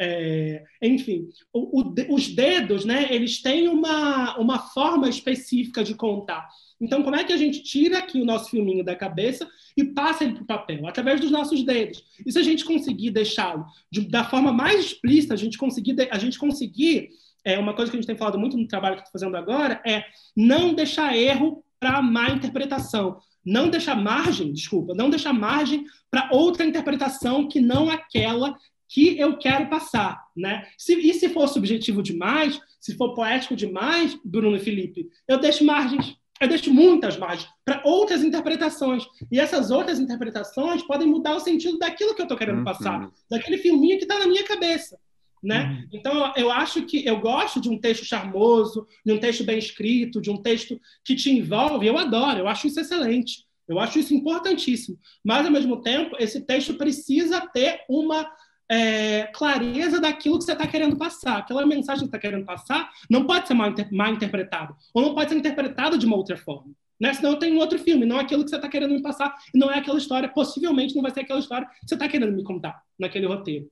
É, 0.00 0.64
enfim, 0.80 1.28
o, 1.52 1.80
o, 1.80 1.94
os 2.14 2.28
dedos, 2.28 2.84
né, 2.84 3.08
eles 3.10 3.42
têm 3.42 3.68
uma, 3.68 4.38
uma 4.38 4.58
forma 4.58 5.08
específica 5.08 5.82
de 5.82 5.94
contar. 5.94 6.48
Então, 6.80 7.02
como 7.02 7.16
é 7.16 7.24
que 7.24 7.32
a 7.32 7.36
gente 7.36 7.62
tira 7.64 7.98
aqui 7.98 8.20
o 8.20 8.24
nosso 8.24 8.50
filminho 8.50 8.84
da 8.84 8.94
cabeça 8.94 9.48
e 9.76 9.84
passa 9.84 10.22
ele 10.22 10.34
para 10.34 10.42
o 10.42 10.46
papel? 10.46 10.86
Através 10.86 11.20
dos 11.20 11.30
nossos 11.30 11.64
dedos. 11.64 12.04
E 12.24 12.30
se 12.30 12.38
a 12.38 12.42
gente 12.42 12.64
conseguir 12.64 13.10
deixá-lo 13.10 13.66
de, 13.90 14.02
da 14.08 14.24
forma 14.24 14.52
mais 14.52 14.84
explícita, 14.84 15.34
a 15.34 15.36
gente 15.36 15.58
conseguir, 15.58 15.96
a 16.10 16.18
gente 16.18 16.38
conseguir 16.38 17.08
é, 17.44 17.58
uma 17.58 17.74
coisa 17.74 17.90
que 17.90 17.96
a 17.96 18.00
gente 18.00 18.06
tem 18.06 18.16
falado 18.16 18.38
muito 18.38 18.56
no 18.56 18.68
trabalho 18.68 18.96
que 18.96 19.02
estou 19.02 19.18
fazendo 19.18 19.36
agora 19.36 19.82
é 19.84 20.04
não 20.36 20.74
deixar 20.74 21.16
erro 21.16 21.64
para 21.80 22.00
má 22.00 22.30
interpretação. 22.30 23.20
Não 23.44 23.70
deixar 23.70 23.94
margem, 23.94 24.52
desculpa, 24.52 24.94
não 24.94 25.08
deixar 25.08 25.32
margem 25.32 25.86
para 26.10 26.28
outra 26.32 26.66
interpretação 26.66 27.48
que 27.48 27.60
não 27.60 27.90
aquela 27.90 28.54
que 28.88 29.18
eu 29.18 29.36
quero 29.36 29.68
passar, 29.68 30.24
né? 30.36 30.66
Se, 30.76 30.94
e 30.94 31.14
se 31.14 31.28
for 31.28 31.46
subjetivo 31.46 32.02
demais, 32.02 32.58
se 32.80 32.96
for 32.96 33.14
poético 33.14 33.54
demais, 33.54 34.18
Bruno 34.24 34.56
e 34.56 34.60
Felipe, 34.60 35.08
eu 35.28 35.38
deixo 35.38 35.64
margens, 35.64 36.16
eu 36.40 36.48
deixo 36.48 36.72
muitas 36.72 37.16
margens 37.16 37.48
para 37.64 37.82
outras 37.84 38.22
interpretações. 38.22 39.04
E 39.30 39.38
essas 39.38 39.70
outras 39.70 39.98
interpretações 39.98 40.82
podem 40.82 41.06
mudar 41.06 41.34
o 41.34 41.40
sentido 41.40 41.78
daquilo 41.78 42.14
que 42.14 42.22
eu 42.22 42.24
estou 42.24 42.38
querendo 42.38 42.58
uhum. 42.58 42.64
passar, 42.64 43.10
daquele 43.30 43.58
filminho 43.58 43.98
que 43.98 44.04
está 44.04 44.18
na 44.18 44.26
minha 44.26 44.44
cabeça. 44.44 44.98
Né? 45.42 45.64
Uhum. 45.64 45.88
Então, 45.92 46.32
eu 46.36 46.50
acho 46.50 46.82
que 46.82 47.06
eu 47.06 47.20
gosto 47.20 47.60
de 47.60 47.68
um 47.68 47.78
texto 47.78 48.04
charmoso, 48.04 48.86
de 49.04 49.12
um 49.12 49.18
texto 49.18 49.44
bem 49.44 49.58
escrito, 49.58 50.20
de 50.20 50.30
um 50.30 50.40
texto 50.40 50.80
que 51.04 51.14
te 51.14 51.30
envolve. 51.30 51.86
Eu 51.86 51.98
adoro, 51.98 52.40
eu 52.40 52.48
acho 52.48 52.66
isso 52.66 52.80
excelente. 52.80 53.46
Eu 53.68 53.78
acho 53.78 53.98
isso 53.98 54.14
importantíssimo. 54.14 54.98
Mas, 55.22 55.44
ao 55.44 55.52
mesmo 55.52 55.82
tempo, 55.82 56.16
esse 56.18 56.40
texto 56.40 56.74
precisa 56.74 57.40
ter 57.52 57.80
uma 57.88 58.28
é, 58.70 59.24
clareza 59.32 60.00
daquilo 60.00 60.38
que 60.38 60.44
você 60.44 60.52
está 60.52 60.66
querendo 60.66 60.96
passar. 60.96 61.38
Aquela 61.38 61.64
mensagem 61.66 62.02
que 62.02 62.08
está 62.08 62.18
querendo 62.18 62.44
passar 62.44 62.90
não 63.08 63.26
pode 63.26 63.48
ser 63.48 63.54
mal, 63.54 63.70
inter 63.70 63.88
mal 63.92 64.12
interpretada, 64.12 64.74
ou 64.92 65.02
não 65.02 65.14
pode 65.14 65.30
ser 65.30 65.36
interpretada 65.36 65.96
de 65.96 66.06
uma 66.06 66.16
outra 66.16 66.36
forma. 66.36 66.72
Né? 67.00 67.14
Senão 67.14 67.32
eu 67.32 67.38
tenho 67.38 67.56
um 67.56 67.60
outro 67.60 67.78
filme, 67.78 68.04
não 68.04 68.18
é 68.18 68.22
aquilo 68.22 68.44
que 68.44 68.50
você 68.50 68.56
está 68.56 68.68
querendo 68.68 68.92
me 68.92 69.02
passar, 69.02 69.34
e 69.54 69.58
não 69.58 69.70
é 69.70 69.78
aquela 69.78 69.98
história, 69.98 70.28
possivelmente 70.28 70.94
não 70.94 71.02
vai 71.02 71.12
ser 71.12 71.20
aquela 71.20 71.38
história 71.38 71.66
que 71.66 71.88
você 71.88 71.94
está 71.94 72.08
querendo 72.08 72.32
me 72.32 72.42
contar 72.42 72.82
naquele 72.98 73.26
roteiro. 73.26 73.70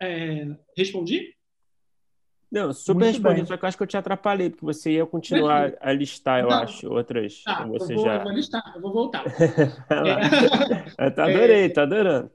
É, 0.00 0.46
respondi? 0.76 1.34
Não, 2.50 2.72
super 2.72 3.00
Muito 3.00 3.14
respondi, 3.14 3.36
bem. 3.36 3.46
só 3.46 3.56
que 3.56 3.64
eu 3.64 3.68
acho 3.68 3.76
que 3.76 3.82
eu 3.82 3.86
te 3.88 3.96
atrapalhei, 3.96 4.50
porque 4.50 4.64
você 4.64 4.92
ia 4.92 5.04
continuar 5.04 5.72
a 5.80 5.92
listar, 5.92 6.40
eu 6.40 6.48
não. 6.48 6.58
acho, 6.58 6.88
outras. 6.88 7.42
Tá, 7.42 7.66
você 7.66 7.94
eu, 7.94 7.96
vou, 7.96 8.04
já... 8.04 8.14
eu 8.14 8.22
vou 8.22 8.32
listar, 8.32 8.72
eu 8.74 8.80
vou 8.80 8.92
voltar. 8.92 9.24
é... 10.96 11.10
tá 11.10 11.24
adorei, 11.24 11.64
é... 11.64 11.68
tá 11.68 11.82
adorando. 11.82 12.30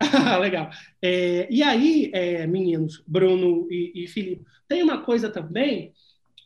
Legal. 0.40 0.70
É, 1.00 1.46
e 1.50 1.62
aí, 1.62 2.10
é, 2.12 2.46
meninos, 2.46 3.02
Bruno 3.06 3.68
e, 3.70 4.04
e, 4.04 4.08
Filipe, 4.08 4.44
tem 4.68 4.82
uma 4.82 5.02
coisa 5.02 5.30
também 5.30 5.92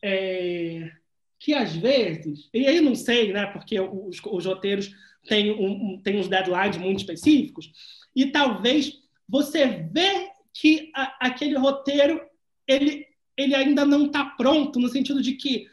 é, 0.03 0.90
que 1.38 1.55
às 1.55 1.74
vezes, 1.74 2.49
e 2.53 2.66
aí 2.66 2.80
não 2.80 2.94
sei, 2.94 3.32
né, 3.32 3.46
porque 3.46 3.78
os, 3.80 4.20
os 4.24 4.46
roteiros 4.46 4.90
têm, 5.26 5.51
um, 5.51 5.94
um, 5.94 6.01
têm 6.03 6.18
uns 6.18 6.28
deadlines 6.28 6.76
muito 6.76 6.99
específicos, 6.99 7.70
e 8.14 8.26
talvez 8.26 9.01
você 9.28 9.66
vê 9.66 10.30
que 10.53 10.90
a, 10.94 11.26
aquele 11.26 11.57
roteiro 11.57 12.20
ele, 12.66 13.07
ele 13.36 13.55
ainda 13.55 13.84
não 13.84 14.07
está 14.07 14.24
pronto, 14.24 14.78
no 14.78 14.88
sentido 14.88 15.22
de 15.22 15.34
que 15.34 15.66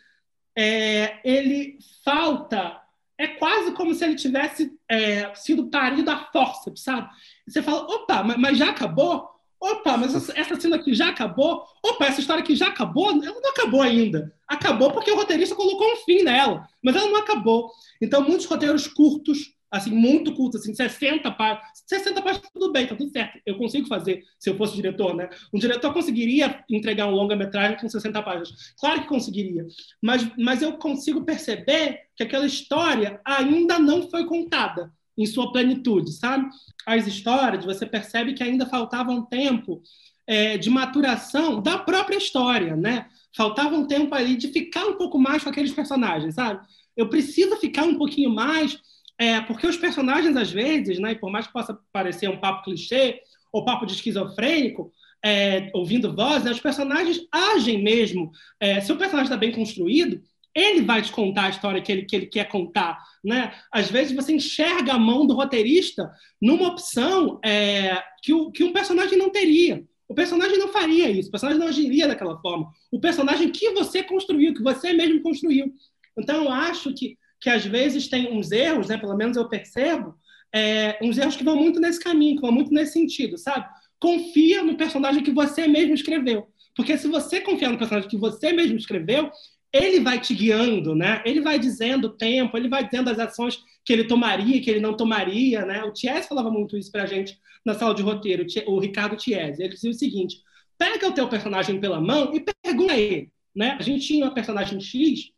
é, 0.57 1.19
ele 1.23 1.78
falta 2.03 2.82
é 3.17 3.28
quase 3.28 3.73
como 3.73 3.93
se 3.93 4.03
ele 4.03 4.15
tivesse 4.15 4.74
é, 4.89 5.33
sido 5.36 5.69
parido 5.69 6.09
a 6.11 6.17
força, 6.31 6.71
sabe? 6.75 7.09
Você 7.47 7.61
fala, 7.61 7.81
opa, 7.81 8.23
mas 8.23 8.57
já 8.57 8.69
acabou? 8.69 9.29
Opa, 9.59 9.97
mas 9.97 10.29
essa 10.29 10.59
cena 10.59 10.75
aqui 10.75 10.93
já 10.93 11.09
acabou? 11.09 11.65
Opa, 11.83 12.05
essa 12.05 12.19
história 12.19 12.43
aqui 12.43 12.55
já 12.55 12.67
acabou? 12.67 13.09
Ela 13.09 13.41
não 13.41 13.49
acabou 13.49 13.81
ainda. 13.81 14.33
Acabou 14.47 14.91
porque 14.91 15.11
o 15.11 15.15
roteirista 15.15 15.55
colocou 15.55 15.91
um 15.91 15.97
fim 15.97 16.23
nela, 16.23 16.67
mas 16.83 16.95
ela 16.95 17.09
não 17.09 17.17
acabou. 17.17 17.71
Então, 17.99 18.21
muitos 18.21 18.45
roteiros 18.45 18.86
curtos, 18.88 19.54
assim, 19.78 19.91
muito 19.91 20.34
curtos, 20.34 20.61
assim, 20.61 20.73
60 20.73 21.30
páginas. 21.32 21.67
60 21.86 22.21
páginas, 22.21 22.49
tudo 22.53 22.71
bem, 22.71 22.88
tá 22.88 22.95
tudo 22.95 23.11
certo. 23.11 23.39
Eu 23.45 23.57
consigo 23.57 23.88
fazer, 23.88 24.23
se 24.39 24.49
eu 24.49 24.57
fosse 24.57 24.76
diretor, 24.76 25.15
né? 25.15 25.30
Um 25.53 25.59
diretor 25.59 25.93
conseguiria 25.93 26.63
entregar 26.69 27.07
um 27.07 27.11
longa-metragem 27.11 27.78
com 27.78 27.88
60 27.88 28.21
páginas. 28.23 28.73
Claro 28.80 29.01
que 29.01 29.07
conseguiria. 29.07 29.65
Mas, 30.01 30.30
mas 30.38 30.61
eu 30.61 30.73
consigo 30.73 31.23
perceber 31.23 31.99
que 32.15 32.23
aquela 32.23 32.45
história 32.45 33.19
ainda 33.26 33.78
não 33.78 34.09
foi 34.09 34.26
contada 34.26 34.91
em 35.17 35.26
sua 35.26 35.51
plenitude, 35.51 36.11
sabe? 36.11 36.47
As 36.86 37.07
histórias, 37.07 37.63
você 37.63 37.86
percebe 37.86 38.34
que 38.34 38.43
ainda 38.43 38.65
faltava 38.65 39.11
um 39.11 39.23
tempo 39.23 39.82
é, 40.28 40.57
de 40.57 40.69
maturação 40.69 41.61
da 41.61 41.78
própria 41.78 42.17
história, 42.17 42.76
né? 42.76 43.07
Faltava 43.36 43.76
um 43.76 43.88
tempo 43.88 44.13
ali 44.15 44.36
de 44.36 44.47
ficar 44.47 44.86
um 44.86 44.97
pouco 44.97 45.19
mais 45.19 45.43
com 45.43 45.49
aqueles 45.49 45.71
personagens, 45.71 46.36
sabe? 46.36 46.65
Eu 46.95 47.09
preciso 47.09 47.55
ficar 47.57 47.84
um 47.84 47.97
pouquinho 47.97 48.30
mais, 48.30 48.80
é, 49.20 49.41
porque 49.41 49.66
os 49.68 49.78
personagens, 49.78 50.36
às 50.36 50.51
vezes, 50.51 50.99
né, 50.99 51.13
e 51.13 51.20
por 51.20 51.32
mais 51.32 51.47
que 51.47 51.53
possa 51.53 51.78
parecer 51.91 52.30
um 52.30 52.39
papo 52.39 52.63
clichê 52.63 53.22
ou 53.51 53.63
papo 53.63 53.86
de 53.86 53.93
esquizofrênico, 53.93 54.91
é, 55.24 55.72
ouvindo 55.74 56.16
voz, 56.16 56.43
né, 56.43 56.51
os 56.51 56.59
personagens 56.59 57.22
agem 57.32 57.82
mesmo. 57.82 58.32
É, 58.59 58.82
se 58.82 58.91
o 58.91 58.97
personagem 58.97 59.26
está 59.26 59.38
bem 59.38 59.51
construído, 59.51 60.22
ele 60.53 60.82
vai 60.82 61.01
te 61.01 61.11
contar 61.11 61.45
a 61.45 61.49
história 61.49 61.82
que 61.82 61.91
ele, 61.91 62.03
que 62.03 62.16
ele 62.16 62.26
quer 62.28 62.47
contar. 62.47 62.97
Né? 63.24 63.53
Às 63.72 63.89
vezes 63.91 64.16
você 64.16 64.34
enxerga 64.34 64.93
a 64.93 64.99
mão 64.99 65.26
do 65.26 65.34
roteirista 65.34 66.09
numa 66.41 66.68
opção 66.70 67.39
é, 67.43 68.01
que, 68.22 68.34
o, 68.34 68.51
que 68.51 68.63
um 68.63 68.72
personagem 68.72 69.18
não 69.18 69.30
teria. 69.30 69.84
O 70.07 70.13
personagem 70.13 70.57
não 70.57 70.68
faria 70.68 71.09
isso, 71.09 71.30
o 71.30 71.32
personagem 71.32 71.59
não 71.59 71.68
agiria 71.68 72.07
daquela 72.07 72.39
forma. 72.39 72.72
O 72.91 72.99
personagem 72.99 73.51
que 73.51 73.72
você 73.72 74.03
construiu, 74.03 74.53
que 74.53 74.61
você 74.61 74.93
mesmo 74.93 75.22
construiu. 75.22 75.74
Então, 76.18 76.43
eu 76.43 76.51
acho 76.51 76.93
que, 76.93 77.18
que 77.45 77.49
às 77.51 77.63
vezes 77.63 78.07
tem 78.07 78.35
uns 78.35 78.51
erros, 78.51 78.87
né? 78.87 78.97
pelo 78.97 79.15
menos 79.15 79.37
eu 79.37 79.47
percebo, 79.47 80.15
é, 80.51 80.97
uns 80.99 81.15
erros 81.15 81.35
que 81.35 81.43
vão 81.43 81.55
muito 81.55 81.79
nesse 81.79 81.99
caminho, 81.99 82.37
que 82.37 82.41
vão 82.41 82.51
muito 82.51 82.73
nesse 82.73 82.93
sentido, 82.93 83.37
sabe? 83.37 83.67
Confia 83.99 84.63
no 84.63 84.75
personagem 84.75 85.21
que 85.21 85.29
você 85.29 85.67
mesmo 85.67 85.93
escreveu. 85.93 86.47
Porque 86.75 86.97
se 86.97 87.07
você 87.07 87.39
confiar 87.39 87.71
no 87.71 87.77
personagem 87.77 88.09
que 88.09 88.17
você 88.17 88.51
mesmo 88.51 88.75
escreveu, 88.75 89.29
ele 89.71 89.99
vai 89.99 90.19
te 90.19 90.33
guiando, 90.33 90.95
né? 90.95 91.21
Ele 91.23 91.39
vai 91.39 91.59
dizendo 91.59 92.05
o 92.05 92.17
tempo, 92.17 92.57
ele 92.57 92.67
vai 92.67 92.83
dizendo 92.83 93.11
as 93.11 93.19
ações 93.19 93.59
que 93.85 93.93
ele 93.93 94.05
tomaria, 94.05 94.59
que 94.59 94.71
ele 94.71 94.79
não 94.79 94.97
tomaria, 94.97 95.63
né? 95.67 95.83
O 95.83 95.93
Ties 95.93 96.25
falava 96.25 96.49
muito 96.49 96.75
isso 96.75 96.91
pra 96.91 97.05
gente 97.05 97.37
na 97.63 97.75
sala 97.75 97.93
de 97.93 98.01
roteiro, 98.01 98.43
o 98.65 98.79
Ricardo 98.79 99.15
Ties. 99.15 99.59
Ele 99.59 99.69
dizia 99.69 99.91
o 99.91 99.93
seguinte: 99.93 100.41
pega 100.79 101.07
o 101.07 101.13
teu 101.13 101.29
personagem 101.29 101.79
pela 101.79 102.01
mão 102.01 102.33
e 102.33 102.43
pergunta 102.63 102.93
a 102.93 102.97
ele, 102.97 103.29
né? 103.55 103.77
A 103.79 103.83
gente 103.83 104.03
tinha 104.07 104.25
uma 104.25 104.33
personagem 104.33 104.81
X 104.81 105.34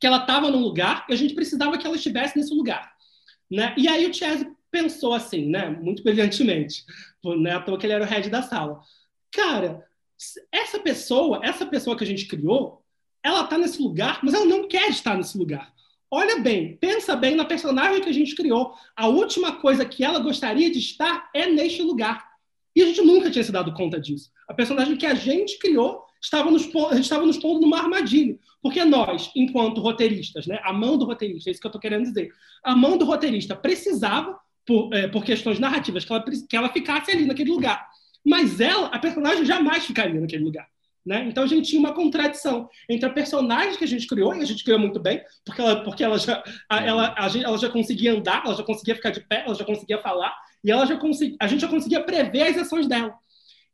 que 0.00 0.06
ela 0.06 0.18
estava 0.18 0.50
num 0.50 0.60
lugar 0.60 1.06
e 1.08 1.12
a 1.12 1.16
gente 1.16 1.34
precisava 1.34 1.76
que 1.76 1.86
ela 1.86 1.96
estivesse 1.96 2.36
nesse 2.36 2.54
lugar, 2.54 2.92
né? 3.50 3.74
E 3.76 3.88
aí 3.88 4.06
o 4.06 4.10
Ties 4.10 4.46
pensou 4.70 5.14
assim, 5.14 5.46
né? 5.46 5.68
Muito 5.68 6.02
brilhantemente, 6.02 6.84
né? 7.40 7.52
À 7.52 7.60
toa 7.60 7.78
que 7.78 7.86
ele 7.86 7.94
era 7.94 8.04
o 8.04 8.06
head 8.06 8.28
da 8.28 8.42
sala. 8.42 8.80
Cara, 9.32 9.84
essa 10.50 10.78
pessoa, 10.78 11.40
essa 11.42 11.66
pessoa 11.66 11.96
que 11.96 12.04
a 12.04 12.06
gente 12.06 12.26
criou, 12.26 12.82
ela 13.22 13.44
está 13.44 13.58
nesse 13.58 13.80
lugar, 13.80 14.20
mas 14.22 14.34
ela 14.34 14.44
não 14.44 14.68
quer 14.68 14.88
estar 14.90 15.16
nesse 15.16 15.36
lugar. 15.36 15.72
Olha 16.10 16.38
bem, 16.38 16.76
pensa 16.76 17.14
bem 17.14 17.34
na 17.34 17.44
personagem 17.44 18.00
que 18.00 18.08
a 18.08 18.14
gente 18.14 18.34
criou. 18.34 18.74
A 18.96 19.08
última 19.08 19.56
coisa 19.56 19.84
que 19.84 20.02
ela 20.02 20.18
gostaria 20.18 20.70
de 20.70 20.78
estar 20.78 21.28
é 21.34 21.46
neste 21.46 21.82
lugar. 21.82 22.26
E 22.74 22.82
a 22.82 22.86
gente 22.86 23.02
nunca 23.02 23.30
tinha 23.30 23.44
se 23.44 23.52
dado 23.52 23.74
conta 23.74 24.00
disso. 24.00 24.30
A 24.48 24.54
personagem 24.54 24.96
que 24.96 25.04
a 25.04 25.14
gente 25.14 25.58
criou 25.58 26.07
estava 26.20 26.50
nos, 26.50 26.68
estava 26.98 27.24
nos 27.24 27.38
pondo 27.38 27.60
numa 27.60 27.78
armadilha. 27.78 28.38
Porque 28.62 28.84
nós, 28.84 29.30
enquanto 29.36 29.80
roteiristas, 29.80 30.46
né, 30.46 30.58
a 30.62 30.72
mão 30.72 30.98
do 30.98 31.04
roteirista, 31.04 31.48
é 31.48 31.52
isso 31.52 31.60
que 31.60 31.66
eu 31.66 31.70
estou 31.70 31.80
querendo 31.80 32.04
dizer, 32.04 32.32
a 32.64 32.74
mão 32.74 32.98
do 32.98 33.04
roteirista 33.04 33.54
precisava, 33.54 34.38
por, 34.66 34.92
é, 34.92 35.08
por 35.08 35.24
questões 35.24 35.58
narrativas, 35.58 36.04
que 36.04 36.12
ela, 36.12 36.22
que 36.22 36.56
ela 36.56 36.68
ficasse 36.68 37.10
ali 37.10 37.24
naquele 37.24 37.50
lugar. 37.50 37.88
Mas 38.24 38.60
ela, 38.60 38.88
a 38.88 38.98
personagem, 38.98 39.44
jamais 39.44 39.86
ficaria 39.86 40.20
naquele 40.20 40.44
lugar. 40.44 40.68
Né? 41.06 41.24
Então 41.26 41.44
a 41.44 41.46
gente 41.46 41.70
tinha 41.70 41.80
uma 41.80 41.94
contradição 41.94 42.68
entre 42.86 43.08
a 43.08 43.12
personagem 43.12 43.78
que 43.78 43.84
a 43.84 43.88
gente 43.88 44.06
criou, 44.06 44.34
e 44.34 44.42
a 44.42 44.44
gente 44.44 44.62
criou 44.62 44.78
muito 44.78 45.00
bem, 45.00 45.22
porque 45.42 45.62
ela, 45.62 45.82
porque 45.82 46.04
ela, 46.04 46.18
já, 46.18 46.42
a, 46.68 46.84
ela, 46.84 47.14
a 47.16 47.28
gente, 47.30 47.46
ela 47.46 47.56
já 47.56 47.70
conseguia 47.70 48.12
andar, 48.12 48.42
ela 48.44 48.54
já 48.54 48.62
conseguia 48.62 48.94
ficar 48.94 49.08
de 49.08 49.20
pé, 49.20 49.44
ela 49.46 49.54
já 49.54 49.64
conseguia 49.64 49.98
falar, 50.02 50.36
e 50.62 50.70
ela 50.70 50.84
já 50.84 50.98
consegui, 50.98 51.34
a 51.40 51.46
gente 51.46 51.60
já 51.60 51.68
conseguia 51.68 52.02
prever 52.02 52.42
as 52.42 52.58
ações 52.58 52.86
dela. 52.86 53.14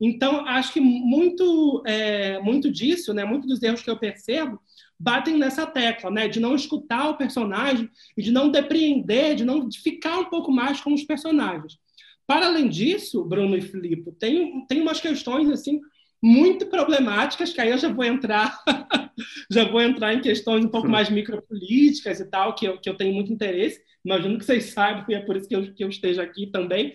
Então, 0.00 0.46
acho 0.46 0.72
que 0.72 0.80
muito, 0.80 1.82
é, 1.86 2.38
muito 2.40 2.70
disso, 2.70 3.14
né, 3.14 3.24
muito 3.24 3.46
dos 3.46 3.62
erros 3.62 3.82
que 3.82 3.90
eu 3.90 3.98
percebo, 3.98 4.60
batem 4.98 5.38
nessa 5.38 5.66
tecla, 5.66 6.10
né, 6.10 6.28
de 6.28 6.40
não 6.40 6.54
escutar 6.54 7.10
o 7.10 7.16
personagem 7.16 7.88
e 8.16 8.22
de 8.22 8.32
não 8.32 8.50
depreender, 8.50 9.34
de 9.34 9.44
não 9.44 9.68
de 9.68 9.80
ficar 9.80 10.18
um 10.18 10.24
pouco 10.26 10.50
mais 10.52 10.80
com 10.80 10.92
os 10.92 11.04
personagens. 11.04 11.78
Para 12.26 12.46
além 12.46 12.68
disso, 12.68 13.24
Bruno 13.24 13.56
e 13.56 13.60
Filipe, 13.60 14.10
tem, 14.12 14.66
tem 14.66 14.80
umas 14.80 15.00
questões 15.00 15.48
assim 15.50 15.80
muito 16.22 16.66
problemáticas, 16.66 17.52
que 17.52 17.60
aí 17.60 17.70
eu 17.70 17.76
já 17.76 17.92
vou 17.92 18.02
entrar, 18.02 18.58
já 19.50 19.64
vou 19.64 19.82
entrar 19.82 20.14
em 20.14 20.22
questões 20.22 20.64
um 20.64 20.70
pouco 20.70 20.88
mais 20.88 21.10
micropolíticas 21.10 22.18
e 22.18 22.24
tal, 22.24 22.54
que 22.54 22.66
eu, 22.66 22.80
que 22.80 22.88
eu 22.88 22.96
tenho 22.96 23.12
muito 23.12 23.30
interesse. 23.30 23.78
Imagino 24.02 24.38
que 24.38 24.44
vocês 24.44 24.72
saibam, 24.72 25.04
e 25.06 25.14
é 25.14 25.20
por 25.20 25.36
isso 25.36 25.46
que 25.46 25.54
eu, 25.54 25.74
que 25.74 25.84
eu 25.84 25.88
esteja 25.90 26.22
aqui 26.22 26.46
também. 26.46 26.94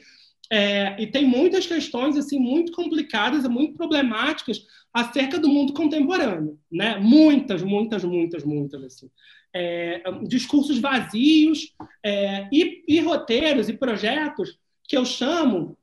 É, 0.51 0.99
e 1.01 1.07
tem 1.07 1.25
muitas 1.27 1.67
questões 1.67 2.17
assim 2.17 2.39
muito 2.39 2.71
complicadas 2.71 3.45
e 3.45 3.49
muito 3.49 3.75
problemáticas 3.75 4.65
acerca 4.91 5.37
do 5.37 5.47
mundo 5.47 5.73
contemporâneo, 5.73 6.59
né? 6.71 6.97
Muitas, 6.97 7.61
muitas, 7.61 8.03
muitas, 8.03 8.43
muitas 8.43 8.83
assim. 8.83 9.09
É, 9.53 10.03
discursos 10.27 10.79
vazios 10.79 11.73
é, 12.03 12.47
e, 12.51 12.83
e 12.87 12.99
roteiros 12.99 13.69
e 13.69 13.73
projetos 13.73 14.57
que 14.83 14.97
eu 14.97 15.05
chamo 15.05 15.77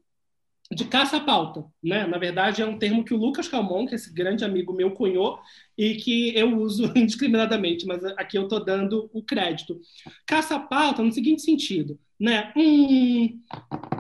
de 0.70 0.84
caça-pauta. 0.84 1.64
Né? 1.82 2.06
Na 2.06 2.18
verdade, 2.18 2.62
é 2.62 2.66
um 2.66 2.78
termo 2.78 3.04
que 3.04 3.14
o 3.14 3.16
Lucas 3.16 3.48
Calmon, 3.48 3.86
que 3.86 3.94
é 3.94 3.96
esse 3.96 4.12
grande 4.12 4.44
amigo 4.44 4.72
meu, 4.72 4.90
cunhou 4.90 5.38
e 5.78 5.94
que 5.94 6.36
eu 6.36 6.58
uso 6.58 6.92
indiscriminadamente, 6.96 7.86
mas 7.86 8.04
aqui 8.04 8.36
eu 8.36 8.44
estou 8.44 8.64
dando 8.64 9.08
o 9.12 9.22
crédito. 9.22 9.80
Caça-pauta 10.26 11.02
no 11.02 11.12
seguinte 11.12 11.42
sentido. 11.42 11.98
Né? 12.18 12.52
Hum, 12.56 13.40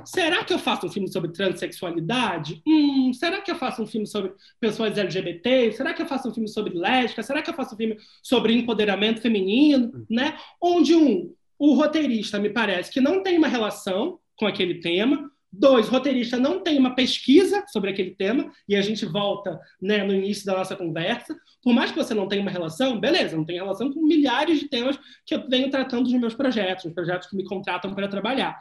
será 0.04 0.42
que 0.42 0.52
eu 0.52 0.58
faço 0.58 0.86
um 0.86 0.90
filme 0.90 1.08
sobre 1.08 1.32
transexualidade? 1.32 2.62
Hum, 2.66 3.12
será 3.12 3.40
que 3.42 3.50
eu 3.50 3.56
faço 3.56 3.82
um 3.82 3.86
filme 3.86 4.06
sobre 4.06 4.32
pessoas 4.58 4.96
LGBT? 4.96 5.72
Será 5.72 5.92
que 5.92 6.00
eu 6.00 6.06
faço 6.06 6.28
um 6.28 6.34
filme 6.34 6.48
sobre 6.48 6.74
lésbica? 6.74 7.22
Será 7.22 7.42
que 7.42 7.50
eu 7.50 7.54
faço 7.54 7.74
um 7.74 7.78
filme 7.78 7.96
sobre 8.22 8.54
empoderamento 8.54 9.20
feminino? 9.20 10.06
Né? 10.08 10.36
Onde 10.60 10.94
um, 10.94 11.34
o 11.58 11.74
roteirista 11.74 12.38
me 12.38 12.50
parece 12.50 12.90
que 12.90 13.00
não 13.00 13.22
tem 13.22 13.36
uma 13.36 13.48
relação 13.48 14.18
com 14.36 14.46
aquele 14.46 14.80
tema, 14.80 15.30
Dois, 15.58 15.88
roteirista 15.88 16.38
não 16.38 16.62
tem 16.62 16.78
uma 16.78 16.94
pesquisa 16.94 17.64
sobre 17.68 17.90
aquele 17.90 18.10
tema, 18.10 18.52
e 18.68 18.76
a 18.76 18.82
gente 18.82 19.06
volta 19.06 19.58
né, 19.80 20.04
no 20.04 20.12
início 20.12 20.44
da 20.44 20.54
nossa 20.54 20.76
conversa. 20.76 21.34
Por 21.62 21.72
mais 21.72 21.90
que 21.90 21.96
você 21.96 22.12
não 22.12 22.28
tenha 22.28 22.42
uma 22.42 22.50
relação, 22.50 23.00
beleza, 23.00 23.36
não 23.36 23.44
tem 23.44 23.56
relação 23.56 23.90
com 23.90 24.06
milhares 24.06 24.60
de 24.60 24.68
temas 24.68 24.98
que 25.24 25.34
eu 25.34 25.48
venho 25.48 25.70
tratando 25.70 26.10
nos 26.10 26.20
meus 26.20 26.34
projetos, 26.34 26.84
nos 26.84 26.94
projetos 26.94 27.28
que 27.28 27.36
me 27.36 27.44
contratam 27.44 27.94
para 27.94 28.06
trabalhar. 28.06 28.58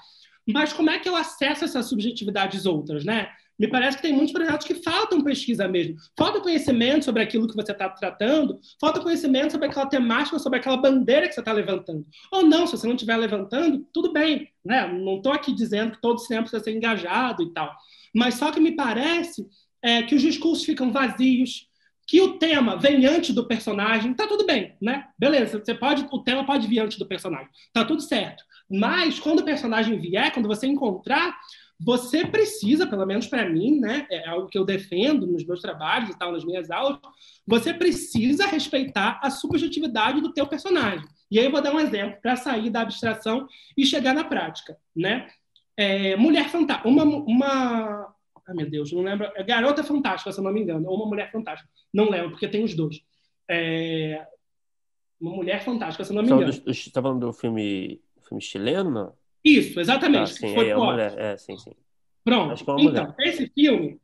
Mas 0.47 0.71
como 0.71 0.89
é 0.89 0.97
que 0.97 1.09
eu 1.09 1.15
acesso 1.15 1.65
essas 1.65 1.87
subjetividades 1.87 2.65
outras, 2.65 3.03
né? 3.03 3.29
Me 3.57 3.67
parece 3.67 3.97
que 3.97 4.03
tem 4.03 4.13
muitos 4.13 4.33
projetos 4.33 4.67
que 4.67 4.75
faltam 4.75 5.21
pesquisa 5.21 5.67
mesmo. 5.67 5.95
Falta 6.17 6.41
conhecimento 6.41 7.05
sobre 7.05 7.21
aquilo 7.21 7.47
que 7.47 7.55
você 7.55 7.71
está 7.71 7.89
tratando, 7.89 8.59
falta 8.79 8.99
conhecimento 8.99 9.51
sobre 9.51 9.67
aquela 9.67 9.85
temática, 9.85 10.37
sobre 10.39 10.59
aquela 10.59 10.77
bandeira 10.77 11.27
que 11.27 11.33
você 11.33 11.39
está 11.39 11.53
levantando. 11.53 12.05
Ou 12.31 12.43
não, 12.43 12.67
se 12.67 12.77
você 12.77 12.85
não 12.85 12.95
estiver 12.95 13.15
levantando, 13.15 13.87
tudo 13.93 14.11
bem. 14.11 14.49
Né? 14.63 14.87
Não 14.87 15.17
estou 15.17 15.31
aqui 15.31 15.53
dizendo 15.53 15.93
que 15.93 16.01
todo 16.01 16.19
cinema 16.19 16.43
precisa 16.43 16.63
ser 16.63 16.75
engajado 16.75 17.43
e 17.43 17.53
tal. 17.53 17.73
Mas 18.13 18.35
só 18.35 18.51
que 18.51 18.59
me 18.59 18.75
parece 18.75 19.45
é, 19.81 20.03
que 20.03 20.15
os 20.15 20.21
discursos 20.21 20.65
ficam 20.65 20.91
vazios, 20.91 21.67
que 22.07 22.21
o 22.21 22.37
tema 22.37 22.77
vem 22.77 23.05
antes 23.05 23.33
do 23.33 23.47
personagem, 23.47 24.13
tá 24.13 24.27
tudo 24.27 24.45
bem, 24.45 24.75
né? 24.81 25.05
Beleza, 25.17 25.59
você 25.59 25.73
pode, 25.73 26.05
o 26.11 26.19
tema 26.23 26.45
pode 26.45 26.67
vir 26.67 26.79
antes 26.79 26.97
do 26.97 27.05
personagem, 27.05 27.49
tá 27.73 27.83
tudo 27.83 28.01
certo. 28.01 28.43
Mas 28.69 29.19
quando 29.19 29.39
o 29.39 29.45
personagem 29.45 29.99
vier, 29.99 30.31
quando 30.31 30.47
você 30.47 30.67
encontrar, 30.67 31.35
você 31.79 32.25
precisa, 32.25 32.87
pelo 32.87 33.05
menos 33.05 33.27
para 33.27 33.49
mim, 33.49 33.79
né, 33.79 34.07
é 34.09 34.27
algo 34.27 34.47
que 34.47 34.57
eu 34.57 34.63
defendo 34.63 35.27
nos 35.27 35.45
meus 35.45 35.61
trabalhos 35.61 36.09
e 36.09 36.17
tal, 36.17 36.31
nas 36.31 36.45
minhas 36.45 36.71
aulas, 36.71 36.99
você 37.45 37.73
precisa 37.73 38.45
respeitar 38.47 39.19
a 39.21 39.29
subjetividade 39.29 40.21
do 40.21 40.33
teu 40.33 40.47
personagem. 40.47 41.05
E 41.29 41.37
aí 41.37 41.45
eu 41.45 41.51
vou 41.51 41.61
dar 41.61 41.73
um 41.73 41.79
exemplo 41.79 42.17
para 42.21 42.35
sair 42.35 42.69
da 42.69 42.81
abstração 42.81 43.47
e 43.77 43.85
chegar 43.85 44.13
na 44.13 44.23
prática, 44.23 44.77
né? 44.95 45.27
É, 45.77 46.15
mulher 46.15 46.49
fantástica, 46.49 46.87
uma, 46.87 47.03
uma, 47.03 48.15
ai 48.47 48.55
meu 48.55 48.69
Deus, 48.69 48.93
não 48.93 49.01
lembro, 49.01 49.29
é 49.35 49.43
Garota 49.43 49.83
Fantástica, 49.83 50.31
se 50.31 50.39
eu 50.39 50.43
não 50.43 50.53
me 50.53 50.61
engano, 50.61 50.87
ou 50.87 50.95
uma 50.95 51.05
Mulher 51.05 51.29
Fantástica, 51.31 51.69
não 51.93 52.09
lembro, 52.09 52.31
porque 52.31 52.47
tem 52.47 52.63
os 52.63 52.73
dois. 52.73 53.01
É, 53.49 54.25
uma 55.19 55.35
Mulher 55.35 55.63
Fantástica, 55.65 56.05
se 56.05 56.11
eu 56.11 56.15
não 56.15 56.23
me 56.23 56.31
engano. 56.31 56.53
Você 56.53 56.71
está 56.71 57.01
falando 57.01 57.25
do 57.25 57.33
filme, 57.33 58.01
filme 58.23 58.41
chileno, 58.41 58.89
não? 58.89 59.24
Isso, 59.45 59.79
exatamente. 59.79 60.31
Ah, 60.31 60.35
sim, 60.35 60.53
foi 60.55 60.67
é, 60.67 60.71
é 60.71 60.75
mulher. 60.75 61.13
É, 61.17 61.37
sim, 61.37 61.55
sim. 61.57 61.71
Pronto. 62.23 62.59
então, 62.59 62.75
mulher. 62.77 63.15
esse 63.19 63.47
filme, 63.49 63.99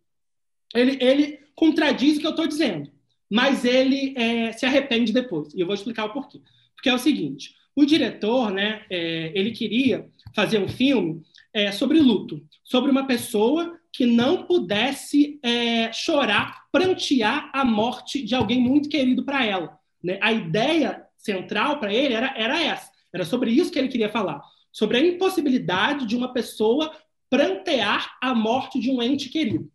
ele, 0.76 1.04
ele 1.04 1.40
contradiz 1.56 2.18
o 2.18 2.20
que 2.20 2.28
eu 2.28 2.32
estou 2.32 2.48
dizendo, 2.48 2.92
mas 3.28 3.66
ele 3.66 4.14
é, 4.16 4.52
se 4.52 4.66
arrepende 4.66 5.12
depois. 5.12 5.52
E 5.56 5.60
eu 5.60 5.66
vou 5.66 5.74
explicar 5.74 6.06
o 6.06 6.14
porquê. 6.14 6.40
Porque 6.76 6.90
é 6.90 6.94
o 6.94 7.00
seguinte: 7.00 7.56
o 7.76 7.84
diretor, 7.84 8.52
né, 8.52 8.86
é, 8.90 9.32
ele 9.34 9.52
queria 9.52 10.08
fazer 10.36 10.60
um 10.60 10.68
filme 10.68 11.24
é, 11.54 11.72
sobre 11.72 12.00
luto, 12.00 12.42
sobre 12.64 12.92
uma 12.92 13.08
pessoa 13.08 13.80
que 13.92 14.06
não 14.06 14.44
pudesse 14.44 15.40
é, 15.44 15.92
chorar, 15.92 16.66
prantear 16.72 17.50
a 17.54 17.66
morte 17.66 18.24
de 18.24 18.36
alguém 18.36 18.62
muito 18.62 18.88
querido 18.88 19.24
para 19.24 19.46
ela. 19.46 19.78
Né? 20.04 20.18
A 20.22 20.32
ideia 20.32 21.04
central 21.18 21.80
para 21.80 21.94
ele 21.94 22.14
era, 22.14 22.34
era 22.38 22.62
essa, 22.62 22.92
era 23.14 23.26
sobre 23.26 23.52
isso 23.52 23.72
que 23.72 23.78
ele 23.78 23.90
queria 23.90 24.10
falar, 24.10 24.42
sobre 24.72 24.98
a 24.98 25.06
impossibilidade 25.06 26.06
de 26.06 26.16
uma 26.16 26.34
pessoa 26.34 26.96
prantear 27.30 28.18
a 28.22 28.36
morte 28.36 28.80
de 28.80 28.92
um 28.92 29.02
ente 29.02 29.30
querido. 29.30 29.72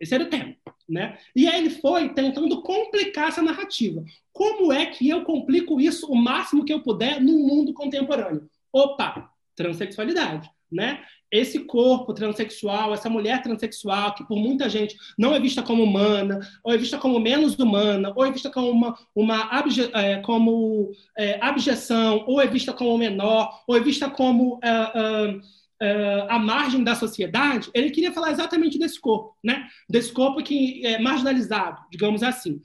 Esse 0.00 0.14
era 0.14 0.24
o 0.24 0.28
tema. 0.28 0.54
Né? 0.88 1.18
E 1.34 1.46
aí 1.46 1.60
ele 1.60 1.70
foi 1.70 2.12
tentando 2.12 2.60
complicar 2.60 3.28
essa 3.28 3.40
narrativa. 3.40 4.04
Como 4.32 4.70
é 4.70 4.84
que 4.86 5.08
eu 5.08 5.24
complico 5.24 5.80
isso 5.80 6.06
o 6.10 6.14
máximo 6.14 6.64
que 6.64 6.72
eu 6.72 6.82
puder 6.82 7.20
no 7.22 7.38
mundo 7.38 7.72
contemporâneo? 7.72 8.48
Opa, 8.70 9.30
transexualidade, 9.56 10.50
né? 10.70 11.02
Esse 11.34 11.58
corpo 11.64 12.14
transexual, 12.14 12.94
essa 12.94 13.10
mulher 13.10 13.42
transexual, 13.42 14.14
que 14.14 14.24
por 14.24 14.38
muita 14.38 14.68
gente 14.68 14.96
não 15.18 15.34
é 15.34 15.40
vista 15.40 15.64
como 15.64 15.82
humana, 15.82 16.38
ou 16.62 16.72
é 16.72 16.78
vista 16.78 16.96
como 16.96 17.18
menos 17.18 17.58
humana, 17.58 18.12
ou 18.14 18.24
é 18.24 18.30
vista 18.30 18.48
como 18.48 18.70
uma, 18.70 18.96
uma 19.12 19.42
abje, 19.50 19.90
é, 19.92 20.18
como, 20.18 20.92
é, 21.18 21.44
abjeção, 21.44 22.22
ou 22.28 22.40
é 22.40 22.46
vista 22.46 22.72
como 22.72 22.96
menor, 22.96 23.64
ou 23.66 23.76
é 23.76 23.80
vista 23.80 24.08
como 24.08 24.54
uh, 24.54 24.58
uh, 24.58 25.38
uh, 25.38 26.26
à 26.28 26.38
margem 26.38 26.84
da 26.84 26.94
sociedade, 26.94 27.68
ele 27.74 27.90
queria 27.90 28.12
falar 28.12 28.30
exatamente 28.30 28.78
desse 28.78 29.00
corpo, 29.00 29.36
né? 29.42 29.66
desse 29.90 30.12
corpo 30.12 30.40
que 30.40 30.86
é 30.86 31.00
marginalizado, 31.00 31.82
digamos 31.90 32.22
assim. 32.22 32.60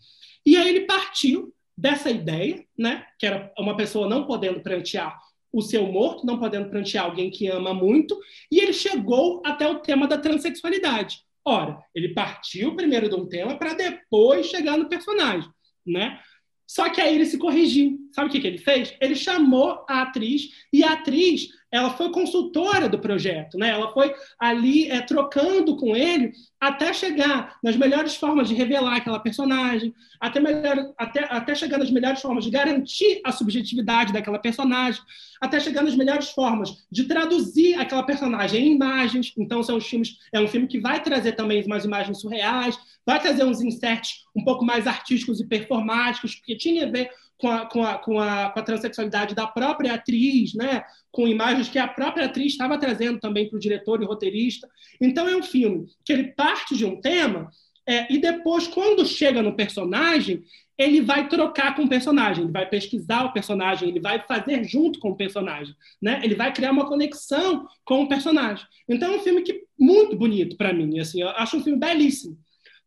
E 0.46 0.56
aí 0.56 0.70
ele 0.70 0.82
partiu 0.82 1.52
dessa 1.76 2.12
ideia, 2.12 2.64
né? 2.78 3.04
que 3.18 3.26
era 3.26 3.52
uma 3.58 3.76
pessoa 3.76 4.08
não 4.08 4.26
podendo 4.26 4.60
prantear 4.60 5.18
o 5.51 5.61
seu 5.61 5.85
morto, 5.88 6.26
não 6.26 6.39
podendo 6.39 6.69
prantear 6.69 7.05
alguém 7.05 7.30
que 7.30 7.47
ama 7.47 7.73
muito, 7.73 8.19
e 8.51 8.59
ele 8.59 8.73
chegou 8.73 9.41
até 9.45 9.67
o 9.67 9.80
tema 9.80 10.07
da 10.07 10.17
transexualidade. 10.17 11.23
Ora, 11.45 11.80
ele 11.95 12.13
partiu 12.13 12.76
primeiro 12.76 13.09
de 13.09 13.15
um 13.15 13.27
tema 13.27 13.57
para 13.57 13.73
depois 13.73 14.47
chegar 14.47 14.77
no 14.77 14.89
personagem, 14.89 15.49
né? 15.85 16.19
Só 16.67 16.88
que 16.89 17.01
aí 17.01 17.15
ele 17.15 17.26
se 17.26 17.39
corrigiu. 17.39 17.97
Sabe 18.11 18.30
o 18.30 18.31
que, 18.31 18.39
que 18.39 18.45
ele 18.45 18.59
fez? 18.59 18.95
Ele 19.01 19.15
chamou 19.15 19.84
a 19.89 20.03
atriz 20.03 20.49
e 20.71 20.84
a 20.84 20.93
atriz 20.93 21.49
ela 21.72 21.91
foi 21.91 22.12
consultora 22.12 22.90
do 22.90 23.00
projeto, 23.00 23.58
né? 23.58 23.70
Ela 23.70 23.91
foi 23.94 24.14
ali 24.40 24.90
é, 24.90 25.02
trocando 25.02 25.76
com 25.78 25.96
ele 25.96 26.32
até 26.60 26.91
chegar 26.94 27.58
nas 27.64 27.78
melhores 27.78 28.16
formas 28.16 28.48
de 28.48 28.56
revelar 28.56 28.98
aquela 28.98 29.20
personagem, 29.20 29.94
até, 30.20 30.40
melhor, 30.40 30.94
até, 30.98 31.24
até 31.26 31.56
chegar 31.56 31.78
nas 31.78 31.91
melhores 31.91 32.22
formas 32.22 32.44
de 32.44 32.50
garantir 32.50 33.22
a 33.24 33.32
subjetividade 33.32 34.12
daquela 34.12 34.40
personagem, 34.40 35.02
até 35.40 35.60
chegar 35.60 35.84
nas 35.84 35.96
melhores 35.96 36.30
formas 36.32 36.76
de 36.91 37.06
traduzir 37.06 37.76
aquela 37.76 38.04
personagem 38.04 38.68
em 38.68 38.76
imagens. 38.76 39.34
Então, 39.38 39.64
são 39.64 39.78
os 39.78 39.88
filmes, 39.88 40.18
é 40.34 40.40
um 40.40 40.48
filme 40.48 40.68
que 40.68 40.80
vai 40.80 41.02
trazer 41.02 41.34
também 41.34 41.64
umas 41.64 41.86
imagens 41.86 42.20
surreais, 42.20 42.78
vai 43.06 43.20
trazer 43.20 43.44
uns 43.44 43.62
inserts 43.62 44.26
um 44.36 44.44
pouco 44.44 44.66
mais 44.66 44.86
artísticos 44.86 45.40
e 45.40 45.48
performáticos, 45.48 46.36
porque 46.36 46.58
tinha 46.58 46.88
a 46.88 46.91
ver 46.91 47.10
com 47.40 47.49
a, 47.49 47.66
com 47.66 47.84
a, 47.84 47.98
com 47.98 48.20
a, 48.20 48.49
com 48.49 48.60
a 48.60 48.64
transexualidade 48.64 49.34
da 49.34 49.48
própria 49.48 49.94
atriz, 49.94 50.53
né? 50.53 50.84
com 51.11 51.28
imagens 51.28 51.70
que 51.70 51.80
a 51.80 51.88
própria 51.88 52.26
atriz 52.26 52.52
estava 52.52 52.78
trazendo 52.78 53.20
também 53.20 53.49
para 53.49 53.57
o 53.57 53.60
diretor 53.60 54.02
e 54.02 54.06
roteirista. 54.06 54.70
Então, 55.02 55.28
é 55.28 55.36
um 55.36 55.41
filme 55.41 55.88
que 56.06 56.14
ele 56.14 56.26
parte 56.34 56.76
de 56.76 56.86
um 56.86 56.99
tema 56.99 57.49
é, 57.88 58.06
e 58.14 58.20
depois, 58.20 58.68
quando 58.68 59.06
chega 59.06 59.41
no 59.41 59.56
personagem, 59.56 60.44
ele 60.78 61.02
vai 61.02 61.28
trocar 61.28 61.76
com 61.76 61.84
o 61.84 61.90
personagem, 61.90 62.44
ele 62.44 62.53
vai 62.53 62.70
pesquisar 62.70 63.26
o 63.26 63.34
personagem, 63.34 63.90
ele 63.90 63.99
vai 63.99 64.24
fazer 64.28 64.64
junto 64.64 64.99
com 64.99 65.10
o 65.10 65.16
personagem, 65.16 65.74
né? 66.02 66.22
Ele 66.24 66.36
vai 66.36 66.53
criar 66.53 66.72
uma 66.72 66.88
conexão 66.88 67.68
com 67.84 68.03
o 68.03 68.07
personagem. 68.07 68.66
Então 68.88 69.11
é 69.11 69.18
um 69.18 69.22
filme 69.22 69.41
que 69.41 69.64
muito 69.78 70.16
bonito 70.16 70.56
para 70.56 70.72
mim, 70.72 70.99
assim, 70.99 71.22
eu 71.22 71.30
acho 71.30 71.57
um 71.57 71.64
filme 71.64 71.80
belíssimo. 71.80 72.38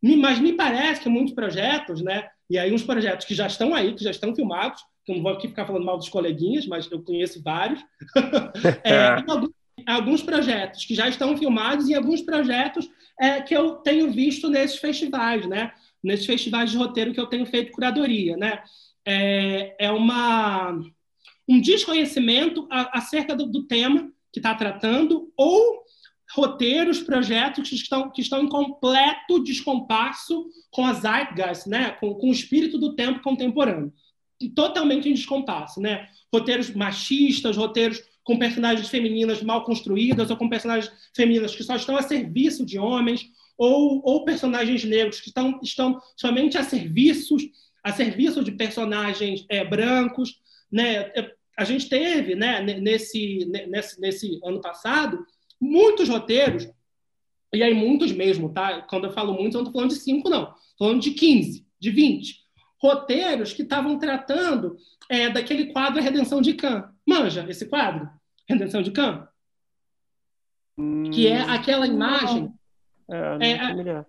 Mas 0.01 0.39
me 0.39 0.53
parece 0.53 1.01
que 1.01 1.09
muitos 1.09 1.33
projetos, 1.33 2.01
né? 2.01 2.27
E 2.53 2.57
aí 2.59 2.71
uns 2.71 2.83
projetos 2.83 3.25
que 3.25 3.33
já 3.33 3.47
estão 3.47 3.73
aí, 3.73 3.95
que 3.95 4.03
já 4.03 4.11
estão 4.11 4.35
filmados, 4.35 4.79
que 5.03 5.11
eu 5.11 5.15
não 5.15 5.23
vou 5.23 5.31
aqui 5.31 5.47
ficar 5.47 5.65
falando 5.65 5.85
mal 5.85 5.97
dos 5.97 6.07
coleguinhas, 6.07 6.67
mas 6.67 6.87
eu 6.91 7.01
conheço 7.01 7.41
vários. 7.41 7.83
é, 8.85 9.07
alguns, 9.27 9.49
alguns, 9.87 10.21
projetos 10.21 10.85
que 10.85 10.93
já 10.93 11.09
estão 11.09 11.35
filmados 11.35 11.89
e 11.89 11.95
alguns 11.95 12.21
projetos 12.21 12.87
é, 13.19 13.41
que 13.41 13.57
eu 13.57 13.77
tenho 13.77 14.11
visto 14.11 14.51
nesses 14.51 14.77
festivais, 14.77 15.47
né? 15.47 15.73
Nesses 16.03 16.27
festivais 16.27 16.69
de 16.69 16.77
roteiro 16.77 17.11
que 17.11 17.19
eu 17.19 17.25
tenho 17.25 17.47
feito 17.47 17.71
curadoria, 17.71 18.37
né? 18.37 18.61
É, 19.03 19.87
é 19.87 19.91
uma, 19.91 20.79
um 21.49 21.59
desconhecimento 21.59 22.67
acerca 22.69 23.35
do, 23.35 23.47
do 23.47 23.63
tema 23.63 24.11
que 24.31 24.37
está 24.37 24.53
tratando 24.53 25.33
ou 25.35 25.82
roteiros, 26.33 26.99
projetos 27.01 27.69
que 27.69 27.75
estão, 27.75 28.09
que 28.09 28.21
estão 28.21 28.43
em 28.43 28.49
completo 28.49 29.43
descompasso 29.43 30.49
com 30.71 30.85
a 30.85 30.93
zeitgeist, 30.93 31.67
né? 31.67 31.91
com, 31.91 32.15
com 32.15 32.29
o 32.29 32.33
espírito 32.33 32.77
do 32.79 32.95
tempo 32.95 33.21
contemporâneo. 33.21 33.93
Totalmente 34.55 35.07
em 35.07 35.13
descompasso. 35.13 35.79
Né? 35.79 36.07
Roteiros 36.33 36.71
machistas, 36.71 37.55
roteiros 37.55 38.01
com 38.23 38.39
personagens 38.39 38.87
femininas 38.89 39.43
mal 39.43 39.63
construídas 39.63 40.31
ou 40.31 40.37
com 40.37 40.49
personagens 40.49 40.91
femininas 41.15 41.55
que 41.55 41.63
só 41.63 41.75
estão 41.75 41.95
a 41.95 42.01
serviço 42.01 42.65
de 42.65 42.79
homens 42.79 43.29
ou, 43.57 44.01
ou 44.03 44.25
personagens 44.25 44.83
negros 44.83 45.19
que 45.19 45.27
estão, 45.27 45.59
estão 45.61 46.01
somente 46.15 46.57
a 46.57 46.63
serviço, 46.63 47.35
a 47.83 47.91
serviço 47.91 48.43
de 48.43 48.53
personagens 48.53 49.45
é, 49.49 49.63
brancos. 49.63 50.39
Né? 50.71 51.11
A 51.55 51.63
gente 51.63 51.87
teve, 51.87 52.33
né, 52.33 52.59
nesse, 52.61 53.45
nesse, 53.67 54.01
nesse 54.01 54.39
ano 54.43 54.59
passado, 54.59 55.23
muitos 55.63 56.09
roteiros, 56.09 56.69
e 57.53 57.63
aí 57.63 57.73
muitos 57.73 58.11
mesmo, 58.11 58.49
tá? 58.49 58.81
Quando 58.81 59.05
eu 59.05 59.11
falo 59.11 59.33
muitos, 59.33 59.55
eu 59.55 59.61
não 59.61 59.69
estou 59.69 59.73
falando 59.73 59.91
de 59.91 60.03
cinco, 60.03 60.29
não. 60.29 60.43
Estou 60.43 60.87
falando 60.87 61.01
de 61.01 61.11
15, 61.11 61.65
de 61.79 61.91
20. 61.91 62.43
Roteiros 62.81 63.53
que 63.53 63.61
estavam 63.61 63.97
tratando 63.97 64.75
é, 65.09 65.29
daquele 65.29 65.67
quadro 65.67 66.01
Redenção 66.01 66.41
de 66.41 66.53
Khan. 66.53 66.89
Manja 67.07 67.45
esse 67.47 67.67
quadro? 67.67 68.09
Redenção 68.47 68.81
de 68.81 68.91
Khan? 68.91 69.27
Hum, 70.77 71.09
que 71.11 71.27
é 71.27 71.41
aquela 71.41 71.87
imagem. 71.87 72.51
É, 73.39 73.51
é, 73.51 74.05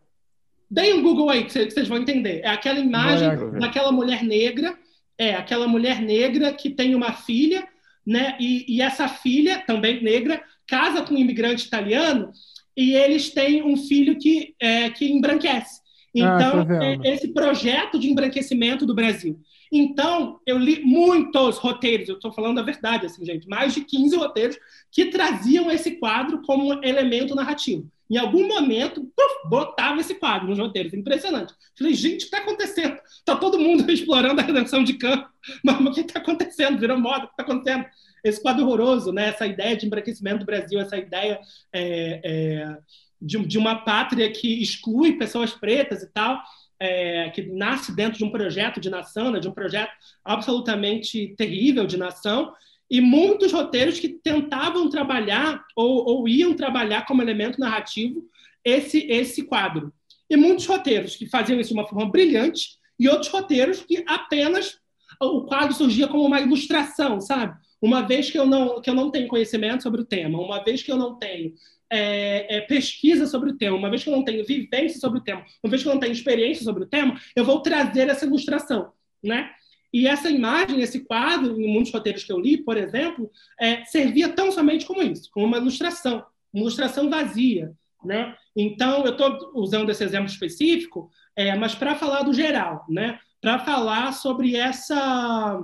Deem 0.70 0.94
um 0.94 1.02
Google 1.02 1.30
aí 1.30 1.44
que 1.44 1.52
vocês 1.52 1.86
vão 1.86 1.98
entender. 1.98 2.40
É 2.42 2.48
aquela 2.48 2.80
imagem 2.80 3.28
daquela 3.60 3.92
mulher 3.92 4.24
negra, 4.24 4.76
é 5.16 5.34
aquela 5.34 5.68
mulher 5.68 6.00
negra 6.00 6.52
que 6.52 6.70
tem 6.70 6.94
uma 6.94 7.12
filha, 7.12 7.68
né? 8.04 8.36
E, 8.40 8.64
e 8.74 8.82
essa 8.82 9.06
filha, 9.06 9.62
também 9.66 10.02
negra, 10.02 10.42
casa 10.66 11.02
com 11.02 11.14
um 11.14 11.18
imigrante 11.18 11.66
italiano 11.66 12.32
e 12.76 12.94
eles 12.94 13.30
têm 13.30 13.62
um 13.62 13.76
filho 13.76 14.18
que, 14.18 14.54
é, 14.60 14.90
que 14.90 15.06
embranquece. 15.06 15.80
Ah, 16.16 16.36
então, 16.36 16.60
ah, 16.60 17.08
esse 17.08 17.28
projeto 17.28 17.98
de 17.98 18.08
embranquecimento 18.08 18.86
do 18.86 18.94
Brasil. 18.94 19.40
Então, 19.72 20.38
eu 20.46 20.56
li 20.56 20.80
muitos 20.84 21.58
roteiros, 21.58 22.08
eu 22.08 22.14
estou 22.14 22.32
falando 22.32 22.60
a 22.60 22.62
verdade, 22.62 23.06
assim, 23.06 23.24
gente, 23.24 23.48
mais 23.48 23.74
de 23.74 23.80
15 23.80 24.16
roteiros 24.16 24.56
que 24.92 25.06
traziam 25.06 25.70
esse 25.70 25.92
quadro 25.98 26.42
como 26.42 26.84
elemento 26.84 27.34
narrativo. 27.34 27.90
Em 28.08 28.16
algum 28.16 28.46
momento, 28.46 29.00
puf, 29.00 29.48
botava 29.48 30.00
esse 30.00 30.14
quadro 30.14 30.48
nos 30.48 30.58
roteiros. 30.58 30.92
Impressionante. 30.92 31.54
Falei, 31.76 31.94
gente, 31.94 32.14
o 32.14 32.18
que 32.18 32.24
está 32.24 32.38
acontecendo? 32.38 32.98
Está 33.04 33.34
todo 33.34 33.58
mundo 33.58 33.88
explorando 33.90 34.40
a 34.40 34.44
redenção 34.44 34.84
de 34.84 34.94
campo. 34.94 35.28
Mas 35.64 35.80
o 35.80 35.92
que 35.92 36.00
está 36.00 36.20
acontecendo? 36.20 36.78
Virou 36.78 36.98
moda, 36.98 37.24
o 37.24 37.28
que 37.28 37.32
está 37.32 37.42
acontecendo? 37.42 37.86
Esse 38.24 38.40
quadro 38.40 38.64
horroroso, 38.64 39.12
né? 39.12 39.28
essa 39.28 39.46
ideia 39.46 39.76
de 39.76 39.86
embranquecimento 39.86 40.38
do 40.38 40.46
Brasil, 40.46 40.80
essa 40.80 40.96
ideia 40.96 41.38
é, 41.72 42.20
é, 42.24 42.76
de, 43.20 43.38
de, 43.46 43.58
uma 43.58 43.84
pátria 43.84 44.32
que 44.32 44.62
exclui 44.62 45.18
pessoas 45.18 45.52
pretas 45.52 46.02
e 46.02 46.10
tal, 46.10 46.42
é, 46.80 47.30
que 47.30 47.42
nasce 47.42 47.94
dentro 47.94 48.18
de 48.18 48.24
um 48.24 48.30
projeto 48.30 48.80
de 48.80 48.88
nação, 48.88 49.30
né? 49.30 49.38
de 49.38 49.46
um 49.46 49.52
projeto 49.52 49.92
absolutamente 50.24 51.34
terrível 51.36 51.86
de 51.86 51.98
nação, 51.98 52.52
e 52.90 53.00
muitos 53.00 53.52
roteiros 53.52 54.00
que 54.00 54.08
tentavam 54.08 54.88
trabalhar 54.88 55.62
ou, 55.76 56.06
ou 56.06 56.28
iam 56.28 56.54
trabalhar 56.54 57.06
como 57.06 57.22
elemento 57.22 57.60
narrativo 57.60 58.24
esse, 58.64 59.06
esse 59.10 59.42
quadro. 59.42 59.92
E 60.28 60.36
muitos 60.36 60.66
roteiros 60.66 61.16
que 61.16 61.26
faziam 61.26 61.60
isso 61.60 61.74
de 61.74 61.74
uma 61.74 61.86
forma 61.86 62.10
brilhante, 62.10 62.78
e 62.98 63.08
outros 63.08 63.30
roteiros 63.30 63.82
que 63.82 64.02
apenas 64.06 64.78
o 65.20 65.42
quadro 65.42 65.74
surgia 65.74 66.08
como 66.08 66.24
uma 66.24 66.40
ilustração, 66.40 67.20
sabe? 67.20 67.56
Uma 67.80 68.02
vez 68.02 68.30
que 68.30 68.38
eu 68.38 68.46
não, 68.46 68.80
que 68.80 68.88
eu 68.88 68.94
não 68.94 69.10
tenho 69.10 69.28
conhecimento 69.28 69.82
sobre 69.82 70.00
o 70.00 70.04
tema, 70.04 70.40
uma 70.40 70.62
vez 70.62 70.82
que 70.82 70.90
eu 70.90 70.96
não 70.96 71.16
tenho 71.16 71.54
é, 71.90 72.56
é, 72.56 72.60
pesquisa 72.62 73.26
sobre 73.26 73.50
o 73.50 73.56
tema, 73.56 73.76
uma 73.76 73.90
vez 73.90 74.02
que 74.02 74.08
eu 74.08 74.16
não 74.16 74.24
tenho 74.24 74.44
vivência 74.44 74.98
sobre 74.98 75.18
o 75.18 75.22
tema, 75.22 75.44
uma 75.62 75.70
vez 75.70 75.82
que 75.82 75.88
eu 75.88 75.92
não 75.92 76.00
tenho 76.00 76.12
experiência 76.12 76.64
sobre 76.64 76.84
o 76.84 76.86
tema, 76.86 77.20
eu 77.36 77.44
vou 77.44 77.60
trazer 77.60 78.08
essa 78.08 78.24
ilustração, 78.24 78.92
né? 79.22 79.50
E 79.92 80.08
essa 80.08 80.28
imagem, 80.28 80.80
esse 80.80 81.04
quadro, 81.04 81.60
em 81.60 81.72
muitos 81.72 81.92
roteiros 81.92 82.24
que 82.24 82.32
eu 82.32 82.40
li, 82.40 82.58
por 82.58 82.76
exemplo, 82.76 83.30
é, 83.60 83.84
servia 83.84 84.28
tão 84.28 84.50
somente 84.50 84.84
como 84.84 85.00
isso, 85.02 85.30
como 85.30 85.46
uma 85.46 85.58
ilustração, 85.58 86.24
uma 86.52 86.62
ilustração 86.62 87.08
vazia, 87.08 87.72
Né? 88.04 88.36
Então, 88.56 89.04
eu 89.04 89.12
estou 89.12 89.52
usando 89.54 89.90
esse 89.90 90.04
exemplo 90.04 90.26
específico, 90.26 91.10
é, 91.34 91.54
mas 91.56 91.74
para 91.74 91.94
falar 91.94 92.22
do 92.22 92.34
geral, 92.34 92.84
né? 92.88 93.18
para 93.44 93.58
falar 93.58 94.12
sobre 94.12 94.56
essa 94.56 95.62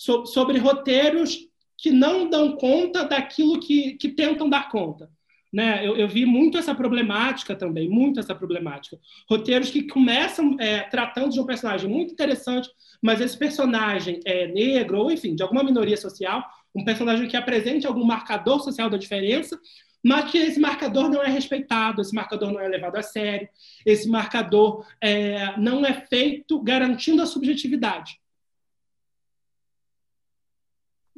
so, 0.00 0.24
sobre 0.24 0.58
roteiros 0.58 1.38
que 1.76 1.90
não 1.90 2.30
dão 2.30 2.56
conta 2.56 3.04
daquilo 3.04 3.60
que, 3.60 3.92
que 3.94 4.08
tentam 4.08 4.48
dar 4.48 4.70
conta. 4.70 5.10
Né? 5.52 5.86
Eu, 5.86 5.94
eu, 5.96 6.08
vi 6.08 6.24
muito 6.24 6.56
essa 6.56 6.74
problemática 6.74 7.54
também, 7.54 7.86
muito 7.88 8.18
essa 8.18 8.34
problemática. 8.34 8.98
Roteiros 9.28 9.68
que 9.68 9.82
começam 9.82 10.56
é, 10.58 10.80
tratando 10.82 11.32
de 11.32 11.40
um 11.40 11.44
personagem 11.44 11.90
muito 11.90 12.12
interessante, 12.12 12.70
mas 13.02 13.20
esse 13.20 13.36
personagem 13.36 14.20
é 14.24 14.46
negro, 14.46 15.00
ou 15.00 15.10
enfim, 15.10 15.34
de 15.34 15.42
alguma 15.42 15.62
minoria 15.62 15.96
social, 15.96 16.42
um 16.74 16.84
personagem 16.84 17.28
que 17.28 17.36
apresente 17.36 17.86
algum 17.86 18.04
marcador 18.04 18.60
social 18.60 18.88
da 18.88 18.96
diferença, 18.96 19.60
mas 20.02 20.30
que 20.30 20.38
esse 20.38 20.58
marcador 20.58 21.10
não 21.10 21.22
é 21.22 21.28
respeitado, 21.28 22.00
esse 22.00 22.14
marcador 22.14 22.50
não 22.52 22.60
é 22.60 22.68
levado 22.68 22.96
a 22.96 23.02
sério, 23.02 23.48
esse 23.84 24.08
marcador 24.08 24.86
é, 24.98 25.58
não 25.58 25.84
é 25.84 25.92
feito 25.92 26.58
garantindo 26.62 27.20
a 27.20 27.26
subjetividade. 27.26 28.20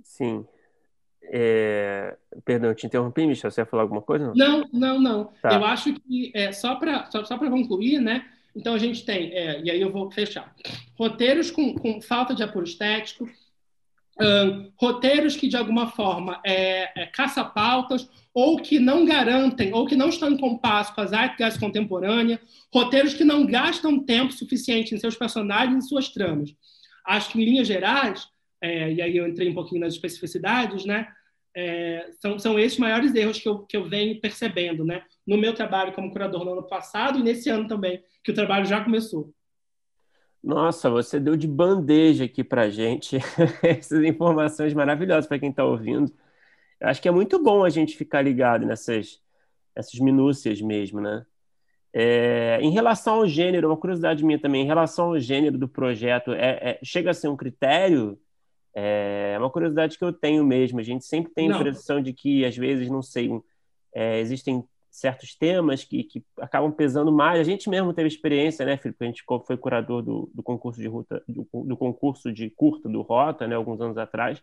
Sim. 0.02 0.46
É... 1.24 2.16
Perdão, 2.44 2.74
te 2.74 2.86
interrompi, 2.86 3.26
Michel. 3.26 3.50
Você 3.50 3.60
ia 3.60 3.66
falar 3.66 3.82
alguma 3.82 4.02
coisa? 4.02 4.32
Não, 4.34 4.68
não, 4.72 5.00
não. 5.00 5.24
Tá. 5.40 5.54
Eu 5.54 5.64
acho 5.64 5.94
que, 5.94 6.32
é, 6.34 6.52
só 6.52 6.74
para 6.76 7.10
só, 7.10 7.24
só 7.24 7.38
concluir, 7.38 8.00
né? 8.00 8.26
Então, 8.54 8.74
a 8.74 8.78
gente 8.78 9.04
tem, 9.04 9.32
é, 9.32 9.62
e 9.62 9.70
aí 9.70 9.80
eu 9.80 9.90
vou 9.90 10.10
fechar, 10.10 10.54
roteiros 10.98 11.50
com, 11.50 11.74
com 11.74 12.02
falta 12.02 12.34
de 12.34 12.42
apuro 12.42 12.66
estético, 12.66 13.26
um, 14.20 14.70
roteiros 14.76 15.36
que, 15.36 15.48
de 15.48 15.56
alguma 15.56 15.88
forma, 15.88 16.40
é, 16.44 17.02
é 17.02 17.06
caça-pautas, 17.06 18.08
ou 18.34 18.58
que 18.58 18.78
não 18.78 19.04
garantem, 19.04 19.72
ou 19.74 19.86
que 19.86 19.96
não 19.96 20.08
estão 20.08 20.30
em 20.30 20.36
compasso 20.36 20.94
com 20.94 21.00
as 21.00 21.12
artes 21.12 21.56
contemporâneas, 21.56 22.40
roteiros 22.72 23.14
que 23.14 23.24
não 23.24 23.46
gastam 23.46 23.98
tempo 23.98 24.32
suficiente 24.32 24.94
em 24.94 24.98
seus 24.98 25.16
personagens 25.16 25.84
e 25.84 25.88
suas 25.88 26.08
tramas. 26.08 26.54
Acho 27.04 27.30
que, 27.30 27.40
em 27.40 27.44
linhas 27.44 27.66
gerais, 27.66 28.28
é, 28.62 28.92
e 28.92 29.02
aí 29.02 29.16
eu 29.16 29.26
entrei 29.26 29.50
um 29.50 29.54
pouquinho 29.54 29.80
nas 29.80 29.94
especificidades, 29.94 30.86
né? 30.86 31.08
É, 31.54 32.08
são, 32.20 32.38
são 32.38 32.58
esses 32.58 32.78
maiores 32.78 33.12
erros 33.14 33.38
que 33.38 33.48
eu, 33.48 33.58
que 33.66 33.76
eu 33.76 33.88
venho 33.88 34.20
percebendo, 34.20 34.84
né? 34.84 35.04
No 35.26 35.36
meu 35.36 35.52
trabalho 35.52 35.92
como 35.92 36.12
curador 36.12 36.44
no 36.44 36.52
ano 36.52 36.66
passado 36.66 37.18
e 37.18 37.22
nesse 37.22 37.50
ano 37.50 37.66
também, 37.66 38.02
que 38.22 38.30
o 38.30 38.34
trabalho 38.34 38.64
já 38.64 38.82
começou. 38.82 39.34
Nossa, 40.42 40.88
você 40.88 41.18
deu 41.18 41.36
de 41.36 41.46
bandeja 41.46 42.24
aqui 42.24 42.42
para 42.44 42.70
gente 42.70 43.18
essas 43.62 44.02
informações 44.04 44.72
maravilhosas 44.72 45.26
para 45.26 45.38
quem 45.40 45.50
está 45.50 45.64
ouvindo. 45.64 46.12
Eu 46.80 46.88
acho 46.88 47.02
que 47.02 47.08
é 47.08 47.12
muito 47.12 47.42
bom 47.42 47.64
a 47.64 47.68
gente 47.68 47.96
ficar 47.96 48.22
ligado 48.22 48.64
nessas, 48.64 49.20
essas 49.74 49.98
minúcias 49.98 50.60
mesmo, 50.60 51.00
né? 51.00 51.26
É, 51.92 52.58
em 52.62 52.70
relação 52.70 53.16
ao 53.16 53.28
gênero, 53.28 53.68
uma 53.68 53.76
curiosidade 53.76 54.24
minha 54.24 54.38
também, 54.38 54.62
em 54.62 54.66
relação 54.66 55.08
ao 55.08 55.20
gênero 55.20 55.58
do 55.58 55.68
projeto, 55.68 56.32
é, 56.32 56.78
é 56.80 56.80
chega 56.82 57.10
a 57.10 57.14
ser 57.14 57.28
um 57.28 57.36
critério 57.36 58.18
é 58.74 59.36
uma 59.38 59.50
curiosidade 59.50 59.98
que 59.98 60.04
eu 60.04 60.12
tenho 60.12 60.44
mesmo. 60.44 60.80
A 60.80 60.82
gente 60.82 61.04
sempre 61.04 61.32
tem 61.32 61.50
a 61.50 61.56
impressão 61.56 62.00
de 62.00 62.12
que, 62.12 62.44
às 62.44 62.56
vezes, 62.56 62.88
não 62.88 63.02
sei, 63.02 63.30
é, 63.94 64.18
existem 64.20 64.64
certos 64.90 65.34
temas 65.34 65.84
que, 65.84 66.04
que 66.04 66.24
acabam 66.38 66.70
pesando 66.70 67.10
mais. 67.10 67.40
A 67.40 67.44
gente 67.44 67.68
mesmo 67.68 67.94
teve 67.94 68.08
experiência, 68.08 68.64
né, 68.64 68.76
Felipe? 68.76 69.04
A 69.04 69.06
gente 69.06 69.24
foi 69.46 69.56
curador 69.56 70.02
do, 70.02 70.30
do 70.34 70.42
concurso 70.42 70.80
de 70.80 70.86
ruta, 70.86 71.22
do, 71.26 71.48
do, 71.64 71.76
concurso 71.76 72.30
de 72.30 72.50
curta 72.50 72.88
do 72.88 73.00
Rota, 73.00 73.46
né, 73.46 73.54
alguns 73.54 73.80
anos 73.80 73.96
atrás. 73.96 74.42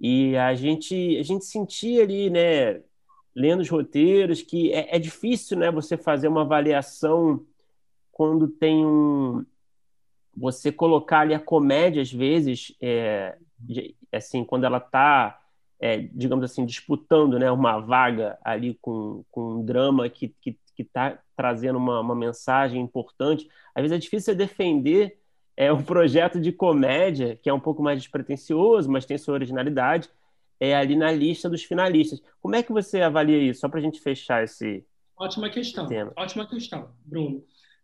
E 0.00 0.36
a 0.36 0.54
gente, 0.54 1.16
a 1.16 1.22
gente 1.22 1.44
sentia 1.44 2.02
ali, 2.02 2.28
né, 2.28 2.82
lendo 3.34 3.60
os 3.60 3.68
roteiros, 3.68 4.42
que 4.42 4.72
é, 4.72 4.96
é 4.96 4.98
difícil, 4.98 5.56
né, 5.56 5.70
você 5.70 5.96
fazer 5.96 6.26
uma 6.26 6.42
avaliação 6.42 7.44
quando 8.10 8.48
tem 8.48 8.84
um, 8.84 9.44
você 10.36 10.70
colocar 10.70 11.20
ali 11.20 11.32
a 11.32 11.40
comédia, 11.40 12.02
às 12.02 12.12
vezes, 12.12 12.74
é, 12.80 13.36
assim, 14.12 14.44
quando 14.44 14.64
ela 14.64 14.78
está, 14.78 15.38
é, 15.80 15.98
digamos 16.12 16.44
assim, 16.44 16.66
disputando 16.66 17.38
né, 17.38 17.50
uma 17.50 17.80
vaga 17.80 18.38
ali 18.44 18.78
com, 18.80 19.24
com 19.30 19.54
um 19.54 19.64
drama 19.64 20.08
que 20.10 20.26
está 20.26 20.36
que, 20.42 20.58
que 20.76 20.84
tá 20.84 21.18
trazendo 21.34 21.78
uma, 21.78 22.00
uma 22.00 22.14
mensagem 22.14 22.80
importante, 22.82 23.48
às 23.74 23.82
vezes 23.82 23.96
é 23.96 23.98
difícil 23.98 24.34
defender 24.34 25.18
é, 25.56 25.72
um 25.72 25.82
projeto 25.84 26.38
de 26.38 26.52
comédia, 26.52 27.36
que 27.36 27.48
é 27.48 27.52
um 27.52 27.60
pouco 27.60 27.82
mais 27.82 27.98
despretensioso, 27.98 28.90
mas 28.90 29.06
tem 29.06 29.16
sua 29.16 29.34
originalidade, 29.34 30.10
é 30.60 30.74
ali 30.74 30.96
na 30.96 31.10
lista 31.10 31.48
dos 31.48 31.64
finalistas. 31.64 32.22
Como 32.40 32.56
é 32.56 32.62
que 32.62 32.72
você 32.72 33.00
avalia 33.00 33.38
isso? 33.38 33.60
Só 33.60 33.68
para 33.68 33.78
a 33.78 33.82
gente 33.82 34.00
fechar 34.00 34.44
esse. 34.44 34.84
Ótima 35.18 35.48
questão. 35.48 35.86
Tema. 35.86 36.12
Ótima 36.16 36.46
questão, 36.46 36.90
Bruno. 37.04 37.42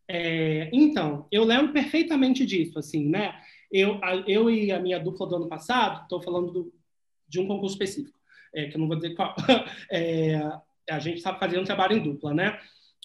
É, 0.08 0.68
então, 0.72 1.26
eu 1.30 1.44
lembro 1.44 1.72
perfeitamente 1.72 2.44
disso, 2.44 2.78
assim, 2.78 3.08
né? 3.08 3.34
Eu, 3.70 3.98
a, 4.02 4.16
eu 4.26 4.50
e 4.50 4.70
a 4.70 4.78
minha 4.78 4.98
dupla 4.98 5.26
do 5.26 5.36
ano 5.36 5.48
passado, 5.48 6.02
estou 6.02 6.20
falando 6.20 6.52
do, 6.52 6.74
de 7.28 7.40
um 7.40 7.46
concurso 7.46 7.74
específico, 7.74 8.18
é, 8.54 8.66
que 8.66 8.76
eu 8.76 8.80
não 8.80 8.88
vou 8.88 8.96
dizer 8.96 9.14
qual. 9.14 9.34
É, 9.90 10.40
a 10.90 10.98
gente 10.98 11.18
estava 11.18 11.38
fazendo 11.38 11.62
um 11.62 11.64
trabalho 11.64 11.96
em 11.96 12.02
dupla, 12.02 12.34
né? 12.34 12.58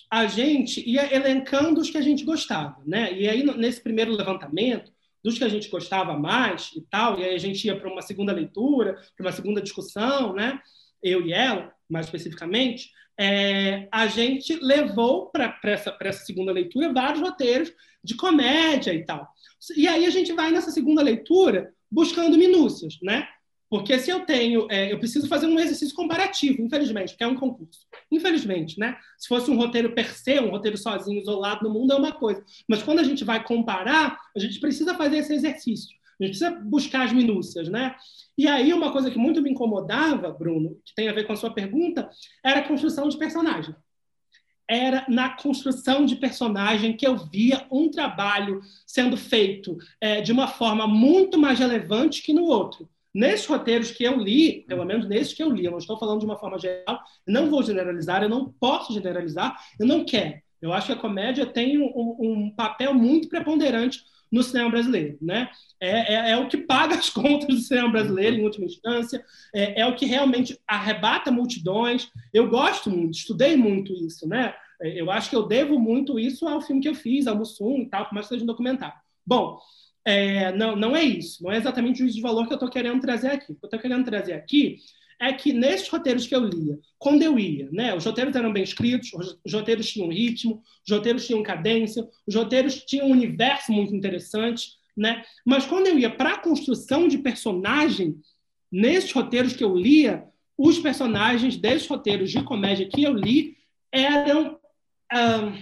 A 0.09 0.25
gente 0.25 0.87
ia 0.89 1.13
elencando 1.13 1.79
os 1.79 1.89
que 1.89 1.97
a 1.97 2.01
gente 2.01 2.23
gostava, 2.23 2.81
né? 2.85 3.13
E 3.13 3.29
aí, 3.29 3.43
nesse 3.43 3.81
primeiro 3.81 4.11
levantamento, 4.11 4.91
dos 5.23 5.37
que 5.37 5.43
a 5.43 5.49
gente 5.49 5.69
gostava 5.69 6.17
mais 6.17 6.71
e 6.75 6.81
tal, 6.81 7.19
e 7.19 7.23
aí 7.23 7.35
a 7.35 7.37
gente 7.37 7.65
ia 7.65 7.77
para 7.77 7.91
uma 7.91 8.01
segunda 8.01 8.31
leitura, 8.31 8.97
para 9.15 9.25
uma 9.25 9.31
segunda 9.31 9.61
discussão, 9.61 10.33
né? 10.33 10.59
Eu 11.01 11.25
e 11.25 11.33
ela, 11.33 11.73
mais 11.89 12.07
especificamente, 12.07 12.91
é, 13.19 13.87
a 13.91 14.07
gente 14.07 14.59
levou 14.61 15.27
para 15.31 15.59
essa, 15.63 15.97
essa 15.99 16.25
segunda 16.25 16.51
leitura 16.51 16.93
vários 16.93 17.21
roteiros 17.21 17.71
de 18.03 18.15
comédia 18.15 18.93
e 18.93 19.03
tal. 19.03 19.27
E 19.75 19.87
aí 19.87 20.05
a 20.05 20.09
gente 20.09 20.31
vai 20.33 20.51
nessa 20.51 20.71
segunda 20.71 21.01
leitura 21.01 21.73
buscando 21.89 22.37
minúcias, 22.37 22.97
né? 23.01 23.27
Porque 23.69 23.99
se 23.99 24.09
eu 24.09 24.21
tenho, 24.21 24.65
é, 24.71 24.93
eu 24.93 24.97
preciso 24.97 25.27
fazer 25.27 25.45
um 25.45 25.59
exercício 25.59 25.93
comparativo, 25.93 26.61
infelizmente, 26.61 27.09
porque 27.09 27.23
é 27.23 27.27
um 27.27 27.35
concurso. 27.35 27.81
Infelizmente, 28.09 28.79
né? 28.79 28.97
Se 29.17 29.27
fosse 29.27 29.51
um 29.51 29.57
roteiro 29.57 29.93
per 29.93 30.09
se, 30.15 30.39
um 30.39 30.51
roteiro 30.51 30.77
sozinho, 30.77 31.19
isolado 31.19 31.67
no 31.67 31.73
mundo, 31.73 31.91
é 31.91 31.95
uma 31.95 32.13
coisa. 32.13 32.43
Mas 32.67 32.81
quando 32.81 32.99
a 32.99 33.03
gente 33.03 33.25
vai 33.25 33.43
comparar, 33.43 34.17
a 34.33 34.39
gente 34.39 34.59
precisa 34.59 34.95
fazer 34.95 35.17
esse 35.17 35.33
exercício. 35.33 35.97
A 36.19 36.25
gente 36.25 36.37
precisa 36.37 36.51
buscar 36.61 37.05
as 37.05 37.13
minúcias, 37.13 37.69
né? 37.69 37.95
E 38.37 38.47
aí, 38.47 38.73
uma 38.73 38.91
coisa 38.91 39.11
que 39.11 39.17
muito 39.17 39.41
me 39.41 39.51
incomodava, 39.51 40.31
Bruno, 40.31 40.79
que 40.83 40.95
tem 40.95 41.07
a 41.07 41.13
ver 41.13 41.25
com 41.25 41.33
a 41.33 41.35
sua 41.35 41.53
pergunta, 41.53 42.09
era 42.43 42.59
a 42.59 42.67
construção 42.67 43.07
de 43.07 43.17
personagem. 43.17 43.75
Era 44.69 45.05
na 45.07 45.29
construção 45.29 46.05
de 46.05 46.15
personagem 46.15 46.97
que 46.97 47.07
eu 47.07 47.17
via 47.17 47.65
um 47.71 47.89
trabalho 47.89 48.61
sendo 48.85 49.15
feito 49.15 49.77
é, 50.01 50.19
de 50.21 50.31
uma 50.31 50.47
forma 50.47 50.85
muito 50.87 51.39
mais 51.39 51.59
relevante 51.59 52.21
que 52.21 52.33
no 52.33 52.45
outro. 52.45 52.89
Nesses 53.13 53.45
roteiros 53.45 53.91
que 53.91 54.03
eu 54.03 54.17
li, 54.17 54.65
pelo 54.67 54.85
menos 54.85 55.07
nesses 55.07 55.33
que 55.33 55.41
eu 55.41 55.49
li, 55.49 55.65
eu 55.65 55.71
não 55.71 55.77
estou 55.77 55.97
falando 55.97 56.19
de 56.19 56.25
uma 56.25 56.37
forma 56.37 56.59
geral, 56.59 56.99
não 57.25 57.49
vou 57.49 57.63
generalizar, 57.63 58.21
eu 58.21 58.29
não 58.29 58.53
posso 58.59 58.93
generalizar, 58.93 59.57
eu 59.79 59.87
não 59.87 60.03
quero. 60.03 60.39
Eu 60.61 60.73
acho 60.73 60.87
que 60.87 60.93
a 60.93 60.97
comédia 60.97 61.45
tem 61.45 61.77
um, 61.77 62.15
um 62.19 62.51
papel 62.51 62.93
muito 62.93 63.29
preponderante 63.29 64.03
no 64.31 64.43
cinema 64.43 64.69
brasileiro, 64.69 65.17
né? 65.21 65.49
É, 65.79 66.13
é, 66.13 66.31
é, 66.31 66.37
o 66.37 66.47
que 66.47 66.57
paga 66.57 66.95
as 66.95 67.09
contas 67.11 67.47
do 67.47 67.57
cinema 67.57 67.89
brasileiro, 67.89 68.37
em 68.37 68.43
última 68.43 68.65
instância, 68.65 69.23
é, 69.53 69.81
é, 69.81 69.85
o 69.85 69.95
que 69.95 70.05
realmente 70.05 70.59
arrebata 70.67 71.31
multidões. 71.31 72.09
Eu 72.33 72.49
gosto 72.49 72.89
muito, 72.89 73.17
estudei 73.17 73.55
muito 73.55 73.93
isso, 73.93 74.27
né? 74.27 74.53
É, 74.81 75.01
eu 75.01 75.09
acho 75.11 75.29
que 75.29 75.35
eu 75.35 75.47
devo 75.47 75.79
muito 75.79 76.19
isso 76.19 76.47
ao 76.47 76.61
filme 76.61 76.81
que 76.81 76.89
eu 76.89 76.95
fiz, 76.95 77.27
ao 77.27 77.35
Mussum 77.35 77.79
e 77.79 77.89
tal, 77.89 78.05
por 78.05 78.13
mais 78.13 78.27
que 78.27 78.33
seja 78.33 78.43
um 78.43 78.47
documentário. 78.47 78.97
Bom, 79.25 79.59
é, 80.05 80.51
não, 80.53 80.75
não 80.75 80.95
é 80.95 81.03
isso, 81.03 81.43
não 81.43 81.51
é 81.51 81.57
exatamente 81.57 81.95
o 81.95 81.97
juízo 81.99 82.15
de 82.15 82.21
valor 82.21 82.47
que 82.47 82.53
eu 82.53 82.57
estou 82.57 82.69
querendo 82.69 83.01
trazer 83.01 83.27
aqui. 83.27 83.51
O 83.51 83.55
que 83.55 83.63
eu 83.63 83.67
estou 83.67 83.79
querendo 83.79 84.05
trazer 84.05 84.33
aqui 84.33 84.77
é 85.19 85.33
que 85.33 85.51
nesses 85.51 85.87
roteiros 85.89 86.27
que 86.27 86.35
eu 86.35 86.43
lia, 86.43 86.79
quando 86.97 87.23
eu 87.23 87.39
ia, 87.39 87.69
né, 87.71 87.95
os 87.95 88.05
roteiros 88.05 88.35
eram 88.35 88.53
bem 88.53 88.63
escritos, 88.63 89.11
os 89.43 89.53
roteiros 89.53 89.89
tinham 89.89 90.09
ritmo, 90.09 90.61
os 90.85 90.93
roteiros 90.93 91.25
tinham 91.25 91.41
cadência, 91.41 92.07
os 92.25 92.35
roteiros 92.35 92.83
tinham 92.85 93.07
um 93.07 93.11
universo 93.11 93.71
muito 93.71 93.95
interessante, 93.95 94.77
né? 94.95 95.23
Mas 95.45 95.65
quando 95.65 95.87
eu 95.87 95.97
ia 95.97 96.09
para 96.09 96.33
a 96.33 96.39
construção 96.39 97.07
de 97.07 97.17
personagem, 97.17 98.19
nesses 98.71 99.11
roteiros 99.11 99.53
que 99.53 99.63
eu 99.63 99.75
lia, 99.75 100.23
os 100.57 100.79
personagens 100.79 101.55
desses 101.55 101.87
roteiros 101.87 102.31
de 102.31 102.43
comédia 102.43 102.87
que 102.87 103.03
eu 103.03 103.13
li 103.13 103.55
eram 103.91 104.59
ah, 105.11 105.53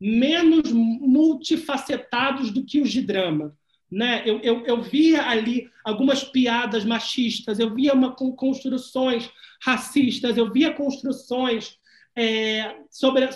menos 0.00 0.72
multifacetados 0.72 2.50
do 2.50 2.64
que 2.64 2.80
os 2.80 2.90
de 2.90 3.02
drama. 3.02 3.56
Né? 3.92 4.22
Eu, 4.24 4.40
eu, 4.40 4.64
eu 4.64 4.80
via 4.80 5.28
ali 5.28 5.68
algumas 5.84 6.24
piadas 6.24 6.82
machistas, 6.82 7.58
eu 7.58 7.74
via 7.74 7.92
uma, 7.92 8.16
construções 8.16 9.28
racistas, 9.62 10.38
eu 10.38 10.50
via 10.50 10.72
construções 10.72 11.76
é, 12.16 12.74
sobre, 12.90 13.28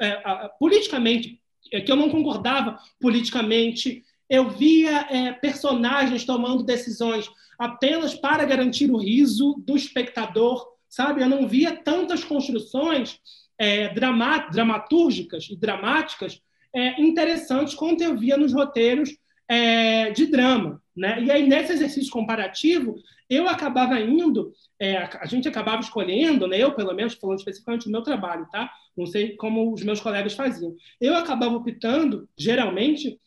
é, 0.00 0.50
politicamente, 0.58 1.38
é, 1.70 1.82
que 1.82 1.92
eu 1.92 1.96
não 1.96 2.08
concordava 2.08 2.78
politicamente, 2.98 4.02
eu 4.30 4.48
via 4.48 5.06
é, 5.10 5.32
personagens 5.32 6.24
tomando 6.24 6.64
decisões 6.64 7.28
apenas 7.58 8.14
para 8.14 8.46
garantir 8.46 8.90
o 8.90 8.96
riso 8.96 9.62
do 9.66 9.76
espectador, 9.76 10.66
sabe? 10.88 11.20
Eu 11.20 11.28
não 11.28 11.46
via 11.46 11.76
tantas 11.76 12.24
construções 12.24 13.20
é, 13.58 13.92
dramatúrgicas 13.92 15.46
e 15.50 15.56
dramáticas 15.56 16.40
é, 16.74 16.98
interessantes 17.02 17.74
quanto 17.74 18.02
eu 18.02 18.16
via 18.16 18.38
nos 18.38 18.54
roteiros 18.54 19.14
é, 19.48 20.10
de 20.10 20.26
drama. 20.26 20.82
Né? 20.96 21.22
E 21.22 21.30
aí, 21.30 21.46
nesse 21.46 21.72
exercício 21.72 22.12
comparativo, 22.12 22.96
eu 23.28 23.48
acabava 23.48 23.98
indo, 24.00 24.52
é, 24.78 24.96
a 24.96 25.26
gente 25.26 25.48
acabava 25.48 25.80
escolhendo, 25.80 26.46
né? 26.46 26.58
eu, 26.58 26.72
pelo 26.74 26.94
menos, 26.94 27.14
falando 27.14 27.38
especificamente 27.38 27.84
do 27.84 27.90
meu 27.90 28.02
trabalho, 28.02 28.46
tá? 28.50 28.70
não 28.96 29.06
sei 29.06 29.36
como 29.36 29.72
os 29.72 29.82
meus 29.82 30.00
colegas 30.00 30.34
faziam. 30.34 30.76
Eu 31.00 31.14
acabava 31.16 31.56
optando, 31.56 32.28
geralmente, 32.38 33.18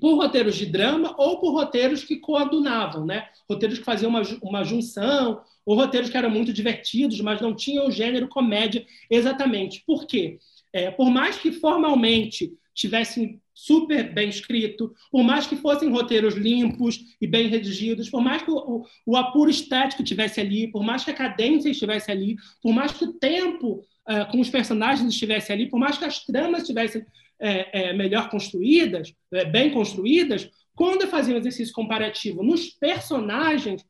por 0.00 0.16
roteiros 0.16 0.54
de 0.54 0.66
drama 0.66 1.14
ou 1.18 1.40
por 1.40 1.52
roteiros 1.52 2.04
que 2.04 2.16
coadunavam, 2.16 3.04
né? 3.04 3.28
Roteiros 3.48 3.78
que 3.78 3.84
faziam 3.84 4.10
uma, 4.10 4.22
uma 4.42 4.64
junção, 4.64 5.42
ou 5.64 5.76
roteiros 5.76 6.10
que 6.10 6.16
eram 6.16 6.30
muito 6.30 6.52
divertidos, 6.52 7.20
mas 7.20 7.40
não 7.40 7.54
tinham 7.54 7.86
o 7.86 7.90
gênero 7.90 8.28
comédia 8.28 8.86
exatamente. 9.10 9.82
Por 9.86 10.06
quê? 10.06 10.38
É, 10.72 10.90
por 10.90 11.10
mais 11.10 11.36
que 11.38 11.52
formalmente 11.52 12.52
tivessem 12.74 13.40
super 13.54 14.12
bem 14.12 14.28
escrito, 14.28 14.94
por 15.10 15.22
mais 15.22 15.46
que 15.46 15.56
fossem 15.56 15.90
roteiros 15.90 16.34
limpos 16.34 17.00
e 17.20 17.26
bem 17.26 17.48
redigidos, 17.48 18.08
por 18.08 18.22
mais 18.22 18.42
que 18.42 18.50
o, 18.50 18.84
o, 19.04 19.16
apuro 19.16 19.50
estético 19.50 20.02
estivesse 20.02 20.40
ali, 20.40 20.68
por 20.68 20.82
mais 20.82 21.04
que 21.04 21.10
a 21.10 21.14
cadência 21.14 21.68
estivesse 21.68 22.10
ali, 22.10 22.36
por 22.62 22.72
mais 22.72 22.92
que 22.92 23.04
o 23.04 23.12
tempo 23.12 23.84
uh, 24.08 24.30
com 24.30 24.40
os 24.40 24.48
personagens 24.48 25.08
estivesse 25.08 25.52
ali, 25.52 25.68
por 25.68 25.78
mais 25.78 25.98
que 25.98 26.04
as 26.04 26.24
tramas 26.24 26.62
estivessem 26.62 27.04
é, 27.38 27.88
é, 27.88 27.92
melhor 27.92 28.30
construídas, 28.30 29.12
é, 29.32 29.44
bem 29.44 29.70
construídas, 29.70 30.48
quando 30.74 31.02
eu 31.02 31.08
fazia 31.08 31.34
um 31.34 31.38
exercício 31.38 31.74
comparativo 31.74 32.42
nos 32.42 32.70
personagens, 32.70 33.84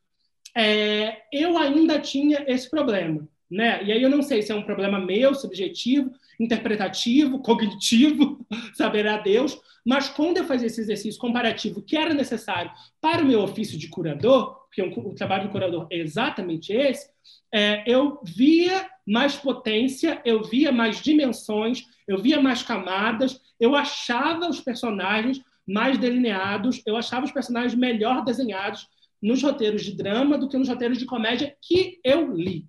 eu 1.32 1.56
ainda 1.56 1.98
tinha 1.98 2.44
esse 2.48 2.68
problema. 2.68 3.26
Né? 3.50 3.84
E 3.84 3.92
aí 3.92 4.02
eu 4.02 4.08
não 4.08 4.22
sei 4.22 4.42
se 4.42 4.50
é 4.50 4.54
um 4.54 4.62
problema 4.62 4.98
meu, 4.98 5.34
subjetivo, 5.34 6.10
interpretativo, 6.42 7.40
cognitivo, 7.40 8.44
saberá 8.74 9.18
Deus, 9.18 9.60
mas 9.84 10.08
quando 10.08 10.38
eu 10.38 10.44
fazia 10.44 10.66
esse 10.66 10.80
exercício 10.80 11.20
comparativo 11.20 11.82
que 11.82 11.96
era 11.96 12.14
necessário 12.14 12.70
para 13.00 13.22
o 13.22 13.26
meu 13.26 13.40
ofício 13.40 13.78
de 13.78 13.88
curador, 13.88 14.62
porque 14.66 14.82
o 14.82 15.14
trabalho 15.14 15.44
do 15.44 15.50
curador 15.50 15.86
é 15.90 15.98
exatamente 15.98 16.72
esse, 16.72 17.10
é, 17.52 17.82
eu 17.86 18.20
via 18.24 18.88
mais 19.06 19.36
potência, 19.36 20.22
eu 20.24 20.42
via 20.42 20.72
mais 20.72 21.00
dimensões, 21.02 21.86
eu 22.06 22.18
via 22.18 22.40
mais 22.40 22.62
camadas, 22.62 23.40
eu 23.58 23.74
achava 23.74 24.48
os 24.48 24.60
personagens 24.60 25.42
mais 25.66 25.98
delineados, 25.98 26.82
eu 26.86 26.96
achava 26.96 27.26
os 27.26 27.32
personagens 27.32 27.74
melhor 27.74 28.24
desenhados 28.24 28.88
nos 29.20 29.42
roteiros 29.42 29.84
de 29.84 29.94
drama 29.94 30.38
do 30.38 30.48
que 30.48 30.56
nos 30.56 30.68
roteiros 30.68 30.98
de 30.98 31.06
comédia 31.06 31.56
que 31.60 32.00
eu 32.02 32.34
li. 32.34 32.66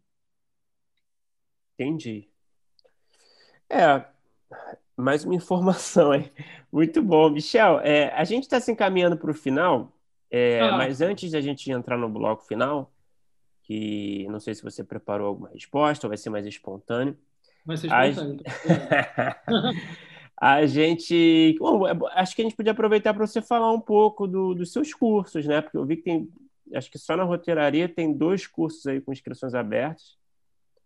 Entendi. 1.74 2.33
É, 3.70 4.04
mais 4.96 5.24
uma 5.24 5.36
informação 5.36 6.12
aí. 6.12 6.32
Muito 6.72 7.02
bom. 7.02 7.30
Michel, 7.30 7.80
é, 7.80 8.14
a 8.14 8.24
gente 8.24 8.44
está 8.44 8.60
se 8.60 8.72
encaminhando 8.72 9.18
para 9.18 9.32
o 9.32 9.34
final, 9.34 9.92
é, 10.30 10.62
ah. 10.62 10.78
mas 10.78 11.02
antes 11.02 11.32
da 11.32 11.42
gente 11.42 11.72
entrar 11.72 11.98
no 11.98 12.10
bloco 12.10 12.44
final, 12.44 12.92
que 13.64 14.28
não 14.30 14.40
sei 14.40 14.54
se 14.54 14.64
você 14.64 14.84
preparou 14.84 15.28
alguma 15.28 15.50
resposta 15.50 16.06
ou 16.06 16.10
vai 16.10 16.18
ser 16.18 16.30
mais 16.30 16.46
espontâneo. 16.46 17.18
Vai 17.66 17.78
ser 17.78 17.88
espontâneo. 17.88 18.42
A, 20.38 20.56
a 20.60 20.66
gente. 20.66 21.56
Bom, 21.60 21.88
é 21.88 21.94
acho 22.14 22.36
que 22.36 22.42
a 22.42 22.46
gente 22.46 22.56
podia 22.56 22.74
aproveitar 22.74 23.14
para 23.14 23.26
você 23.26 23.42
falar 23.42 23.72
um 23.72 23.80
pouco 23.80 24.28
do, 24.28 24.54
dos 24.54 24.72
seus 24.72 24.94
cursos, 24.94 25.46
né? 25.46 25.62
Porque 25.62 25.78
eu 25.78 25.86
vi 25.86 25.98
que 25.98 26.04
tem. 26.04 26.30
Acho 26.74 26.90
que 26.90 26.98
só 26.98 27.16
na 27.16 27.24
roteiraria 27.24 27.88
tem 27.88 28.12
dois 28.12 28.48
cursos 28.48 28.86
aí 28.88 29.00
com 29.00 29.12
inscrições 29.12 29.54
abertas. 29.54 30.18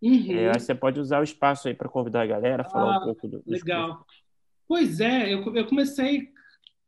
Uhum. 0.00 0.38
É, 0.38 0.52
você 0.52 0.74
pode 0.74 1.00
usar 1.00 1.20
o 1.20 1.24
espaço 1.24 1.68
aí 1.68 1.74
para 1.74 1.88
convidar 1.88 2.22
a 2.22 2.26
galera, 2.26 2.64
falar 2.64 2.96
ah, 2.96 2.98
um 3.00 3.04
pouco 3.04 3.28
do. 3.28 3.42
Legal. 3.46 4.04
Pois 4.66 5.00
é, 5.00 5.32
eu, 5.32 5.54
eu 5.56 5.66
comecei 5.66 6.28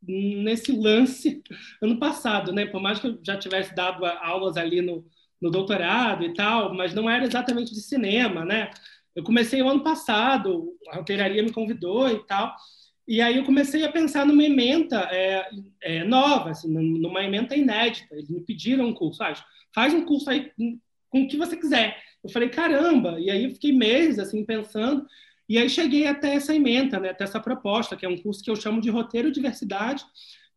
nesse 0.02 0.72
lance 0.72 1.42
ano 1.82 1.98
passado, 1.98 2.52
né? 2.52 2.66
Por 2.66 2.80
mais 2.80 2.98
que 2.98 3.06
eu 3.08 3.18
já 3.22 3.36
tivesse 3.36 3.74
dado 3.74 4.04
aulas 4.04 4.56
ali 4.56 4.80
no, 4.80 5.04
no 5.40 5.50
doutorado 5.50 6.24
e 6.24 6.34
tal, 6.34 6.74
mas 6.74 6.94
não 6.94 7.08
era 7.08 7.24
exatamente 7.24 7.74
de 7.74 7.80
cinema, 7.80 8.44
né? 8.44 8.70
Eu 9.14 9.24
comecei 9.24 9.60
o 9.60 9.68
ano 9.68 9.82
passado, 9.82 10.72
a 10.88 10.96
roteiraria 10.96 11.42
me 11.42 11.52
convidou 11.52 12.08
e 12.08 12.24
tal, 12.26 12.54
e 13.06 13.20
aí 13.20 13.36
eu 13.36 13.44
comecei 13.44 13.84
a 13.84 13.90
pensar 13.90 14.24
numa 14.24 14.44
ementa 14.44 15.00
é, 15.10 15.50
é, 15.82 16.04
nova, 16.04 16.50
assim, 16.50 16.68
numa 16.72 17.24
ementa 17.24 17.56
inédita. 17.56 18.14
Eles 18.14 18.30
me 18.30 18.40
pediram 18.40 18.86
um 18.86 18.94
curso, 18.94 19.22
ah, 19.22 19.34
faz 19.74 19.92
um 19.92 20.04
curso 20.04 20.30
aí 20.30 20.52
com 21.08 21.22
o 21.24 21.28
que 21.28 21.36
você 21.36 21.56
quiser. 21.56 22.00
Eu 22.22 22.30
falei, 22.30 22.48
caramba! 22.48 23.18
E 23.18 23.30
aí 23.30 23.52
fiquei 23.52 23.72
meses 23.72 24.18
assim 24.18 24.44
pensando, 24.44 25.06
e 25.48 25.58
aí 25.58 25.68
cheguei 25.68 26.06
até 26.06 26.34
essa 26.34 26.54
ementa, 26.54 27.00
né, 27.00 27.10
até 27.10 27.24
essa 27.24 27.40
proposta, 27.40 27.96
que 27.96 28.06
é 28.06 28.08
um 28.08 28.16
curso 28.16 28.42
que 28.42 28.50
eu 28.50 28.56
chamo 28.56 28.80
de 28.80 28.90
roteiro 28.90 29.32
diversidade, 29.32 30.04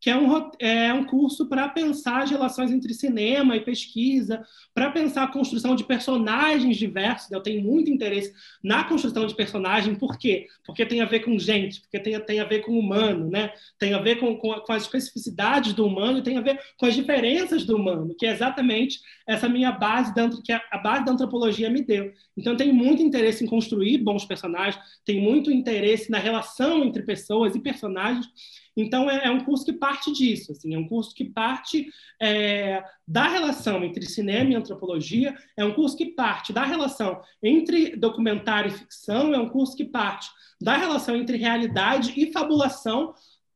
que 0.03 0.09
é 0.09 0.17
um, 0.17 0.51
é 0.59 0.93
um 0.93 1.05
curso 1.05 1.47
para 1.47 1.69
pensar 1.69 2.23
as 2.23 2.29
relações 2.29 2.73
entre 2.73 2.93
cinema 2.93 3.55
e 3.55 3.61
pesquisa, 3.61 4.45
para 4.73 4.91
pensar 4.91 5.23
a 5.23 5.31
construção 5.31 5.77
de 5.77 5.85
personagens 5.85 6.75
diversos. 6.75 7.31
Eu 7.31 7.39
tenho 7.39 7.63
muito 7.63 7.89
interesse 7.89 8.33
na 8.61 8.83
construção 8.83 9.25
de 9.25 9.33
personagem, 9.33 9.95
por 9.95 10.17
quê? 10.17 10.47
Porque 10.65 10.85
tem 10.85 10.99
a 10.99 11.05
ver 11.05 11.21
com 11.21 11.39
gente, 11.39 11.79
porque 11.79 11.97
tem, 12.01 12.19
tem 12.19 12.41
a 12.41 12.43
ver 12.43 12.65
com 12.65 12.77
humano, 12.77 13.29
né? 13.29 13.53
tem 13.79 13.93
a 13.93 13.99
ver 13.99 14.17
com, 14.17 14.35
com, 14.35 14.53
com 14.55 14.73
as 14.73 14.83
especificidades 14.83 15.71
do 15.71 15.85
humano, 15.85 16.21
tem 16.21 16.37
a 16.37 16.41
ver 16.41 16.59
com 16.77 16.85
as 16.85 16.95
diferenças 16.95 17.63
do 17.63 17.77
humano, 17.77 18.13
que 18.19 18.25
é 18.25 18.31
exatamente 18.33 18.99
essa 19.25 19.47
minha 19.47 19.71
base, 19.71 20.13
da, 20.13 20.29
que 20.43 20.51
a, 20.51 20.61
a 20.69 20.79
base 20.79 21.05
da 21.05 21.13
antropologia 21.13 21.69
me 21.69 21.81
deu. 21.81 22.11
Então, 22.35 22.57
tenho 22.57 22.73
muito 22.73 23.01
interesse 23.01 23.45
em 23.45 23.47
construir 23.47 23.99
bons 23.99 24.25
personagens, 24.25 24.83
tenho 25.05 25.21
muito 25.21 25.49
interesse 25.49 26.11
na 26.11 26.17
relação 26.17 26.83
entre 26.83 27.03
pessoas 27.03 27.55
e 27.55 27.59
personagens, 27.61 28.27
então, 28.75 29.09
é, 29.09 29.25
é, 29.25 29.31
um 29.31 29.43
curso 29.43 29.63
que 29.65 29.73
parte 29.73 30.11
disso, 30.11 30.51
assim, 30.51 30.73
é 30.73 30.77
um 30.77 30.87
curso 30.87 31.13
que 31.13 31.25
parte 31.25 31.87
é, 32.19 32.83
da 33.07 33.27
relação 33.27 33.83
entre 33.83 34.05
cinema 34.05 34.51
e 34.51 34.55
antropologia, 34.55 35.35
é 35.55 35.63
um 35.63 35.73
curso 35.73 35.95
que 35.95 36.07
parte 36.07 36.51
da 36.51 36.63
relação 36.63 37.21
entre 37.41 37.95
documentário 37.95 38.69
e 38.69 38.73
ficção, 38.73 39.33
é 39.33 39.37
um 39.37 39.49
curso 39.49 39.75
que 39.77 39.85
parte 39.85 40.29
da 40.59 40.75
relação 40.75 41.15
entre 41.15 41.37
realidade 41.37 42.13
e 42.15 42.31
fabulação 42.31 43.13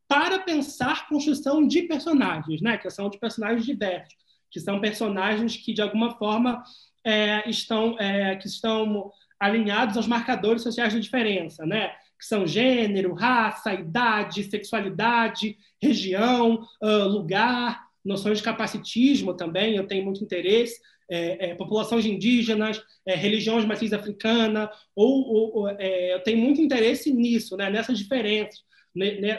para 0.08 0.40
pensar 0.40 1.08
construção 1.08 1.68
de 1.68 1.82
personagens, 1.84 2.62
né? 2.62 2.78
que 2.78 2.90
são 2.90 3.10
de 3.10 3.18
personagens 3.18 3.66
diversos, 3.66 4.16
que 4.50 4.60
são 4.60 4.80
personagens 4.80 5.58
que, 5.58 5.74
de 5.74 5.82
alguma 5.82 6.12
forma, 6.18 6.64
é, 7.04 7.50
estão, 7.50 7.98
é, 8.00 8.36
que 8.36 8.48
estão 8.48 9.12
alinhados 9.40 9.98
aos 9.98 10.08
marcadores 10.08 10.62
sociais 10.62 10.94
da 10.94 11.00
diferença, 11.00 11.66
né? 11.66 11.94
Que 12.18 12.26
são 12.26 12.48
gênero, 12.48 13.14
raça, 13.14 13.74
idade, 13.74 14.44
sexualidade, 14.44 15.58
região, 15.82 16.66
uh, 16.82 17.08
lugar, 17.08 17.88
noções 18.04 18.40
de 18.40 18.44
capacitismo 18.44 19.34
também, 19.34 19.76
eu 19.76 19.86
tenho 19.86 20.04
muito 20.04 20.24
interesse, 20.24 20.80
é, 21.10 21.50
é, 21.50 21.56
populações 21.56 22.06
indígenas, 22.06 22.82
é, 23.06 23.16
religiões 23.16 23.62
de 23.62 23.68
matriz 23.68 23.94
africana, 23.94 24.70
ou, 24.96 25.54
ou 25.56 25.70
é, 25.70 26.14
eu 26.14 26.22
tenho 26.22 26.38
muito 26.38 26.62
interesse 26.62 27.14
nisso, 27.14 27.56
né, 27.56 27.70
nessas 27.70 27.98
diferenças, 27.98 28.62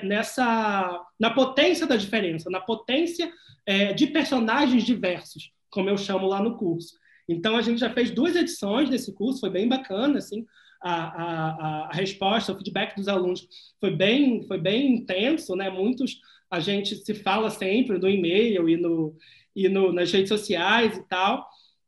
nessa, 0.02 1.04
na 1.18 1.30
potência 1.30 1.86
da 1.86 1.96
diferença, 1.96 2.48
na 2.48 2.60
potência 2.60 3.30
é, 3.66 3.92
de 3.92 4.06
personagens 4.06 4.84
diversos, 4.84 5.50
como 5.68 5.90
eu 5.90 5.98
chamo 5.98 6.26
lá 6.26 6.42
no 6.42 6.56
curso. 6.56 6.96
Então, 7.28 7.56
a 7.56 7.60
gente 7.60 7.80
já 7.80 7.90
fez 7.90 8.10
duas 8.10 8.34
edições 8.34 8.88
desse 8.88 9.12
curso, 9.12 9.40
foi 9.40 9.50
bem 9.50 9.68
bacana, 9.68 10.18
assim, 10.18 10.46
a, 10.80 10.92
a, 10.92 11.88
a 11.88 11.92
resposta, 11.92 12.52
o 12.52 12.56
feedback 12.56 12.96
dos 12.96 13.08
alunos 13.08 13.48
foi 13.80 13.90
bem, 13.90 14.42
foi 14.46 14.58
bem 14.58 14.94
intenso, 14.94 15.56
né? 15.56 15.70
Muitos 15.70 16.20
a 16.50 16.60
gente 16.60 16.96
se 16.96 17.14
fala 17.14 17.50
sempre 17.50 17.98
no 17.98 18.08
e-mail 18.08 18.68
e, 18.68 18.76
no, 18.76 19.14
e 19.54 19.68
no, 19.68 19.92
nas 19.92 20.10
redes 20.10 20.28
sociais 20.28 20.96
e 20.96 21.02
tal. 21.08 21.46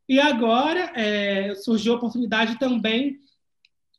E 0.09 0.19
agora 0.19 0.93
é, 0.95 1.55
surgiu 1.55 1.95
a 1.95 1.97
oportunidade 1.97 2.59
também 2.59 3.19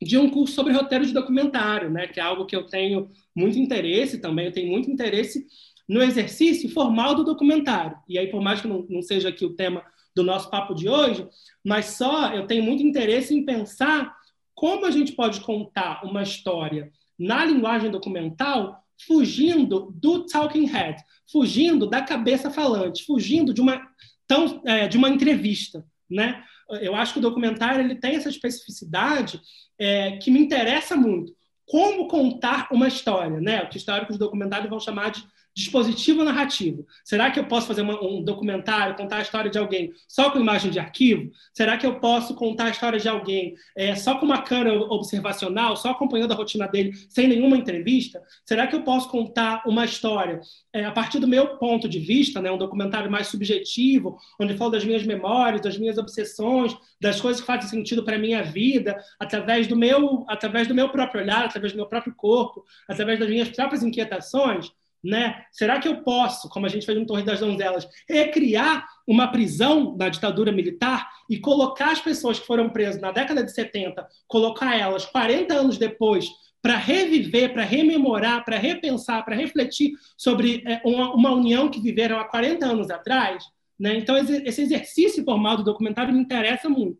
de 0.02 0.18
um 0.18 0.30
curso 0.30 0.54
sobre 0.54 0.74
roteiro 0.74 1.06
de 1.06 1.14
documentário, 1.14 1.90
né? 1.90 2.08
Que 2.08 2.20
é 2.20 2.24
algo 2.24 2.46
que 2.46 2.56
eu 2.56 2.66
tenho 2.66 3.10
muito 3.36 3.58
interesse 3.58 4.20
também. 4.20 4.48
Eu 4.48 4.52
tenho 4.52 4.70
muito 4.70 4.90
interesse 4.90 5.46
no 5.88 6.02
exercício 6.02 6.70
formal 6.70 7.16
do 7.16 7.24
documentário. 7.24 7.98
E 8.08 8.18
aí, 8.18 8.28
por 8.28 8.42
mais 8.42 8.62
que 8.62 8.68
não, 8.68 8.86
não 8.90 9.02
seja 9.02 9.30
aqui 9.30 9.46
o 9.46 9.56
tema 9.56 9.84
do 10.16 10.24
nosso 10.24 10.50
papo 10.50 10.74
de 10.74 10.90
hoje, 10.90 11.28
mas 11.64 11.86
só 11.86 12.34
eu 12.34 12.46
tenho 12.46 12.64
muito 12.64 12.84
interesse 12.84 13.34
em 13.34 13.46
pensar 13.46 14.14
como 14.62 14.86
a 14.86 14.92
gente 14.92 15.14
pode 15.14 15.42
contar 15.42 16.06
uma 16.06 16.22
história 16.22 16.92
na 17.18 17.44
linguagem 17.44 17.90
documental 17.90 18.80
fugindo 19.08 19.92
do 19.96 20.28
talking 20.28 20.68
head, 20.68 21.04
fugindo 21.32 21.88
da 21.88 22.04
cabeça 22.04 22.52
falante, 22.52 23.04
fugindo 23.04 23.56
de 23.56 23.60
uma, 23.60 23.82
tão, 24.28 24.62
é, 24.64 24.88
de 24.88 25.00
uma 25.00 25.10
entrevista, 25.10 25.84
né? 26.08 26.44
Eu 26.80 26.96
acho 26.96 27.14
que 27.14 27.18
o 27.18 27.22
documentário 27.24 27.82
ele 27.82 27.96
tem 27.96 28.16
essa 28.16 28.30
especificidade 28.30 29.42
é, 29.80 30.18
que 30.18 30.30
me 30.30 30.40
interessa 30.40 30.96
muito. 30.96 31.34
Como 31.66 32.08
contar 32.08 32.68
uma 32.72 32.88
história, 32.88 33.42
né? 33.42 33.64
O 33.64 33.68
que 33.68 33.78
históricos 33.78 34.16
documentários 34.16 34.70
vão 34.70 34.80
chamar 34.80 35.10
de 35.10 35.24
dispositivo 35.56 36.24
narrativo? 36.24 36.86
Será 37.04 37.30
que 37.30 37.40
eu 37.40 37.46
posso 37.46 37.68
fazer 37.68 37.82
uma, 37.82 38.02
um 38.04 38.24
documentário, 38.24 38.96
contar 38.96 39.18
a 39.18 39.22
história 39.22 39.52
de 39.52 39.58
alguém 39.58 39.92
só 40.08 40.30
com 40.32 40.40
imagem 40.40 40.72
de 40.72 40.80
arquivo? 40.80 41.32
Será 41.54 41.78
que 41.78 41.86
eu 41.86 42.00
posso 42.00 42.36
contar 42.36 42.66
a 42.66 42.70
história 42.70 43.00
de 43.00 43.10
alguém 43.10 43.56
é, 43.76 43.96
só 43.96 44.16
com 44.16 44.26
uma 44.26 44.42
câmera 44.42 44.80
observacional, 44.80 45.76
só 45.76 45.92
acompanhando 45.92 46.32
a 46.32 46.36
rotina 46.36 46.68
dele, 46.68 46.94
sem 47.10 47.28
nenhuma 47.28 47.58
entrevista? 47.58 48.22
Será 48.46 48.68
que 48.68 48.76
eu 48.76 48.84
posso 48.84 49.10
contar 49.10 49.64
uma 49.66 49.86
história 49.86 50.40
é, 50.74 50.86
a 50.86 50.92
partir 50.92 51.20
do 51.20 51.28
meu 51.28 51.58
ponto 51.58 51.88
de 51.88 52.00
vista, 52.00 52.42
né, 52.42 52.52
um 52.52 52.58
documentário 52.58 53.12
mais 53.12 53.28
subjetivo, 53.28 54.18
onde 54.40 54.54
eu 54.54 54.58
falo 54.58 54.72
das 54.72 54.86
minhas 54.86 55.06
memórias, 55.06 55.62
das 55.62 55.78
minhas 55.78 55.98
obsessões, 55.98 56.76
das 57.00 57.20
coisas 57.20 57.42
que 57.42 57.48
fazem 57.48 57.70
sentido 57.70 58.04
para 58.04 58.16
a 58.16 58.20
minha 58.20 58.42
vida, 58.44 58.96
através 59.20 59.68
do 59.68 59.76
meu, 59.76 60.26
através 60.28 60.68
do 60.68 60.76
meu 60.76 60.90
próprio 60.90 61.22
olhar, 61.22 61.46
através 61.46 61.74
do 61.74 61.78
meu 61.78 61.88
próprio 61.88 62.14
corpo, 62.16 62.64
através 62.88 63.20
das 63.20 63.30
minhas 63.30 63.50
próprias 63.50 63.84
inquietações? 63.84 64.72
Né? 65.04 65.44
Será 65.52 65.80
que 65.80 65.88
eu 65.88 66.04
posso, 66.04 66.48
como 66.50 66.68
a 66.68 66.70
gente 66.70 66.86
fez 66.86 66.98
no 66.98 67.08
Torre 67.08 67.24
das 67.24 67.40
Donzelas, 67.40 67.88
recriar 68.08 68.88
uma 69.08 69.32
prisão 69.32 69.98
da 69.98 70.10
ditadura 70.10 70.52
militar 70.52 71.10
e 71.28 71.40
colocar 71.40 71.92
as 71.92 72.00
pessoas 72.00 72.40
que 72.40 72.46
foram 72.46 72.70
presas 72.70 73.02
na 73.02 73.12
década 73.12 73.44
de 73.44 73.52
70, 73.52 74.08
colocar 74.28 74.78
elas 74.78 75.06
40 75.06 75.54
anos 75.54 75.78
depois 75.78 76.30
para 76.62 76.78
reviver, 76.78 77.52
para 77.52 77.64
rememorar, 77.64 78.46
para 78.46 78.58
repensar, 78.58 79.26
para 79.26 79.36
refletir 79.36 79.94
sobre 80.16 80.64
é, 80.68 80.80
uma, 80.86 81.14
uma, 81.14 81.32
união 81.32 81.70
que 81.70 81.80
viveram 81.80 82.20
há 82.20 82.26
40 82.26 82.66
anos 82.66 82.92
atrás? 82.92 83.44
Né? 83.80 83.96
Então, 83.96 84.16
esse 84.16 84.62
exercício 84.62 85.24
formal 85.24 85.58
do 85.58 85.64
documentário 85.64 86.14
me 86.14 86.22
interessa 86.22 86.70
muito. 86.70 87.00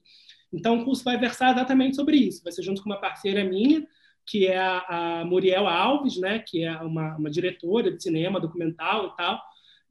Então, 0.52 0.80
o 0.80 0.84
curso 0.84 1.04
vai 1.04 1.18
versar 1.18 1.54
exatamente 1.54 1.96
sobre 1.96 2.18
isso. 2.18 2.44
Vai 2.44 2.52
ser 2.52 2.64
junto 2.64 2.82
com 2.82 2.90
uma 2.90 3.00
parceira 3.00 3.44
minha, 3.44 3.86
que 4.26 4.48
é 4.48 4.58
a, 4.58 5.22
a 5.22 5.26
Muriel 5.26 5.68
Alves, 5.68 6.18
né, 6.18 6.40
que 6.40 6.64
é 6.64 6.72
uma, 6.78 7.16
uma 7.18 7.30
diretora 7.30 7.92
de 7.92 8.02
cinema, 8.02 8.40
documental 8.40 9.08
e 9.08 9.18
tal. 9.18 9.42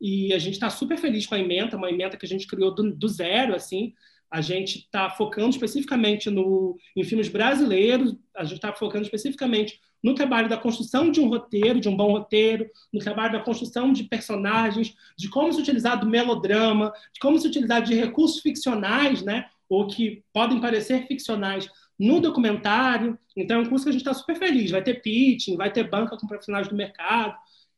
E 0.00 0.32
a 0.32 0.38
gente 0.38 0.54
está 0.54 0.70
super 0.70 0.96
feliz 0.96 1.26
com 1.26 1.34
a 1.34 1.38
emenda, 1.38 1.76
uma 1.76 1.90
emenda 1.90 2.16
que 2.16 2.24
a 2.24 2.28
gente 2.28 2.46
criou 2.46 2.74
do, 2.74 2.94
do 2.94 3.08
zero, 3.08 3.54
assim. 3.54 3.92
A 4.30 4.40
gente 4.40 4.78
está 4.78 5.10
focando 5.10 5.50
especificamente 5.50 6.30
no, 6.30 6.78
em 6.96 7.04
filmes 7.04 7.28
brasileiros, 7.28 8.16
a 8.34 8.44
gente 8.44 8.56
está 8.56 8.72
focando 8.72 9.04
especificamente 9.04 9.80
no 10.02 10.14
trabalho 10.14 10.48
da 10.48 10.56
construção 10.56 11.10
de 11.10 11.20
um 11.20 11.28
roteiro, 11.28 11.80
de 11.80 11.88
um 11.88 11.96
bom 11.96 12.12
roteiro, 12.12 12.70
no 12.92 13.00
trabalho 13.00 13.32
da 13.32 13.40
construção 13.40 13.92
de 13.92 14.04
personagens, 14.04 14.94
de 15.16 15.28
como 15.28 15.52
se 15.52 15.60
utilizar 15.60 16.00
do 16.00 16.06
melodrama, 16.06 16.92
de 17.12 17.20
como 17.20 17.38
se 17.38 17.46
utilizar 17.46 17.82
de 17.82 17.94
recursos 17.94 18.40
ficcionais, 18.40 19.22
né, 19.22 19.46
ou 19.68 19.86
que 19.86 20.22
podem 20.32 20.60
parecer 20.60 21.06
ficcionais, 21.06 21.68
no 22.00 22.18
documentário. 22.18 23.18
Então, 23.36 23.58
é 23.58 23.60
um 23.60 23.68
curso 23.68 23.84
que 23.84 23.90
a 23.90 23.92
gente 23.92 24.00
está 24.00 24.14
super 24.14 24.34
feliz. 24.34 24.70
Vai 24.70 24.82
ter 24.82 25.02
pitching, 25.02 25.56
vai 25.56 25.70
ter 25.70 25.88
banca 25.88 26.16
com 26.16 26.26
profissionais 26.26 26.66
do 26.66 26.74
mercado. 26.74 27.36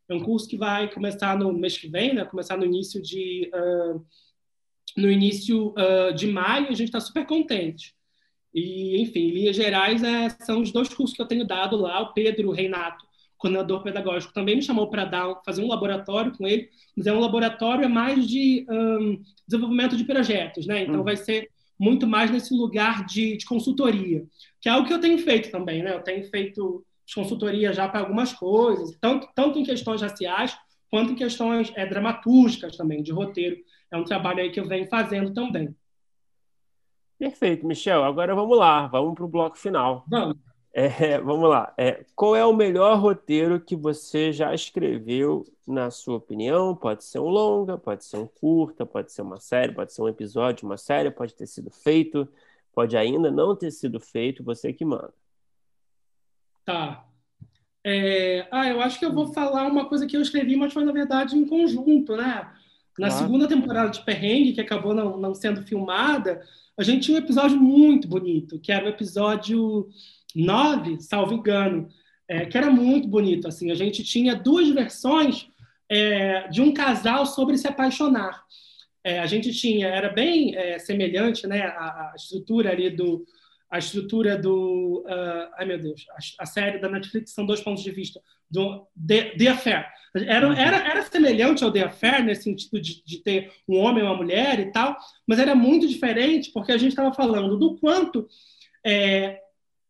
É 0.08 0.14
um 0.14 0.20
curso 0.20 0.48
que 0.48 0.56
vai 0.56 0.88
começar 0.88 1.36
no 1.36 1.52
mês 1.52 1.76
que 1.76 1.88
vem, 1.88 2.14
né? 2.14 2.24
Começar 2.24 2.56
no 2.56 2.64
início 2.64 3.02
de 3.02 3.50
uh, 3.52 4.00
no 4.96 5.10
início 5.10 5.74
uh, 5.76 6.14
de 6.14 6.28
maio. 6.28 6.68
A 6.68 6.74
gente 6.74 6.84
está 6.84 7.00
super 7.00 7.26
contente. 7.26 7.94
E, 8.54 9.02
enfim, 9.02 9.28
em 9.28 9.30
linhas 9.30 9.56
gerais, 9.56 10.04
é, 10.04 10.28
são 10.28 10.60
os 10.60 10.70
dois 10.70 10.88
cursos 10.88 11.16
que 11.16 11.22
eu 11.22 11.26
tenho 11.26 11.46
dado 11.46 11.76
lá. 11.76 12.00
O 12.00 12.12
Pedro 12.12 12.52
Reinato, 12.52 13.04
coordenador 13.36 13.82
pedagógico, 13.82 14.32
também 14.32 14.54
me 14.54 14.62
chamou 14.62 14.88
para 14.88 15.04
dar 15.04 15.42
fazer 15.44 15.64
um 15.64 15.68
laboratório 15.68 16.30
com 16.36 16.46
ele. 16.46 16.68
Mas 16.96 17.08
é 17.08 17.12
um 17.12 17.18
laboratório 17.18 17.84
é 17.84 17.88
mais 17.88 18.28
de 18.28 18.66
um, 18.70 19.20
desenvolvimento 19.48 19.96
de 19.96 20.04
projetos, 20.04 20.64
né? 20.64 20.82
Então, 20.82 21.00
hum. 21.00 21.04
vai 21.04 21.16
ser 21.16 21.50
muito 21.82 22.06
mais 22.06 22.30
nesse 22.30 22.54
lugar 22.54 23.04
de, 23.04 23.36
de 23.36 23.44
consultoria, 23.44 24.24
que 24.60 24.68
é 24.68 24.72
algo 24.72 24.86
que 24.86 24.94
eu 24.94 25.00
tenho 25.00 25.18
feito 25.18 25.50
também, 25.50 25.82
né? 25.82 25.92
Eu 25.92 26.02
tenho 26.02 26.24
feito 26.30 26.86
consultoria 27.12 27.72
já 27.72 27.88
para 27.88 28.00
algumas 28.00 28.32
coisas, 28.32 28.96
tanto, 29.00 29.28
tanto 29.34 29.58
em 29.58 29.64
questões 29.64 30.00
raciais 30.00 30.56
quanto 30.88 31.12
em 31.12 31.16
questões 31.16 31.72
é, 31.74 31.84
dramatúrgicas 31.84 32.76
também, 32.76 33.02
de 33.02 33.10
roteiro. 33.10 33.56
É 33.90 33.96
um 33.96 34.04
trabalho 34.04 34.40
aí 34.40 34.50
que 34.50 34.60
eu 34.60 34.68
venho 34.68 34.88
fazendo 34.88 35.34
também. 35.34 35.74
Perfeito, 37.18 37.66
Michel. 37.66 38.04
Agora 38.04 38.34
vamos 38.34 38.56
lá, 38.56 38.86
vamos 38.86 39.14
para 39.14 39.24
o 39.24 39.28
bloco 39.28 39.58
final. 39.58 40.04
Vamos. 40.08 40.36
É, 40.72 41.18
vamos 41.20 41.48
lá. 41.48 41.72
É, 41.76 42.04
qual 42.14 42.34
é 42.34 42.44
o 42.44 42.52
melhor 42.52 42.98
roteiro 42.98 43.60
que 43.60 43.76
você 43.76 44.32
já 44.32 44.54
escreveu, 44.54 45.44
na 45.66 45.90
sua 45.90 46.16
opinião? 46.16 46.74
Pode 46.74 47.04
ser 47.04 47.18
um 47.18 47.28
longa, 47.28 47.76
pode 47.76 48.04
ser 48.04 48.16
um 48.16 48.26
curta, 48.26 48.86
pode 48.86 49.12
ser 49.12 49.22
uma 49.22 49.38
série, 49.38 49.74
pode 49.74 49.92
ser 49.92 50.02
um 50.02 50.08
episódio, 50.08 50.66
uma 50.66 50.78
série, 50.78 51.10
pode 51.10 51.34
ter 51.34 51.46
sido 51.46 51.70
feito, 51.70 52.26
pode 52.74 52.96
ainda 52.96 53.30
não 53.30 53.54
ter 53.54 53.70
sido 53.70 54.00
feito, 54.00 54.42
você 54.42 54.72
que 54.72 54.84
manda. 54.84 55.12
Tá. 56.64 57.06
É... 57.84 58.46
Ah, 58.50 58.68
eu 58.68 58.80
acho 58.80 58.98
que 58.98 59.04
eu 59.04 59.12
vou 59.12 59.32
falar 59.32 59.66
uma 59.66 59.88
coisa 59.88 60.06
que 60.06 60.16
eu 60.16 60.22
escrevi, 60.22 60.56
mas 60.56 60.72
foi, 60.72 60.84
na 60.84 60.92
verdade, 60.92 61.36
em 61.36 61.46
conjunto, 61.46 62.16
né? 62.16 62.50
Na 62.98 63.08
claro. 63.08 63.24
segunda 63.24 63.48
temporada 63.48 63.90
de 63.90 64.04
Perrengue, 64.04 64.52
que 64.52 64.60
acabou 64.60 64.94
não, 64.94 65.16
não 65.16 65.34
sendo 65.34 65.62
filmada, 65.62 66.42
a 66.76 66.82
gente 66.82 67.04
tinha 67.04 67.16
um 67.16 67.20
episódio 67.20 67.58
muito 67.58 68.06
bonito, 68.06 68.58
que 68.58 68.70
era 68.72 68.84
o 68.84 68.88
episódio 68.88 69.88
9, 70.34 71.00
salvo 71.00 71.34
engano, 71.34 71.88
é, 72.28 72.46
que 72.46 72.56
era 72.56 72.70
muito 72.70 73.08
bonito. 73.08 73.48
Assim, 73.48 73.70
a 73.70 73.74
gente 73.74 74.02
tinha 74.02 74.34
duas 74.34 74.68
versões 74.70 75.48
é, 75.88 76.48
de 76.48 76.62
um 76.62 76.72
casal 76.72 77.26
sobre 77.26 77.58
se 77.58 77.68
apaixonar. 77.68 78.42
É, 79.04 79.18
a 79.18 79.26
gente 79.26 79.52
tinha, 79.52 79.88
era 79.88 80.08
bem 80.08 80.56
é, 80.56 80.78
semelhante, 80.78 81.46
né, 81.46 81.62
a, 81.62 82.12
a, 82.12 82.12
estrutura 82.16 82.70
ali 82.70 82.88
do, 82.88 83.26
a 83.68 83.78
estrutura 83.78 84.38
do, 84.38 85.04
uh, 85.08 85.50
ai 85.56 85.66
meu 85.66 85.78
Deus, 85.78 86.06
a, 86.10 86.42
a, 86.44 86.46
série 86.46 86.78
da 86.78 86.88
Netflix 86.88 87.32
são 87.32 87.44
dois 87.44 87.60
pontos 87.60 87.82
de 87.82 87.90
vista 87.90 88.20
do 88.48 88.86
The, 88.94 89.34
The 89.36 89.48
Affair. 89.48 89.86
Era, 90.14 90.46
uhum. 90.46 90.52
era, 90.52 90.76
era 90.76 91.02
semelhante 91.02 91.64
ao 91.64 91.72
The 91.72 91.82
Affair 91.82 92.22
nesse 92.22 92.44
sentido 92.44 92.80
de, 92.80 93.02
de 93.04 93.18
ter 93.18 93.50
um 93.66 93.78
homem 93.78 94.04
e 94.04 94.06
uma 94.06 94.16
mulher 94.16 94.60
e 94.60 94.70
tal, 94.70 94.96
mas 95.26 95.38
era 95.38 95.54
muito 95.54 95.88
diferente 95.88 96.52
porque 96.52 96.70
a 96.70 96.76
gente 96.76 96.90
estava 96.90 97.12
falando 97.12 97.56
do 97.56 97.76
quanto 97.78 98.28
é, 98.84 99.40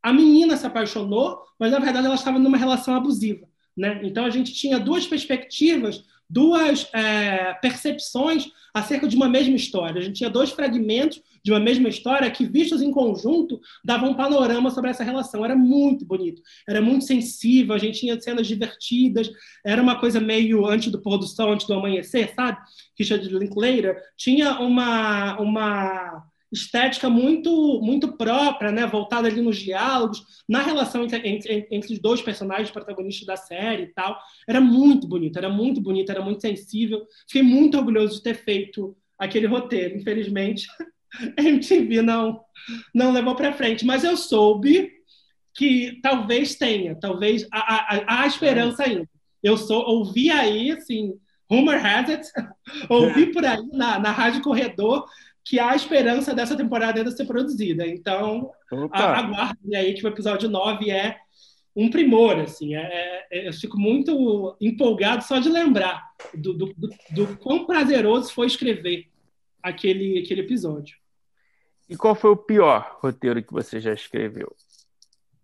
a 0.03 0.12
menina 0.12 0.57
se 0.57 0.66
apaixonou, 0.66 1.41
mas 1.59 1.70
na 1.70 1.79
verdade 1.79 2.07
ela 2.07 2.15
estava 2.15 2.39
numa 2.39 2.57
relação 2.57 2.95
abusiva. 2.95 3.47
Né? 3.77 4.01
Então 4.03 4.24
a 4.24 4.31
gente 4.31 4.53
tinha 4.53 4.79
duas 4.79 5.07
perspectivas, 5.07 6.05
duas 6.29 6.89
é, 6.93 7.55
percepções 7.55 8.51
acerca 8.74 9.07
de 9.07 9.15
uma 9.15 9.29
mesma 9.29 9.55
história. 9.55 10.01
A 10.01 10.05
gente 10.05 10.16
tinha 10.16 10.31
dois 10.31 10.51
fragmentos 10.51 11.20
de 11.45 11.53
uma 11.53 11.61
mesma 11.61 11.89
história 11.89 12.31
que, 12.31 12.47
vistos 12.47 12.81
em 12.81 12.91
conjunto, 12.91 13.61
davam 13.85 14.11
um 14.11 14.15
panorama 14.15 14.70
sobre 14.70 14.91
essa 14.91 15.05
relação. 15.05 15.45
Era 15.45 15.55
muito 15.55 16.07
bonito, 16.07 16.41
era 16.66 16.81
muito 16.81 17.05
sensível, 17.05 17.74
a 17.74 17.79
gente 17.79 18.01
tinha 18.01 18.19
cenas 18.20 18.47
divertidas, 18.47 19.31
era 19.65 19.83
uma 19.83 19.99
coisa 19.99 20.20
meio 20.20 20.66
antes 20.66 20.91
do 20.91 21.03
pôr 21.03 21.19
do 21.19 21.27
sol, 21.27 21.53
antes 21.53 21.66
do 21.66 21.74
amanhecer, 21.74 22.33
sabe? 22.35 22.59
Richard 22.99 23.29
Linklater 23.29 24.01
tinha 24.16 24.59
uma, 24.61 25.39
uma 25.39 26.24
estética 26.53 27.09
muito 27.09 27.81
muito 27.81 28.16
própria, 28.16 28.70
né, 28.70 28.87
voltada 28.87 29.27
ali 29.27 29.41
nos 29.41 29.57
diálogos, 29.57 30.23
na 30.49 30.62
relação 30.62 31.05
entre, 31.05 31.27
entre, 31.27 31.66
entre, 31.70 31.95
os 31.95 31.99
dois 31.99 32.20
personagens 32.20 32.70
protagonistas 32.70 33.27
da 33.27 33.37
série 33.37 33.85
e 33.85 33.93
tal. 33.95 34.19
Era 34.47 34.61
muito 34.61 35.09
bonito, 35.09 35.39
era 35.39 35.49
muito 35.49 35.81
bonito, 35.81 36.11
era 36.11 36.23
muito 36.23 36.43
sensível. 36.43 37.07
Fiquei 37.27 37.43
muito 37.43 37.79
orgulhoso 37.79 38.16
de 38.16 38.23
ter 38.23 38.35
feito 38.35 38.97
aquele 39.19 39.47
roteiro. 39.47 39.97
Infelizmente, 39.97 40.66
a 41.39 41.43
MTV 41.43 42.03
não 42.03 42.41
não 42.95 43.12
levou 43.12 43.35
para 43.35 43.53
frente, 43.53 43.85
mas 43.85 44.05
eu 44.05 44.16
soube 44.16 44.91
que 45.55 45.99
talvez 46.03 46.55
tenha, 46.55 46.95
talvez 46.95 47.47
há, 47.53 48.24
esperança 48.27 48.85
ainda. 48.85 49.09
Eu 49.43 49.57
sou 49.57 49.85
ouvi 49.85 50.31
aí 50.31 50.70
assim, 50.70 51.15
rumor 51.51 51.74
has 51.74 52.09
it, 52.09 52.29
ouvi 52.89 53.33
por 53.33 53.45
aí 53.45 53.66
na, 53.73 53.99
na 53.99 54.12
rádio 54.12 54.43
corredor 54.43 55.05
que 55.44 55.59
há 55.59 55.74
esperança 55.74 56.35
dessa 56.35 56.56
temporada 56.56 56.98
ainda 56.98 57.10
ser 57.10 57.24
produzida. 57.24 57.86
Então, 57.86 58.51
aguardem 58.93 59.77
aí 59.77 59.94
que 59.94 60.05
o 60.05 60.09
episódio 60.09 60.48
9 60.48 60.90
é 60.90 61.19
um 61.74 61.90
primor, 61.90 62.39
assim. 62.39 62.74
É, 62.74 63.27
é, 63.31 63.48
eu 63.48 63.52
fico 63.52 63.78
muito 63.78 64.56
empolgado 64.60 65.24
só 65.24 65.39
de 65.39 65.48
lembrar 65.48 66.02
do, 66.35 66.52
do, 66.52 66.74
do, 66.77 66.90
do 67.10 67.36
quão 67.39 67.66
prazeroso 67.66 68.32
foi 68.32 68.47
escrever 68.47 69.09
aquele, 69.62 70.20
aquele 70.20 70.43
episódio. 70.43 70.97
E 71.89 71.97
qual 71.97 72.14
foi 72.14 72.31
o 72.31 72.36
pior 72.36 72.98
roteiro 73.01 73.43
que 73.43 73.52
você 73.52 73.81
já 73.81 73.93
escreveu? 73.93 74.55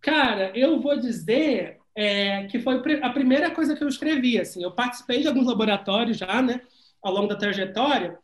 Cara, 0.01 0.57
eu 0.57 0.81
vou 0.81 0.99
dizer 0.99 1.79
é, 1.95 2.47
que 2.47 2.59
foi 2.61 2.81
a 3.03 3.11
primeira 3.11 3.51
coisa 3.51 3.75
que 3.75 3.83
eu 3.83 3.89
escrevi. 3.89 4.41
Assim, 4.41 4.63
eu 4.63 4.71
participei 4.71 5.21
de 5.21 5.29
alguns 5.29 5.47
laboratórios 5.47 6.17
já, 6.17 6.41
né, 6.41 6.61
ao 7.03 7.13
longo 7.13 7.27
da 7.27 7.37
trajetória, 7.37 8.19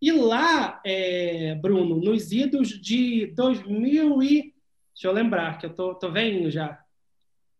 e 0.00 0.12
lá, 0.12 0.80
é, 0.84 1.54
Bruno, 1.56 1.96
nos 1.96 2.32
idos 2.32 2.68
de 2.68 3.26
2000 3.34 4.22
e... 4.22 4.54
Deixa 4.94 5.08
eu 5.08 5.12
lembrar, 5.12 5.58
que 5.58 5.66
eu 5.66 5.74
tô, 5.74 5.94
tô 5.94 6.10
velhinho 6.10 6.50
já. 6.50 6.78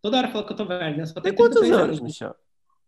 Toda 0.02 0.18
hora 0.18 0.28
falo 0.28 0.46
que 0.46 0.52
eu 0.52 0.56
tô 0.56 0.64
velho, 0.64 0.96
né? 0.96 1.06
Só 1.06 1.20
tem 1.20 1.34
quantos 1.34 1.62
anos, 1.62 1.78
anos, 1.78 2.00
Michel? 2.00 2.34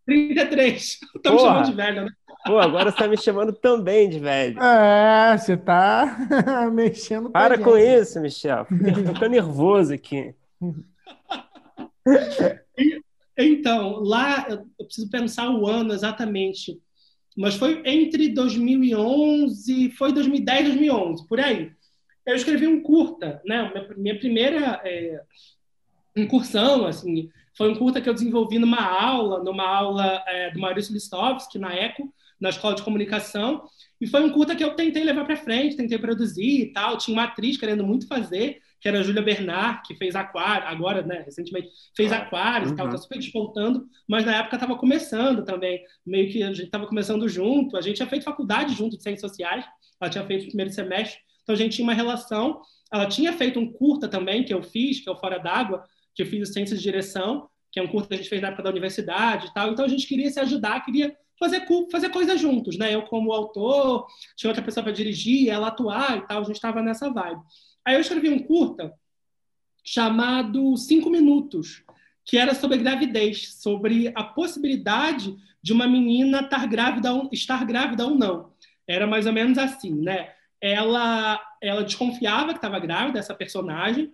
33. 0.06 1.00
Estão 1.02 1.12
me 1.34 1.40
chamando 1.40 1.66
de 1.66 1.72
velho, 1.72 2.04
né? 2.04 2.10
Pô, 2.44 2.58
agora 2.58 2.90
você 2.90 2.96
tá 2.96 3.06
me 3.06 3.16
chamando 3.16 3.52
também 3.52 4.08
de 4.08 4.18
velho. 4.18 4.60
É, 4.60 5.36
você 5.36 5.56
tá 5.56 6.28
mexendo 6.72 7.24
com 7.24 7.32
Para 7.32 7.58
com 7.58 7.76
isso, 7.76 8.20
Michel. 8.20 8.64
Fica, 8.64 9.14
fica 9.14 9.28
nervoso 9.28 9.94
aqui. 9.94 10.34
Então, 13.34 14.00
lá 14.00 14.46
eu, 14.48 14.66
eu 14.78 14.84
preciso 14.84 15.08
pensar 15.08 15.50
o 15.50 15.66
ano 15.66 15.94
exatamente, 15.94 16.78
mas 17.36 17.54
foi 17.54 17.82
entre 17.84 18.28
2011, 18.28 19.90
foi 19.92 20.12
2010, 20.12 20.64
2011, 20.68 21.28
por 21.28 21.40
aí. 21.40 21.72
Eu 22.26 22.36
escrevi 22.36 22.66
um 22.66 22.82
curta, 22.82 23.40
né? 23.44 23.72
Minha, 23.96 24.18
primeira 24.18 24.80
é, 24.84 25.20
incursão, 26.16 26.86
assim, 26.86 27.30
foi 27.56 27.70
um 27.70 27.74
curta 27.74 28.00
que 28.00 28.08
eu 28.08 28.14
desenvolvi 28.14 28.58
numa 28.58 28.82
aula, 28.82 29.42
numa 29.42 29.66
aula 29.66 30.22
é, 30.26 30.50
do 30.50 30.60
Maurício 30.60 30.92
Listovski, 30.92 31.58
na 31.58 31.74
ECO, 31.74 32.12
na 32.40 32.50
Escola 32.50 32.74
de 32.74 32.82
Comunicação, 32.82 33.64
e 34.00 34.06
foi 34.06 34.22
um 34.22 34.30
curta 34.30 34.56
que 34.56 34.64
eu 34.64 34.74
tentei 34.74 35.04
levar 35.04 35.24
para 35.24 35.36
frente, 35.36 35.76
tentei 35.76 35.98
produzir 35.98 36.60
e 36.60 36.72
tal. 36.72 36.98
Tinha 36.98 37.16
uma 37.16 37.24
atriz 37.24 37.56
querendo 37.56 37.84
muito 37.84 38.08
fazer, 38.08 38.60
que 38.82 38.88
era 38.88 38.98
a 38.98 39.02
Júlia 39.02 39.22
Bernard, 39.22 39.80
que 39.86 39.94
fez 39.94 40.16
Aquário, 40.16 40.66
agora, 40.66 41.02
né, 41.02 41.22
recentemente, 41.24 41.68
fez 41.96 42.10
Aquários 42.10 42.70
uhum. 42.70 42.74
e 42.74 42.76
tal, 42.76 42.90
tá 42.90 42.98
super 42.98 43.16
despontando, 43.16 43.86
mas 44.08 44.26
na 44.26 44.36
época 44.36 44.56
estava 44.56 44.76
começando 44.76 45.44
também, 45.44 45.80
meio 46.04 46.32
que 46.32 46.42
a 46.42 46.48
gente 46.48 46.64
estava 46.64 46.88
começando 46.88 47.28
junto, 47.28 47.76
a 47.76 47.80
gente 47.80 47.96
tinha 47.96 48.08
feito 48.08 48.24
faculdade 48.24 48.74
junto 48.74 48.96
de 48.96 49.02
Ciências 49.04 49.30
Sociais, 49.30 49.64
ela 50.00 50.10
tinha 50.10 50.26
feito 50.26 50.42
o 50.42 50.46
primeiro 50.48 50.72
semestre, 50.72 51.20
então 51.44 51.54
a 51.54 51.56
gente 51.56 51.76
tinha 51.76 51.86
uma 51.86 51.94
relação, 51.94 52.60
ela 52.92 53.06
tinha 53.06 53.32
feito 53.32 53.60
um 53.60 53.72
curta 53.72 54.08
também, 54.08 54.44
que 54.44 54.52
eu 54.52 54.64
fiz, 54.64 54.98
que 54.98 55.08
é 55.08 55.12
o 55.12 55.16
Fora 55.16 55.38
d'Água, 55.38 55.84
que 56.12 56.22
eu 56.24 56.26
fiz 56.26 56.50
o 56.50 56.52
Ciências 56.52 56.80
de 56.80 56.84
Direção, 56.84 57.48
que 57.70 57.78
é 57.78 57.82
um 57.82 57.88
curso 57.88 58.08
que 58.08 58.14
a 58.14 58.16
gente 58.16 58.28
fez 58.28 58.42
na 58.42 58.48
época 58.48 58.64
da 58.64 58.70
universidade 58.70 59.46
e 59.46 59.54
tal. 59.54 59.70
Então 59.70 59.84
a 59.84 59.88
gente 59.88 60.06
queria 60.06 60.28
se 60.28 60.38
ajudar, 60.40 60.84
queria 60.84 61.16
fazer, 61.38 61.66
fazer 61.90 62.10
coisas 62.10 62.40
juntos, 62.40 62.76
né? 62.76 62.94
Eu 62.94 63.02
como 63.02 63.32
autor, 63.32 64.06
tinha 64.36 64.50
outra 64.50 64.62
pessoa 64.62 64.84
para 64.84 64.92
dirigir, 64.92 65.48
ela 65.48 65.68
atuar 65.68 66.18
e 66.18 66.26
tal, 66.26 66.42
a 66.42 66.44
gente 66.44 66.56
estava 66.56 66.82
nessa 66.82 67.10
vibe. 67.10 67.40
Aí 67.84 67.94
eu 67.94 68.00
escrevi 68.00 68.28
um 68.28 68.38
curta 68.38 68.92
chamado 69.84 70.76
Cinco 70.76 71.10
Minutos, 71.10 71.84
que 72.24 72.38
era 72.38 72.54
sobre 72.54 72.78
gravidez, 72.78 73.54
sobre 73.54 74.12
a 74.14 74.22
possibilidade 74.22 75.36
de 75.62 75.72
uma 75.72 75.86
menina 75.86 76.40
estar 76.40 76.66
grávida, 76.66 77.10
estar 77.32 77.64
grávida 77.64 78.06
ou 78.06 78.14
não. 78.14 78.52
Era 78.86 79.06
mais 79.06 79.26
ou 79.26 79.32
menos 79.32 79.58
assim, 79.58 79.92
né? 79.92 80.32
Ela, 80.60 81.40
ela 81.60 81.82
desconfiava 81.82 82.52
que 82.52 82.58
estava 82.58 82.78
grávida, 82.78 83.18
essa 83.18 83.34
personagem, 83.34 84.12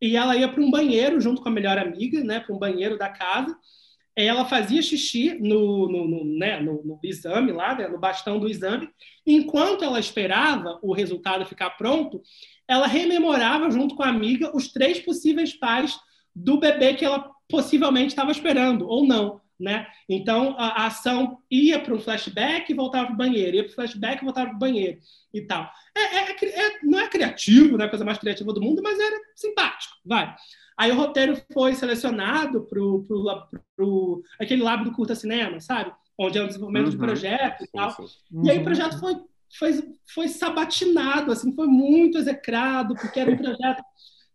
e 0.00 0.16
ela 0.16 0.36
ia 0.36 0.48
para 0.48 0.62
um 0.62 0.70
banheiro 0.70 1.20
junto 1.20 1.40
com 1.40 1.48
a 1.48 1.52
melhor 1.52 1.78
amiga, 1.78 2.22
né, 2.22 2.40
para 2.40 2.54
um 2.54 2.58
banheiro 2.58 2.98
da 2.98 3.08
casa. 3.08 3.56
Ela 4.16 4.44
fazia 4.44 4.80
xixi 4.80 5.34
no, 5.40 5.88
no, 5.88 6.06
no, 6.06 6.24
né, 6.24 6.60
no, 6.60 7.00
exame 7.02 7.50
lá, 7.50 7.74
né, 7.74 7.88
no 7.88 7.98
bastão 7.98 8.38
do 8.38 8.48
exame. 8.48 8.88
Enquanto 9.26 9.82
ela 9.82 9.98
esperava 9.98 10.78
o 10.82 10.92
resultado 10.92 11.46
ficar 11.46 11.70
pronto, 11.70 12.22
ela 12.68 12.86
rememorava 12.86 13.70
junto 13.70 13.96
com 13.96 14.02
a 14.02 14.08
amiga 14.08 14.54
os 14.56 14.68
três 14.68 15.00
possíveis 15.00 15.52
pais 15.52 15.98
do 16.34 16.58
bebê 16.58 16.94
que 16.94 17.04
ela 17.04 17.30
possivelmente 17.48 18.08
estava 18.08 18.30
esperando 18.30 18.88
ou 18.88 19.06
não. 19.06 19.40
Né? 19.58 19.86
Então 20.08 20.56
a, 20.58 20.82
a 20.82 20.86
ação 20.86 21.38
ia 21.48 21.78
para 21.78 21.94
um 21.94 22.00
flashback 22.00 22.70
e 22.70 22.74
voltava 22.74 23.06
para 23.06 23.14
o 23.14 23.16
banheiro, 23.16 23.56
ia 23.56 23.64
para 23.64 23.70
o 23.70 23.74
flashback 23.74 24.20
e 24.20 24.24
voltava 24.24 24.48
para 24.48 24.56
o 24.56 24.58
banheiro 24.58 24.98
e 25.32 25.42
tal. 25.42 25.70
É, 25.96 26.00
é, 26.00 26.30
é, 26.32 26.66
é, 26.66 26.78
não 26.82 26.98
é 26.98 27.08
criativo, 27.08 27.76
não 27.76 27.84
é 27.84 27.86
a 27.86 27.90
coisa 27.90 28.04
mais 28.04 28.18
criativa 28.18 28.52
do 28.52 28.60
mundo, 28.60 28.82
mas 28.82 28.98
era 28.98 29.16
simpático, 29.36 29.94
vai. 30.04 30.34
Aí 30.76 30.90
o 30.90 30.96
roteiro 30.96 31.40
foi 31.52 31.74
selecionado 31.74 32.62
para 32.62 32.80
o 32.82 34.22
aquele 34.40 34.62
lab 34.62 34.84
do 34.84 34.92
curta 34.92 35.14
cinema, 35.14 35.60
sabe? 35.60 35.92
Onde 36.18 36.38
é 36.38 36.42
o 36.42 36.46
desenvolvimento 36.46 36.86
uhum. 36.86 36.90
de 36.90 36.98
projeto 36.98 37.64
e 37.64 37.68
tal. 37.68 37.96
Uhum. 38.32 38.44
E 38.44 38.50
aí 38.50 38.58
o 38.58 38.64
projeto 38.64 38.98
foi, 38.98 39.16
foi, 39.58 39.94
foi 40.12 40.28
sabatinado, 40.28 41.32
assim, 41.32 41.54
foi 41.54 41.66
muito 41.66 42.18
execrado, 42.18 42.94
porque 42.94 43.20
era 43.20 43.30
um 43.30 43.36
projeto 43.36 43.82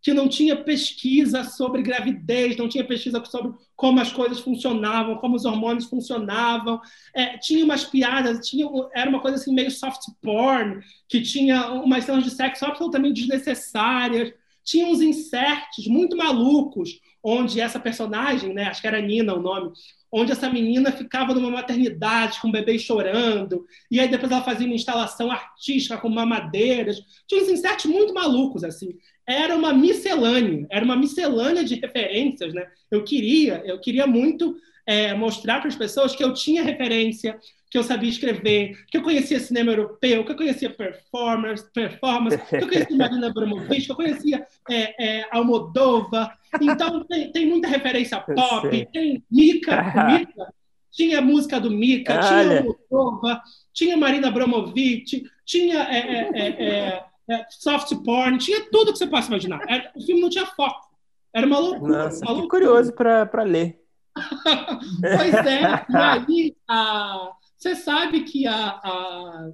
que 0.02 0.14
não 0.14 0.30
tinha 0.30 0.56
pesquisa 0.56 1.44
sobre 1.44 1.82
gravidez, 1.82 2.56
não 2.56 2.70
tinha 2.70 2.88
pesquisa 2.88 3.24
sobre 3.26 3.54
como 3.76 4.00
as 4.00 4.12
coisas 4.12 4.40
funcionavam, 4.40 5.18
como 5.18 5.36
os 5.36 5.46
hormônios 5.46 5.86
funcionavam. 5.86 6.80
É, 7.14 7.38
tinha 7.38 7.66
umas 7.66 7.84
piadas, 7.84 8.48
tinha, 8.48 8.66
era 8.94 9.10
uma 9.10 9.20
coisa 9.20 9.36
assim 9.38 9.54
meio 9.54 9.70
soft 9.70 10.04
porn, 10.22 10.82
que 11.08 11.22
tinha 11.22 11.72
umas 11.72 12.06
cenas 12.06 12.24
de 12.24 12.32
sexo 12.32 12.66
absolutamente 12.66 13.22
desnecessárias. 13.22 14.34
Tinha 14.64 14.88
uns 14.88 15.02
inserts 15.02 15.88
muito 15.88 16.16
malucos, 16.16 17.00
onde 17.24 17.60
essa 17.60 17.80
personagem, 17.80 18.54
né, 18.54 18.66
acho 18.66 18.82
que 18.82 18.88
era 18.88 19.02
Nina 19.02 19.34
o 19.34 19.42
nome, 19.42 19.72
onde 20.12 20.32
essa 20.32 20.50
menina 20.50 20.92
ficava 20.92 21.34
numa 21.34 21.52
maternidade 21.52 22.40
com 22.40 22.48
o 22.48 22.52
bebê 22.52 22.80
chorando, 22.80 23.66
e 23.92 24.00
aí 24.00 24.08
depois 24.08 24.32
ela 24.32 24.44
fazia 24.44 24.66
uma 24.66 24.76
instalação 24.76 25.30
artística 25.30 25.98
com 25.98 26.10
mamadeiras. 26.10 26.98
Tinha 27.28 27.42
uns 27.42 27.50
inserts 27.50 27.86
muito 27.86 28.14
malucos, 28.14 28.64
assim 28.64 28.98
era 29.30 29.56
uma 29.56 29.72
miscelânea, 29.72 30.66
era 30.72 30.84
uma 30.84 30.96
miscelânea 30.96 31.64
de 31.64 31.76
referências, 31.76 32.52
né? 32.52 32.66
Eu 32.90 33.04
queria, 33.04 33.62
eu 33.64 33.80
queria 33.80 34.08
muito 34.08 34.58
é, 34.88 35.14
mostrar 35.14 35.60
para 35.60 35.68
as 35.68 35.76
pessoas 35.76 36.16
que 36.16 36.24
eu 36.24 36.34
tinha 36.34 36.64
referência, 36.64 37.40
que 37.70 37.78
eu 37.78 37.84
sabia 37.84 38.10
escrever, 38.10 38.86
que 38.88 38.98
eu 38.98 39.04
conhecia 39.04 39.40
cinema 39.40 39.72
europeu, 39.72 40.26
que 40.26 40.32
eu 40.32 40.36
conhecia 40.36 40.70
performers, 40.70 41.62
performance, 41.74 42.38
que 42.38 42.56
eu 42.56 42.68
conhecia 42.68 42.96
Marina 42.98 43.28
Abramovic, 43.28 43.86
que 43.86 43.92
eu 43.92 43.96
conhecia 43.96 44.48
é, 44.70 45.20
é, 45.20 45.28
Almodova. 45.32 46.32
Então, 46.60 47.04
tem, 47.06 47.32
tem 47.32 47.48
muita 47.48 47.68
referência 47.68 48.20
pop, 48.20 48.88
tem 48.92 49.24
Mika, 49.30 49.76
Mika 50.10 50.54
tinha 50.92 51.22
música 51.22 51.60
do 51.60 51.70
Mika, 51.70 52.20
tinha 52.20 52.60
Almodova, 52.60 53.42
tinha 53.72 53.96
Marina 53.96 54.28
Abramovic, 54.28 55.30
tinha 55.46 55.84
é, 55.84 56.00
é, 56.00 56.48
é, 56.48 57.06
é, 57.30 57.46
soft 57.50 57.96
porn, 58.04 58.38
tinha 58.38 58.70
tudo 58.72 58.92
que 58.92 58.98
você 58.98 59.08
possa 59.08 59.28
imaginar. 59.28 59.62
Era, 59.68 59.92
o 59.96 60.02
filme 60.02 60.22
não 60.22 60.30
tinha 60.30 60.46
foco. 60.46 60.90
Era 61.34 61.46
uma 61.46 61.60
loucura. 61.60 62.06
Nossa, 62.06 62.26
uma 62.26 62.34
loucura. 62.34 62.66
curioso 62.66 62.94
para 62.94 63.44
ler. 63.44 63.80
pois 64.18 65.34
é, 65.46 65.62
e 65.90 65.96
aí 65.96 66.56
a, 66.68 67.32
você 67.60 67.76
sabe 67.76 68.24
que 68.24 68.48
a, 68.48 68.56
a, 68.56 69.52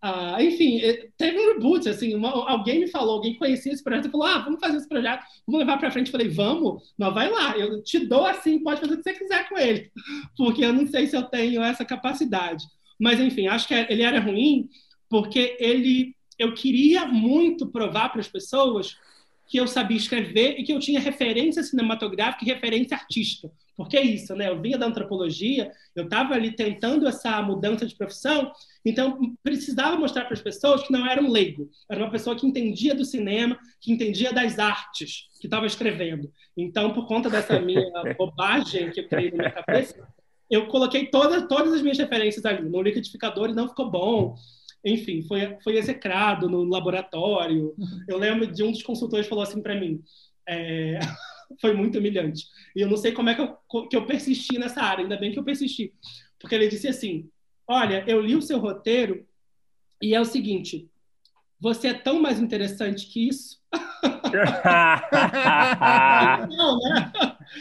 a, 0.00 0.42
enfim, 0.42 0.78
eh, 0.80 1.08
teve 1.18 1.38
um 1.38 1.54
reboot, 1.54 1.88
assim, 1.88 2.14
uma, 2.14 2.30
alguém 2.48 2.80
me 2.80 2.86
falou, 2.86 3.16
alguém 3.16 3.34
conhecia 3.34 3.72
esse 3.72 3.82
projeto 3.82 4.06
e 4.06 4.10
falou, 4.10 4.26
ah, 4.26 4.38
vamos 4.38 4.60
fazer 4.60 4.76
esse 4.76 4.88
projeto, 4.88 5.24
vamos 5.46 5.60
levar 5.60 5.78
para 5.78 5.90
frente. 5.90 6.06
Eu 6.06 6.12
falei, 6.12 6.28
vamos, 6.28 6.94
mas 6.96 7.12
vai 7.12 7.28
lá, 7.28 7.58
eu 7.58 7.82
te 7.82 8.06
dou 8.06 8.24
assim, 8.24 8.62
pode 8.62 8.80
fazer 8.80 8.94
o 8.94 8.96
que 8.96 9.02
você 9.02 9.14
quiser 9.14 9.48
com 9.48 9.58
ele, 9.58 9.90
porque 10.36 10.64
eu 10.64 10.72
não 10.72 10.86
sei 10.86 11.06
se 11.06 11.16
eu 11.16 11.24
tenho 11.24 11.62
essa 11.62 11.84
capacidade. 11.84 12.64
Mas, 12.98 13.18
enfim, 13.18 13.48
acho 13.48 13.66
que 13.66 13.74
ele 13.74 14.02
era 14.02 14.20
ruim 14.20 14.68
porque 15.08 15.56
ele 15.58 16.14
eu 16.38 16.54
queria 16.54 17.04
muito 17.06 17.66
provar 17.66 18.08
para 18.08 18.20
as 18.20 18.28
pessoas 18.28 18.96
que 19.50 19.58
eu 19.58 19.66
sabia 19.66 19.96
escrever 19.96 20.60
e 20.60 20.62
que 20.62 20.72
eu 20.72 20.78
tinha 20.78 21.00
referência 21.00 21.60
cinematográfica 21.64 22.44
e 22.44 22.48
referência 22.48 22.96
artística. 22.96 23.50
Porque 23.76 23.96
é 23.96 24.02
isso, 24.02 24.32
né? 24.36 24.48
Eu 24.48 24.60
vinha 24.60 24.78
da 24.78 24.86
antropologia, 24.86 25.72
eu 25.96 26.04
estava 26.04 26.34
ali 26.34 26.52
tentando 26.54 27.08
essa 27.08 27.42
mudança 27.42 27.84
de 27.84 27.96
profissão, 27.96 28.52
então 28.84 29.18
precisava 29.42 29.96
mostrar 29.96 30.26
para 30.26 30.34
as 30.34 30.40
pessoas 30.40 30.84
que 30.84 30.92
não 30.92 31.04
era 31.04 31.20
um 31.20 31.28
leigo, 31.28 31.68
era 31.90 32.00
uma 32.00 32.12
pessoa 32.12 32.36
que 32.36 32.46
entendia 32.46 32.94
do 32.94 33.04
cinema, 33.04 33.58
que 33.80 33.92
entendia 33.92 34.32
das 34.32 34.60
artes, 34.60 35.26
que 35.40 35.48
estava 35.48 35.66
escrevendo. 35.66 36.30
Então, 36.56 36.92
por 36.92 37.08
conta 37.08 37.28
dessa 37.28 37.58
minha 37.58 37.90
bobagem 38.16 38.92
que 38.92 39.00
eu 39.00 39.08
criei 39.08 39.32
na 39.32 39.38
minha 39.38 39.50
cabeça, 39.50 40.06
eu 40.48 40.68
coloquei 40.68 41.06
todas, 41.06 41.48
todas 41.48 41.72
as 41.72 41.82
minhas 41.82 41.98
referências 41.98 42.44
ali 42.44 42.68
no 42.68 42.82
liquidificador 42.82 43.50
e 43.50 43.54
não 43.54 43.68
ficou 43.68 43.90
bom 43.90 44.36
enfim, 44.84 45.22
foi, 45.22 45.56
foi 45.62 45.76
execrado 45.76 46.48
no 46.48 46.64
laboratório. 46.64 47.74
Eu 48.08 48.18
lembro 48.18 48.46
de 48.46 48.62
um 48.62 48.70
dos 48.70 48.82
consultores 48.82 49.26
falou 49.26 49.44
assim 49.44 49.62
para 49.62 49.78
mim, 49.78 50.02
é, 50.48 50.98
foi 51.60 51.74
muito 51.74 51.98
humilhante. 51.98 52.46
E 52.74 52.80
eu 52.80 52.88
não 52.88 52.96
sei 52.96 53.12
como 53.12 53.28
é 53.28 53.34
que 53.34 53.40
eu, 53.40 53.88
que 53.88 53.96
eu 53.96 54.06
persisti 54.06 54.58
nessa 54.58 54.82
área, 54.82 55.02
ainda 55.02 55.16
bem 55.16 55.32
que 55.32 55.38
eu 55.38 55.44
persisti. 55.44 55.92
Porque 56.38 56.54
ele 56.54 56.68
disse 56.68 56.88
assim, 56.88 57.28
olha, 57.66 58.04
eu 58.06 58.20
li 58.20 58.34
o 58.34 58.42
seu 58.42 58.58
roteiro 58.58 59.26
e 60.00 60.14
é 60.14 60.20
o 60.20 60.24
seguinte, 60.24 60.88
você 61.60 61.88
é 61.88 61.94
tão 61.94 62.22
mais 62.22 62.40
interessante 62.40 63.06
que 63.06 63.28
isso. 63.28 63.60
não, 66.56 66.78
né? 66.78 67.12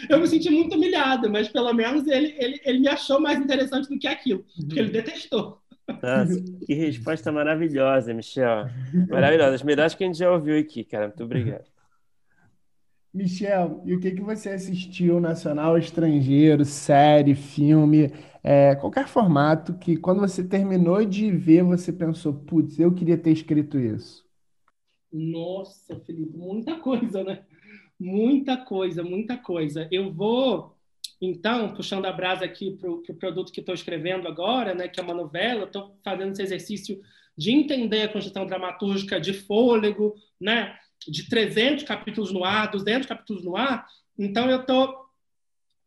Eu 0.10 0.20
me 0.20 0.28
senti 0.28 0.50
muito 0.50 0.76
humilhado, 0.76 1.30
mas 1.30 1.50
pelo 1.50 1.74
menos 1.74 2.08
ele, 2.08 2.34
ele, 2.38 2.62
ele 2.64 2.80
me 2.80 2.88
achou 2.88 3.20
mais 3.20 3.40
interessante 3.40 3.90
do 3.90 4.00
que 4.00 4.08
aquilo, 4.08 4.46
porque 4.56 4.80
ele 4.80 4.92
detestou. 4.92 5.59
Nossa, 6.02 6.42
que 6.66 6.74
resposta 6.74 7.32
maravilhosa, 7.32 8.14
Michel. 8.14 8.68
Maravilhosa. 9.10 9.56
As 9.56 9.64
melhores 9.64 9.96
que 9.96 10.04
a 10.04 10.08
gente 10.08 10.18
já 10.20 10.32
ouviu 10.32 10.60
aqui, 10.60 10.84
cara. 10.84 11.08
Muito 11.08 11.24
obrigado. 11.24 11.66
Michel, 13.14 13.82
e 13.86 13.96
o 13.96 14.00
que, 14.00 14.12
que 14.12 14.22
você 14.22 14.50
assistiu, 14.50 15.20
nacional, 15.20 15.78
estrangeiro, 15.78 16.64
série, 16.64 17.34
filme, 17.34 18.12
é, 18.44 18.76
qualquer 18.76 19.08
formato, 19.08 19.74
que 19.74 19.98
quando 19.98 20.20
você 20.20 20.44
terminou 20.44 21.04
de 21.04 21.32
ver, 21.32 21.64
você 21.64 21.92
pensou, 21.92 22.34
putz, 22.34 22.80
eu 22.80 22.94
queria 22.94 23.18
ter 23.18 23.32
escrito 23.32 23.80
isso? 23.80 24.24
Nossa, 25.12 26.00
Felipe, 26.02 26.38
muita 26.38 26.76
coisa, 26.80 27.24
né? 27.24 27.44
Muita 28.00 28.56
coisa, 28.58 29.04
muita 29.04 29.38
coisa. 29.38 29.88
Eu 29.92 30.14
vou 30.14 30.79
então, 31.22 31.74
puxando 31.74 32.06
a 32.06 32.14
brasa 32.14 32.46
aqui 32.46 32.72
para 32.72 32.90
o 32.90 33.02
pro 33.02 33.16
produto 33.16 33.52
que 33.52 33.60
estou 33.60 33.76
escrevendo 33.76 34.28
agora, 34.28 34.74
né, 34.74 34.88
que 34.88 35.00
é 35.00 35.04
uma 35.04 35.14
novela, 35.14 35.66
estou 35.66 36.00
fazendo 36.04 36.32
esse 36.32 36.42
exercício 36.42 37.02
de 37.38 37.52
entender 37.52 38.04
a 38.04 38.10
construção 38.10 38.46
dramatúrgica 38.46 39.20
de 39.20 39.34
fôlego, 39.34 40.16
né, 40.40 40.78
de 41.08 41.28
300 41.28 41.84
capítulos 41.84 42.32
no 42.32 42.44
ar, 42.44 42.72
200 42.72 43.08
capítulos 43.08 43.44
no 43.44 43.56
ar. 43.56 43.86
Então, 44.18 44.50
eu 44.50 44.62
estou 44.62 45.10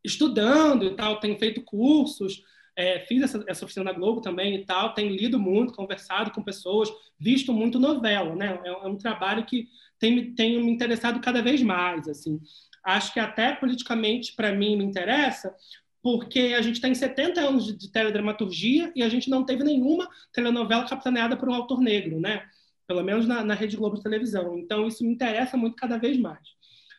estudando 0.04 0.84
e 0.84 0.94
tal, 0.94 1.20
tenho 1.20 1.38
feito 1.38 1.62
cursos, 1.62 2.42
é, 2.74 3.00
fiz 3.00 3.22
essa, 3.22 3.44
essa 3.46 3.64
oficina 3.64 3.84
na 3.84 3.92
Globo 3.92 4.20
também 4.20 4.54
e 4.54 4.64
tal, 4.64 4.94
tenho 4.94 5.14
lido 5.14 5.38
muito, 5.38 5.74
conversado 5.74 6.30
com 6.30 6.42
pessoas, 6.42 6.90
visto 7.18 7.52
muito 7.52 7.78
novela, 7.78 8.34
né? 8.34 8.60
É, 8.64 8.68
é 8.68 8.86
um 8.86 8.96
trabalho 8.96 9.44
que 9.44 9.68
tem, 9.98 10.34
tem 10.34 10.62
me 10.62 10.70
interessado 10.70 11.20
cada 11.20 11.42
vez 11.42 11.62
mais, 11.62 12.08
assim. 12.08 12.40
Acho 12.84 13.12
que 13.12 13.20
até 13.20 13.54
politicamente, 13.54 14.34
para 14.34 14.52
mim, 14.52 14.76
me 14.76 14.84
interessa, 14.84 15.54
porque 16.02 16.54
a 16.58 16.62
gente 16.62 16.80
tem 16.80 16.94
70 16.94 17.40
anos 17.40 17.64
de, 17.64 17.76
de 17.76 17.90
teledramaturgia 17.90 18.92
e 18.94 19.02
a 19.02 19.08
gente 19.08 19.30
não 19.30 19.44
teve 19.44 19.62
nenhuma 19.62 20.08
telenovela 20.32 20.88
capitaneada 20.88 21.36
por 21.36 21.48
um 21.48 21.54
autor 21.54 21.80
negro, 21.80 22.20
né? 22.20 22.42
Pelo 22.86 23.02
menos 23.04 23.26
na, 23.26 23.44
na 23.44 23.54
Rede 23.54 23.76
Globo 23.76 23.96
de 23.96 24.02
televisão. 24.02 24.58
Então, 24.58 24.86
isso 24.88 25.04
me 25.04 25.12
interessa 25.12 25.56
muito 25.56 25.76
cada 25.76 25.96
vez 25.98 26.18
mais. 26.18 26.40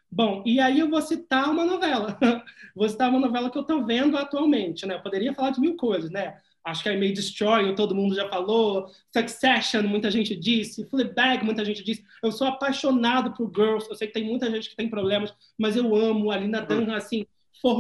Bom, 0.10 0.44
e 0.46 0.60
aí 0.60 0.80
eu 0.80 0.90
vou 0.90 1.02
citar 1.02 1.50
uma 1.50 1.66
novela. 1.66 2.18
vou 2.76 2.88
citar 2.88 3.10
uma 3.10 3.20
novela 3.20 3.50
que 3.50 3.58
eu 3.58 3.64
estou 3.64 3.86
vendo 3.86 4.16
atualmente, 4.16 4.86
né? 4.86 4.96
Eu 4.96 5.02
poderia 5.02 5.34
falar 5.34 5.50
de 5.50 5.60
mil 5.60 5.76
coisas, 5.76 6.10
né? 6.10 6.38
Acho 6.66 6.84
que 6.84 6.90
I 6.90 6.98
May 6.98 7.12
Destroy, 7.12 7.76
todo 7.76 7.94
mundo 7.94 8.16
já 8.16 8.30
falou. 8.30 8.90
Succession, 9.12 9.84
muita 9.84 10.10
gente 10.10 10.36
disse. 10.36 10.86
Fleabag, 10.90 11.44
muita 11.44 11.66
gente 11.66 11.84
disse. 11.84 12.04
Eu 12.24 12.32
sou 12.32 12.48
apaixonado 12.48 13.34
por 13.34 13.52
Girls. 13.54 13.90
Eu 13.90 13.96
sei 13.96 14.08
que 14.08 14.14
tem 14.14 14.24
muita 14.24 14.50
gente 14.50 14.70
que 14.70 14.76
tem 14.76 14.90
problemas, 14.90 15.34
mas 15.58 15.76
eu 15.76 15.94
amo. 15.96 16.32
A 16.32 16.38
Lina 16.38 16.62
Dunham, 16.62 16.96
assim, 16.96 17.26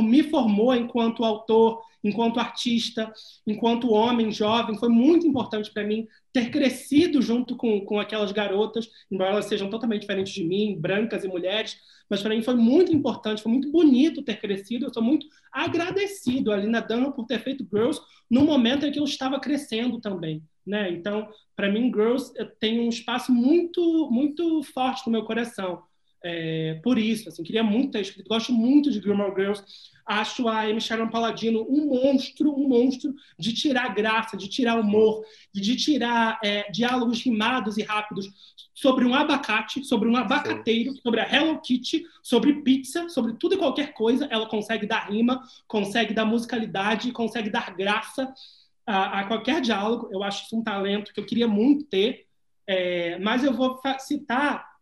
me 0.01 0.23
formou 0.23 0.73
enquanto 0.73 1.23
autor, 1.23 1.81
enquanto 2.03 2.39
artista, 2.39 3.11
enquanto 3.47 3.91
homem 3.91 4.31
jovem. 4.31 4.77
Foi 4.77 4.89
muito 4.89 5.25
importante 5.25 5.71
para 5.71 5.83
mim 5.83 6.07
ter 6.31 6.49
crescido 6.49 7.21
junto 7.21 7.55
com, 7.55 7.81
com 7.81 7.99
aquelas 7.99 8.31
garotas, 8.31 8.89
embora 9.11 9.31
elas 9.31 9.45
sejam 9.45 9.69
totalmente 9.69 10.01
diferentes 10.01 10.33
de 10.33 10.43
mim, 10.43 10.77
brancas 10.79 11.23
e 11.23 11.27
mulheres, 11.27 11.77
mas 12.09 12.21
para 12.21 12.35
mim 12.35 12.41
foi 12.41 12.55
muito 12.55 12.93
importante, 12.93 13.41
foi 13.41 13.51
muito 13.51 13.71
bonito 13.71 14.23
ter 14.23 14.39
crescido. 14.39 14.85
Eu 14.85 14.93
sou 14.93 15.01
muito 15.01 15.25
agradecido 15.51 16.51
a 16.51 16.57
Lina 16.57 16.81
Dunham 16.81 17.11
por 17.11 17.25
ter 17.25 17.39
feito 17.39 17.67
Girls 17.71 17.99
no 18.29 18.43
momento 18.43 18.85
em 18.85 18.91
que 18.91 18.99
eu 18.99 19.03
estava 19.03 19.39
crescendo 19.39 19.99
também. 19.99 20.43
Né? 20.65 20.91
Então, 20.91 21.27
para 21.55 21.71
mim, 21.71 21.91
Girls 21.93 22.31
tem 22.59 22.79
um 22.79 22.89
espaço 22.89 23.31
muito, 23.31 24.09
muito 24.11 24.63
forte 24.63 25.05
no 25.05 25.11
meu 25.11 25.23
coração 25.23 25.83
é, 26.23 26.79
por 26.81 26.97
isso. 26.97 27.27
Assim, 27.27 27.43
queria 27.43 27.63
muito 27.63 27.91
ter 27.91 28.01
escrito. 28.01 28.29
Gosto 28.29 28.53
muito 28.53 28.89
de 28.89 29.01
Gilmore 29.01 29.35
Girls. 29.35 29.63
Acho 30.05 30.47
a 30.47 30.61
Amy 30.61 30.81
Sharon 30.81 31.09
Paladino 31.09 31.65
um 31.69 31.87
monstro, 31.87 32.53
um 32.53 32.67
monstro 32.67 33.13
de 33.37 33.53
tirar 33.53 33.93
graça, 33.93 34.35
de 34.35 34.49
tirar 34.49 34.79
humor, 34.79 35.23
de 35.53 35.75
tirar 35.75 36.39
é, 36.43 36.69
diálogos 36.71 37.21
rimados 37.21 37.77
e 37.77 37.83
rápidos 37.83 38.29
sobre 38.73 39.05
um 39.05 39.13
abacate, 39.13 39.83
sobre 39.85 40.09
um 40.09 40.15
abacateiro, 40.15 40.93
sobre 41.01 41.21
a 41.21 41.31
Hello 41.31 41.61
Kitty, 41.61 42.05
sobre 42.21 42.61
pizza, 42.63 43.07
sobre 43.07 43.33
tudo 43.33 43.55
e 43.55 43.57
qualquer 43.57 43.93
coisa. 43.93 44.27
Ela 44.29 44.47
consegue 44.47 44.85
dar 44.85 45.09
rima, 45.09 45.41
consegue 45.67 46.13
dar 46.13 46.25
musicalidade, 46.25 47.11
consegue 47.11 47.49
dar 47.49 47.73
graça 47.75 48.33
a, 48.85 49.21
a 49.21 49.23
qualquer 49.25 49.61
diálogo. 49.61 50.09
Eu 50.11 50.23
acho 50.23 50.45
isso 50.45 50.57
um 50.57 50.63
talento 50.63 51.13
que 51.13 51.19
eu 51.19 51.25
queria 51.25 51.47
muito 51.47 51.85
ter. 51.85 52.25
É, 52.65 53.19
mas 53.19 53.43
eu 53.43 53.53
vou 53.53 53.79
citar 53.99 54.72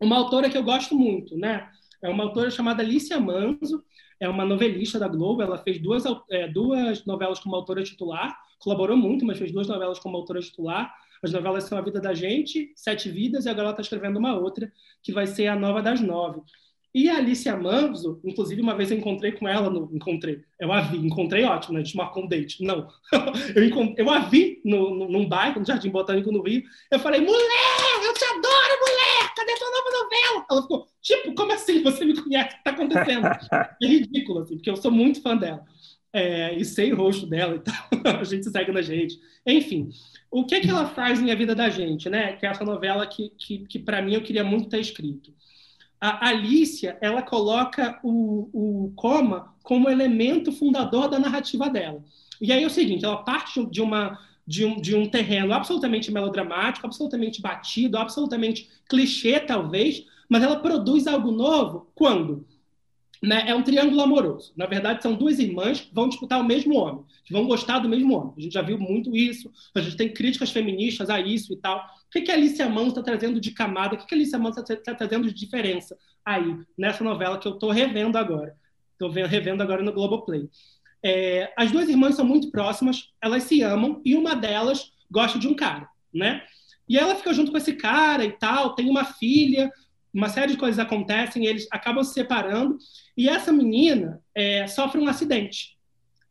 uma 0.00 0.16
autora 0.16 0.48
que 0.48 0.56
eu 0.56 0.62
gosto 0.62 0.96
muito, 0.96 1.36
né? 1.36 1.68
É 2.02 2.08
uma 2.08 2.24
autora 2.24 2.50
chamada 2.50 2.82
Alicia 2.82 3.20
Manzo, 3.20 3.84
é 4.18 4.28
uma 4.28 4.44
novelista 4.44 4.98
da 4.98 5.08
Globo, 5.08 5.42
ela 5.42 5.58
fez 5.58 5.78
duas, 5.78 6.04
é, 6.30 6.48
duas 6.48 7.04
novelas 7.04 7.38
como 7.38 7.56
autora 7.56 7.82
titular, 7.82 8.36
colaborou 8.58 8.96
muito, 8.96 9.24
mas 9.24 9.38
fez 9.38 9.52
duas 9.52 9.66
novelas 9.66 9.98
como 9.98 10.16
autora 10.16 10.40
titular. 10.40 10.94
As 11.22 11.32
novelas 11.32 11.64
são 11.64 11.76
A 11.76 11.82
Vida 11.82 12.00
da 12.00 12.14
Gente, 12.14 12.72
Sete 12.74 13.10
Vidas, 13.10 13.44
e 13.44 13.48
agora 13.48 13.64
ela 13.66 13.70
está 13.72 13.82
escrevendo 13.82 14.18
uma 14.18 14.38
outra, 14.38 14.72
que 15.02 15.12
vai 15.12 15.26
ser 15.26 15.48
A 15.48 15.56
Nova 15.56 15.82
das 15.82 16.00
Nove. 16.00 16.40
E 16.92 17.08
a 17.08 17.18
Alicia 17.18 17.56
Manzo, 17.56 18.20
inclusive, 18.24 18.60
uma 18.60 18.74
vez 18.74 18.90
eu 18.90 18.98
encontrei 18.98 19.30
com 19.30 19.46
ela, 19.46 19.70
no, 19.70 19.88
encontrei, 19.92 20.42
eu 20.58 20.72
a 20.72 20.80
vi, 20.80 20.98
encontrei 20.98 21.44
ótimo, 21.44 21.74
né? 21.74 21.80
A 21.80 21.84
gente 21.84 21.96
marcou 21.96 22.24
um 22.24 22.26
date. 22.26 22.64
Não, 22.64 22.88
eu, 23.54 23.94
eu 23.96 24.10
a 24.10 24.18
vi 24.20 24.60
no, 24.64 24.92
no, 24.94 25.08
num 25.08 25.28
bairro, 25.28 25.60
no 25.60 25.66
Jardim 25.66 25.88
Botânico 25.88 26.32
no 26.32 26.42
Rio. 26.42 26.64
Eu 26.90 26.98
falei, 26.98 27.20
mulher, 27.20 28.04
eu 28.04 28.12
te 28.12 28.24
adoro, 28.24 28.80
mulher, 28.80 29.34
cadê 29.36 29.54
tua 29.54 29.70
nova 29.70 30.04
novela? 30.04 30.46
Ela 30.50 30.62
ficou, 30.62 30.88
tipo, 31.00 31.34
como 31.34 31.52
assim? 31.52 31.80
Você 31.84 32.04
me 32.04 32.20
conhece? 32.20 32.54
O 32.54 32.58
que 32.58 32.64
tá 32.64 32.70
acontecendo? 32.72 33.26
é 33.82 33.86
ridículo, 33.86 34.40
assim, 34.40 34.56
porque 34.56 34.70
eu 34.70 34.76
sou 34.76 34.90
muito 34.90 35.22
fã 35.22 35.36
dela. 35.36 35.64
É, 36.12 36.56
e 36.56 36.64
sei 36.64 36.92
o 36.92 36.96
rosto 36.96 37.24
dela 37.24 37.54
e 37.54 37.60
tal. 37.60 37.74
a 38.20 38.24
gente 38.24 38.50
segue 38.50 38.72
na 38.72 38.82
gente. 38.82 39.16
Enfim, 39.46 39.90
o 40.28 40.44
que, 40.44 40.58
que 40.58 40.68
ela 40.68 40.86
faz 40.86 41.20
em 41.20 41.30
A 41.30 41.36
Vida 41.36 41.54
da 41.54 41.68
Gente, 41.68 42.10
né? 42.10 42.32
Que 42.32 42.46
é 42.46 42.50
essa 42.50 42.64
novela 42.64 43.06
que, 43.06 43.30
que, 43.38 43.58
que 43.66 43.78
para 43.78 44.02
mim, 44.02 44.14
eu 44.14 44.22
queria 44.22 44.42
muito 44.42 44.68
ter 44.68 44.80
escrito 44.80 45.32
a 46.00 46.28
Alicia 46.28 46.96
ela 47.00 47.22
coloca 47.22 47.98
o, 48.02 48.48
o 48.52 48.92
coma 48.96 49.54
como 49.62 49.90
elemento 49.90 50.50
fundador 50.50 51.08
da 51.08 51.18
narrativa 51.18 51.68
dela. 51.68 52.02
E 52.40 52.52
aí 52.52 52.62
é 52.62 52.66
o 52.66 52.70
seguinte, 52.70 53.04
ela 53.04 53.18
parte 53.18 53.64
de 53.66 53.82
uma 53.82 54.18
de 54.46 54.64
um, 54.64 54.80
de 54.80 54.96
um 54.96 55.06
terreno 55.08 55.52
absolutamente 55.52 56.10
melodramático, 56.10 56.84
absolutamente 56.84 57.40
batido, 57.40 57.96
absolutamente 57.96 58.68
clichê, 58.88 59.38
talvez, 59.38 60.04
mas 60.28 60.42
ela 60.42 60.58
produz 60.58 61.06
algo 61.06 61.30
novo 61.30 61.86
quando? 61.94 62.44
Né, 63.22 63.44
é 63.46 63.54
um 63.54 63.62
triângulo 63.62 64.00
amoroso. 64.00 64.50
Na 64.56 64.64
verdade, 64.64 65.02
são 65.02 65.14
duas 65.14 65.38
irmãs 65.38 65.80
que 65.80 65.94
vão 65.94 66.08
disputar 66.08 66.40
o 66.40 66.44
mesmo 66.44 66.74
homem, 66.74 67.04
que 67.22 67.34
vão 67.34 67.46
gostar 67.46 67.78
do 67.78 67.88
mesmo 67.88 68.14
homem. 68.14 68.32
A 68.38 68.40
gente 68.40 68.54
já 68.54 68.62
viu 68.62 68.78
muito 68.78 69.14
isso, 69.14 69.52
a 69.74 69.80
gente 69.80 69.96
tem 69.96 70.08
críticas 70.08 70.50
feministas 70.50 71.10
a 71.10 71.20
isso 71.20 71.52
e 71.52 71.56
tal. 71.56 71.78
O 71.78 72.10
que, 72.10 72.22
que 72.22 72.30
a 72.30 72.34
Alicia 72.34 72.66
está 72.66 73.02
trazendo 73.02 73.38
de 73.38 73.50
camada? 73.50 73.94
O 73.94 73.98
que, 73.98 74.06
que 74.06 74.14
a 74.14 74.16
Alicia 74.16 74.38
está 74.38 74.76
tá 74.76 74.94
trazendo 74.94 75.28
de 75.28 75.34
diferença 75.34 75.98
aí, 76.24 76.56
nessa 76.78 77.04
novela 77.04 77.38
que 77.38 77.46
eu 77.46 77.52
estou 77.52 77.70
revendo 77.70 78.16
agora? 78.16 78.56
Estou 78.92 79.10
revendo 79.10 79.62
agora 79.62 79.82
no 79.82 79.92
Globoplay. 79.92 80.48
É, 81.02 81.52
as 81.56 81.70
duas 81.70 81.88
irmãs 81.88 82.14
são 82.14 82.24
muito 82.24 82.50
próximas, 82.50 83.10
elas 83.22 83.42
se 83.44 83.62
amam 83.62 84.00
e 84.04 84.14
uma 84.14 84.34
delas 84.34 84.92
gosta 85.10 85.38
de 85.38 85.48
um 85.48 85.54
cara, 85.54 85.88
né? 86.12 86.42
E 86.88 86.98
ela 86.98 87.14
fica 87.14 87.32
junto 87.32 87.50
com 87.50 87.56
esse 87.56 87.74
cara 87.74 88.24
e 88.24 88.32
tal, 88.32 88.74
tem 88.74 88.90
uma 88.90 89.04
filha, 89.04 89.70
uma 90.12 90.28
série 90.28 90.52
de 90.52 90.58
coisas 90.58 90.78
acontecem, 90.78 91.46
eles 91.46 91.66
acabam 91.70 92.02
se 92.02 92.14
separando, 92.14 92.78
e 93.16 93.28
essa 93.28 93.52
menina 93.52 94.20
é, 94.34 94.66
sofre 94.66 95.00
um 95.00 95.08
acidente. 95.08 95.76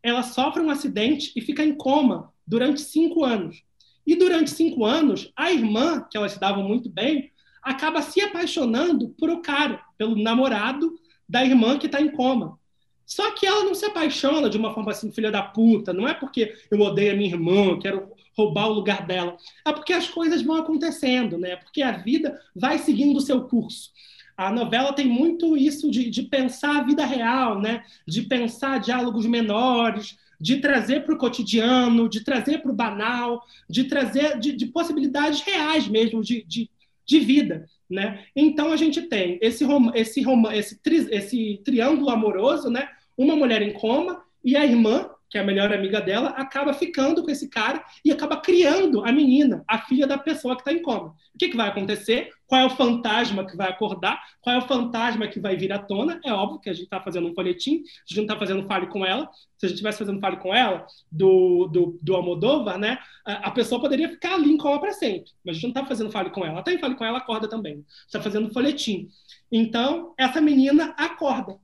Ela 0.01 0.23
sofre 0.23 0.61
um 0.61 0.69
acidente 0.69 1.31
e 1.35 1.41
fica 1.41 1.64
em 1.64 1.76
coma 1.76 2.34
durante 2.45 2.81
cinco 2.81 3.23
anos. 3.23 3.64
E 4.06 4.15
durante 4.15 4.49
cinco 4.49 4.85
anos, 4.85 5.31
a 5.35 5.51
irmã, 5.51 6.06
que 6.10 6.18
elas 6.18 6.34
se 6.34 6.39
davam 6.39 6.64
muito 6.64 6.89
bem, 6.89 7.31
acaba 7.61 8.01
se 8.01 8.22
apaixonando 8.22 9.10
por 9.10 9.30
o 9.30 9.41
cara, 9.41 9.81
pelo 9.97 10.15
namorado 10.15 10.93
da 11.27 11.45
irmã 11.45 11.77
que 11.77 11.85
está 11.85 12.01
em 12.01 12.11
coma. 12.11 12.57
Só 13.06 13.31
que 13.31 13.45
ela 13.45 13.64
não 13.64 13.73
se 13.73 13.85
apaixona 13.85 14.49
de 14.49 14.57
uma 14.57 14.73
forma 14.73 14.91
assim, 14.91 15.11
filha 15.11 15.31
da 15.31 15.41
puta. 15.41 15.93
Não 15.93 16.07
é 16.07 16.14
porque 16.14 16.56
eu 16.69 16.80
odeio 16.80 17.14
a 17.14 17.15
minha 17.15 17.30
irmã, 17.30 17.77
quero 17.80 18.11
roubar 18.39 18.69
o 18.69 18.73
lugar 18.73 19.05
dela. 19.05 19.35
É 19.65 19.71
porque 19.71 19.93
as 19.93 20.07
coisas 20.07 20.41
vão 20.41 20.55
acontecendo, 20.55 21.37
né? 21.37 21.57
Porque 21.57 21.81
a 21.81 21.91
vida 21.91 22.39
vai 22.55 22.77
seguindo 22.77 23.17
o 23.17 23.21
seu 23.21 23.41
curso. 23.41 23.91
A 24.37 24.51
novela 24.51 24.93
tem 24.93 25.05
muito 25.05 25.57
isso 25.57 25.91
de, 25.91 26.09
de 26.09 26.23
pensar 26.23 26.77
a 26.77 26.83
vida 26.83 27.05
real, 27.05 27.59
né? 27.59 27.83
De 28.07 28.21
pensar 28.21 28.79
diálogos 28.79 29.25
menores, 29.25 30.17
de 30.39 30.57
trazer 30.57 31.03
para 31.03 31.13
o 31.13 31.17
cotidiano, 31.17 32.07
de 32.07 32.23
trazer 32.23 32.61
para 32.61 32.71
o 32.71 32.75
banal, 32.75 33.43
de 33.69 33.83
trazer 33.83 34.39
de, 34.39 34.53
de 34.53 34.67
possibilidades 34.67 35.41
reais 35.41 35.87
mesmo 35.87 36.23
de, 36.23 36.43
de, 36.43 36.69
de 37.05 37.19
vida. 37.19 37.67
Né? 37.89 38.23
Então 38.35 38.71
a 38.71 38.77
gente 38.77 39.01
tem 39.01 39.37
esse, 39.41 39.65
esse, 39.95 40.23
esse, 40.53 40.81
tri, 40.81 41.07
esse 41.11 41.61
triângulo 41.65 42.09
amoroso, 42.09 42.69
né? 42.69 42.87
uma 43.17 43.35
mulher 43.35 43.61
em 43.61 43.73
coma 43.73 44.23
e 44.43 44.55
a 44.55 44.65
irmã, 44.65 45.09
que 45.30 45.38
é 45.38 45.41
a 45.41 45.43
melhor 45.43 45.72
amiga 45.72 46.01
dela, 46.01 46.30
acaba 46.30 46.73
ficando 46.73 47.23
com 47.23 47.30
esse 47.30 47.47
cara 47.47 47.84
e 48.03 48.11
acaba 48.11 48.38
criando 48.38 49.06
a 49.06 49.11
menina, 49.11 49.64
a 49.68 49.77
filha 49.77 50.07
da 50.07 50.18
pessoa 50.18 50.56
que 50.56 50.61
está 50.61 50.73
em 50.73 50.81
coma. 50.81 51.10
O 51.34 51.38
que, 51.38 51.49
que 51.49 51.57
vai 51.57 51.69
acontecer? 51.69 52.30
Qual 52.47 52.60
é 52.60 52.65
o 52.65 52.69
fantasma 52.72 53.45
que 53.45 53.56
vai 53.56 53.69
acordar? 53.69 54.19
Qual 54.41 54.56
é 54.56 54.60
o 54.60 54.68
fantasma 54.68 55.27
que 55.27 55.39
vai 55.39 55.56
vir 55.56 55.72
à 55.72 55.77
tona? 55.77 56.19
É 56.26 56.34
óbvio 56.34 56.60
que 56.60 56.69
a 56.69 56.73
gente 56.73 56.85
está 56.85 56.99
fazendo 56.99 57.27
um 57.27 57.34
folhetim, 57.35 57.76
a 57.76 58.07
gente 58.07 58.18
não 58.18 58.23
está 58.23 58.38
fazendo 58.38 58.68
fale 58.68 58.88
com 58.88 59.06
ela. 59.06 59.30
Se 59.57 59.65
a 59.65 59.69
gente 59.69 59.76
estivesse 59.76 59.99
fazendo 59.99 60.19
fale 60.19 60.38
com 60.38 60.53
ela, 60.53 60.85
do, 61.11 61.68
do, 61.68 61.99
do 62.01 62.15
Almodóvar, 62.15 62.80
né, 62.80 62.97
a, 63.26 63.51
pessoa 63.51 63.80
poderia 63.80 64.10
ficar 64.10 64.34
ali 64.34 64.51
em 64.51 64.57
coma 64.57 64.80
para 64.80 64.93
sempre. 64.93 65.31
Mas 65.45 65.51
a 65.51 65.60
gente 65.60 65.64
não 65.64 65.69
está 65.69 65.85
fazendo 65.85 66.11
fale 66.11 66.31
com 66.31 66.43
ela. 66.43 66.60
Até 66.60 66.73
em 66.73 66.80
fale 66.80 66.95
com 66.95 67.06
ela, 67.06 67.19
acorda 67.19 67.47
também. 67.47 67.85
Está 68.07 68.19
fazendo 68.19 68.51
folhetim. 68.51 69.10
Então, 69.51 70.14
essa 70.18 70.41
menina 70.41 70.95
acorda 70.97 71.60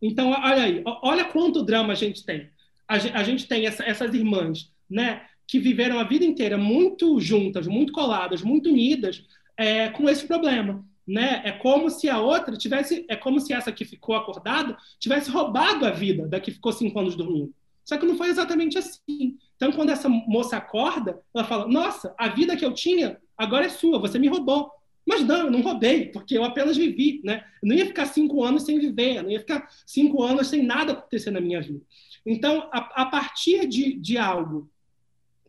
então, 0.00 0.30
olha 0.30 0.62
aí, 0.62 0.82
olha 1.02 1.24
quanto 1.24 1.62
drama 1.62 1.92
a 1.92 1.96
gente 1.96 2.24
tem. 2.24 2.50
A, 2.88 3.22
gente 3.24 3.48
tem 3.48 3.66
essa, 3.66 3.84
essas 3.84 4.14
irmãs, 4.14 4.72
né, 4.88 5.22
que 5.46 5.58
viveram 5.58 5.98
a 5.98 6.04
vida 6.04 6.24
inteira 6.24 6.56
muito 6.56 7.20
juntas, 7.20 7.66
muito 7.66 7.92
coladas, 7.92 8.42
muito 8.42 8.68
unidas, 8.68 9.24
é, 9.56 9.88
com 9.88 10.08
esse 10.08 10.26
problema. 10.26 10.84
Né? 11.06 11.42
É 11.44 11.52
como 11.52 11.88
se 11.88 12.08
a 12.08 12.20
outra 12.20 12.56
tivesse, 12.56 13.04
é 13.08 13.14
como 13.14 13.40
se 13.40 13.52
essa 13.52 13.70
que 13.70 13.84
ficou 13.84 14.16
acordada 14.16 14.76
tivesse 14.98 15.30
roubado 15.30 15.86
a 15.86 15.90
vida 15.90 16.26
da 16.26 16.40
que 16.40 16.50
ficou 16.50 16.72
cinco 16.72 16.98
anos 16.98 17.14
dormindo. 17.14 17.54
Só 17.84 17.96
que 17.96 18.04
não 18.04 18.16
foi 18.16 18.28
exatamente 18.28 18.76
assim. 18.76 19.36
Então, 19.54 19.70
quando 19.70 19.90
essa 19.90 20.08
moça 20.08 20.56
acorda, 20.56 21.20
ela 21.32 21.44
fala: 21.44 21.68
Nossa, 21.68 22.12
a 22.18 22.28
vida 22.28 22.56
que 22.56 22.64
eu 22.64 22.74
tinha 22.74 23.16
agora 23.38 23.66
é 23.66 23.68
sua, 23.68 24.00
você 24.00 24.18
me 24.18 24.26
roubou. 24.26 24.70
Mas 25.06 25.22
não, 25.24 25.44
eu 25.46 25.50
não 25.50 25.62
roubei, 25.62 26.06
porque 26.06 26.36
eu 26.36 26.44
apenas 26.44 26.76
vivi, 26.76 27.20
né? 27.24 27.44
Eu 27.62 27.68
não 27.68 27.76
ia 27.76 27.86
ficar 27.86 28.06
cinco 28.06 28.42
anos 28.42 28.64
sem 28.64 28.78
viver, 28.78 29.16
eu 29.16 29.22
não 29.22 29.30
ia 29.30 29.40
ficar 29.40 29.68
cinco 29.86 30.22
anos 30.22 30.48
sem 30.48 30.62
nada 30.62 30.92
acontecer 30.92 31.30
na 31.30 31.40
minha 31.40 31.60
vida. 31.60 31.80
Então, 32.24 32.68
a, 32.72 33.02
a 33.02 33.06
partir 33.06 33.66
de, 33.68 33.94
de 33.94 34.18
algo 34.18 34.68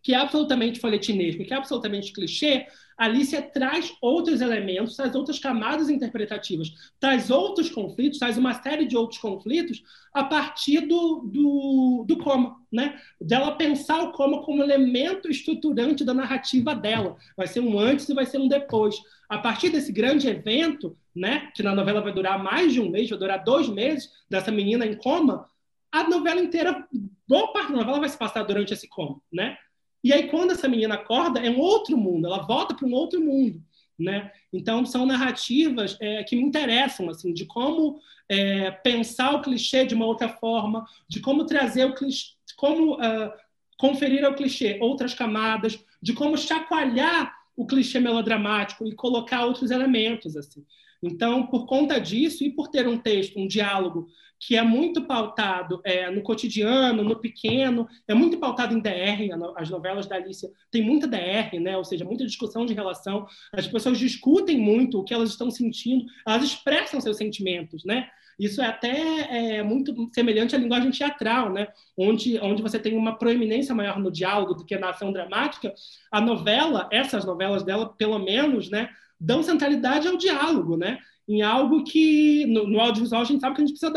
que 0.07 0.13
é 0.13 0.17
absolutamente 0.17 0.79
folhetinesco, 0.79 1.43
que 1.43 1.53
é 1.53 1.57
absolutamente 1.57 2.13
clichê, 2.13 2.65
Alicia 2.97 3.41
traz 3.41 3.93
outros 4.01 4.39
elementos, 4.39 4.95
traz 4.95 5.13
outras 5.13 5.37
camadas 5.37 5.89
interpretativas, 5.89 6.71
traz 6.97 7.29
outros 7.29 7.69
conflitos, 7.69 8.17
traz 8.17 8.37
uma 8.37 8.53
série 8.53 8.85
de 8.85 8.95
outros 8.95 9.19
conflitos 9.19 9.83
a 10.13 10.23
partir 10.23 10.87
do, 10.87 11.23
do, 11.25 12.05
do 12.07 12.17
coma, 12.19 12.55
né? 12.71 12.97
Dela 13.19 13.57
pensar 13.57 14.01
o 14.01 14.13
coma 14.13 14.41
como 14.43 14.63
elemento 14.63 15.29
estruturante 15.29 16.05
da 16.05 16.13
narrativa 16.13 16.73
dela. 16.73 17.17
Vai 17.35 17.47
ser 17.47 17.59
um 17.59 17.77
antes 17.77 18.07
e 18.07 18.13
vai 18.13 18.25
ser 18.25 18.37
um 18.37 18.47
depois. 18.47 18.95
A 19.27 19.39
partir 19.39 19.71
desse 19.71 19.91
grande 19.91 20.29
evento, 20.29 20.95
né? 21.13 21.51
Que 21.53 21.61
na 21.61 21.75
novela 21.75 21.99
vai 21.99 22.13
durar 22.13 22.41
mais 22.41 22.71
de 22.71 22.79
um 22.79 22.89
mês, 22.89 23.09
vai 23.09 23.19
durar 23.19 23.43
dois 23.43 23.67
meses, 23.67 24.09
dessa 24.29 24.53
menina 24.53 24.85
em 24.85 24.95
coma, 24.95 25.49
a 25.91 26.03
novela 26.03 26.39
inteira, 26.39 26.87
boa 27.27 27.51
parte 27.51 27.71
da 27.71 27.79
novela 27.79 27.99
vai 27.99 28.09
se 28.09 28.17
passar 28.17 28.43
durante 28.43 28.73
esse 28.73 28.87
coma, 28.87 29.19
né? 29.31 29.57
E 30.03 30.13
aí, 30.13 30.29
quando 30.29 30.51
essa 30.51 30.67
menina 30.67 30.95
acorda, 30.95 31.39
é 31.39 31.49
um 31.49 31.59
outro 31.59 31.97
mundo, 31.97 32.27
ela 32.27 32.45
volta 32.45 32.73
para 32.73 32.87
um 32.87 32.93
outro 32.93 33.19
mundo. 33.19 33.61
Né? 33.99 34.31
Então, 34.53 34.85
são 34.85 35.05
narrativas 35.05 35.97
é, 35.99 36.23
que 36.23 36.35
me 36.35 36.43
interessam, 36.43 37.09
assim, 37.09 37.33
de 37.33 37.45
como 37.45 37.99
é, 38.29 38.69
pensar 38.71 39.33
o 39.33 39.41
clichê 39.41 39.85
de 39.85 39.95
uma 39.95 40.05
outra 40.05 40.29
forma, 40.29 40.85
de 41.09 41.19
como 41.19 41.45
trazer 41.45 41.85
o 41.85 41.95
clichê, 41.95 42.33
como 42.55 42.95
uh, 42.95 43.31
conferir 43.77 44.23
ao 44.25 44.35
clichê 44.35 44.77
outras 44.81 45.13
camadas, 45.13 45.83
de 46.01 46.13
como 46.13 46.37
chacoalhar 46.37 47.35
o 47.55 47.65
clichê 47.65 47.99
melodramático 47.99 48.85
e 48.85 48.95
colocar 48.95 49.45
outros 49.45 49.71
elementos, 49.71 50.37
assim. 50.37 50.63
Então, 51.01 51.45
por 51.47 51.65
conta 51.65 51.99
disso 51.99 52.43
e 52.43 52.51
por 52.51 52.69
ter 52.69 52.87
um 52.87 52.97
texto, 52.97 53.39
um 53.39 53.47
diálogo 53.47 54.07
que 54.39 54.55
é 54.55 54.61
muito 54.61 55.01
pautado 55.01 55.81
é, 55.83 56.09
no 56.09 56.21
cotidiano, 56.21 57.03
no 57.03 57.15
pequeno, 57.19 57.87
é 58.07 58.13
muito 58.13 58.37
pautado 58.37 58.73
em 58.75 58.79
DR. 58.79 59.33
As 59.55 59.69
novelas 59.69 60.05
da 60.05 60.15
Alicia 60.15 60.49
têm 60.71 60.83
muita 60.83 61.07
DR, 61.07 61.59
né? 61.59 61.75
ou 61.75 61.83
seja, 61.83 62.05
muita 62.05 62.25
discussão 62.25 62.65
de 62.65 62.73
relação. 62.73 63.25
As 63.51 63.67
pessoas 63.67 63.97
discutem 63.97 64.57
muito 64.57 64.99
o 64.99 65.03
que 65.03 65.13
elas 65.13 65.29
estão 65.29 65.49
sentindo, 65.49 66.05
elas 66.25 66.43
expressam 66.43 67.01
seus 67.01 67.17
sentimentos. 67.17 67.83
Né? 67.83 68.07
Isso 68.39 68.61
é 68.61 68.67
até 68.67 69.57
é, 69.57 69.63
muito 69.63 70.09
semelhante 70.13 70.55
à 70.55 70.59
linguagem 70.59 70.91
teatral, 70.91 71.51
né? 71.51 71.67
onde, 71.97 72.37
onde 72.39 72.61
você 72.61 72.77
tem 72.77 72.95
uma 72.95 73.17
proeminência 73.17 73.73
maior 73.73 73.99
no 73.99 74.11
diálogo 74.11 74.53
do 74.53 74.65
que 74.65 74.77
na 74.77 74.91
ação 74.91 75.11
dramática. 75.11 75.73
A 76.11 76.21
novela, 76.21 76.87
essas 76.91 77.25
novelas 77.25 77.63
dela, 77.63 77.89
pelo 77.97 78.19
menos, 78.19 78.69
né, 78.69 78.89
dão 79.19 79.41
centralidade 79.41 80.07
ao 80.07 80.15
diálogo. 80.15 80.77
Né? 80.77 80.99
Em 81.27 81.41
algo 81.41 81.83
que 81.83 82.45
no, 82.45 82.65
no, 82.65 82.79
audiovisual 82.79 83.21
a 83.21 83.25
gente 83.25 83.41
sabe 83.41 83.55
que 83.55 83.61
a 83.61 83.65
gente 83.65 83.77
precisa 83.77 83.91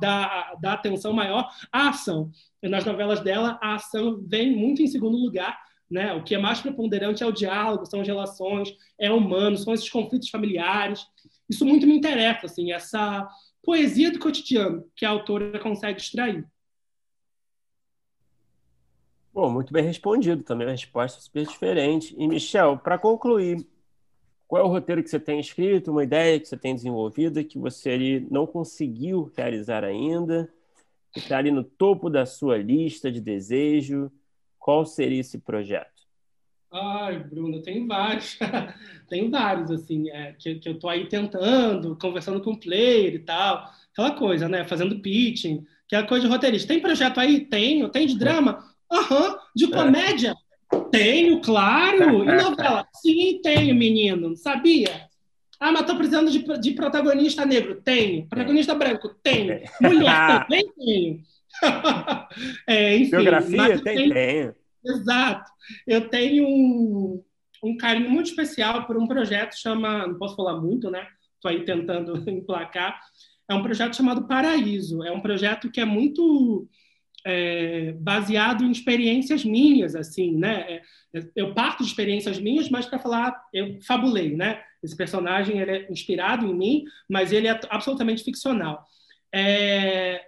dar, 0.00 0.56
atenção 0.64 1.12
maior 1.12 1.48
à 1.70 1.90
ação. 1.90 2.30
E 2.62 2.68
nas 2.68 2.84
novelas 2.84 3.20
dela, 3.20 3.58
a 3.62 3.76
ação 3.76 4.20
vem 4.26 4.54
muito 4.54 4.82
em 4.82 4.86
segundo 4.86 5.16
lugar. 5.16 5.58
Né? 5.88 6.12
O 6.14 6.24
que 6.24 6.34
é 6.34 6.38
mais 6.38 6.60
preponderante 6.60 7.22
é 7.22 7.26
o 7.26 7.32
diálogo, 7.32 7.86
são 7.86 8.00
as 8.00 8.06
relações, 8.06 8.74
é 8.98 9.10
humano, 9.10 9.56
são 9.56 9.74
esses 9.74 9.88
conflitos 9.88 10.30
familiares. 10.30 11.06
Isso 11.48 11.64
muito 11.64 11.86
me 11.86 11.96
interessa, 11.96 12.46
assim, 12.46 12.72
essa 12.72 13.28
poesia 13.62 14.10
do 14.10 14.18
cotidiano 14.18 14.84
que 14.96 15.04
a 15.04 15.10
autora 15.10 15.58
consegue 15.58 16.00
extrair. 16.00 16.44
Bom, 19.32 19.50
muito 19.50 19.72
bem 19.72 19.84
respondido 19.84 20.42
também, 20.42 20.66
uma 20.66 20.72
resposta 20.72 21.20
super 21.20 21.46
diferente. 21.46 22.14
E, 22.18 22.28
Michel, 22.28 22.76
para 22.78 22.98
concluir, 22.98 23.66
qual 24.52 24.62
é 24.62 24.66
o 24.66 24.68
roteiro 24.68 25.02
que 25.02 25.08
você 25.08 25.18
tem 25.18 25.40
escrito, 25.40 25.90
uma 25.90 26.04
ideia 26.04 26.38
que 26.38 26.46
você 26.46 26.58
tem 26.58 26.74
desenvolvida 26.74 27.42
que 27.42 27.58
você 27.58 27.88
ali 27.88 28.26
não 28.30 28.46
conseguiu 28.46 29.32
realizar 29.34 29.82
ainda, 29.82 30.46
que 31.10 31.20
está 31.20 31.38
ali 31.38 31.50
no 31.50 31.64
topo 31.64 32.10
da 32.10 32.26
sua 32.26 32.58
lista 32.58 33.10
de 33.10 33.18
desejo? 33.18 34.12
Qual 34.58 34.84
seria 34.84 35.20
esse 35.20 35.38
projeto? 35.38 36.02
Ai, 36.70 37.18
Bruno, 37.20 37.62
tem 37.62 37.86
vários. 37.86 38.38
tem 39.08 39.30
vários, 39.30 39.70
assim, 39.70 40.10
é, 40.10 40.34
que, 40.38 40.56
que 40.56 40.68
eu 40.68 40.74
estou 40.74 40.90
aí 40.90 41.08
tentando, 41.08 41.96
conversando 41.96 42.42
com 42.42 42.50
o 42.50 42.60
player 42.60 43.14
e 43.14 43.20
tal. 43.20 43.70
Aquela 43.92 44.10
coisa, 44.10 44.50
né? 44.50 44.66
Fazendo 44.66 45.00
pitching, 45.00 45.64
que 45.88 45.96
é 45.96 46.02
coisa 46.02 46.26
de 46.26 46.30
roteirista. 46.30 46.68
Tem 46.68 46.78
projeto 46.78 47.18
aí? 47.18 47.40
Tenho. 47.40 47.88
Tem 47.88 48.06
de 48.06 48.18
drama? 48.18 48.62
Aham. 48.92 49.30
Uhum. 49.30 49.38
De 49.56 49.70
comédia? 49.70 50.34
Tenho, 50.90 51.40
claro. 51.40 52.22
E 52.28 52.42
novela? 52.42 52.86
Sim, 52.94 53.40
tenho, 53.42 53.74
menino. 53.74 54.36
Sabia? 54.36 55.08
Ah, 55.58 55.70
mas 55.70 55.86
tô 55.86 55.96
precisando 55.96 56.30
de, 56.30 56.42
de 56.60 56.72
protagonista 56.72 57.46
negro. 57.46 57.80
Tenho. 57.80 58.26
Protagonista 58.28 58.74
branco? 58.74 59.08
Tenho. 59.22 59.60
Mulher 59.80 60.42
também 60.42 60.72
tenho. 60.76 61.20
é, 62.66 62.96
enfim, 62.96 63.10
Biografia? 63.10 63.82
Tem, 63.82 64.10
tenho. 64.10 64.54
Exato. 64.84 65.50
Eu 65.86 66.08
tenho 66.08 66.44
um, 66.44 67.22
um 67.62 67.76
carinho 67.76 68.10
muito 68.10 68.26
especial 68.26 68.86
por 68.86 68.96
um 68.96 69.06
projeto 69.06 69.54
chama, 69.54 70.06
não 70.06 70.18
posso 70.18 70.34
falar 70.34 70.60
muito, 70.60 70.90
né? 70.90 71.06
Estou 71.36 71.50
aí 71.50 71.64
tentando 71.64 72.28
emplacar. 72.28 73.00
É 73.48 73.54
um 73.54 73.62
projeto 73.62 73.96
chamado 73.96 74.26
Paraíso. 74.26 75.04
É 75.04 75.12
um 75.12 75.20
projeto 75.20 75.70
que 75.70 75.80
é 75.80 75.84
muito 75.84 76.68
é, 77.24 77.92
baseado 77.92 78.64
em 78.64 78.70
experiências 78.70 79.44
minhas, 79.44 79.94
assim, 79.94 80.36
né? 80.36 80.80
É, 81.14 81.28
eu 81.36 81.54
parto 81.54 81.82
de 81.82 81.88
experiências 81.88 82.38
minhas, 82.38 82.68
mas 82.68 82.86
para 82.86 82.98
falar, 82.98 83.40
eu 83.52 83.78
fabulei, 83.82 84.34
né? 84.34 84.62
Esse 84.82 84.96
personagem 84.96 85.58
ele 85.58 85.70
é 85.70 85.90
inspirado 85.90 86.46
em 86.46 86.54
mim, 86.54 86.84
mas 87.08 87.32
ele 87.32 87.46
é 87.46 87.60
absolutamente 87.70 88.24
ficcional. 88.24 88.84
É, 89.32 90.22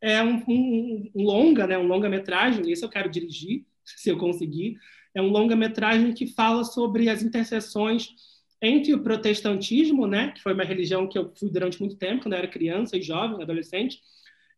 é 0.00 0.22
um, 0.22 0.42
um, 0.48 1.10
um 1.14 1.22
longa, 1.22 1.66
né? 1.66 1.76
Um 1.76 1.86
longa-metragem. 1.86 2.70
Esse 2.70 2.84
eu 2.84 2.88
quero 2.88 3.10
dirigir, 3.10 3.64
se 3.84 4.10
eu 4.10 4.18
conseguir. 4.18 4.76
É 5.14 5.20
um 5.20 5.28
longa-metragem 5.28 6.12
que 6.12 6.26
fala 6.26 6.62
sobre 6.64 7.08
as 7.08 7.22
interseções 7.22 8.08
entre 8.62 8.94
o 8.94 9.02
protestantismo, 9.02 10.06
né? 10.06 10.30
Que 10.32 10.42
foi 10.42 10.52
uma 10.52 10.64
religião 10.64 11.08
que 11.08 11.18
eu 11.18 11.32
fui 11.34 11.50
durante 11.50 11.80
muito 11.80 11.96
tempo, 11.96 12.22
quando 12.22 12.34
eu 12.34 12.38
era 12.38 12.48
criança 12.48 12.96
e 12.96 13.02
jovem, 13.02 13.42
adolescente, 13.42 14.00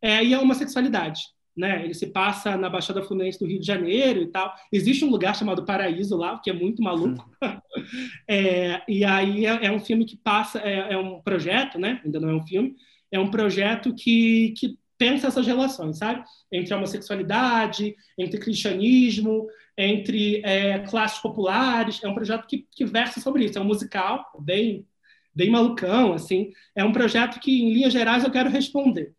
é, 0.03 0.23
e 0.25 0.35
a 0.35 0.41
homossexualidade 0.41 1.21
né? 1.59 1.85
Ele 1.85 1.93
se 1.93 2.07
passa 2.07 2.57
na 2.57 2.71
Baixada 2.71 3.03
Fluminense 3.03 3.39
do 3.39 3.47
Rio 3.47 3.59
de 3.59 3.67
Janeiro 3.67 4.23
e 4.23 4.29
tal. 4.29 4.55
Existe 4.73 5.05
um 5.05 5.11
lugar 5.11 5.35
chamado 5.35 5.65
Paraíso 5.65 6.17
lá, 6.17 6.39
que 6.39 6.49
é 6.49 6.53
muito 6.53 6.81
maluco. 6.81 7.29
é, 8.31 8.81
e 8.89 9.05
aí 9.05 9.45
é, 9.45 9.67
é, 9.67 9.73
um 9.73 9.81
filme 9.81 10.05
que 10.05 10.17
passa, 10.17 10.61
é, 10.61 10.93
é, 10.93 10.97
um 10.97 11.21
projeto, 11.21 11.77
né? 11.77 12.01
Ainda 12.05 12.21
não 12.21 12.31
é 12.31 12.35
um 12.35 12.47
filme. 12.47 12.77
É 13.11 13.19
um 13.19 13.29
projeto 13.29 13.93
que, 13.93 14.55
que 14.57 14.79
pensa 14.97 15.27
essas 15.27 15.47
relações, 15.47 15.99
sabe? 15.99 16.23
Entre 16.53 16.73
homossexualidade, 16.73 17.97
entre 18.17 18.39
cristianismo, 18.39 19.49
entre 19.77 20.41
é, 20.45 20.79
classes 20.79 21.19
populares. 21.19 22.01
É 22.05 22.09
um 22.09 22.15
projeto 22.15 22.47
que, 22.47 22.69
que 22.71 22.85
versa 22.85 23.21
sobre 23.21 23.45
isso. 23.45 23.59
É 23.59 23.61
um 23.61 23.65
musical 23.65 24.25
bem, 24.39 24.87
bem 25.35 25.51
malucão, 25.51 26.13
assim. 26.13 26.53
É 26.77 26.85
um 26.85 26.93
projeto 26.93 27.41
que, 27.41 27.63
em 27.63 27.75
linhas 27.75 27.93
gerais, 27.93 28.23
eu 28.23 28.31
quero 28.31 28.49
responder 28.49 29.18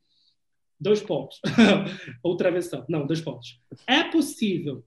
dois 0.79 1.01
pontos. 1.01 1.39
Outra 2.23 2.51
versão. 2.51 2.85
Não, 2.87 3.05
dois 3.05 3.21
pontos. 3.21 3.59
É 3.85 4.03
possível 4.03 4.83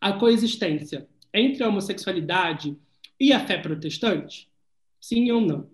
a 0.00 0.12
coexistência 0.12 1.08
entre 1.32 1.62
a 1.62 1.68
homossexualidade 1.68 2.76
e 3.18 3.32
a 3.32 3.40
fé 3.40 3.58
protestante? 3.58 4.48
Sim 5.00 5.30
ou 5.30 5.40
não? 5.40 5.70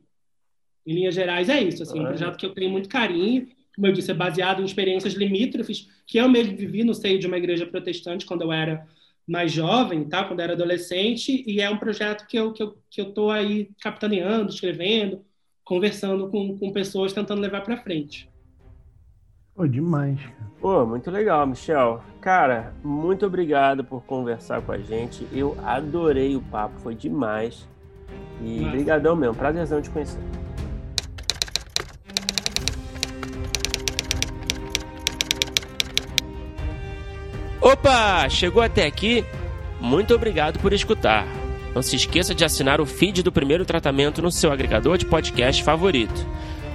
Em 0.86 0.94
linhas 0.94 1.14
gerais, 1.14 1.48
é 1.48 1.62
isso. 1.62 1.82
Assim, 1.82 2.00
um 2.00 2.04
projeto 2.06 2.36
que 2.36 2.46
eu 2.46 2.54
tenho 2.54 2.70
muito 2.70 2.88
carinho. 2.88 3.48
Como 3.74 3.86
eu 3.86 3.92
disse, 3.92 4.10
é 4.10 4.14
baseado 4.14 4.62
em 4.62 4.64
experiências 4.64 5.14
limítrofes 5.14 5.88
que 6.06 6.18
eu 6.18 6.28
mesmo 6.28 6.56
vivi 6.56 6.82
no 6.82 6.94
seio 6.94 7.18
de 7.18 7.26
uma 7.26 7.36
igreja 7.36 7.66
protestante 7.66 8.24
quando 8.24 8.42
eu 8.42 8.52
era 8.52 8.86
mais 9.26 9.52
jovem, 9.52 10.04
tá? 10.04 10.24
quando 10.24 10.40
eu 10.40 10.44
era 10.44 10.52
adolescente. 10.54 11.44
E 11.46 11.60
é 11.60 11.68
um 11.68 11.76
projeto 11.76 12.26
que 12.26 12.38
eu 12.38 12.52
estou 12.52 12.78
que 12.90 13.00
eu, 13.00 13.12
que 13.12 13.20
eu 13.20 13.30
aí 13.30 13.70
capitaneando, 13.80 14.50
escrevendo, 14.50 15.24
conversando 15.62 16.28
com, 16.30 16.56
com 16.58 16.72
pessoas, 16.72 17.12
tentando 17.12 17.42
levar 17.42 17.60
para 17.60 17.82
frente. 17.82 18.28
Pô, 19.58 19.66
demais. 19.66 20.20
Pô, 20.60 20.86
muito 20.86 21.10
legal, 21.10 21.44
Michel. 21.44 22.00
Cara, 22.20 22.72
muito 22.80 23.26
obrigado 23.26 23.82
por 23.82 24.04
conversar 24.04 24.62
com 24.62 24.70
a 24.70 24.78
gente. 24.78 25.26
Eu 25.32 25.56
adorei 25.64 26.36
o 26.36 26.40
papo, 26.40 26.78
foi 26.78 26.94
demais. 26.94 27.68
E 28.40 28.60
Nossa. 28.60 28.70
brigadão 28.70 29.16
mesmo, 29.16 29.34
prazerzão 29.34 29.82
te 29.82 29.90
conhecer. 29.90 30.20
Opa, 37.60 38.28
chegou 38.28 38.62
até 38.62 38.86
aqui? 38.86 39.24
Muito 39.80 40.14
obrigado 40.14 40.60
por 40.60 40.72
escutar. 40.72 41.26
Não 41.74 41.82
se 41.82 41.96
esqueça 41.96 42.32
de 42.32 42.44
assinar 42.44 42.80
o 42.80 42.86
feed 42.86 43.24
do 43.24 43.32
primeiro 43.32 43.64
tratamento 43.64 44.22
no 44.22 44.30
seu 44.30 44.52
agregador 44.52 44.96
de 44.96 45.04
podcast 45.04 45.64
favorito 45.64 46.24